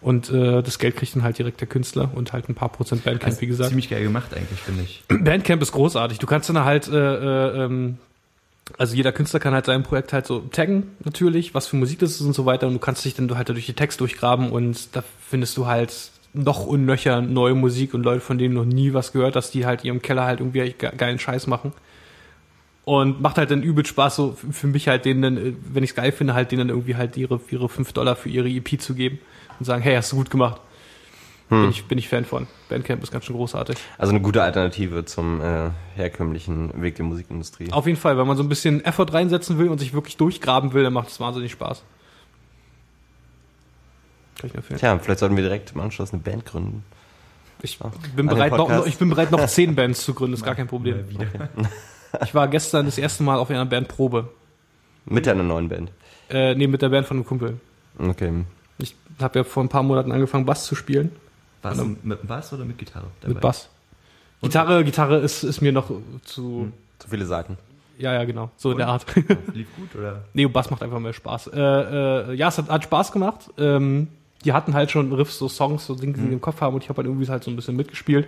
Und 0.00 0.30
äh, 0.30 0.62
das 0.62 0.78
Geld 0.78 0.96
kriegt 0.96 1.14
dann 1.14 1.22
halt 1.22 1.38
direkt 1.38 1.60
der 1.60 1.68
Künstler 1.68 2.10
und 2.14 2.32
halt 2.32 2.48
ein 2.48 2.54
paar 2.54 2.70
Prozent 2.70 3.04
Bandcamp, 3.04 3.32
Also 3.32 3.42
wie 3.42 3.46
gesagt. 3.46 3.68
Ziemlich 3.68 3.90
geil 3.90 4.02
gemacht 4.02 4.34
eigentlich, 4.34 4.60
finde 4.60 4.82
ich. 4.82 5.04
Bandcamp 5.08 5.60
ist 5.60 5.72
großartig. 5.72 6.18
Du 6.18 6.26
kannst 6.26 6.48
dann 6.48 6.64
halt, 6.64 6.88
äh, 6.88 6.94
äh, 6.96 7.64
ähm, 7.64 7.98
also 8.78 8.94
jeder 8.96 9.12
Künstler 9.12 9.40
kann 9.40 9.52
halt 9.52 9.66
sein 9.66 9.82
Projekt 9.82 10.12
halt 10.12 10.26
so 10.26 10.40
taggen, 10.40 10.96
natürlich, 11.04 11.54
was 11.54 11.66
für 11.66 11.76
Musik 11.76 11.98
das 11.98 12.12
ist 12.12 12.22
und 12.22 12.32
so 12.32 12.46
weiter. 12.46 12.66
Und 12.66 12.74
du 12.74 12.78
kannst 12.78 13.04
dich 13.04 13.14
dann 13.14 13.36
halt 13.36 13.50
durch 13.50 13.66
die 13.66 13.74
Text 13.74 14.00
durchgraben 14.00 14.50
und 14.50 14.96
da 14.96 15.04
findest 15.28 15.56
du 15.56 15.66
halt 15.66 15.92
noch 16.32 16.64
und 16.66 16.84
nöcher 16.84 17.20
neue 17.20 17.54
Musik 17.54 17.92
und 17.94 18.02
Leute, 18.04 18.20
von 18.20 18.38
denen 18.38 18.54
noch 18.54 18.64
nie 18.64 18.92
was 18.94 19.12
gehört 19.12 19.36
hast, 19.36 19.52
die 19.52 19.66
halt 19.66 19.84
ihrem 19.84 20.00
Keller 20.02 20.24
halt 20.24 20.40
irgendwie 20.40 20.72
ge- 20.78 20.92
geilen 20.96 21.18
Scheiß 21.18 21.46
machen. 21.46 21.72
Und 22.84 23.20
macht 23.20 23.36
halt 23.38 23.50
dann 23.50 23.62
übel 23.62 23.84
Spaß, 23.84 24.16
so 24.16 24.36
für 24.50 24.66
mich 24.66 24.88
halt 24.88 25.04
denen 25.04 25.22
dann, 25.22 25.36
äh, 25.36 25.52
wenn 25.72 25.84
ich 25.84 25.90
es 25.90 25.96
geil 25.96 26.12
finde, 26.12 26.34
halt 26.34 26.50
denen 26.50 26.60
dann 26.60 26.68
irgendwie 26.70 26.96
halt 26.96 27.16
ihre, 27.16 27.40
ihre 27.50 27.68
5 27.68 27.92
Dollar 27.92 28.16
für 28.16 28.28
ihre 28.28 28.48
EP 28.48 28.80
zu 28.80 28.94
geben 28.94 29.18
und 29.58 29.64
sagen, 29.66 29.82
hey, 29.82 29.94
hast 29.96 30.12
du 30.12 30.16
gut 30.16 30.30
gemacht. 30.30 30.60
Bin, 31.50 31.68
ich, 31.70 31.84
bin 31.86 31.98
ich 31.98 32.08
Fan 32.08 32.24
von. 32.24 32.46
Bandcamp 32.68 33.02
ist 33.02 33.10
ganz 33.10 33.24
schön 33.24 33.34
großartig. 33.34 33.76
Also 33.98 34.10
eine 34.12 34.20
gute 34.20 34.40
Alternative 34.40 35.04
zum 35.04 35.40
äh, 35.40 35.70
herkömmlichen 35.96 36.80
Weg 36.80 36.94
der 36.94 37.04
Musikindustrie. 37.04 37.72
Auf 37.72 37.86
jeden 37.88 37.98
Fall, 37.98 38.16
wenn 38.16 38.26
man 38.28 38.36
so 38.36 38.44
ein 38.44 38.48
bisschen 38.48 38.84
Effort 38.84 39.12
reinsetzen 39.12 39.58
will 39.58 39.68
und 39.68 39.78
sich 39.78 39.92
wirklich 39.92 40.16
durchgraben 40.16 40.72
will, 40.74 40.84
dann 40.84 40.92
macht 40.92 41.08
es 41.08 41.18
wahnsinnig 41.18 41.50
Spaß. 41.50 41.82
Kann 44.40 44.48
ich 44.48 44.56
empfehlen. 44.56 44.80
Tja, 44.80 44.98
vielleicht 44.98 45.20
sollten 45.20 45.36
wir 45.36 45.42
direkt 45.42 45.72
im 45.74 45.80
Anschluss 45.80 46.14
eine 46.14 46.22
Band 46.22 46.46
gründen. 46.46 46.82
Ich 47.62 47.78
bin, 48.16 48.26
bereit, 48.26 48.52
noch, 48.52 48.86
ich 48.86 48.96
bin 48.96 49.10
bereit, 49.10 49.30
noch 49.30 49.46
zehn 49.46 49.74
Bands 49.74 50.02
zu 50.02 50.14
gründen, 50.14 50.32
ist 50.32 50.44
gar 50.44 50.54
kein 50.54 50.66
Problem. 50.66 51.04
Ich 52.24 52.34
war 52.34 52.48
gestern 52.48 52.86
das 52.86 52.98
erste 52.98 53.22
Mal 53.22 53.38
auf 53.38 53.50
einer 53.50 53.64
Bandprobe. 53.64 54.30
Mit 55.04 55.28
einer 55.28 55.44
neuen 55.44 55.68
Band. 55.68 55.92
Äh, 56.28 56.56
nee, 56.56 56.66
mit 56.66 56.82
der 56.82 56.88
Band 56.88 57.06
von 57.06 57.18
einem 57.18 57.24
Kumpel. 57.24 57.60
Okay. 57.98 58.32
Ich 58.78 58.96
habe 59.20 59.38
ja 59.38 59.44
vor 59.44 59.62
ein 59.62 59.68
paar 59.68 59.84
Monaten 59.84 60.10
angefangen, 60.10 60.44
Bass 60.44 60.66
zu 60.66 60.74
spielen. 60.74 61.12
Warst 61.62 61.80
du 61.80 61.96
mit 62.02 62.26
Bass 62.26 62.52
oder 62.52 62.64
mit 62.64 62.78
Gitarre? 62.78 63.06
dabei? 63.20 63.34
Mit 63.34 63.40
Bass. 63.40 63.68
Gitarre, 64.42 64.82
Gitarre 64.82 65.18
ist, 65.18 65.44
ist 65.44 65.60
mir 65.60 65.70
noch 65.70 65.92
zu. 66.24 66.72
Zu 66.98 67.08
viele 67.08 67.26
Seiten. 67.26 67.56
Ja, 67.96 68.12
ja, 68.12 68.24
genau. 68.24 68.50
So 68.56 68.72
in 68.72 68.78
der 68.78 68.88
Art. 68.88 69.06
Lief 69.54 69.68
gut, 69.76 69.94
oder? 69.94 70.24
Nee, 70.32 70.46
Bass 70.46 70.68
macht 70.68 70.82
einfach 70.82 70.98
mehr 70.98 71.12
Spaß. 71.12 71.46
Äh, 71.48 71.60
äh, 71.60 72.34
ja, 72.34 72.48
es 72.48 72.58
hat, 72.58 72.68
hat 72.68 72.82
Spaß 72.82 73.12
gemacht. 73.12 73.50
Ähm, 73.56 74.08
die 74.44 74.52
hatten 74.52 74.74
halt 74.74 74.90
schon 74.90 75.12
Riffs, 75.12 75.38
so 75.38 75.48
Songs, 75.48 75.86
so 75.86 75.94
Dinge, 75.94 76.14
die 76.14 76.20
sie 76.20 76.32
im 76.32 76.40
Kopf 76.40 76.60
haben 76.60 76.74
und 76.74 76.82
ich 76.82 76.88
habe 76.88 76.98
halt 76.98 77.06
irgendwie 77.06 77.28
halt 77.28 77.44
so 77.44 77.50
ein 77.50 77.56
bisschen 77.56 77.76
mitgespielt. 77.76 78.26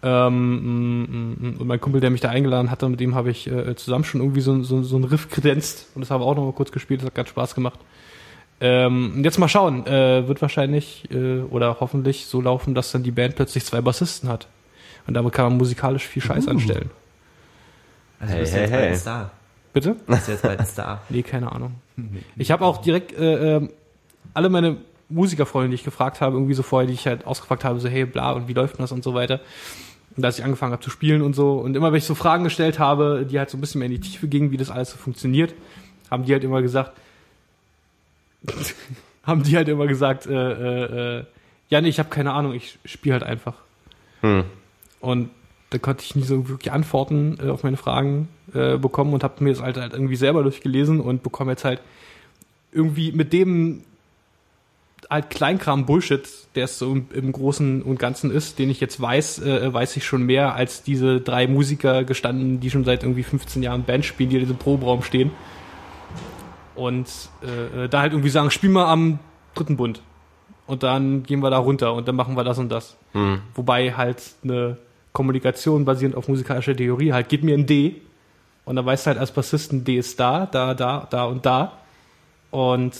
Ähm, 0.00 1.02
mm, 1.02 1.02
mm, 1.02 1.56
und 1.58 1.66
mein 1.66 1.80
Kumpel, 1.80 2.00
der 2.00 2.10
mich 2.10 2.20
da 2.20 2.28
eingeladen 2.28 2.70
hatte, 2.70 2.88
mit 2.88 3.00
dem 3.00 3.16
habe 3.16 3.30
ich 3.30 3.50
äh, 3.50 3.74
zusammen 3.74 4.04
schon 4.04 4.20
irgendwie 4.20 4.40
so, 4.40 4.62
so, 4.62 4.82
so 4.82 4.96
ein 4.96 5.02
Riff 5.04 5.28
kredenzt 5.28 5.88
und 5.94 6.02
das 6.02 6.10
haben 6.10 6.20
wir 6.20 6.26
auch 6.26 6.36
noch 6.36 6.44
mal 6.44 6.52
kurz 6.52 6.70
gespielt, 6.70 7.00
das 7.00 7.06
hat 7.06 7.16
ganz 7.16 7.30
Spaß 7.30 7.54
gemacht. 7.56 7.80
Ähm, 8.60 9.12
und 9.16 9.24
jetzt 9.24 9.38
mal 9.38 9.48
schauen, 9.48 9.86
äh, 9.86 10.26
wird 10.26 10.42
wahrscheinlich 10.42 11.08
äh, 11.10 11.40
oder 11.40 11.78
hoffentlich 11.80 12.26
so 12.26 12.40
laufen, 12.40 12.74
dass 12.74 12.92
dann 12.92 13.02
die 13.02 13.10
Band 13.10 13.36
plötzlich 13.36 13.64
zwei 13.64 13.80
Bassisten 13.80 14.28
hat. 14.28 14.48
Und 15.06 15.14
damit 15.14 15.32
kann 15.32 15.46
man 15.46 15.58
musikalisch 15.58 16.06
viel 16.06 16.22
Scheiß 16.22 16.46
Uh. 16.46 16.50
anstellen. 16.50 16.90
Also 18.20 18.34
Hey, 18.34 18.40
bist 18.40 18.54
hey, 18.54 18.60
jetzt 18.62 18.70
bald 18.70 18.82
hey. 18.82 18.90
ein 18.90 18.98
Star. 18.98 19.30
Bitte? 19.72 19.96
Bist 20.06 20.28
du 20.28 20.32
jetzt 20.32 20.42
bald 20.42 20.60
ein 20.60 20.66
Star. 20.66 21.02
Nee, 21.08 21.22
keine 21.22 21.52
Ahnung. 21.52 21.76
Ich 22.36 22.50
habe 22.50 22.64
auch 22.64 22.78
direkt 22.78 23.12
äh, 23.18 23.56
ähm, 23.56 23.70
alle 24.34 24.48
meine 24.48 24.76
Musikerfreunde, 25.08 25.70
die 25.70 25.76
ich 25.76 25.84
gefragt 25.84 26.20
habe, 26.20 26.36
irgendwie 26.36 26.54
so 26.54 26.62
vorher, 26.62 26.86
die 26.86 26.94
ich 26.94 27.06
halt 27.06 27.26
ausgefragt 27.26 27.64
habe, 27.64 27.80
so 27.80 27.88
hey, 27.88 28.04
bla, 28.04 28.32
und 28.32 28.48
wie 28.48 28.52
läuft 28.52 28.78
das 28.78 28.92
und 28.92 29.02
so 29.02 29.14
weiter. 29.14 29.40
Und 30.16 30.24
als 30.24 30.38
ich 30.38 30.44
angefangen 30.44 30.72
habe 30.72 30.82
zu 30.82 30.90
spielen 30.90 31.22
und 31.22 31.34
so, 31.34 31.58
und 31.58 31.76
immer 31.76 31.92
wenn 31.92 31.98
ich 31.98 32.04
so 32.04 32.14
Fragen 32.14 32.44
gestellt 32.44 32.78
habe, 32.78 33.26
die 33.28 33.38
halt 33.38 33.50
so 33.50 33.56
ein 33.56 33.60
bisschen 33.60 33.78
mehr 33.78 33.86
in 33.86 33.92
die 33.92 34.00
Tiefe 34.00 34.28
gingen, 34.28 34.50
wie 34.50 34.56
das 34.56 34.70
alles 34.70 34.90
so 34.90 34.96
funktioniert, 34.96 35.54
haben 36.10 36.24
die 36.24 36.32
halt 36.32 36.44
immer 36.44 36.60
gesagt, 36.60 36.92
haben 39.22 39.42
die 39.42 39.56
halt 39.56 39.68
immer 39.68 39.86
gesagt, 39.86 40.26
äh, 40.26 40.32
äh, 40.32 41.18
äh, 41.18 41.24
ja, 41.70 41.80
nee, 41.80 41.88
ich 41.88 41.98
habe 41.98 42.08
keine 42.08 42.32
Ahnung, 42.32 42.54
ich 42.54 42.78
spiele 42.84 43.14
halt 43.14 43.22
einfach. 43.22 43.54
Hm. 44.22 44.44
Und 45.00 45.30
da 45.70 45.78
konnte 45.78 46.02
ich 46.02 46.16
nie 46.16 46.22
so 46.22 46.48
wirklich 46.48 46.72
Antworten 46.72 47.38
äh, 47.42 47.50
auf 47.50 47.62
meine 47.62 47.76
Fragen 47.76 48.28
äh, 48.54 48.78
bekommen 48.78 49.12
und 49.12 49.22
habe 49.22 49.44
mir 49.44 49.50
das 49.50 49.62
halt, 49.62 49.76
halt 49.76 49.92
irgendwie 49.92 50.16
selber 50.16 50.42
durchgelesen 50.42 51.00
und 51.00 51.22
bekomme 51.22 51.52
jetzt 51.52 51.64
halt 51.64 51.80
irgendwie 52.72 53.12
mit 53.12 53.32
dem 53.32 53.84
halt 55.10 55.30
Kleinkram 55.30 55.86
Bullshit, 55.86 56.28
der 56.54 56.64
es 56.64 56.78
so 56.78 56.92
im, 56.92 57.06
im 57.12 57.32
Großen 57.32 57.82
und 57.82 57.98
Ganzen 57.98 58.30
ist, 58.30 58.58
den 58.58 58.70
ich 58.70 58.80
jetzt 58.80 59.00
weiß, 59.00 59.40
äh, 59.40 59.72
weiß 59.72 59.96
ich 59.96 60.04
schon 60.04 60.22
mehr 60.22 60.54
als 60.54 60.82
diese 60.82 61.20
drei 61.20 61.46
Musiker 61.46 62.04
gestanden, 62.04 62.60
die 62.60 62.70
schon 62.70 62.84
seit 62.84 63.02
irgendwie 63.02 63.22
15 63.22 63.62
Jahren 63.62 63.84
Band 63.84 64.04
spielen, 64.04 64.30
die 64.30 64.36
in 64.36 64.42
diesem 64.42 64.56
Proberaum 64.56 65.02
stehen. 65.02 65.30
Und 66.74 67.08
äh, 67.42 67.84
äh, 67.84 67.88
da 67.88 68.00
halt 68.00 68.12
irgendwie 68.12 68.30
sagen, 68.30 68.50
spiel 68.50 68.70
mal 68.70 68.86
am 68.86 69.18
dritten 69.54 69.76
Bund. 69.76 70.02
Und 70.66 70.82
dann 70.82 71.22
gehen 71.22 71.40
wir 71.40 71.50
da 71.50 71.58
runter 71.58 71.94
und 71.94 72.06
dann 72.06 72.14
machen 72.14 72.36
wir 72.36 72.44
das 72.44 72.58
und 72.58 72.68
das. 72.68 72.96
Hm. 73.12 73.40
Wobei 73.54 73.94
halt 73.94 74.22
eine 74.44 74.76
Kommunikation 75.12 75.84
basierend 75.84 76.14
auf 76.14 76.28
musikalischer 76.28 76.76
Theorie 76.76 77.12
halt, 77.12 77.28
gib 77.28 77.42
mir 77.42 77.56
ein 77.56 77.66
D 77.66 78.02
und 78.64 78.76
dann 78.76 78.84
weißt 78.84 79.06
du 79.06 79.08
halt 79.08 79.18
als 79.18 79.32
Bassisten, 79.32 79.82
D 79.82 79.96
ist 79.96 80.20
da, 80.20 80.46
da, 80.46 80.74
da, 80.74 81.06
da 81.10 81.24
und 81.24 81.46
da 81.46 81.78
und 82.50 82.92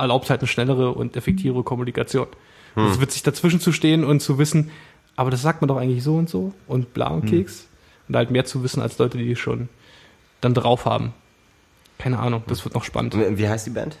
erlaubt 0.00 0.30
halt 0.30 0.40
eine 0.40 0.48
schnellere 0.48 0.92
und 0.92 1.16
effektivere 1.16 1.62
Kommunikation. 1.62 2.26
Hm. 2.74 2.86
Es 2.86 3.00
wird 3.00 3.12
sich 3.12 3.22
dazwischen 3.22 3.60
zu 3.60 3.72
stehen 3.72 4.04
und 4.04 4.20
zu 4.20 4.38
wissen, 4.38 4.70
aber 5.16 5.30
das 5.30 5.42
sagt 5.42 5.60
man 5.60 5.68
doch 5.68 5.76
eigentlich 5.76 6.02
so 6.02 6.16
und 6.16 6.28
so 6.28 6.52
und 6.66 6.94
bla 6.94 7.08
und 7.08 7.26
Keks 7.26 7.66
und 8.08 8.16
halt 8.16 8.30
mehr 8.30 8.44
zu 8.44 8.62
wissen 8.62 8.80
als 8.80 8.98
Leute, 8.98 9.18
die 9.18 9.36
schon 9.36 9.68
dann 10.40 10.54
drauf 10.54 10.84
haben. 10.86 11.12
Keine 11.98 12.18
Ahnung, 12.18 12.42
das 12.46 12.64
wird 12.64 12.74
noch 12.74 12.84
spannend. 12.84 13.14
Wie 13.14 13.48
heißt 13.48 13.66
die 13.66 13.70
Band? 13.70 13.96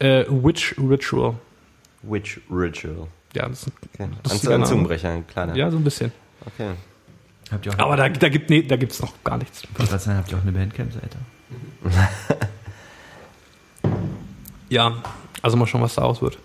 Äh, 0.00 0.24
Witch 0.28 0.74
Ritual. 0.78 1.34
Witch 2.02 2.40
Ritual. 2.50 3.06
Ja, 3.34 3.48
das 3.48 3.64
ist, 3.64 3.72
Okay. 3.94 4.04
Ein, 4.04 4.40
gar 4.42 4.54
ein 4.54 4.64
Zungenbrecher, 4.64 5.10
ein 5.10 5.26
kleiner. 5.26 5.54
ja 5.54 5.70
so 5.70 5.76
ein 5.76 5.84
bisschen. 5.84 6.10
Okay. 6.46 6.70
Habt 7.52 7.66
ihr 7.66 7.74
auch 7.74 7.78
Aber 7.78 7.96
da, 7.96 8.08
da 8.08 8.28
gibt 8.28 8.50
nee, 8.50 8.62
da 8.62 8.76
gibt's 8.76 9.00
noch 9.00 9.12
gar 9.22 9.36
nichts. 9.38 9.62
Ich 9.62 9.78
wollte 9.78 9.90
gerade 9.90 10.02
sagen, 10.02 10.18
habt 10.18 10.32
ihr 10.32 10.38
auch 10.38 10.42
eine 10.42 10.52
Bandcamp-Seite? 10.52 11.18
Ja, 14.70 15.02
also 15.42 15.56
mal 15.56 15.66
schauen, 15.66 15.82
was 15.82 15.94
daraus 15.94 16.22
wird. 16.22 16.38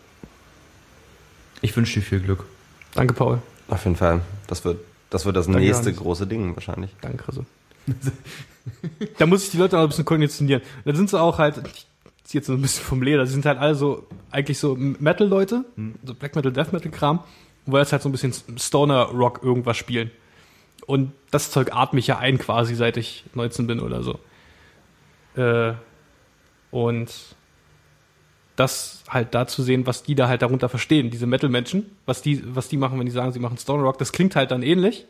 Ich 1.62 1.76
wünsche 1.76 2.00
dir 2.00 2.06
viel 2.06 2.20
Glück. 2.20 2.46
Danke, 2.94 3.14
Paul. 3.14 3.42
Auf 3.70 3.84
jeden 3.86 3.96
Fall. 3.96 4.22
Das 4.48 4.66
wird 4.66 4.80
das, 5.10 5.26
wird 5.26 5.36
das 5.36 5.46
Danke, 5.46 5.62
nächste 5.62 5.84
Johannes. 5.86 6.00
große 6.02 6.28
Ding 6.28 6.56
wahrscheinlich. 6.56 6.92
Danke, 7.02 7.24
Chris. 7.24 7.40
da 9.18 9.26
muss 9.26 9.46
ich 9.46 9.52
die 9.52 9.58
Leute 9.58 9.78
auch 9.78 9.84
ein 9.84 9.88
bisschen 9.90 10.06
konditionieren. 10.06 10.62
Dann 10.84 10.96
sind 10.96 11.10
sie 11.10 11.20
auch 11.20 11.38
halt, 11.38 11.62
ich 11.68 11.86
ziehe 12.24 12.40
jetzt 12.40 12.48
so 12.48 12.54
ein 12.54 12.62
bisschen 12.62 12.84
vom 12.84 13.02
Leder, 13.02 13.26
sie 13.26 13.34
sind 13.34 13.46
halt 13.46 13.60
alle 13.60 13.76
so, 13.76 14.08
eigentlich 14.32 14.58
so 14.58 14.76
Metal-Leute, 14.76 15.64
so 16.04 16.14
Black 16.16 16.36
Metal, 16.36 16.52
Death 16.52 16.74
Metal-Kram, 16.74 17.20
wo 17.68 17.78
jetzt 17.78 17.92
halt 17.92 18.02
so 18.02 18.10
ein 18.10 18.12
bisschen 18.12 18.34
Stoner-Rock 18.58 19.42
irgendwas 19.44 19.78
spielen. 19.78 20.12
Und 20.88 21.12
das 21.32 21.52
Zeug 21.52 21.72
atme 21.72 22.00
ich 22.00 22.08
ja 22.08 22.18
ein 22.18 22.38
quasi, 22.38 22.76
seit 22.76 22.98
ich 22.98 23.24
19 23.36 23.68
bin 23.68 23.80
oder 23.80 24.04
so. 24.04 24.20
Äh, 25.40 25.74
und 26.72 27.35
das 28.56 29.04
halt 29.10 29.34
da 29.36 29.48
zu 29.48 29.64
sehen, 29.64 29.86
was 29.86 30.04
die 30.04 30.16
da 30.16 30.28
halt 30.28 30.42
darunter 30.42 30.70
verstehen, 30.70 31.12
diese 31.12 31.28
Metal-Menschen, 31.28 31.86
was 32.06 32.22
die, 32.22 32.42
was 32.56 32.68
die 32.70 32.78
machen, 32.78 32.98
wenn 33.00 33.06
die 33.06 33.12
sagen, 33.12 33.32
sie 33.32 33.40
machen 33.40 33.58
Stoner 33.58 33.84
Rock, 33.84 33.98
das 33.98 34.12
klingt 34.12 34.36
halt 34.36 34.52
dann 34.52 34.64
ähnlich, 34.64 35.06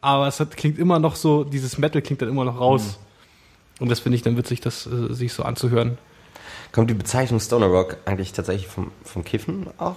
aber 0.00 0.26
es 0.28 0.40
hat, 0.40 0.56
klingt 0.56 0.78
immer 0.78 0.98
noch 0.98 1.16
so, 1.16 1.44
dieses 1.44 1.78
Metal 1.78 2.00
klingt 2.02 2.22
dann 2.22 2.28
immer 2.28 2.44
noch 2.44 2.58
raus. 2.60 2.98
Und 3.78 3.90
das 3.90 4.00
finde 4.00 4.16
ich 4.16 4.22
dann 4.22 4.36
witzig, 4.38 4.60
das 4.62 4.86
äh, 4.86 5.12
sich 5.12 5.34
so 5.34 5.42
anzuhören. 5.42 5.98
Kommt 6.72 6.88
die 6.88 6.94
Bezeichnung 6.94 7.40
Stoner 7.40 7.66
Rock 7.66 7.98
eigentlich 8.06 8.32
tatsächlich 8.32 8.66
vom, 8.68 8.90
vom 9.04 9.22
Kiffen 9.24 9.66
auch? 9.78 9.96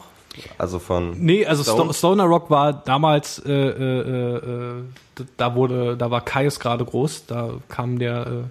Also 0.58 0.80
von. 0.80 1.18
Nee, 1.18 1.46
also 1.46 1.64
Sto 1.64 1.74
Stone? 1.74 1.94
Stoner 1.94 2.24
Rock 2.26 2.50
war 2.50 2.74
damals, 2.74 3.40
äh, 3.40 3.52
äh, 3.52 4.38
äh, 4.38 4.84
d- 5.18 5.24
da 5.38 5.56
wurde, 5.56 5.98
da 5.98 6.12
war 6.12 6.22
Kaius 6.22 6.60
gerade 6.60 6.86
groß, 6.86 7.26
da 7.26 7.54
kam 7.70 8.00
der, 8.00 8.28
äh, 8.28 8.44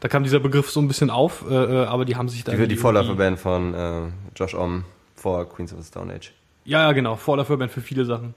da 0.00 0.08
kam 0.08 0.22
dieser 0.24 0.40
Begriff 0.40 0.70
so 0.70 0.80
ein 0.80 0.88
bisschen 0.88 1.10
auf, 1.10 1.44
äh, 1.50 1.54
äh, 1.54 1.84
aber 1.86 2.04
die 2.04 2.16
haben 2.16 2.28
sich 2.28 2.44
dann 2.44 2.52
Die, 2.54 2.58
die 2.58 2.62
irgendwie- 2.64 2.76
Vorläuferband 2.80 3.38
von 3.38 3.74
äh, 3.74 4.00
Josh 4.36 4.54
Om 4.54 4.84
vor 5.14 5.48
Queens 5.48 5.72
of 5.72 5.80
the 5.82 5.86
Stone 5.88 6.12
Age. 6.12 6.32
Ja, 6.64 6.82
ja, 6.82 6.92
genau, 6.92 7.16
Vorläuferband 7.16 7.70
für 7.72 7.80
viele 7.80 8.04
Sachen. 8.04 8.34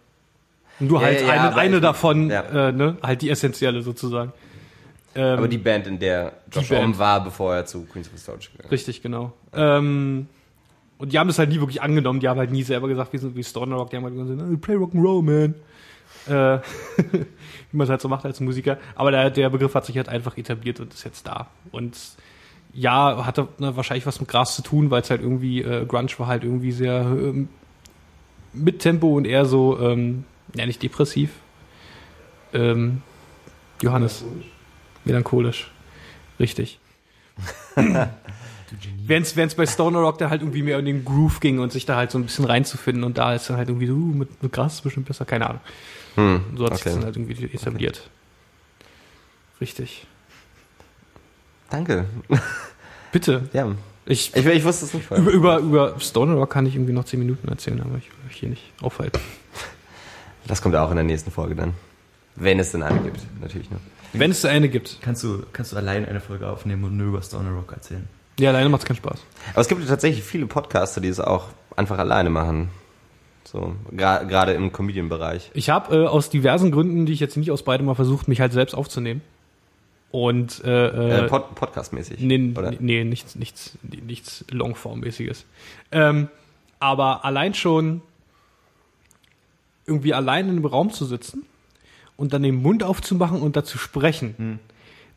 Nur 0.80 1.00
Ja, 1.02 1.08
halt 1.08 1.22
ja, 1.22 1.28
eine, 1.30 1.56
eine 1.56 1.82
davon, 1.82 2.30
ja. 2.30 2.70
äh, 2.70 2.72
ne, 2.72 2.96
halt 3.04 3.22
die 3.22 3.30
essentielle 3.30 3.82
sozusagen. 3.82 4.32
Ähm, 5.16 5.40
Aber 5.40 5.48
die 5.48 5.58
Band, 5.58 5.88
in 5.88 6.00
der 6.00 6.34
Josh. 6.52 6.72
Om 6.72 6.98
war, 6.98 7.24
bevor 7.24 7.54
er 7.56 7.66
zu 7.66 7.84
Queens 7.86 8.08
of 8.08 8.14
the 8.16 8.22
Stone 8.22 8.38
Age 8.38 8.52
gegangen 8.52 8.66
ist. 8.68 8.72
Richtig, 8.72 9.02
genau. 9.02 9.34
Ähm, 9.54 10.28
und 11.00 11.12
die 11.12 11.20
haben 11.20 11.28
das 11.28 11.40
halt 11.40 11.50
nie 11.50 11.60
wirklich 11.60 11.82
angenommen. 11.82 12.20
Die 12.20 12.30
haben 12.30 12.38
halt 12.40 12.52
nie 12.52 12.64
selber 12.64 12.88
gesagt, 12.88 13.12
wir 13.12 13.20
sind 13.20 13.36
wie 13.36 13.44
Stoner 13.44 13.76
Rock. 13.78 13.90
Die 13.90 13.98
haben 13.98 14.04
halt 14.04 14.16
gesagt, 14.16 14.40
"Oh, 14.40 14.58
play 14.58 14.76
Rock'n'Roll, 14.76 15.24
man. 15.24 15.56
Äh, 16.30 16.60
wie 17.72 17.78
man 17.78 17.86
es 17.86 17.90
halt 17.90 18.02
so 18.02 18.08
macht 18.10 18.26
als 18.26 18.40
Musiker. 18.40 18.78
Aber 18.96 19.12
der, 19.12 19.30
der 19.30 19.50
Begriff 19.50 19.76
hat 19.76 19.86
sich 19.86 19.98
halt 19.98 20.10
einfach 20.10 20.38
etabliert 20.38 20.80
und 20.80 20.94
ist 20.94 21.04
jetzt 21.04 21.28
da. 21.28 21.48
Und 21.72 21.98
ja, 22.74 23.26
hatte 23.26 23.48
ne, 23.58 23.76
wahrscheinlich 23.76 24.06
was 24.06 24.20
mit 24.20 24.30
Gras 24.30 24.56
zu 24.56 24.62
tun, 24.62 24.92
weil 24.92 25.02
es 25.02 25.10
halt 25.10 25.22
irgendwie, 25.22 25.62
äh, 25.62 25.86
Grunge 25.86 26.12
war 26.18 26.28
halt 26.28 26.44
irgendwie 26.44 26.72
sehr 26.72 27.02
ähm, 27.02 27.50
mit 28.54 28.80
Tempo 28.80 29.16
und 29.16 29.26
eher 29.26 29.46
so, 29.46 29.80
ähm, 29.80 30.24
ja 30.56 30.66
nicht 30.66 30.82
depressiv. 30.82 31.32
Ähm, 32.54 33.02
Johannes. 33.82 34.26
Melancholisch. 35.06 35.72
Richtig. 36.40 36.80
Während 39.10 39.26
es 39.26 39.56
bei 39.56 39.66
Stoner 39.66 40.00
Rock 40.00 40.20
da 40.20 40.30
halt 40.30 40.42
irgendwie 40.42 40.62
mehr 40.62 40.78
um 40.78 40.86
den 40.86 41.04
Groove 41.04 41.40
ging 41.40 41.58
und 41.58 41.72
sich 41.72 41.86
da 41.88 41.96
halt 41.96 42.12
so 42.12 42.20
ein 42.20 42.26
bisschen 42.26 42.46
reinzufinden 42.46 43.04
und 43.04 43.18
da 43.18 43.34
ist 43.34 43.50
dann 43.50 43.58
halt 43.58 43.68
irgendwie 43.68 43.88
so, 43.88 43.94
uh, 43.94 44.14
mit, 44.14 44.44
mit 44.44 44.54
Gras 44.54 44.76
ist 44.76 44.82
bestimmt 44.82 45.08
besser, 45.08 45.26
keine 45.26 45.50
Ahnung. 45.50 45.62
Hm, 46.16 46.42
So 46.56 46.66
hat 46.66 46.74
sich 46.74 46.82
okay. 46.82 46.90
das 46.90 46.94
dann 46.96 47.06
halt 47.06 47.18
irgendwie 47.18 47.46
etabliert. 47.46 48.08
Richtig. 49.60 50.06
Danke. 51.72 52.06
Bitte. 53.12 53.50
Ja. 53.52 53.72
Ich, 54.06 54.36
Ich, 54.36 54.46
ich 54.46 54.64
wusste 54.64 54.86
es 54.86 54.94
nicht 54.94 55.10
über, 55.10 55.32
über, 55.32 55.58
über 55.58 56.00
Stoner 56.00 56.36
Rock 56.36 56.52
kann 56.52 56.66
ich 56.66 56.76
irgendwie 56.76 56.94
noch 56.94 57.06
zehn 57.06 57.20
Minuten 57.20 57.48
erzählen, 57.48 57.82
aber 57.82 57.98
ich 57.98 58.10
will 58.10 58.30
euch 58.30 58.36
hier 58.36 58.50
nicht 58.50 58.64
aufhalten. 58.82 59.20
Das 60.48 60.64
kommt 60.64 60.76
auch 60.76 60.90
in 60.90 60.96
der 60.96 61.06
nächsten 61.06 61.30
Folge 61.30 61.54
dann. 61.54 61.74
Wenn 62.36 62.58
es 62.60 62.72
denn 62.72 62.82
eine 62.82 63.00
gibt, 63.02 63.20
natürlich 63.40 63.70
nur. 63.70 63.80
Wenn 64.14 64.32
es 64.32 64.44
eine 64.46 64.68
gibt. 64.68 64.98
Kannst 65.00 65.24
du, 65.24 65.44
kannst 65.54 65.74
du 65.74 65.78
allein 65.78 66.08
eine 66.08 66.22
Folge 66.22 66.48
aufnehmen 66.48 66.86
und 66.86 66.98
nur 66.98 67.10
über 67.10 67.22
Stoner 67.22 67.52
Rock 67.52 67.74
erzählen? 67.74 68.08
Ja, 68.40 68.50
alleine 68.50 68.70
macht 68.70 68.82
es 68.82 68.88
keinen 68.88 68.98
Spaß. 68.98 69.20
Aber 69.52 69.62
es 69.62 69.68
gibt 69.68 69.88
tatsächlich 69.88 70.24
viele 70.24 70.48
Podcaster, 70.48 71.02
die 71.02 71.08
es 71.10 71.20
auch 71.20 71.46
einfach 71.76 71.98
alleine 71.98 72.30
machen. 72.30 72.70
So, 73.44 73.76
gra- 73.96 74.26
gerade 74.26 74.54
im 74.54 74.72
Comedian-Bereich. 74.72 75.52
Ich 75.54 75.70
habe 75.70 75.96
äh, 76.04 76.08
aus 76.08 76.30
diversen 76.30 76.72
Gründen, 76.72 77.06
die 77.06 77.14
ich 77.14 77.20
jetzt 77.20 77.36
nicht 77.36 77.52
ausbreite, 77.52 77.84
mal 77.84 77.96
versucht, 77.96 78.28
mich 78.28 78.40
halt 78.42 78.54
selbst 78.54 78.76
aufzunehmen. 78.76 79.22
Und 80.12 80.64
äh, 80.64 80.88
Äh, 80.88 81.26
äh, 81.26 81.28
Pod 81.28 81.54
Podcast-mäßig. 81.56 82.20
Nee, 82.20 82.54
oder? 82.58 82.72
nee 82.80 83.04
nichts, 83.04 83.36
nichts, 83.36 83.78
nichts 83.84 84.46
Longform-mäßiges. 84.52 85.46
Ähm, 85.92 86.30
aber 86.80 87.26
allein 87.26 87.54
schon 87.54 88.02
irgendwie 89.86 90.14
allein 90.14 90.46
in 90.46 90.52
einem 90.58 90.66
Raum 90.66 90.92
zu 90.92 91.06
sitzen 91.06 91.46
und 92.16 92.34
dann 92.34 92.44
den 92.44 92.56
Mund 92.56 92.84
aufzumachen 92.84 93.42
und 93.42 93.56
dazu 93.56 93.78
sprechen, 93.78 94.60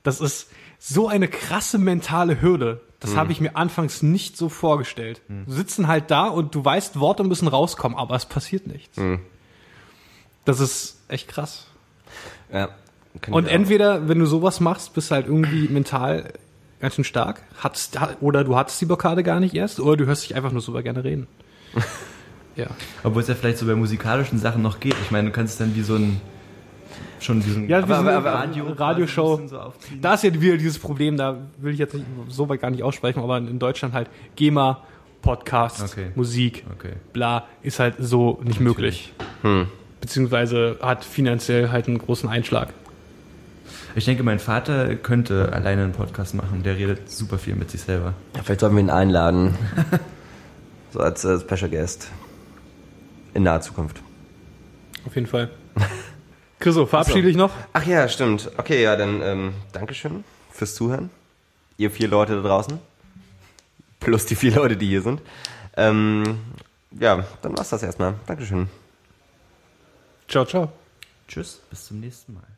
das 0.02 0.20
ist 0.20 0.50
so 0.78 1.08
eine 1.08 1.28
krasse 1.28 1.78
mentale 1.78 2.40
Hürde. 2.40 2.80
Das 3.02 3.16
habe 3.16 3.32
ich 3.32 3.40
mir 3.40 3.56
anfangs 3.56 4.02
nicht 4.02 4.36
so 4.36 4.48
vorgestellt. 4.48 5.20
Du 5.28 5.52
sitzen 5.52 5.86
halt 5.88 6.10
da 6.10 6.26
und 6.28 6.54
du 6.54 6.64
weißt, 6.64 6.98
Worte 7.00 7.24
müssen 7.24 7.48
rauskommen, 7.48 7.98
aber 7.98 8.14
es 8.16 8.24
passiert 8.26 8.66
nichts. 8.66 8.98
Das 10.44 10.60
ist 10.60 11.00
echt 11.08 11.28
krass. 11.28 11.66
Ja, 12.52 12.68
Und 13.30 13.46
entweder, 13.46 14.08
wenn 14.08 14.18
du 14.18 14.26
sowas 14.26 14.60
machst, 14.60 14.94
bist 14.94 15.10
du 15.10 15.14
halt 15.16 15.26
irgendwie 15.26 15.68
mental 15.68 16.32
ganz 16.80 16.94
schön 16.96 17.04
stark, 17.04 17.42
hattest, 17.58 18.00
ha- 18.00 18.16
oder 18.20 18.42
du 18.44 18.56
hattest 18.56 18.80
die 18.80 18.86
Blockade 18.86 19.22
gar 19.22 19.38
nicht 19.40 19.54
erst, 19.54 19.78
oder 19.80 19.96
du 19.96 20.06
hörst 20.06 20.24
dich 20.24 20.34
einfach 20.34 20.50
nur 20.52 20.60
super 20.62 20.82
gerne 20.82 21.04
reden. 21.04 21.26
ja. 22.56 22.66
Obwohl 23.04 23.22
es 23.22 23.28
ja 23.28 23.34
vielleicht 23.34 23.58
so 23.58 23.66
bei 23.66 23.74
musikalischen 23.76 24.38
Sachen 24.38 24.62
noch 24.62 24.80
geht. 24.80 24.96
Ich 25.04 25.10
meine, 25.10 25.28
du 25.28 25.32
kannst 25.32 25.60
dann 25.60 25.74
wie 25.76 25.82
so 25.82 25.94
ein 25.94 26.20
schon 27.20 27.38
ein 27.38 27.68
Ja, 27.68 27.82
wie 27.82 27.92
so 27.92 27.98
eine 28.00 28.24
Radio 28.24 28.66
Radioshow. 28.72 29.40
so 29.46 29.58
aufziehen. 29.58 30.00
Da 30.00 30.14
ist 30.14 30.24
ja 30.24 30.32
wieder 30.40 30.56
dieses 30.56 30.78
Problem, 30.78 31.16
da 31.16 31.36
will 31.58 31.72
ich 31.72 31.78
jetzt 31.78 31.94
nicht 31.94 32.06
so 32.28 32.48
weit 32.48 32.60
gar 32.60 32.70
nicht 32.70 32.82
aussprechen, 32.82 33.20
aber 33.20 33.38
in 33.38 33.58
Deutschland 33.58 33.94
halt 33.94 34.08
GEMA, 34.36 34.82
Podcast, 35.22 35.82
Okay. 35.82 36.10
Musik, 36.14 36.64
Okay. 36.72 36.94
bla, 37.12 37.46
ist 37.62 37.78
halt 37.78 37.94
so 37.98 38.40
nicht 38.42 38.60
möglich. 38.60 39.12
Hm. 39.42 39.68
Beziehungsweise 40.00 40.78
hat 40.82 41.04
finanziell 41.04 41.70
halt 41.70 41.86
einen 41.86 41.98
großen 41.98 42.28
Einschlag. 42.28 42.68
Ich 43.94 44.04
denke, 44.04 44.22
mein 44.24 44.38
Vater 44.38 44.96
könnte 44.96 45.52
alleine 45.52 45.84
einen 45.84 45.92
Podcast 45.92 46.34
machen. 46.34 46.62
Der 46.64 46.76
redet 46.76 47.10
super 47.10 47.38
viel 47.38 47.54
mit 47.54 47.70
sich 47.70 47.82
selber. 47.82 48.14
Ja, 48.34 48.42
vielleicht 48.42 48.60
sollten 48.60 48.74
wir 48.76 48.82
ihn 48.82 48.90
einladen. 48.90 49.54
so 50.92 50.98
als 51.00 51.24
äh, 51.24 51.38
Special 51.38 51.70
Guest. 51.70 52.10
In 53.34 53.44
naher 53.44 53.60
Zukunft. 53.60 54.02
Auf 55.06 55.14
jeden 55.14 55.26
Fall. 55.26 55.50
Chriso, 56.62 56.86
verabschiede 56.86 57.26
dich 57.26 57.36
noch. 57.36 57.50
Ach 57.72 57.84
ja, 57.84 58.08
stimmt. 58.08 58.48
Okay, 58.56 58.84
ja, 58.84 58.94
dann 58.94 59.20
ähm, 59.20 59.54
Dankeschön 59.72 60.22
fürs 60.52 60.76
Zuhören. 60.76 61.10
Ihr 61.76 61.90
vier 61.90 62.06
Leute 62.06 62.36
da 62.36 62.48
draußen. 62.48 62.78
Plus 63.98 64.26
die 64.26 64.36
vier 64.36 64.54
Leute, 64.54 64.76
die 64.76 64.86
hier 64.86 65.02
sind. 65.02 65.20
Ähm, 65.76 66.38
ja, 66.92 67.24
dann 67.42 67.58
war's 67.58 67.70
das 67.70 67.82
erstmal. 67.82 68.14
Dankeschön. 68.26 68.68
Ciao, 70.28 70.44
ciao. 70.44 70.70
Tschüss, 71.26 71.60
bis 71.68 71.86
zum 71.86 71.98
nächsten 71.98 72.34
Mal. 72.34 72.51